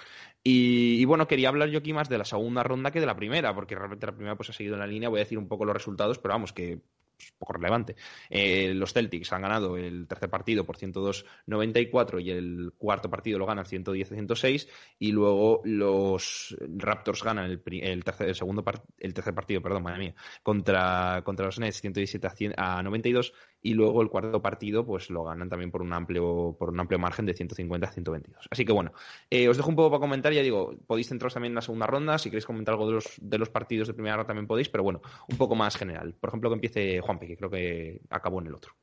Y, 0.43 1.03
bueno, 1.05 1.27
quería 1.27 1.49
hablar 1.49 1.69
yo 1.69 1.79
aquí 1.79 1.91
más 1.91 2.07
de 2.07 2.17
la 2.17 2.25
segunda 2.25 2.63
ronda 2.63 2.91
que 2.91 2.99
de 2.99 3.05
la 3.05 3.15
primera, 3.15 3.53
porque 3.53 3.75
realmente 3.75 4.05
la 4.05 4.13
primera 4.13 4.35
pues 4.35 4.49
ha 4.49 4.53
seguido 4.53 4.75
en 4.75 4.79
la 4.79 4.87
línea. 4.87 5.09
Voy 5.09 5.19
a 5.19 5.23
decir 5.23 5.37
un 5.37 5.47
poco 5.47 5.65
los 5.65 5.75
resultados, 5.75 6.19
pero 6.19 6.33
vamos, 6.33 6.53
que 6.53 6.81
pues, 7.17 7.33
poco 7.37 7.53
relevante. 7.53 7.95
Eh, 8.29 8.73
los 8.73 8.93
Celtics 8.93 9.33
han 9.33 9.41
ganado 9.41 9.75
el 9.75 10.07
tercer 10.07 10.29
partido 10.29 10.65
por 10.65 10.77
102-94 10.77 12.21
y 12.21 12.29
el 12.29 12.73
cuarto 12.77 13.09
partido 13.09 13.39
lo 13.39 13.45
ganan 13.45 13.65
110-106 13.65 14.67
y 14.99 15.11
luego 15.11 15.61
los 15.65 16.55
Raptors 16.59 17.23
ganan 17.23 17.49
el, 17.49 18.03
tercer, 18.03 18.35
segundo 18.35 18.63
el 18.99 19.13
tercer 19.13 19.33
partido, 19.33 19.61
perdón, 19.61 19.83
madre 19.83 19.99
mía, 19.99 20.15
contra, 20.43 21.21
contra 21.23 21.47
los 21.47 21.59
Nets 21.59 21.81
117 21.81 22.53
a 22.55 22.83
92 22.83 23.33
y 23.61 23.73
luego 23.73 24.01
el 24.01 24.09
cuarto 24.09 24.41
partido 24.41 24.85
pues 24.85 25.09
lo 25.09 25.23
ganan 25.23 25.49
también 25.49 25.71
por 25.71 25.81
un 25.81 25.91
amplio 25.93 26.55
por 26.57 26.69
un 26.69 26.79
amplio 26.79 26.99
margen 26.99 27.25
de 27.25 27.33
150 27.33 27.87
a 27.87 27.91
122. 27.91 28.47
Así 28.49 28.63
que 28.63 28.71
bueno, 28.71 28.93
eh, 29.29 29.49
os 29.49 29.57
dejo 29.57 29.69
un 29.69 29.75
poco 29.75 29.89
para 29.89 29.99
comentar, 29.99 30.31
ya 30.33 30.41
digo, 30.41 30.75
podéis 30.85 31.07
centraros 31.07 31.33
también 31.33 31.51
en 31.51 31.55
la 31.55 31.61
segunda 31.61 31.87
ronda, 31.87 32.17
si 32.17 32.29
queréis 32.29 32.45
comentar 32.45 32.73
algo 32.73 32.87
de 32.87 32.93
los, 32.93 33.15
de 33.19 33.37
los 33.37 33.49
partidos 33.49 33.87
de 33.87 33.93
primera 33.93 34.15
ronda 34.15 34.27
también 34.27 34.47
podéis, 34.47 34.69
pero 34.69 34.83
bueno, 34.83 35.01
un 35.29 35.37
poco 35.37 35.55
más 35.55 35.75
general. 35.75 36.13
Por 36.13 36.29
ejemplo, 36.29 36.49
que 36.49 36.55
empiece 36.55 37.01
Juanpe, 37.07 37.25
que 37.25 37.37
creo 37.37 37.49
que 37.49 38.01
acabó 38.09 38.39
en 38.41 38.47
el 38.47 38.55
otro. 38.55 38.73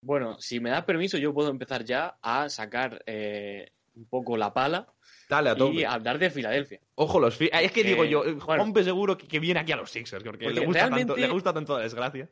Bueno, 0.00 0.38
si 0.40 0.60
me 0.60 0.70
das 0.70 0.84
permiso, 0.84 1.18
yo 1.18 1.34
puedo 1.34 1.50
empezar 1.50 1.84
ya 1.84 2.18
a 2.22 2.48
sacar 2.48 3.02
eh, 3.06 3.70
un 3.94 4.06
poco 4.06 4.36
la 4.36 4.52
pala 4.52 4.92
Dale, 5.28 5.50
a 5.50 5.56
y 5.56 5.84
hablar 5.84 6.18
de 6.18 6.30
Filadelfia. 6.30 6.80
Ojo, 6.94 7.20
los 7.20 7.38
Es 7.40 7.72
que 7.72 7.84
digo 7.84 8.04
yo, 8.04 8.40
Juanpe 8.40 8.82
seguro 8.82 9.16
que, 9.16 9.38
viene 9.38 9.60
aquí 9.60 9.72
a 9.72 9.76
los 9.76 9.90
Sixers, 9.90 10.24
porque, 10.24 10.50
le, 10.50 10.64
gusta 10.64 10.88
tanto, 10.88 11.16
le 11.16 11.28
gusta 11.28 11.52
tanto 11.52 11.76
la 11.76 11.84
desgracia 11.84 12.28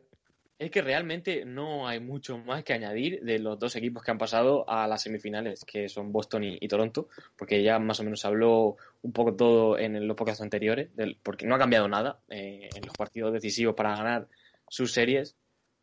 es 0.59 0.71
que 0.71 0.81
realmente 0.81 1.45
no 1.45 1.87
hay 1.87 2.01
mucho 2.01 2.39
más 2.39 2.65
que 2.65 2.73
añadir 2.73 3.21
de 3.23 3.39
los 3.39 3.59
dos 3.59 3.77
equipos 3.77 4.03
que 4.03 4.11
han 4.11 4.19
pasado 4.19 4.69
a 4.69 4.87
las 4.87 5.03
semifinales, 5.03 5.65
que 5.65 5.89
son 5.89 6.13
Boston 6.13 6.45
y, 6.45 6.69
Toronto, 6.69 7.09
porque 7.37 7.63
ya 7.63 7.79
más 7.79 8.01
o 8.01 8.05
menos 8.05 8.21
se 8.21 8.27
habló 8.27 8.77
un 9.03 9.13
poco 9.13 9.35
todo 9.35 9.79
en 9.79 10.07
los 10.07 10.17
podcasts 10.17 10.43
anteriores, 10.43 10.89
porque 11.23 11.47
no 11.47 11.55
ha 11.55 11.59
cambiado 11.59 11.89
nada 11.89 12.21
eh, 12.29 12.71
en 12.75 12.87
los 12.87 12.97
partidos 12.97 13.35
decisivos 13.35 13.75
para 13.75 13.97
ganar 13.97 14.29
sus 14.69 14.93
series, 14.93 15.37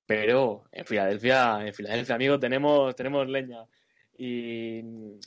pero 0.05 0.65
en 0.71 0.85
Filadelfia, 0.85 1.65
en 1.65 1.73
Filadelfia, 1.73 2.15
amigo, 2.15 2.39
tenemos, 2.39 2.95
tenemos 2.95 3.27
leña. 3.29 3.65
Y 4.17 4.81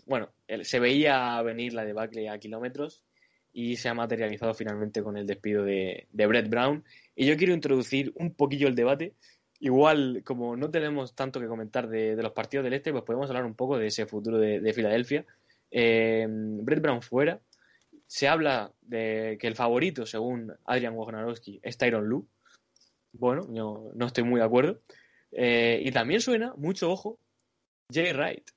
bueno, 0.06 0.30
se 0.62 0.78
veía 0.78 1.40
venir 1.42 1.74
la 1.74 1.84
debacle 1.84 2.28
a 2.28 2.38
kilómetros 2.38 3.02
y 3.52 3.76
se 3.76 3.88
ha 3.88 3.94
materializado 3.94 4.54
finalmente 4.54 5.02
con 5.02 5.16
el 5.16 5.26
despido 5.26 5.64
de, 5.64 6.06
de 6.12 6.26
Brett 6.26 6.48
Brown. 6.48 6.84
Y 7.14 7.26
yo 7.26 7.36
quiero 7.36 7.54
introducir 7.54 8.12
un 8.16 8.34
poquillo 8.34 8.68
el 8.68 8.74
debate 8.74 9.14
Igual, 9.58 10.22
como 10.24 10.56
no 10.56 10.70
tenemos 10.70 11.14
tanto 11.14 11.40
que 11.40 11.46
comentar 11.46 11.88
de, 11.88 12.14
los 12.16 12.32
partidos 12.32 12.64
del 12.64 12.74
este, 12.74 12.92
pues 12.92 13.04
podemos 13.04 13.28
hablar 13.30 13.46
un 13.46 13.54
poco 13.54 13.78
de 13.78 13.86
ese 13.86 14.06
futuro 14.06 14.38
de, 14.38 14.72
Filadelfia. 14.74 15.24
Eh, 15.70 16.26
Brett 16.28 16.82
Brown 16.82 17.00
fuera. 17.00 17.40
Se 18.06 18.28
habla 18.28 18.72
de 18.82 19.36
que 19.40 19.46
el 19.46 19.56
favorito, 19.56 20.04
según 20.06 20.52
Adrian 20.64 20.94
Wojnarowski, 20.94 21.58
es 21.62 21.78
Tyron 21.78 22.06
Lue. 22.06 22.24
Bueno, 23.18 23.47
yo 23.52 23.90
no 23.94 24.06
estoy 24.06 24.24
muy 24.24 24.40
de 24.40 24.47
acuerdo. 24.47 24.80
Eh, 25.32 25.82
y 25.84 25.90
también 25.90 26.20
suena, 26.20 26.55
mucho 26.56 26.90
ojo, 26.90 27.18
Jay 27.93 28.12
Wright. 28.12 28.51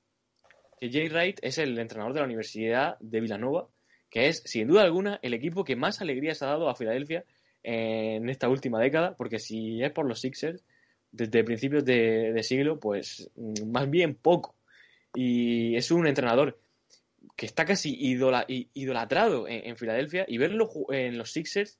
Que 0.78 0.90
Jay 0.90 1.08
Wright 1.08 1.38
es 1.42 1.58
el 1.58 1.78
entrenador 1.78 2.14
de 2.14 2.20
la 2.20 2.26
Universidad 2.26 2.98
de 3.00 3.20
Villanova 3.20 3.68
que 4.10 4.28
es, 4.28 4.42
sin 4.44 4.66
duda 4.66 4.82
alguna, 4.82 5.20
el 5.22 5.34
equipo 5.34 5.64
que 5.64 5.76
más 5.76 6.00
alegrías 6.00 6.42
ha 6.42 6.46
dado 6.46 6.68
a 6.68 6.74
Filadelfia 6.74 7.24
en 7.62 8.28
esta 8.28 8.48
última 8.48 8.80
década, 8.80 9.14
porque 9.16 9.38
si 9.38 9.82
es 9.82 9.92
por 9.92 10.06
los 10.06 10.20
Sixers, 10.20 10.64
desde 11.12 11.44
principios 11.44 11.84
de, 11.84 12.38
siglo, 12.42 12.80
pues 12.80 13.30
mm, 13.36 13.70
más 13.70 13.88
bien 13.88 14.14
poco. 14.14 14.56
Y 15.14 15.76
es 15.76 15.90
un 15.90 16.06
entrenador 16.06 16.58
que 17.36 17.46
está 17.46 17.64
casi 17.64 17.96
idolatrado 17.98 19.46
en, 19.48 19.76
Filadelfia 19.76 20.24
y 20.28 20.38
verlo 20.38 20.70
en 20.90 21.18
los 21.18 21.32
Sixers 21.32 21.78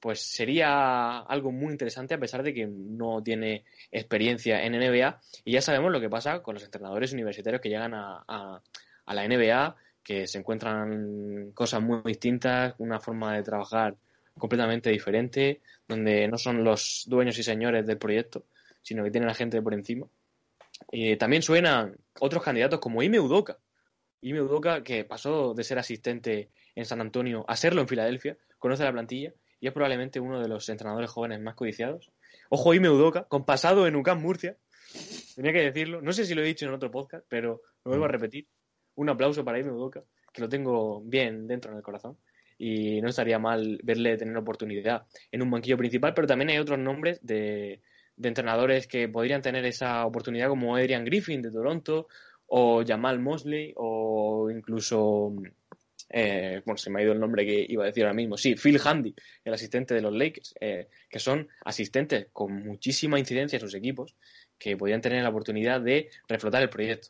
pues 0.00 0.20
sería 0.20 1.18
algo 1.18 1.50
muy 1.50 1.72
interesante 1.72 2.14
a 2.14 2.18
pesar 2.18 2.42
de 2.42 2.54
que 2.54 2.66
no 2.66 3.22
tiene 3.22 3.64
experiencia 3.90 4.64
en 4.64 4.72
NBA 4.72 5.20
y 5.44 5.52
ya 5.52 5.60
sabemos 5.60 5.92
lo 5.92 6.00
que 6.00 6.08
pasa 6.08 6.42
con 6.42 6.54
los 6.54 6.64
entrenadores 6.64 7.12
universitarios 7.12 7.60
que 7.60 7.68
llegan 7.68 7.94
a, 7.94 8.24
a 8.26 9.14
la 9.14 9.26
NBA 9.26 9.76
que 10.08 10.26
se 10.26 10.38
encuentran 10.38 11.52
cosas 11.52 11.82
muy 11.82 12.00
distintas, 12.02 12.74
una 12.78 12.98
forma 12.98 13.34
de 13.34 13.42
trabajar 13.42 13.94
completamente 14.38 14.88
diferente, 14.88 15.60
donde 15.86 16.26
no 16.28 16.38
son 16.38 16.64
los 16.64 17.04
dueños 17.06 17.38
y 17.38 17.42
señores 17.42 17.86
del 17.86 17.98
proyecto, 17.98 18.46
sino 18.80 19.04
que 19.04 19.10
tienen 19.10 19.28
a 19.28 19.34
gente 19.34 19.60
por 19.60 19.74
encima. 19.74 20.06
Y 20.90 21.16
también 21.16 21.42
suenan 21.42 21.94
otros 22.20 22.42
candidatos 22.42 22.80
como 22.80 23.02
Ime 23.02 23.20
Udoka. 23.20 23.58
Ime 24.22 24.40
Udoka, 24.40 24.82
que 24.82 25.04
pasó 25.04 25.52
de 25.52 25.62
ser 25.62 25.78
asistente 25.78 26.48
en 26.74 26.86
San 26.86 27.02
Antonio 27.02 27.44
a 27.46 27.54
serlo 27.56 27.82
en 27.82 27.88
Filadelfia, 27.88 28.38
conoce 28.58 28.84
la 28.84 28.92
plantilla 28.92 29.34
y 29.60 29.66
es 29.66 29.72
probablemente 29.72 30.20
uno 30.20 30.40
de 30.40 30.48
los 30.48 30.68
entrenadores 30.68 31.10
jóvenes 31.10 31.40
más 31.40 31.54
codiciados. 31.54 32.10
Ojo, 32.50 32.74
Ime 32.74 32.90
Udoka, 32.90 33.24
con 33.24 33.44
pasado 33.44 33.86
en 33.86 33.96
UCAM 33.96 34.20
Murcia. 34.20 34.56
Tenía 35.34 35.52
que 35.52 35.62
decirlo. 35.62 36.00
No 36.00 36.12
sé 36.12 36.24
si 36.24 36.34
lo 36.34 36.42
he 36.42 36.46
dicho 36.46 36.66
en 36.66 36.74
otro 36.74 36.90
podcast, 36.90 37.24
pero 37.28 37.62
lo 37.84 37.90
vuelvo 37.90 38.06
a 38.06 38.08
repetir. 38.08 38.46
Un 38.94 39.08
aplauso 39.10 39.44
para 39.44 39.58
Ime 39.58 39.72
Udoka, 39.72 40.02
que 40.32 40.40
lo 40.40 40.48
tengo 40.48 41.02
bien 41.02 41.46
dentro 41.46 41.70
en 41.70 41.78
el 41.78 41.82
corazón 41.82 42.16
y 42.58 43.00
no 43.00 43.08
estaría 43.08 43.38
mal 43.38 43.78
verle 43.84 44.16
tener 44.16 44.36
oportunidad 44.36 45.06
en 45.30 45.42
un 45.42 45.50
banquillo 45.50 45.76
principal, 45.76 46.12
pero 46.12 46.26
también 46.26 46.50
hay 46.50 46.58
otros 46.58 46.78
nombres 46.78 47.20
de, 47.22 47.80
de 48.16 48.28
entrenadores 48.28 48.88
que 48.88 49.08
podrían 49.08 49.42
tener 49.42 49.64
esa 49.64 50.04
oportunidad 50.04 50.48
como 50.48 50.74
Adrian 50.74 51.04
Griffin 51.04 51.40
de 51.40 51.52
Toronto 51.52 52.08
o 52.48 52.82
Jamal 52.84 53.20
Mosley 53.20 53.72
o 53.76 54.50
incluso 54.50 55.32
eh, 56.10 56.62
bueno, 56.64 56.78
se 56.78 56.90
me 56.90 57.00
ha 57.00 57.04
ido 57.04 57.12
el 57.12 57.20
nombre 57.20 57.44
que 57.44 57.66
iba 57.68 57.84
a 57.84 57.86
decir 57.86 58.04
ahora 58.04 58.14
mismo. 58.14 58.36
Sí, 58.36 58.54
Phil 58.54 58.80
Handy, 58.82 59.14
el 59.44 59.54
asistente 59.54 59.94
de 59.94 60.00
los 60.00 60.12
Lakers, 60.12 60.54
eh, 60.60 60.88
que 61.08 61.18
son 61.18 61.48
asistentes 61.64 62.28
con 62.32 62.52
muchísima 62.64 63.18
incidencia 63.18 63.56
en 63.56 63.60
sus 63.60 63.74
equipos, 63.74 64.14
que 64.58 64.76
podrían 64.76 65.00
tener 65.00 65.22
la 65.22 65.28
oportunidad 65.28 65.80
de 65.80 66.10
reflotar 66.28 66.62
el 66.62 66.70
proyecto. 66.70 67.08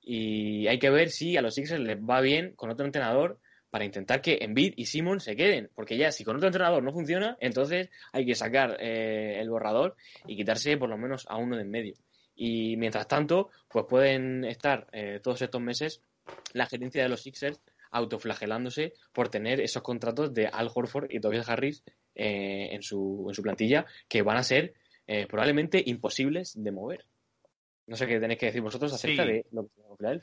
Y 0.00 0.66
hay 0.66 0.78
que 0.78 0.90
ver 0.90 1.10
si 1.10 1.36
a 1.36 1.42
los 1.42 1.54
Sixers 1.54 1.80
les 1.80 1.98
va 1.98 2.20
bien 2.20 2.54
con 2.56 2.70
otro 2.70 2.84
entrenador 2.84 3.40
para 3.70 3.84
intentar 3.84 4.20
que 4.20 4.38
Embiid 4.40 4.74
y 4.76 4.86
Simon 4.86 5.18
se 5.18 5.34
queden, 5.34 5.70
porque 5.74 5.96
ya 5.96 6.12
si 6.12 6.22
con 6.22 6.36
otro 6.36 6.48
entrenador 6.48 6.82
no 6.82 6.92
funciona, 6.92 7.36
entonces 7.40 7.88
hay 8.12 8.24
que 8.24 8.34
sacar 8.34 8.76
eh, 8.78 9.40
el 9.40 9.50
borrador 9.50 9.96
y 10.26 10.36
quitarse 10.36 10.76
por 10.76 10.88
lo 10.88 10.96
menos 10.96 11.26
a 11.28 11.36
uno 11.38 11.56
de 11.56 11.62
en 11.62 11.70
medio. 11.70 11.94
Y 12.36 12.76
mientras 12.76 13.08
tanto, 13.08 13.50
pues 13.68 13.86
pueden 13.88 14.44
estar 14.44 14.86
eh, 14.92 15.20
todos 15.22 15.42
estos 15.42 15.60
meses 15.60 16.02
la 16.52 16.66
gerencia 16.66 17.02
de 17.02 17.08
los 17.08 17.22
Sixers 17.22 17.60
autoflagelándose 17.94 18.92
por 19.12 19.28
tener 19.28 19.60
esos 19.60 19.82
contratos 19.82 20.34
de 20.34 20.46
Al 20.46 20.70
Horford 20.74 21.10
y 21.10 21.20
Tobias 21.20 21.48
Harris 21.48 21.82
eh, 22.14 22.68
en, 22.72 22.82
su, 22.82 23.26
en 23.28 23.34
su 23.34 23.42
plantilla 23.42 23.86
que 24.08 24.22
van 24.22 24.36
a 24.36 24.42
ser 24.42 24.74
probablemente 25.28 25.82
imposibles 25.84 26.54
de 26.56 26.72
mover. 26.72 27.04
No 27.86 27.94
sé 27.94 28.06
qué 28.06 28.18
tenéis 28.18 28.40
que 28.40 28.46
decir 28.46 28.62
vosotros 28.62 28.90
acerca 28.94 29.26
de 29.26 29.44
lo 29.50 29.66
que 29.66 30.22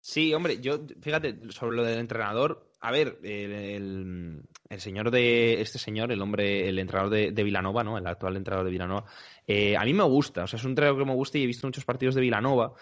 Sí, 0.00 0.32
hombre, 0.34 0.60
yo, 0.60 0.86
fíjate, 1.00 1.36
sobre 1.50 1.76
lo 1.76 1.84
del 1.84 1.98
entrenador, 1.98 2.70
a 2.80 2.92
ver, 2.92 3.18
el, 3.24 4.40
señor 4.76 5.10
de, 5.10 5.60
este 5.60 5.80
señor, 5.80 6.12
el 6.12 6.22
hombre, 6.22 6.68
el 6.68 6.78
entrenador 6.78 7.12
de, 7.12 7.32
de 7.32 7.42
Vilanova, 7.42 7.82
¿no? 7.82 7.98
El 7.98 8.06
actual 8.06 8.36
entrenador 8.36 8.66
de 8.66 8.70
Vilanova, 8.70 9.04
eh, 9.48 9.76
a 9.76 9.84
mí 9.84 9.92
me 9.92 10.04
gusta, 10.04 10.44
o 10.44 10.46
sea, 10.46 10.58
es 10.58 10.64
un 10.64 10.70
entrenador 10.70 11.00
que 11.00 11.06
me 11.06 11.14
gusta 11.14 11.38
y 11.38 11.42
he 11.42 11.46
visto 11.48 11.66
muchos 11.66 11.84
partidos 11.84 12.14
de 12.14 12.20
Vilanova 12.20 12.74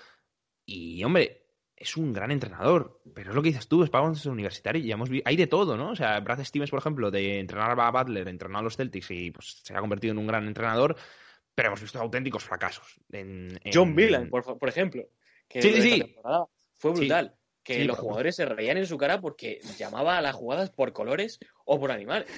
y, 0.67 1.03
hombre, 1.03 1.44
es 1.77 1.97
un 1.97 2.13
gran 2.13 2.31
entrenador, 2.31 3.01
pero 3.15 3.31
es 3.31 3.37
lo 3.37 3.43
que 3.43 3.49
dices 3.49 3.69
tú, 3.69 3.83
es 3.83 3.91
para 3.91 4.05
un 4.05 4.17
universitario 4.27 4.83
y 4.83 4.87
ya 4.87 4.95
hemos 4.95 5.11
hay 5.25 5.37
de 5.37 5.47
todo, 5.47 5.77
¿no? 5.77 5.91
O 5.91 5.97
sea, 5.97 6.21
Brad 6.21 6.45
Stevens, 6.45 6.71
por 6.71 6.79
ejemplo, 6.79 7.11
de 7.11 7.41
entrenar 7.41 7.79
a 7.79 7.91
Butler, 7.91 8.29
entrenar 8.29 8.61
a 8.61 8.63
los 8.63 8.77
Celtics 8.77 9.11
y 9.11 9.31
pues 9.31 9.61
se 9.63 9.75
ha 9.75 9.81
convertido 9.81 10.13
en 10.13 10.19
un 10.19 10.27
gran 10.27 10.47
entrenador, 10.47 10.97
pero 11.55 11.69
hemos 11.69 11.81
visto 11.81 11.99
auténticos 11.99 12.45
fracasos. 12.45 13.01
En, 13.11 13.59
John 13.73 13.95
Villan, 13.95 14.29
por, 14.29 14.69
ejemplo. 14.69 15.09
Que 15.49 15.63
sí, 15.63 15.73
sí, 15.75 15.83
sí. 15.83 16.17
Fue 16.75 16.93
brutal. 16.93 17.35
que 17.63 17.85
los 17.85 17.99
jugadores 17.99 18.37
se 18.37 18.45
reían 18.45 18.77
en 18.77 18.87
su 18.87 18.97
cara 18.97 19.21
porque 19.21 19.61
llamaba 19.77 20.19
a 20.19 20.23
las 20.23 20.35
jugadas 20.35 20.71
por 20.71 20.93
colores 20.93 21.41
o 21.65 21.81
por 21.81 21.91
animales. 21.91 22.29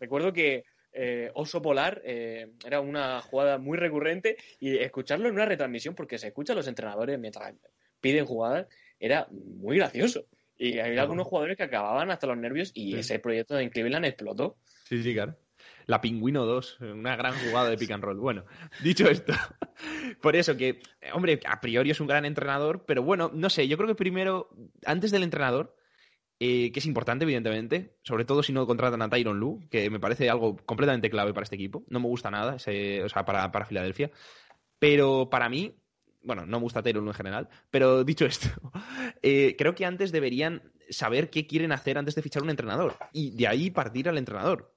Recuerdo 0.00 0.32
que 0.32 0.64
eh, 0.92 1.30
Oso 1.34 1.60
Polar 1.60 2.00
eh, 2.04 2.52
era 2.64 2.80
una 2.80 3.20
jugada 3.20 3.58
muy 3.58 3.76
recurrente 3.76 4.36
y 4.58 4.78
escucharlo 4.78 5.28
en 5.28 5.34
una 5.34 5.46
retransmisión, 5.46 5.94
porque 5.94 6.18
se 6.18 6.28
escucha 6.28 6.54
a 6.54 6.56
los 6.56 6.68
entrenadores 6.68 7.18
mientras 7.18 7.54
piden 8.00 8.26
jugadas, 8.26 8.66
era 8.98 9.28
muy 9.30 9.76
gracioso. 9.76 10.24
Y 10.56 10.78
había 10.80 11.02
algunos 11.02 11.26
jugadores 11.26 11.56
que 11.56 11.62
acababan 11.62 12.10
hasta 12.10 12.26
los 12.26 12.36
nervios 12.36 12.72
y 12.74 12.96
ese 12.96 13.18
proyecto 13.20 13.54
de 13.54 13.70
Cleveland 13.70 14.06
explotó. 14.06 14.56
Sí, 14.84 15.02
sí, 15.02 15.14
claro 15.14 15.36
la 15.88 16.02
Pingüino 16.02 16.44
2, 16.44 16.80
una 16.80 17.16
gran 17.16 17.34
jugada 17.34 17.70
de 17.70 17.78
pick 17.78 17.90
and 17.90 18.04
roll. 18.04 18.18
Bueno, 18.18 18.44
dicho 18.84 19.08
esto, 19.08 19.32
por 20.20 20.36
eso 20.36 20.56
que, 20.56 20.80
hombre, 21.14 21.40
a 21.46 21.62
priori 21.62 21.90
es 21.90 22.00
un 22.00 22.06
gran 22.06 22.26
entrenador, 22.26 22.84
pero 22.86 23.02
bueno, 23.02 23.30
no 23.32 23.48
sé, 23.48 23.66
yo 23.68 23.78
creo 23.78 23.88
que 23.88 23.94
primero, 23.94 24.50
antes 24.84 25.10
del 25.10 25.22
entrenador, 25.22 25.74
eh, 26.40 26.70
que 26.72 26.80
es 26.80 26.86
importante, 26.86 27.24
evidentemente, 27.24 27.96
sobre 28.02 28.26
todo 28.26 28.42
si 28.42 28.52
no 28.52 28.66
contratan 28.66 29.00
a 29.00 29.08
Tyron 29.08 29.40
Lu, 29.40 29.60
que 29.70 29.88
me 29.88 29.98
parece 29.98 30.28
algo 30.28 30.56
completamente 30.58 31.08
clave 31.08 31.32
para 31.32 31.44
este 31.44 31.56
equipo. 31.56 31.84
No 31.88 32.00
me 32.00 32.06
gusta 32.06 32.30
nada, 32.30 32.56
o 32.56 32.58
sea, 32.58 33.24
para, 33.24 33.50
para 33.50 33.64
Filadelfia. 33.64 34.10
Pero 34.78 35.30
para 35.30 35.48
mí, 35.48 35.74
bueno, 36.22 36.46
no 36.46 36.58
me 36.58 36.62
gusta 36.62 36.82
Lu 36.82 37.06
en 37.06 37.14
general, 37.14 37.48
pero 37.70 38.04
dicho 38.04 38.26
esto, 38.26 38.48
eh, 39.22 39.54
creo 39.58 39.74
que 39.74 39.84
antes 39.84 40.12
deberían 40.12 40.72
saber 40.90 41.30
qué 41.30 41.46
quieren 41.46 41.72
hacer 41.72 41.98
antes 41.98 42.14
de 42.14 42.22
fichar 42.22 42.42
un 42.42 42.50
entrenador 42.50 42.96
y 43.12 43.30
de 43.36 43.46
ahí 43.46 43.70
partir 43.70 44.08
al 44.08 44.18
entrenador 44.18 44.74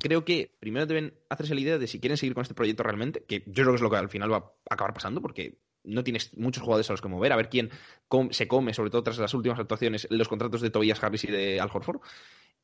creo 0.00 0.24
que 0.24 0.56
primero 0.58 0.86
deben 0.86 1.14
hacerse 1.28 1.54
la 1.54 1.60
idea 1.60 1.78
de 1.78 1.86
si 1.86 2.00
quieren 2.00 2.16
seguir 2.16 2.34
con 2.34 2.42
este 2.42 2.54
proyecto 2.54 2.82
realmente, 2.82 3.24
que 3.26 3.42
yo 3.46 3.62
creo 3.62 3.70
que 3.70 3.76
es 3.76 3.82
lo 3.82 3.90
que 3.90 3.96
al 3.96 4.08
final 4.08 4.32
va 4.32 4.38
a 4.38 4.74
acabar 4.74 4.94
pasando, 4.94 5.20
porque 5.20 5.60
no 5.84 6.02
tienes 6.02 6.36
muchos 6.36 6.62
jugadores 6.62 6.88
a 6.90 6.92
los 6.92 7.00
que 7.00 7.08
mover, 7.08 7.32
a 7.32 7.36
ver 7.36 7.48
quién 7.48 7.70
se 8.30 8.48
come, 8.48 8.74
sobre 8.74 8.90
todo 8.90 9.04
tras 9.04 9.18
las 9.18 9.34
últimas 9.34 9.58
actuaciones, 9.58 10.06
los 10.10 10.28
contratos 10.28 10.60
de 10.60 10.70
Tobias 10.70 11.02
Harris 11.02 11.24
y 11.24 11.28
de 11.28 11.60
Al 11.60 11.70
Horford. 11.72 12.00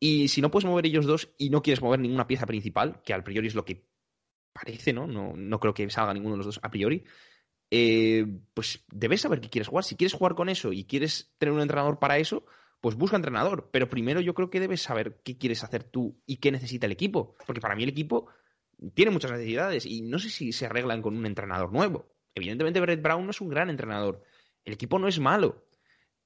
Y 0.00 0.28
si 0.28 0.40
no 0.40 0.50
puedes 0.50 0.66
mover 0.66 0.86
ellos 0.86 1.06
dos 1.06 1.32
y 1.38 1.50
no 1.50 1.62
quieres 1.62 1.80
mover 1.80 2.00
ninguna 2.00 2.26
pieza 2.26 2.46
principal, 2.46 3.00
que 3.04 3.14
al 3.14 3.22
priori 3.22 3.46
es 3.46 3.54
lo 3.54 3.64
que 3.64 3.86
parece, 4.52 4.92
¿no? 4.92 5.06
No, 5.06 5.34
no 5.36 5.60
creo 5.60 5.74
que 5.74 5.88
salga 5.90 6.12
ninguno 6.12 6.34
de 6.34 6.38
los 6.38 6.46
dos 6.46 6.60
a 6.62 6.70
priori. 6.70 7.04
Eh, 7.74 8.26
pues 8.52 8.84
debes 8.92 9.22
saber 9.22 9.40
qué 9.40 9.48
quieres 9.48 9.68
jugar. 9.68 9.82
Si 9.84 9.96
quieres 9.96 10.12
jugar 10.12 10.34
con 10.34 10.50
eso 10.50 10.74
y 10.74 10.84
quieres 10.84 11.32
tener 11.38 11.54
un 11.54 11.62
entrenador 11.62 11.98
para 11.98 12.18
eso, 12.18 12.44
pues 12.82 12.96
busca 12.96 13.16
entrenador. 13.16 13.70
Pero 13.72 13.88
primero 13.88 14.20
yo 14.20 14.34
creo 14.34 14.50
que 14.50 14.60
debes 14.60 14.82
saber 14.82 15.22
qué 15.24 15.38
quieres 15.38 15.64
hacer 15.64 15.82
tú 15.82 16.20
y 16.26 16.36
qué 16.36 16.52
necesita 16.52 16.84
el 16.84 16.92
equipo. 16.92 17.34
Porque 17.46 17.62
para 17.62 17.74
mí 17.74 17.84
el 17.84 17.88
equipo 17.88 18.28
tiene 18.92 19.10
muchas 19.10 19.30
necesidades 19.30 19.86
y 19.86 20.02
no 20.02 20.18
sé 20.18 20.28
si 20.28 20.52
se 20.52 20.66
arreglan 20.66 21.00
con 21.00 21.16
un 21.16 21.24
entrenador 21.24 21.72
nuevo. 21.72 22.12
Evidentemente 22.34 22.78
Brett 22.78 23.00
Brown 23.00 23.24
no 23.24 23.30
es 23.30 23.40
un 23.40 23.48
gran 23.48 23.70
entrenador. 23.70 24.22
El 24.66 24.74
equipo 24.74 24.98
no 24.98 25.08
es 25.08 25.18
malo. 25.18 25.64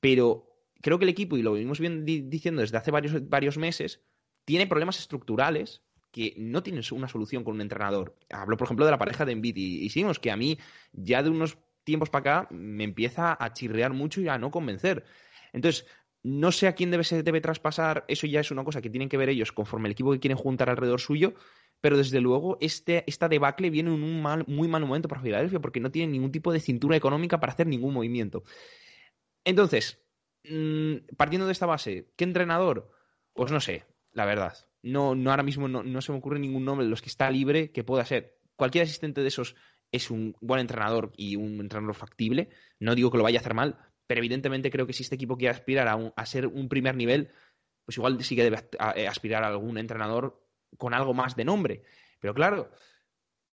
Pero 0.01 0.51
creo 0.82 0.98
que 0.98 1.05
el 1.05 1.10
equipo, 1.10 1.36
y 1.36 1.43
lo 1.43 1.52
venimos 1.52 1.78
diciendo 1.78 2.60
desde 2.60 2.77
hace 2.77 2.90
varios, 2.90 3.28
varios 3.28 3.56
meses, 3.56 4.02
tiene 4.44 4.66
problemas 4.66 4.98
estructurales 4.98 5.86
que 6.16 6.32
no 6.38 6.62
tienen 6.62 6.82
una 6.93 7.09
solución 7.09 7.44
con 7.44 7.56
un 7.56 7.60
entrenador. 7.60 8.16
Hablo, 8.30 8.56
por 8.56 8.64
ejemplo, 8.64 8.86
de 8.86 8.90
la 8.90 8.97
pareja 8.97 9.26
de 9.26 9.32
Embiid 9.32 9.55
y, 9.59 9.86
y 9.86 10.14
que 10.14 10.30
a 10.30 10.36
mí 10.38 10.56
ya 10.94 11.22
de 11.22 11.28
unos 11.28 11.59
tiempos 11.84 12.09
para 12.09 12.20
acá 12.20 12.48
me 12.51 12.84
empieza 12.84 13.36
a 13.38 13.52
chirrear 13.52 13.93
mucho 13.93 14.22
y 14.22 14.28
a 14.28 14.38
no 14.38 14.51
convencer. 14.51 15.05
Entonces, 15.52 15.84
no 16.22 16.52
sé 16.52 16.68
a 16.68 16.74
quién 16.74 16.90
debe, 16.90 17.05
se 17.05 17.22
debe 17.22 17.43
traspasar, 17.43 18.06
eso 18.09 18.26
ya 18.26 18.40
es 18.40 18.51
una 18.51 18.64
cosa 18.64 18.80
que 18.80 18.88
tienen 18.88 19.10
que 19.10 19.18
ver 19.18 19.28
ellos 19.28 19.52
conforme 19.52 19.88
el 19.88 19.93
equipo 19.93 20.10
que 20.10 20.18
quieren 20.18 20.38
juntar 20.38 20.70
alrededor 20.70 21.02
suyo, 21.02 21.34
pero 21.82 21.98
desde 21.98 22.22
luego 22.22 22.56
este, 22.62 23.05
esta 23.06 23.28
debacle 23.28 23.68
viene 23.68 23.94
en 23.94 24.02
un 24.02 24.22
mal, 24.22 24.43
muy 24.47 24.68
mal 24.68 24.86
momento 24.86 25.09
para 25.09 25.20
Filadelfia 25.20 25.60
porque 25.60 25.80
no 25.80 25.90
tiene 25.90 26.10
ningún 26.10 26.32
tipo 26.32 26.51
de 26.51 26.60
cintura 26.60 26.97
económica 26.97 27.40
para 27.40 27.52
hacer 27.52 27.66
ningún 27.66 27.93
movimiento. 27.93 28.43
Entonces, 29.44 30.01
mm, 30.44 31.14
partiendo 31.18 31.44
de 31.44 31.52
esta 31.52 31.66
base, 31.66 32.09
¿qué 32.16 32.24
entrenador? 32.24 32.90
Pues 33.34 33.52
no 33.52 33.60
sé, 33.60 33.84
la 34.12 34.24
verdad. 34.24 34.56
No, 34.87 35.17
no 35.17 35.31
ahora 35.31 35.43
mismo 35.43 35.67
no, 35.67 35.83
no 35.83 36.01
se 36.01 36.13
me 36.13 36.19
ocurre 36.19 36.39
ningún 36.39 36.65
nombre 36.65 36.85
de 36.85 36.91
los 36.91 37.03
que 37.03 37.09
está 37.09 37.29
libre 37.31 37.73
que 37.73 37.83
pueda 37.83 38.05
ser. 38.05 38.39
Cualquier 38.55 38.85
asistente 38.85 39.21
de 39.21 39.29
esos 39.29 39.57
es 39.91 40.11
un 40.11 40.37
buen 40.41 40.61
entrenador 40.61 41.13
y 41.17 41.35
un 41.35 41.61
entrenador 41.61 41.97
factible. 41.97 42.51
No 42.79 42.95
digo 42.95 43.11
que 43.11 43.19
lo 43.19 43.25
vaya 43.25 43.39
a 43.39 43.41
hacer 43.41 43.55
mal, 43.55 43.79
pero 44.07 44.19
evidentemente 44.19 44.71
creo 44.71 44.87
que 44.87 44.93
si 44.93 45.03
este 45.03 45.17
equipo 45.17 45.37
quiere 45.37 45.55
aspirar 45.55 45.89
a, 45.89 46.27
ser 46.27 46.47
un 46.47 46.69
primer 46.69 46.95
nivel, 46.95 47.31
pues 47.85 47.97
igual 47.97 48.23
sí 48.23 48.37
que 48.37 48.45
debe 48.45 48.59
eh, 48.95 49.09
aspirar 49.09 49.43
a 49.43 49.49
algún 49.49 49.77
entrenador 49.77 50.41
con 50.79 50.95
algo 50.95 51.15
más 51.15 51.35
de 51.35 51.45
nombre. 51.45 51.83
Pero 52.21 52.33
claro, 52.35 52.71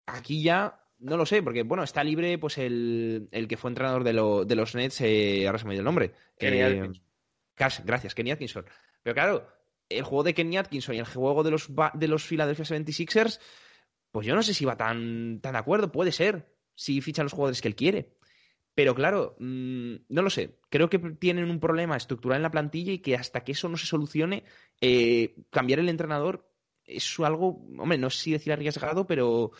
aquí 0.06 0.42
ya 0.42 0.80
no 0.98 1.16
lo 1.16 1.26
sé, 1.26 1.42
porque 1.42 1.62
bueno, 1.62 1.84
está 1.84 2.02
libre 2.02 2.38
pues 2.38 2.58
el, 2.58 3.28
que 3.48 3.56
fue 3.56 3.70
entrenador 3.70 4.02
de, 4.02 4.12
de 4.12 4.54
los 4.56 4.74
Nets, 4.74 5.00
eh, 5.02 5.46
ahora 5.46 5.58
se 5.58 5.66
me 5.66 5.72
ha 5.72 5.74
ido 5.74 5.82
el 5.82 5.84
nombre. 5.84 6.12
Kenny 6.38 6.60
eh, 6.60 6.90
gracias, 7.84 8.14
Kenny 8.14 8.30
Atkinson. 8.30 8.64
Pero 9.02 9.14
claro, 9.14 9.57
el 9.88 10.04
juego 10.04 10.24
de 10.24 10.34
Kenny 10.34 10.56
Atkinson 10.56 10.94
y 10.94 10.98
el 10.98 11.06
juego 11.06 11.42
de 11.42 11.50
los, 11.50 11.68
de 11.94 12.08
los 12.08 12.26
Philadelphia 12.26 12.64
76ers, 12.64 13.40
pues 14.10 14.26
yo 14.26 14.34
no 14.34 14.42
sé 14.42 14.54
si 14.54 14.64
va 14.64 14.76
tan, 14.76 15.40
tan 15.40 15.52
de 15.52 15.58
acuerdo. 15.58 15.92
Puede 15.92 16.12
ser, 16.12 16.54
si 16.74 17.00
fichan 17.00 17.24
los 17.24 17.32
jugadores 17.32 17.60
que 17.60 17.68
él 17.68 17.76
quiere. 17.76 18.14
Pero 18.74 18.94
claro, 18.94 19.36
mm, 19.40 19.94
no 20.08 20.22
lo 20.22 20.30
sé. 20.30 20.60
Creo 20.70 20.88
que 20.88 20.98
tienen 20.98 21.50
un 21.50 21.58
problema 21.58 21.96
estructural 21.96 22.36
en 22.36 22.44
la 22.44 22.50
plantilla 22.50 22.92
y 22.92 23.00
que 23.00 23.16
hasta 23.16 23.42
que 23.42 23.52
eso 23.52 23.68
no 23.68 23.76
se 23.76 23.86
solucione, 23.86 24.44
eh, 24.80 25.34
cambiar 25.50 25.80
el 25.80 25.88
entrenador 25.88 26.48
es 26.84 27.18
algo, 27.20 27.66
hombre, 27.76 27.98
no 27.98 28.08
sé 28.08 28.22
si 28.22 28.32
decir 28.32 28.52
arriesgado, 28.52 29.06
pero 29.06 29.52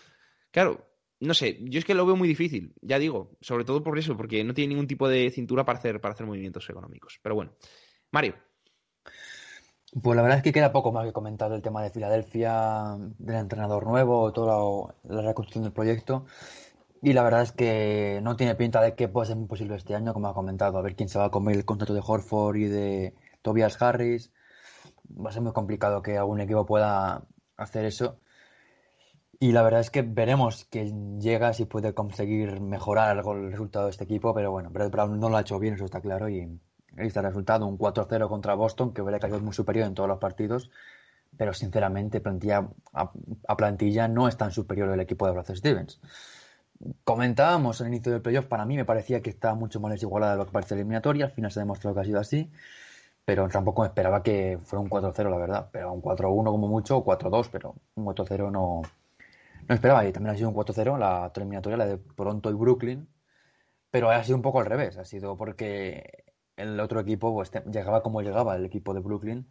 claro, 0.50 0.88
no 1.20 1.34
sé, 1.34 1.58
yo 1.62 1.78
es 1.78 1.84
que 1.84 1.94
lo 1.94 2.06
veo 2.06 2.16
muy 2.16 2.28
difícil, 2.28 2.72
ya 2.80 2.98
digo, 2.98 3.36
sobre 3.40 3.64
todo 3.64 3.82
por 3.82 3.98
eso, 3.98 4.16
porque 4.16 4.42
no 4.44 4.54
tiene 4.54 4.68
ningún 4.68 4.86
tipo 4.86 5.08
de 5.08 5.30
cintura 5.30 5.64
para 5.64 5.78
hacer, 5.78 6.00
para 6.00 6.14
hacer 6.14 6.26
movimientos 6.26 6.68
económicos. 6.70 7.18
Pero 7.22 7.34
bueno, 7.34 7.52
Mario. 8.10 8.47
Pues 10.02 10.16
la 10.16 10.22
verdad 10.22 10.38
es 10.38 10.44
que 10.44 10.52
queda 10.52 10.70
poco 10.72 10.92
más 10.92 11.06
que 11.06 11.12
comentar 11.12 11.50
del 11.50 11.62
tema 11.62 11.82
de 11.82 11.90
Filadelfia, 11.90 12.96
del 13.18 13.36
entrenador 13.36 13.86
nuevo, 13.86 14.32
toda 14.32 14.92
la, 15.04 15.22
reconstrucción 15.22 15.64
del 15.64 15.72
proyecto. 15.72 16.26
Y 17.02 17.12
la 17.14 17.22
verdad 17.22 17.42
es 17.42 17.52
que 17.52 18.20
no 18.22 18.36
tiene 18.36 18.54
pinta 18.54 18.82
de 18.82 18.94
que 18.94 19.08
pueda 19.08 19.26
ser 19.26 19.36
muy 19.36 19.46
posible 19.48 19.76
este 19.76 19.94
año, 19.94 20.12
como 20.14 20.28
ha 20.28 20.34
comentado. 20.34 20.78
A 20.78 20.82
ver 20.82 20.96
quién 20.96 21.08
se 21.08 21.18
va 21.18 21.26
a 21.26 21.30
comer 21.30 21.56
el 21.56 21.64
contrato 21.64 21.94
de 21.94 22.02
Horford 22.06 22.56
y 22.56 22.66
de 22.66 23.14
Tobias 23.42 23.80
Harris. 23.80 24.32
Va 25.10 25.30
a 25.30 25.32
ser 25.32 25.42
muy 25.42 25.52
complicado 25.52 26.02
que 26.02 26.18
algún 26.18 26.40
equipo 26.40 26.66
pueda 26.66 27.24
hacer 27.56 27.84
eso. 27.86 28.20
Y 29.40 29.52
la 29.52 29.62
verdad 29.62 29.80
es 29.80 29.90
que 29.90 30.02
veremos 30.02 30.64
que 30.66 30.92
llega 31.20 31.52
si 31.54 31.64
puede 31.64 31.94
conseguir 31.94 32.60
mejorar 32.60 33.10
algo 33.10 33.34
el 33.34 33.52
resultado 33.52 33.86
de 33.86 33.92
este 33.92 34.04
equipo, 34.04 34.34
pero 34.34 34.50
bueno, 34.50 34.70
Brett 34.70 34.90
Brown 34.90 35.18
no 35.20 35.28
lo 35.28 35.36
ha 35.36 35.42
hecho 35.42 35.58
bien, 35.60 35.74
eso 35.74 35.84
está 35.84 36.00
claro, 36.00 36.28
y 36.28 36.60
el 36.98 37.12
resultado, 37.12 37.66
un 37.66 37.78
4-0 37.78 38.28
contra 38.28 38.54
Boston, 38.54 38.92
que 38.92 39.02
hubiera 39.02 39.18
caído 39.18 39.40
muy 39.40 39.52
superior 39.52 39.86
en 39.86 39.94
todos 39.94 40.08
los 40.08 40.18
partidos, 40.18 40.70
pero 41.36 41.52
sinceramente 41.52 42.20
plantilla, 42.20 42.68
a, 42.92 43.56
plantilla 43.56 44.08
no 44.08 44.28
es 44.28 44.36
tan 44.36 44.50
superior 44.50 44.90
el 44.90 45.00
equipo 45.00 45.26
de 45.26 45.32
Brad 45.32 45.54
Stevens. 45.54 46.00
Comentábamos 47.04 47.80
al 47.80 47.88
inicio 47.88 48.12
del 48.12 48.22
playoff, 48.22 48.46
para 48.46 48.64
mí 48.64 48.76
me 48.76 48.84
parecía 48.84 49.20
que 49.20 49.30
estaba 49.30 49.54
mucho 49.54 49.80
más 49.80 49.92
desigualada 49.92 50.32
de 50.32 50.38
lo 50.38 50.46
que 50.46 50.52
parece 50.52 50.74
la 50.74 50.80
eliminatoria, 50.80 51.26
al 51.26 51.32
final 51.32 51.50
se 51.50 51.60
ha 51.60 51.62
demostrado 51.62 51.94
que 51.94 52.00
ha 52.02 52.04
sido 52.04 52.20
así, 52.20 52.50
pero 53.24 53.48
tampoco 53.48 53.84
esperaba 53.84 54.22
que 54.22 54.58
fuera 54.62 54.80
un 54.80 54.88
4-0, 54.88 55.30
la 55.30 55.38
verdad, 55.38 55.68
pero 55.72 55.92
un 55.92 56.00
4-1 56.00 56.44
como 56.44 56.68
mucho, 56.68 56.98
o 56.98 57.04
4-2, 57.04 57.48
pero 57.50 57.74
un 57.94 58.04
4-0 58.06 58.50
no 58.50 58.82
no 59.68 59.74
esperaba, 59.74 60.06
y 60.06 60.12
también 60.12 60.34
ha 60.34 60.36
sido 60.36 60.48
un 60.48 60.54
4-0 60.54 60.98
la 60.98 61.30
eliminatoria, 61.34 61.76
la 61.76 61.86
de 61.86 61.98
Toronto 61.98 62.50
y 62.50 62.54
Brooklyn, 62.54 63.06
pero 63.90 64.10
ha 64.10 64.24
sido 64.24 64.36
un 64.36 64.42
poco 64.42 64.60
al 64.60 64.66
revés, 64.66 64.96
ha 64.96 65.04
sido 65.04 65.36
porque 65.36 66.24
el 66.58 66.78
otro 66.80 67.00
equipo 67.00 67.32
pues, 67.32 67.50
llegaba 67.70 68.02
como 68.02 68.20
llegaba 68.22 68.56
el 68.56 68.66
equipo 68.66 68.94
de 68.94 69.00
Brooklyn, 69.00 69.46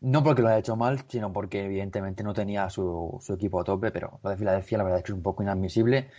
no 0.00 0.22
porque 0.24 0.42
lo 0.42 0.48
haya 0.48 0.58
hecho 0.58 0.76
mal, 0.76 1.04
sino 1.08 1.32
porque 1.32 1.64
evidentemente 1.64 2.24
no 2.24 2.34
tenía 2.34 2.68
su, 2.70 3.20
equipo 3.30 3.60
a 3.60 3.64
tope, 3.64 3.92
pero 3.92 4.20
lo 4.22 4.30
de 4.30 4.36
Filadelfia 4.36 4.78
la 4.78 4.84
verdad 4.84 4.98
es 4.98 5.04
que 5.04 5.12
es 5.12 5.16
un 5.16 5.22
poco 5.22 5.42
inadmisible, 5.42 6.10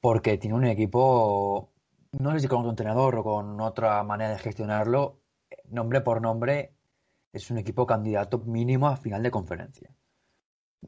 porque 0.00 0.38
tiene 0.38 0.56
un 0.56 0.64
equipo, 0.66 1.72
no 2.12 2.32
sé 2.32 2.40
si 2.40 2.48
con 2.48 2.60
otro 2.60 2.70
entrenador 2.70 3.16
o 3.16 3.24
con 3.24 3.60
otra 3.60 4.02
manera 4.04 4.30
de 4.30 4.38
gestionarlo, 4.38 5.20
nombre 5.70 6.00
por 6.02 6.22
nombre, 6.22 6.74
es 7.32 7.50
un 7.50 7.58
equipo 7.58 7.86
candidato 7.86 8.38
mínimo 8.38 8.88
a 8.88 8.96
final 8.96 9.22
de 9.22 9.30
conferencia. 9.30 9.90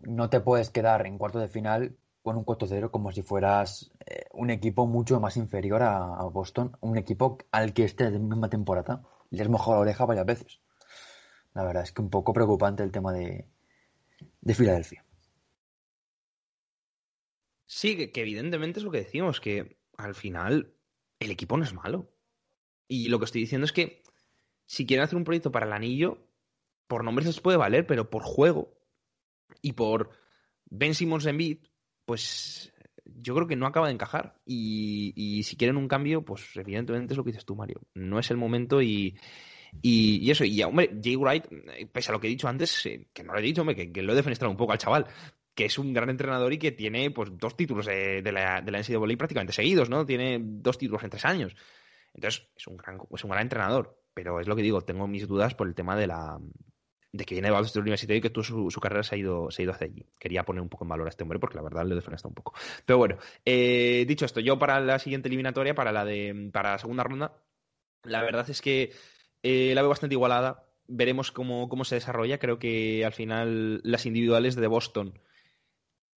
No 0.03 0.31
te 0.31 0.41
puedes 0.41 0.71
quedar 0.71 1.07
en 1.07 1.19
cuarto 1.19 1.41
de 1.41 1.49
final 1.49 1.97
con 2.27 2.37
un 2.37 2.45
4-0 2.45 2.91
como 2.91 3.13
si 3.13 3.23
fueras 3.23 3.93
eh, 4.05 4.25
un 4.33 4.51
equipo 4.51 4.85
mucho 4.89 5.21
más 5.21 5.37
inferior 5.37 5.85
a, 5.85 6.25
Boston, 6.25 6.77
un 6.81 6.99
equipo 6.99 7.39
al 7.53 7.73
que 7.73 7.85
esté 7.85 8.11
de 8.11 8.19
misma 8.19 8.51
temporada 8.51 9.05
le 9.31 9.43
has 9.43 9.49
mojado 9.49 9.75
la 9.77 9.83
oreja 9.83 10.07
varias 10.07 10.27
veces. 10.27 10.61
La 11.55 11.63
verdad 11.63 11.85
es 11.85 11.93
que 11.93 12.03
un 12.03 12.11
poco 12.11 12.33
preocupante 12.33 12.83
el 12.83 12.91
tema 12.91 13.13
de, 13.13 13.47
de 14.41 14.55
Filadelfia. 14.55 15.05
Sí, 17.65 18.11
que, 18.11 18.21
evidentemente 18.21 18.81
es 18.81 18.85
lo 18.85 18.91
que 18.91 19.05
decimos, 19.05 19.41
que 19.41 19.79
al 19.97 20.17
final 20.17 20.75
el 21.21 21.31
equipo 21.31 21.57
no 21.57 21.63
es 21.63 21.75
malo. 21.75 22.13
Y 22.89 23.09
lo 23.09 23.21
que 23.21 23.27
estoy 23.27 23.43
diciendo 23.43 23.67
es 23.67 23.73
que 23.73 24.03
si 24.65 24.85
quieren 24.85 25.05
hacer 25.05 25.17
un 25.17 25.23
proyecto 25.23 25.53
para 25.53 25.67
el 25.67 25.73
anillo, 25.73 26.27
por 26.89 27.05
nombres 27.05 27.29
les 27.29 27.41
puede 27.41 27.57
valer, 27.57 27.87
pero 27.87 28.11
por 28.11 28.25
juego 28.25 28.77
y 29.63 29.75
por 29.75 30.11
Ben 30.65 30.93
Simmons 30.93 31.27
en 31.27 31.39
beat, 31.39 31.76
pues 32.07 32.73
yo 33.05 33.35
creo 33.35 33.47
que 33.47 33.57
no 33.57 33.67
acaba 33.67 33.89
de 33.89 33.93
encajar. 33.93 34.37
Y, 34.47 35.43
si 35.45 35.57
quieren 35.57 35.77
un 35.77 35.89
cambio, 35.89 36.25
pues 36.25 36.57
evidentemente 36.57 37.13
es 37.13 37.19
lo 37.19 37.25
que 37.25 37.33
dices 37.33 37.45
tú, 37.45 37.55
Mario. 37.55 37.83
No 37.95 38.19
es 38.19 38.31
el 38.31 38.37
momento 38.39 38.81
y, 38.81 39.19
y, 39.83 40.31
eso. 40.31 40.45
Y 40.45 40.63
hombre, 40.63 40.99
Jay 41.03 41.17
Wright, 41.17 41.45
pese 41.93 42.11
a 42.11 42.13
lo 42.13 42.21
que 42.21 42.29
he 42.29 42.31
dicho 42.31 42.49
antes, 42.49 42.87
eh, 42.87 43.09
que 43.13 43.23
no 43.23 43.33
lo 43.33 43.39
he 43.41 43.43
dicho, 43.43 43.61
hombre, 43.61 43.93
que, 43.93 44.03
lo 44.03 44.13
he 44.13 44.17
defenestrado 44.17 44.51
un 44.51 44.57
poco 44.57 44.73
al 44.73 44.79
chaval, 44.79 45.07
que 45.55 45.67
es 45.67 45.79
un 45.79 45.93
gran 45.93 46.09
entrenador 46.09 46.53
y 46.53 46.59
que 46.59 46.73
tiene 46.73 47.11
pues 47.11 47.31
dos 47.37 47.57
títulos 47.57 47.87
de, 47.87 48.23
la, 48.33 48.63
de 48.63 48.71
la 48.71 48.79
NCAA 48.79 49.17
prácticamente 49.19 49.53
seguidos, 49.53 49.91
¿no? 49.91 50.07
Tiene 50.07 50.39
dos 50.41 50.79
títulos 50.79 51.03
en 51.03 51.11
tres 51.11 51.25
años. 51.25 51.57
Entonces, 52.15 52.49
es 52.57 52.67
un 52.67 52.77
gran, 52.77 52.99
es 53.11 53.25
un 53.25 53.31
gran 53.31 53.43
entrenador. 53.43 54.01
Pero 54.15 54.41
es 54.41 54.49
lo 54.49 54.57
que 54.57 54.63
digo, 54.63 54.81
tengo 54.81 55.07
mis 55.07 55.29
dudas 55.29 55.55
por 55.55 55.67
el 55.69 55.75
tema 55.75 55.95
de 55.95 56.07
la, 56.07 56.39
de 57.17 57.25
que 57.25 57.35
viene 57.35 57.49
de 57.49 57.55
Boston 57.55 57.83
University 57.83 58.15
y 58.15 58.21
que 58.21 58.31
tú, 58.31 58.43
su, 58.43 58.69
carrera 58.81 59.03
se 59.03 59.15
ha, 59.15 59.19
ido, 59.19 59.51
se 59.51 59.63
ha 59.63 59.65
ido 59.65 59.73
hacia 59.73 59.87
allí. 59.87 60.05
Quería 60.19 60.45
poner 60.45 60.63
un 60.63 60.69
poco 60.69 60.85
en 60.85 60.89
valor 60.89 61.07
a 61.07 61.11
este 61.11 61.23
hombre 61.23 61.39
porque 61.39 61.57
la 61.57 61.63
verdad 61.63 61.85
le 61.85 61.95
defenesta 61.95 62.29
un 62.29 62.35
poco. 62.35 62.55
Pero 62.85 62.99
bueno, 62.99 63.17
eh, 63.45 64.05
dicho 64.07 64.25
esto, 64.25 64.41
yo 64.41 64.59
para 64.59 64.81
la 64.81 64.99
siguiente 64.99 65.29
eliminatoria, 65.29 65.75
para 65.75 65.93
la 65.93 66.05
de 66.05 66.51
para 66.53 66.73
la 66.73 66.79
segunda 66.79 67.03
ronda, 67.03 67.33
la 68.05 68.23
verdad 68.23 68.49
es 68.51 68.63
que 68.63 68.93
eh, 69.43 69.73
la 69.75 69.83
veo 69.83 69.91
bastante 69.91 70.15
igualada. 70.15 70.65
Veremos 70.89 71.33
cómo, 71.33 71.69
cómo 71.69 71.85
se 71.85 71.97
desarrolla. 71.97 72.39
Creo 72.39 72.59
que 72.59 73.05
al 73.05 73.13
final 73.13 73.81
las 73.83 74.07
individuales 74.07 74.55
de 74.55 74.67
Boston 74.67 75.19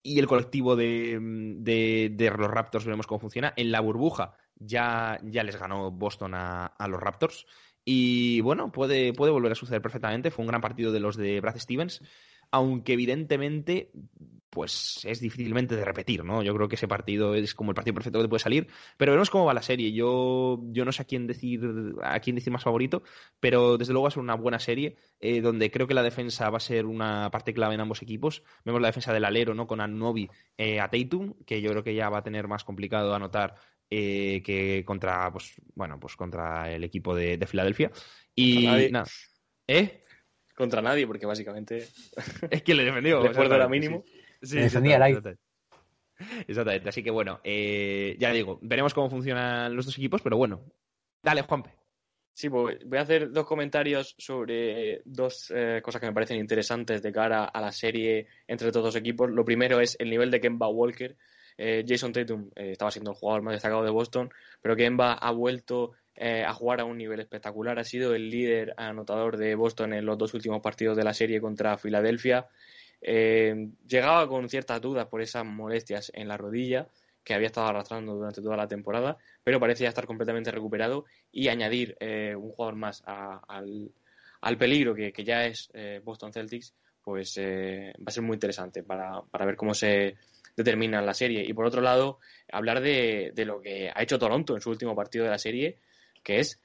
y 0.01 0.19
el 0.19 0.27
colectivo 0.27 0.76
de, 0.76 1.17
de, 1.59 2.34
los 2.38 2.49
Raptors 2.49 2.85
veremos 2.85 3.07
cómo 3.07 3.19
funciona. 3.19 3.53
En 3.55 3.71
la 3.71 3.81
burbuja 3.81 4.34
ya, 4.55 5.19
ya 5.23 5.43
les 5.43 5.57
ganó 5.57 5.91
Boston 5.91 6.34
a, 6.35 6.67
a 6.67 6.88
los 6.88 7.01
Raptors. 7.01 7.45
Y 7.91 8.41
bueno, 8.41 8.72
puede, 8.72 9.14
puede 9.14 9.32
volver 9.32 9.52
a 9.52 9.56
suceder 9.56 9.82
perfectamente. 9.82 10.30
Fue 10.30 10.44
un 10.44 10.49
gran 10.49 10.61
partido 10.61 10.91
de 10.91 10.99
los 10.99 11.18
de 11.18 11.41
Brad 11.41 11.57
Stevens, 11.57 12.03
aunque 12.52 12.94
evidentemente 12.94 13.90
pues 14.52 14.99
es 15.06 15.20
difícilmente 15.20 15.76
de 15.76 15.84
repetir, 15.84 16.24
¿no? 16.24 16.44
Yo 16.44 16.53
creo 16.53 16.68
que 16.68 16.76
ese 16.76 16.88
partido 16.88 17.34
es 17.34 17.56
como 17.56 17.72
el 17.72 17.76
partido 17.76 17.95
perfecto 17.95 18.20
que 18.20 18.26
te 18.26 18.30
puede 18.30 18.44
salir, 18.44 18.68
pero 18.95 19.14
veremos 19.14 19.32
cómo 19.32 19.45
va 19.45 19.56
la 19.56 19.64
serie. 19.64 19.91
Yo, 19.91 20.60
yo 20.66 20.86
no 20.86 20.91
sé 20.91 21.02
a 21.02 21.06
quién 21.06 21.26
decir 21.26 21.61
a 22.03 22.20
quién 22.20 22.36
decir 22.36 22.53
más 22.53 22.64
favorito, 22.64 23.02
pero 23.40 23.80
desde 23.80 23.94
luego 23.94 24.03
va 24.03 24.10
a 24.10 24.11
ser 24.11 24.22
una 24.22 24.36
buena 24.36 24.60
serie 24.60 24.95
eh, 25.20 25.41
donde 25.41 25.72
creo 25.72 25.88
que 25.88 25.95
la 25.95 26.03
defensa 26.03 26.48
va 26.52 26.57
a 26.57 26.60
ser 26.60 26.86
una 26.86 27.32
parte 27.32 27.56
clave 27.56 27.74
en 27.74 27.82
ambos 27.82 28.03
equipos. 28.03 28.44
Vemos 28.66 28.82
la 28.82 28.90
defensa 28.90 29.14
del 29.14 29.26
alero, 29.26 29.56
¿no? 29.56 29.66
Con 29.66 29.82
Anobi 29.82 30.30
eh, 30.60 30.80
a 30.80 30.91
Tatum, 30.91 31.34
que 31.44 31.60
yo 31.60 31.72
creo 31.72 31.84
que 31.84 31.95
ya 31.95 32.10
va 32.10 32.20
a 32.20 32.24
tener 32.24 32.48
más 32.48 32.64
complicado 32.64 33.16
anotar 33.16 33.56
eh, 33.90 34.41
que 34.44 34.84
contra, 34.86 35.32
pues, 35.32 35.53
bueno, 35.76 35.99
pues 35.99 36.16
contra 36.16 36.72
el 36.72 36.84
equipo 36.84 37.16
de, 37.16 37.45
Filadelfia. 37.48 37.91
Y 38.36 38.90
nada. 38.91 39.06
¿Eh? 39.68 40.03
Contra 40.56 40.82
nadie, 40.82 41.07
porque 41.07 41.26
básicamente. 41.26 41.88
es 42.52 42.64
que 42.64 42.76
le 42.76 42.84
defendió. 42.84 43.22
Después 43.24 43.49
era 43.49 43.68
mínimo. 43.68 44.03
Sí, 44.41 44.57
defendía 44.57 44.98
el 44.98 45.03
exactamente. 45.03 45.41
exactamente. 46.48 46.90
Así 46.90 47.03
que 47.03 47.11
bueno, 47.11 47.40
eh, 47.44 48.16
ya 48.20 48.32
digo, 48.32 48.60
veremos 48.61 48.94
cómo 48.94 49.10
funcionan 49.10 49.76
los 49.76 49.86
dos 49.86 49.98
equipos, 49.98 50.22
pero 50.22 50.38
bueno. 50.38 50.66
Dale, 51.22 51.41
Juanpe. 51.44 51.72
Sí, 52.34 52.49
pues 52.49 52.78
voy 52.86 52.98
a 52.98 53.02
hacer 53.02 53.32
dos 53.32 53.45
comentarios 53.45 54.16
sobre 54.18 55.02
dos 55.03 55.52
eh, 55.53 55.82
cosas 55.84 55.99
que 55.99 56.07
me 56.07 56.14
parecen 56.14 56.38
interesantes 56.38 57.02
de 57.02 57.11
cara 57.11 57.44
a 57.44 57.60
la 57.60 57.74
serie 57.74 58.28
entre 58.48 58.72
todos 58.72 58.86
los 58.86 58.95
equipos. 58.95 59.30
Lo 59.30 59.44
primero 59.44 59.82
es 59.82 59.98
el 59.99 60.10
nivel 60.10 60.32
de 60.32 60.40
Kemba 60.40 60.70
Walker, 60.70 61.18
eh, 61.61 61.84
Jason 61.86 62.14
Tatum 62.14 62.49
eh, 62.56 62.72
estaba 62.72 62.90
siendo 62.90 63.11
el 63.11 63.18
jugador 63.18 63.41
más 63.41 63.52
destacado 63.52 63.84
de 63.84 63.90
Boston, 63.90 64.31
pero 64.61 64.77
Kemba 64.77 65.11
ha 65.11 65.31
vuelto 65.31 65.91
eh, 66.15 66.45
a 66.45 66.53
jugar 66.53 66.80
a 66.80 66.86
un 66.86 66.98
nivel 66.98 67.19
espectacular. 67.19 67.77
Ha 67.77 67.84
sido 67.84 68.15
el 68.15 68.30
líder 68.30 68.73
anotador 68.77 69.36
de 69.36 69.56
Boston 69.56 69.91
en 69.94 70.06
los 70.06 70.18
dos 70.18 70.34
últimos 70.34 70.61
partidos 70.61 70.95
de 70.95 71.03
la 71.03 71.14
serie 71.14 71.41
contra 71.41 71.77
Filadelfia. 71.77 72.48
llegaba 73.02 74.27
con 74.30 74.48
ciertas 74.48 74.80
dudas 74.80 75.07
por 75.07 75.22
esas 75.22 75.45
molestias 75.45 76.14
en 76.15 76.30
la 76.30 76.38
rodilla 76.38 76.88
que 77.26 77.34
había 77.34 77.48
estado 77.48 77.68
arrastrando 77.68 78.15
durante 78.15 78.41
toda 78.41 78.56
la 78.56 78.68
temporada, 78.68 79.18
pero 79.44 79.60
parecía 79.60 79.90
estar 79.90 80.06
completamente 80.06 80.52
recuperado 80.52 81.06
y 81.30 81.49
añadir 81.49 81.98
un 82.02 82.52
jugador 82.52 82.76
más 82.76 83.03
al, 83.06 84.57
peligro 84.57 84.95
que, 84.95 85.11
ya 85.26 85.45
es 85.45 85.69
Boston 86.03 86.31
Celtics, 86.31 86.73
pues 87.03 87.38
va 87.38 88.07
a 88.07 88.11
ser 88.11 88.23
muy 88.23 88.36
interesante 88.36 88.84
para 88.84 89.45
ver 89.45 89.56
cómo 89.57 89.73
se 89.73 90.15
determinan 90.60 91.06
la 91.06 91.14
serie. 91.14 91.45
Y 91.48 91.53
por 91.53 91.65
otro 91.65 91.81
lado, 91.81 92.19
hablar 92.52 92.81
de, 92.81 93.31
lo 93.45 93.61
que 93.61 93.90
ha 93.95 94.03
hecho 94.03 94.19
Toronto 94.19 94.56
en 94.56 94.61
su 94.61 94.69
último 94.69 94.94
partido 94.94 95.23
de 95.23 95.31
la 95.31 95.38
serie, 95.38 95.77
que 96.22 96.40
es 96.40 96.60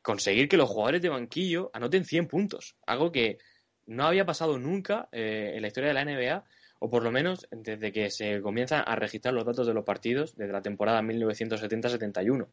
conseguir 0.00 0.48
que 0.48 0.56
los 0.56 0.70
jugadores 0.70 1.02
de 1.02 1.10
banquillo 1.10 1.70
anoten 1.74 2.06
100 2.06 2.26
puntos. 2.26 2.74
Algo 2.86 3.12
que 3.12 3.36
no 3.84 4.06
había 4.06 4.24
pasado 4.24 4.58
nunca 4.58 5.10
eh, 5.12 5.52
en 5.54 5.60
la 5.60 5.68
historia 5.68 5.88
de 5.88 5.94
la 5.94 6.04
NBA, 6.06 6.44
o 6.78 6.88
por 6.88 7.02
lo 7.02 7.10
menos 7.10 7.46
desde 7.50 7.92
que 7.92 8.10
se 8.10 8.40
comienzan 8.40 8.84
a 8.86 8.96
registrar 8.96 9.34
los 9.34 9.44
datos 9.44 9.66
de 9.66 9.74
los 9.74 9.84
partidos 9.84 10.34
desde 10.34 10.52
la 10.52 10.62
temporada 10.62 11.02
1970-71. 11.02 12.46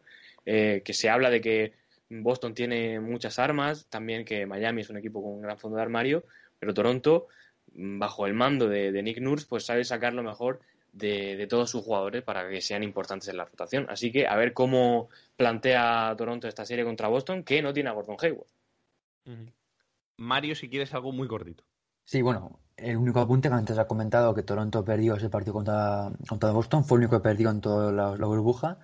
Eh, 0.46 0.82
que 0.84 0.94
se 0.94 1.10
habla 1.10 1.30
de 1.30 1.40
que 1.40 1.74
Boston 2.10 2.54
tiene 2.54 3.00
muchas 3.00 3.40
armas, 3.40 3.88
también 3.88 4.26
que 4.26 4.46
Miami 4.46 4.82
es 4.82 4.90
un 4.90 4.98
equipo 4.98 5.24
con 5.24 5.36
un 5.36 5.42
gran 5.42 5.58
fondo 5.58 5.78
de 5.78 5.84
armario, 5.84 6.26
pero 6.60 6.74
Toronto, 6.74 7.28
bajo 7.76 8.26
el 8.26 8.34
mando 8.34 8.68
de, 8.68 8.92
de 8.92 9.04
Nick 9.04 9.20
Nurse, 9.20 9.46
pues 9.48 9.66
sabe 9.66 9.84
sacar 9.84 10.14
lo 10.14 10.24
mejor 10.24 10.62
de, 10.94 11.36
de, 11.36 11.48
todos 11.48 11.70
sus 11.70 11.84
jugadores 11.84 12.24
para 12.24 12.50
que 12.50 12.62
sean 12.62 12.84
importantes 12.84 13.28
en 13.28 13.38
la 13.38 13.46
rotación. 13.46 13.86
Así 13.90 14.12
que 14.12 14.28
a 14.28 14.36
ver 14.36 14.54
cómo 14.54 15.10
plantea 15.36 16.16
Toronto 16.18 16.48
esta 16.48 16.66
serie 16.66 16.86
contra 16.86 17.10
Boston, 17.10 17.44
que 17.44 17.62
no 17.62 17.74
tiene 17.74 17.90
a 17.90 17.94
Gordon 17.94 18.18
Hayward. 18.22 18.48
Mario, 20.18 20.56
si 20.56 20.70
quieres 20.70 20.94
algo 20.94 21.12
muy 21.12 21.28
cortito. 21.28 21.64
Sí, 22.06 22.22
bueno, 22.22 22.60
el 22.78 22.98
único 22.98 23.20
apunte 23.20 23.50
que 23.50 23.56
antes 23.56 23.78
ha 23.78 23.88
comentado 23.88 24.34
que 24.34 24.44
Toronto 24.44 24.86
perdió 24.86 25.16
ese 25.16 25.30
partido 25.30 25.54
contra, 25.54 26.12
contra 26.30 26.52
Boston, 26.52 26.86
fue 26.86 26.98
el 26.98 27.06
único 27.06 27.18
que 27.18 27.24
perdió 27.24 27.50
en 27.50 27.60
toda 27.60 27.92
la, 27.92 28.16
la 28.16 28.26
burbuja. 28.26 28.78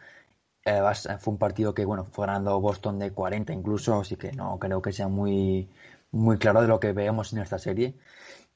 Además, 0.65 1.07
fue 1.19 1.34
un 1.34 1.39
partido 1.39 1.73
que, 1.73 1.85
bueno, 1.85 2.05
fue 2.11 2.26
ganando 2.26 2.59
Boston 2.59 2.99
de 2.99 3.11
40 3.11 3.53
incluso, 3.53 3.99
así 3.99 4.15
que 4.15 4.31
no 4.31 4.59
creo 4.59 4.81
que 4.81 4.91
sea 4.91 5.07
muy, 5.07 5.68
muy 6.11 6.38
claro 6.38 6.61
de 6.61 6.68
lo 6.68 6.80
que 6.80 6.93
veamos 6.93 7.34
en 7.34 7.39
esta 7.39 7.57
serie, 7.57 7.95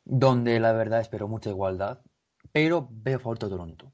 donde 0.05 0.59
la 0.59 0.71
verdad 0.71 1.01
espero 1.01 1.27
mucha 1.27 1.49
igualdad, 1.49 2.01
pero 2.51 2.87
veo 2.91 3.19
favorito 3.19 3.47
a 3.47 3.49
Toronto. 3.49 3.91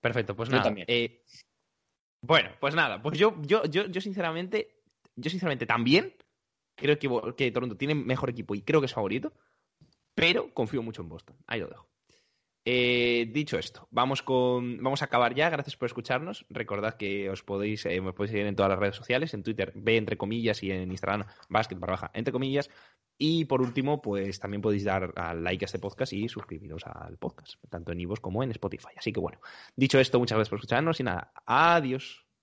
Perfecto, 0.00 0.36
pues 0.36 0.50
Yo 0.50 0.56
nada. 0.56 0.64
también. 0.64 0.86
eh, 0.88 1.24
bueno, 2.20 2.50
pues 2.60 2.74
nada, 2.74 3.02
pues 3.02 3.18
yo, 3.18 3.34
yo, 3.42 3.64
yo, 3.64 3.86
yo 3.86 4.00
sinceramente, 4.00 4.82
yo 5.16 5.30
sinceramente 5.30 5.66
también 5.66 6.14
creo 6.74 6.98
que, 6.98 7.34
que 7.36 7.50
Toronto 7.50 7.76
tiene 7.76 7.94
mejor 7.94 8.30
equipo 8.30 8.54
y 8.54 8.62
creo 8.62 8.80
que 8.80 8.86
es 8.86 8.94
favorito, 8.94 9.32
pero 10.14 10.52
confío 10.54 10.82
mucho 10.82 11.02
en 11.02 11.08
Boston. 11.08 11.36
Ahí 11.46 11.60
lo 11.60 11.68
dejo. 11.68 11.88
Eh, 12.66 13.30
dicho 13.30 13.58
esto, 13.58 13.88
vamos 13.90 14.22
con 14.22 14.82
vamos 14.82 15.02
a 15.02 15.04
acabar 15.04 15.34
ya. 15.34 15.50
Gracias 15.50 15.76
por 15.76 15.86
escucharnos. 15.86 16.46
Recordad 16.48 16.94
que 16.94 17.28
os 17.28 17.42
podéis 17.42 17.84
eh, 17.84 18.00
me 18.00 18.14
podéis 18.14 18.32
seguir 18.32 18.46
en 18.46 18.56
todas 18.56 18.70
las 18.70 18.78
redes 18.78 18.96
sociales, 18.96 19.34
en 19.34 19.42
Twitter, 19.42 19.72
B 19.74 19.96
entre 19.96 20.16
comillas 20.16 20.62
y 20.62 20.70
en 20.70 20.90
Instagram, 20.90 21.26
basket 21.48 21.76
barra 21.76 21.92
baja 21.92 22.10
entre 22.14 22.32
comillas. 22.32 22.70
Y 23.18 23.44
por 23.44 23.60
último, 23.60 24.00
pues 24.02 24.40
también 24.40 24.62
podéis 24.62 24.84
dar 24.84 25.12
al 25.16 25.44
like 25.44 25.64
a 25.64 25.66
este 25.66 25.78
podcast 25.78 26.12
y 26.14 26.28
suscribiros 26.28 26.84
al 26.86 27.16
podcast, 27.18 27.54
tanto 27.68 27.92
en 27.92 28.00
iVoox 28.00 28.20
como 28.20 28.42
en 28.42 28.50
Spotify. 28.50 28.88
Así 28.96 29.12
que 29.12 29.20
bueno, 29.20 29.40
dicho 29.76 30.00
esto, 30.00 30.18
muchas 30.18 30.36
gracias 30.36 30.50
por 30.50 30.58
escucharnos 30.58 30.98
y 31.00 31.04
nada, 31.04 31.32
adiós. 31.46 32.23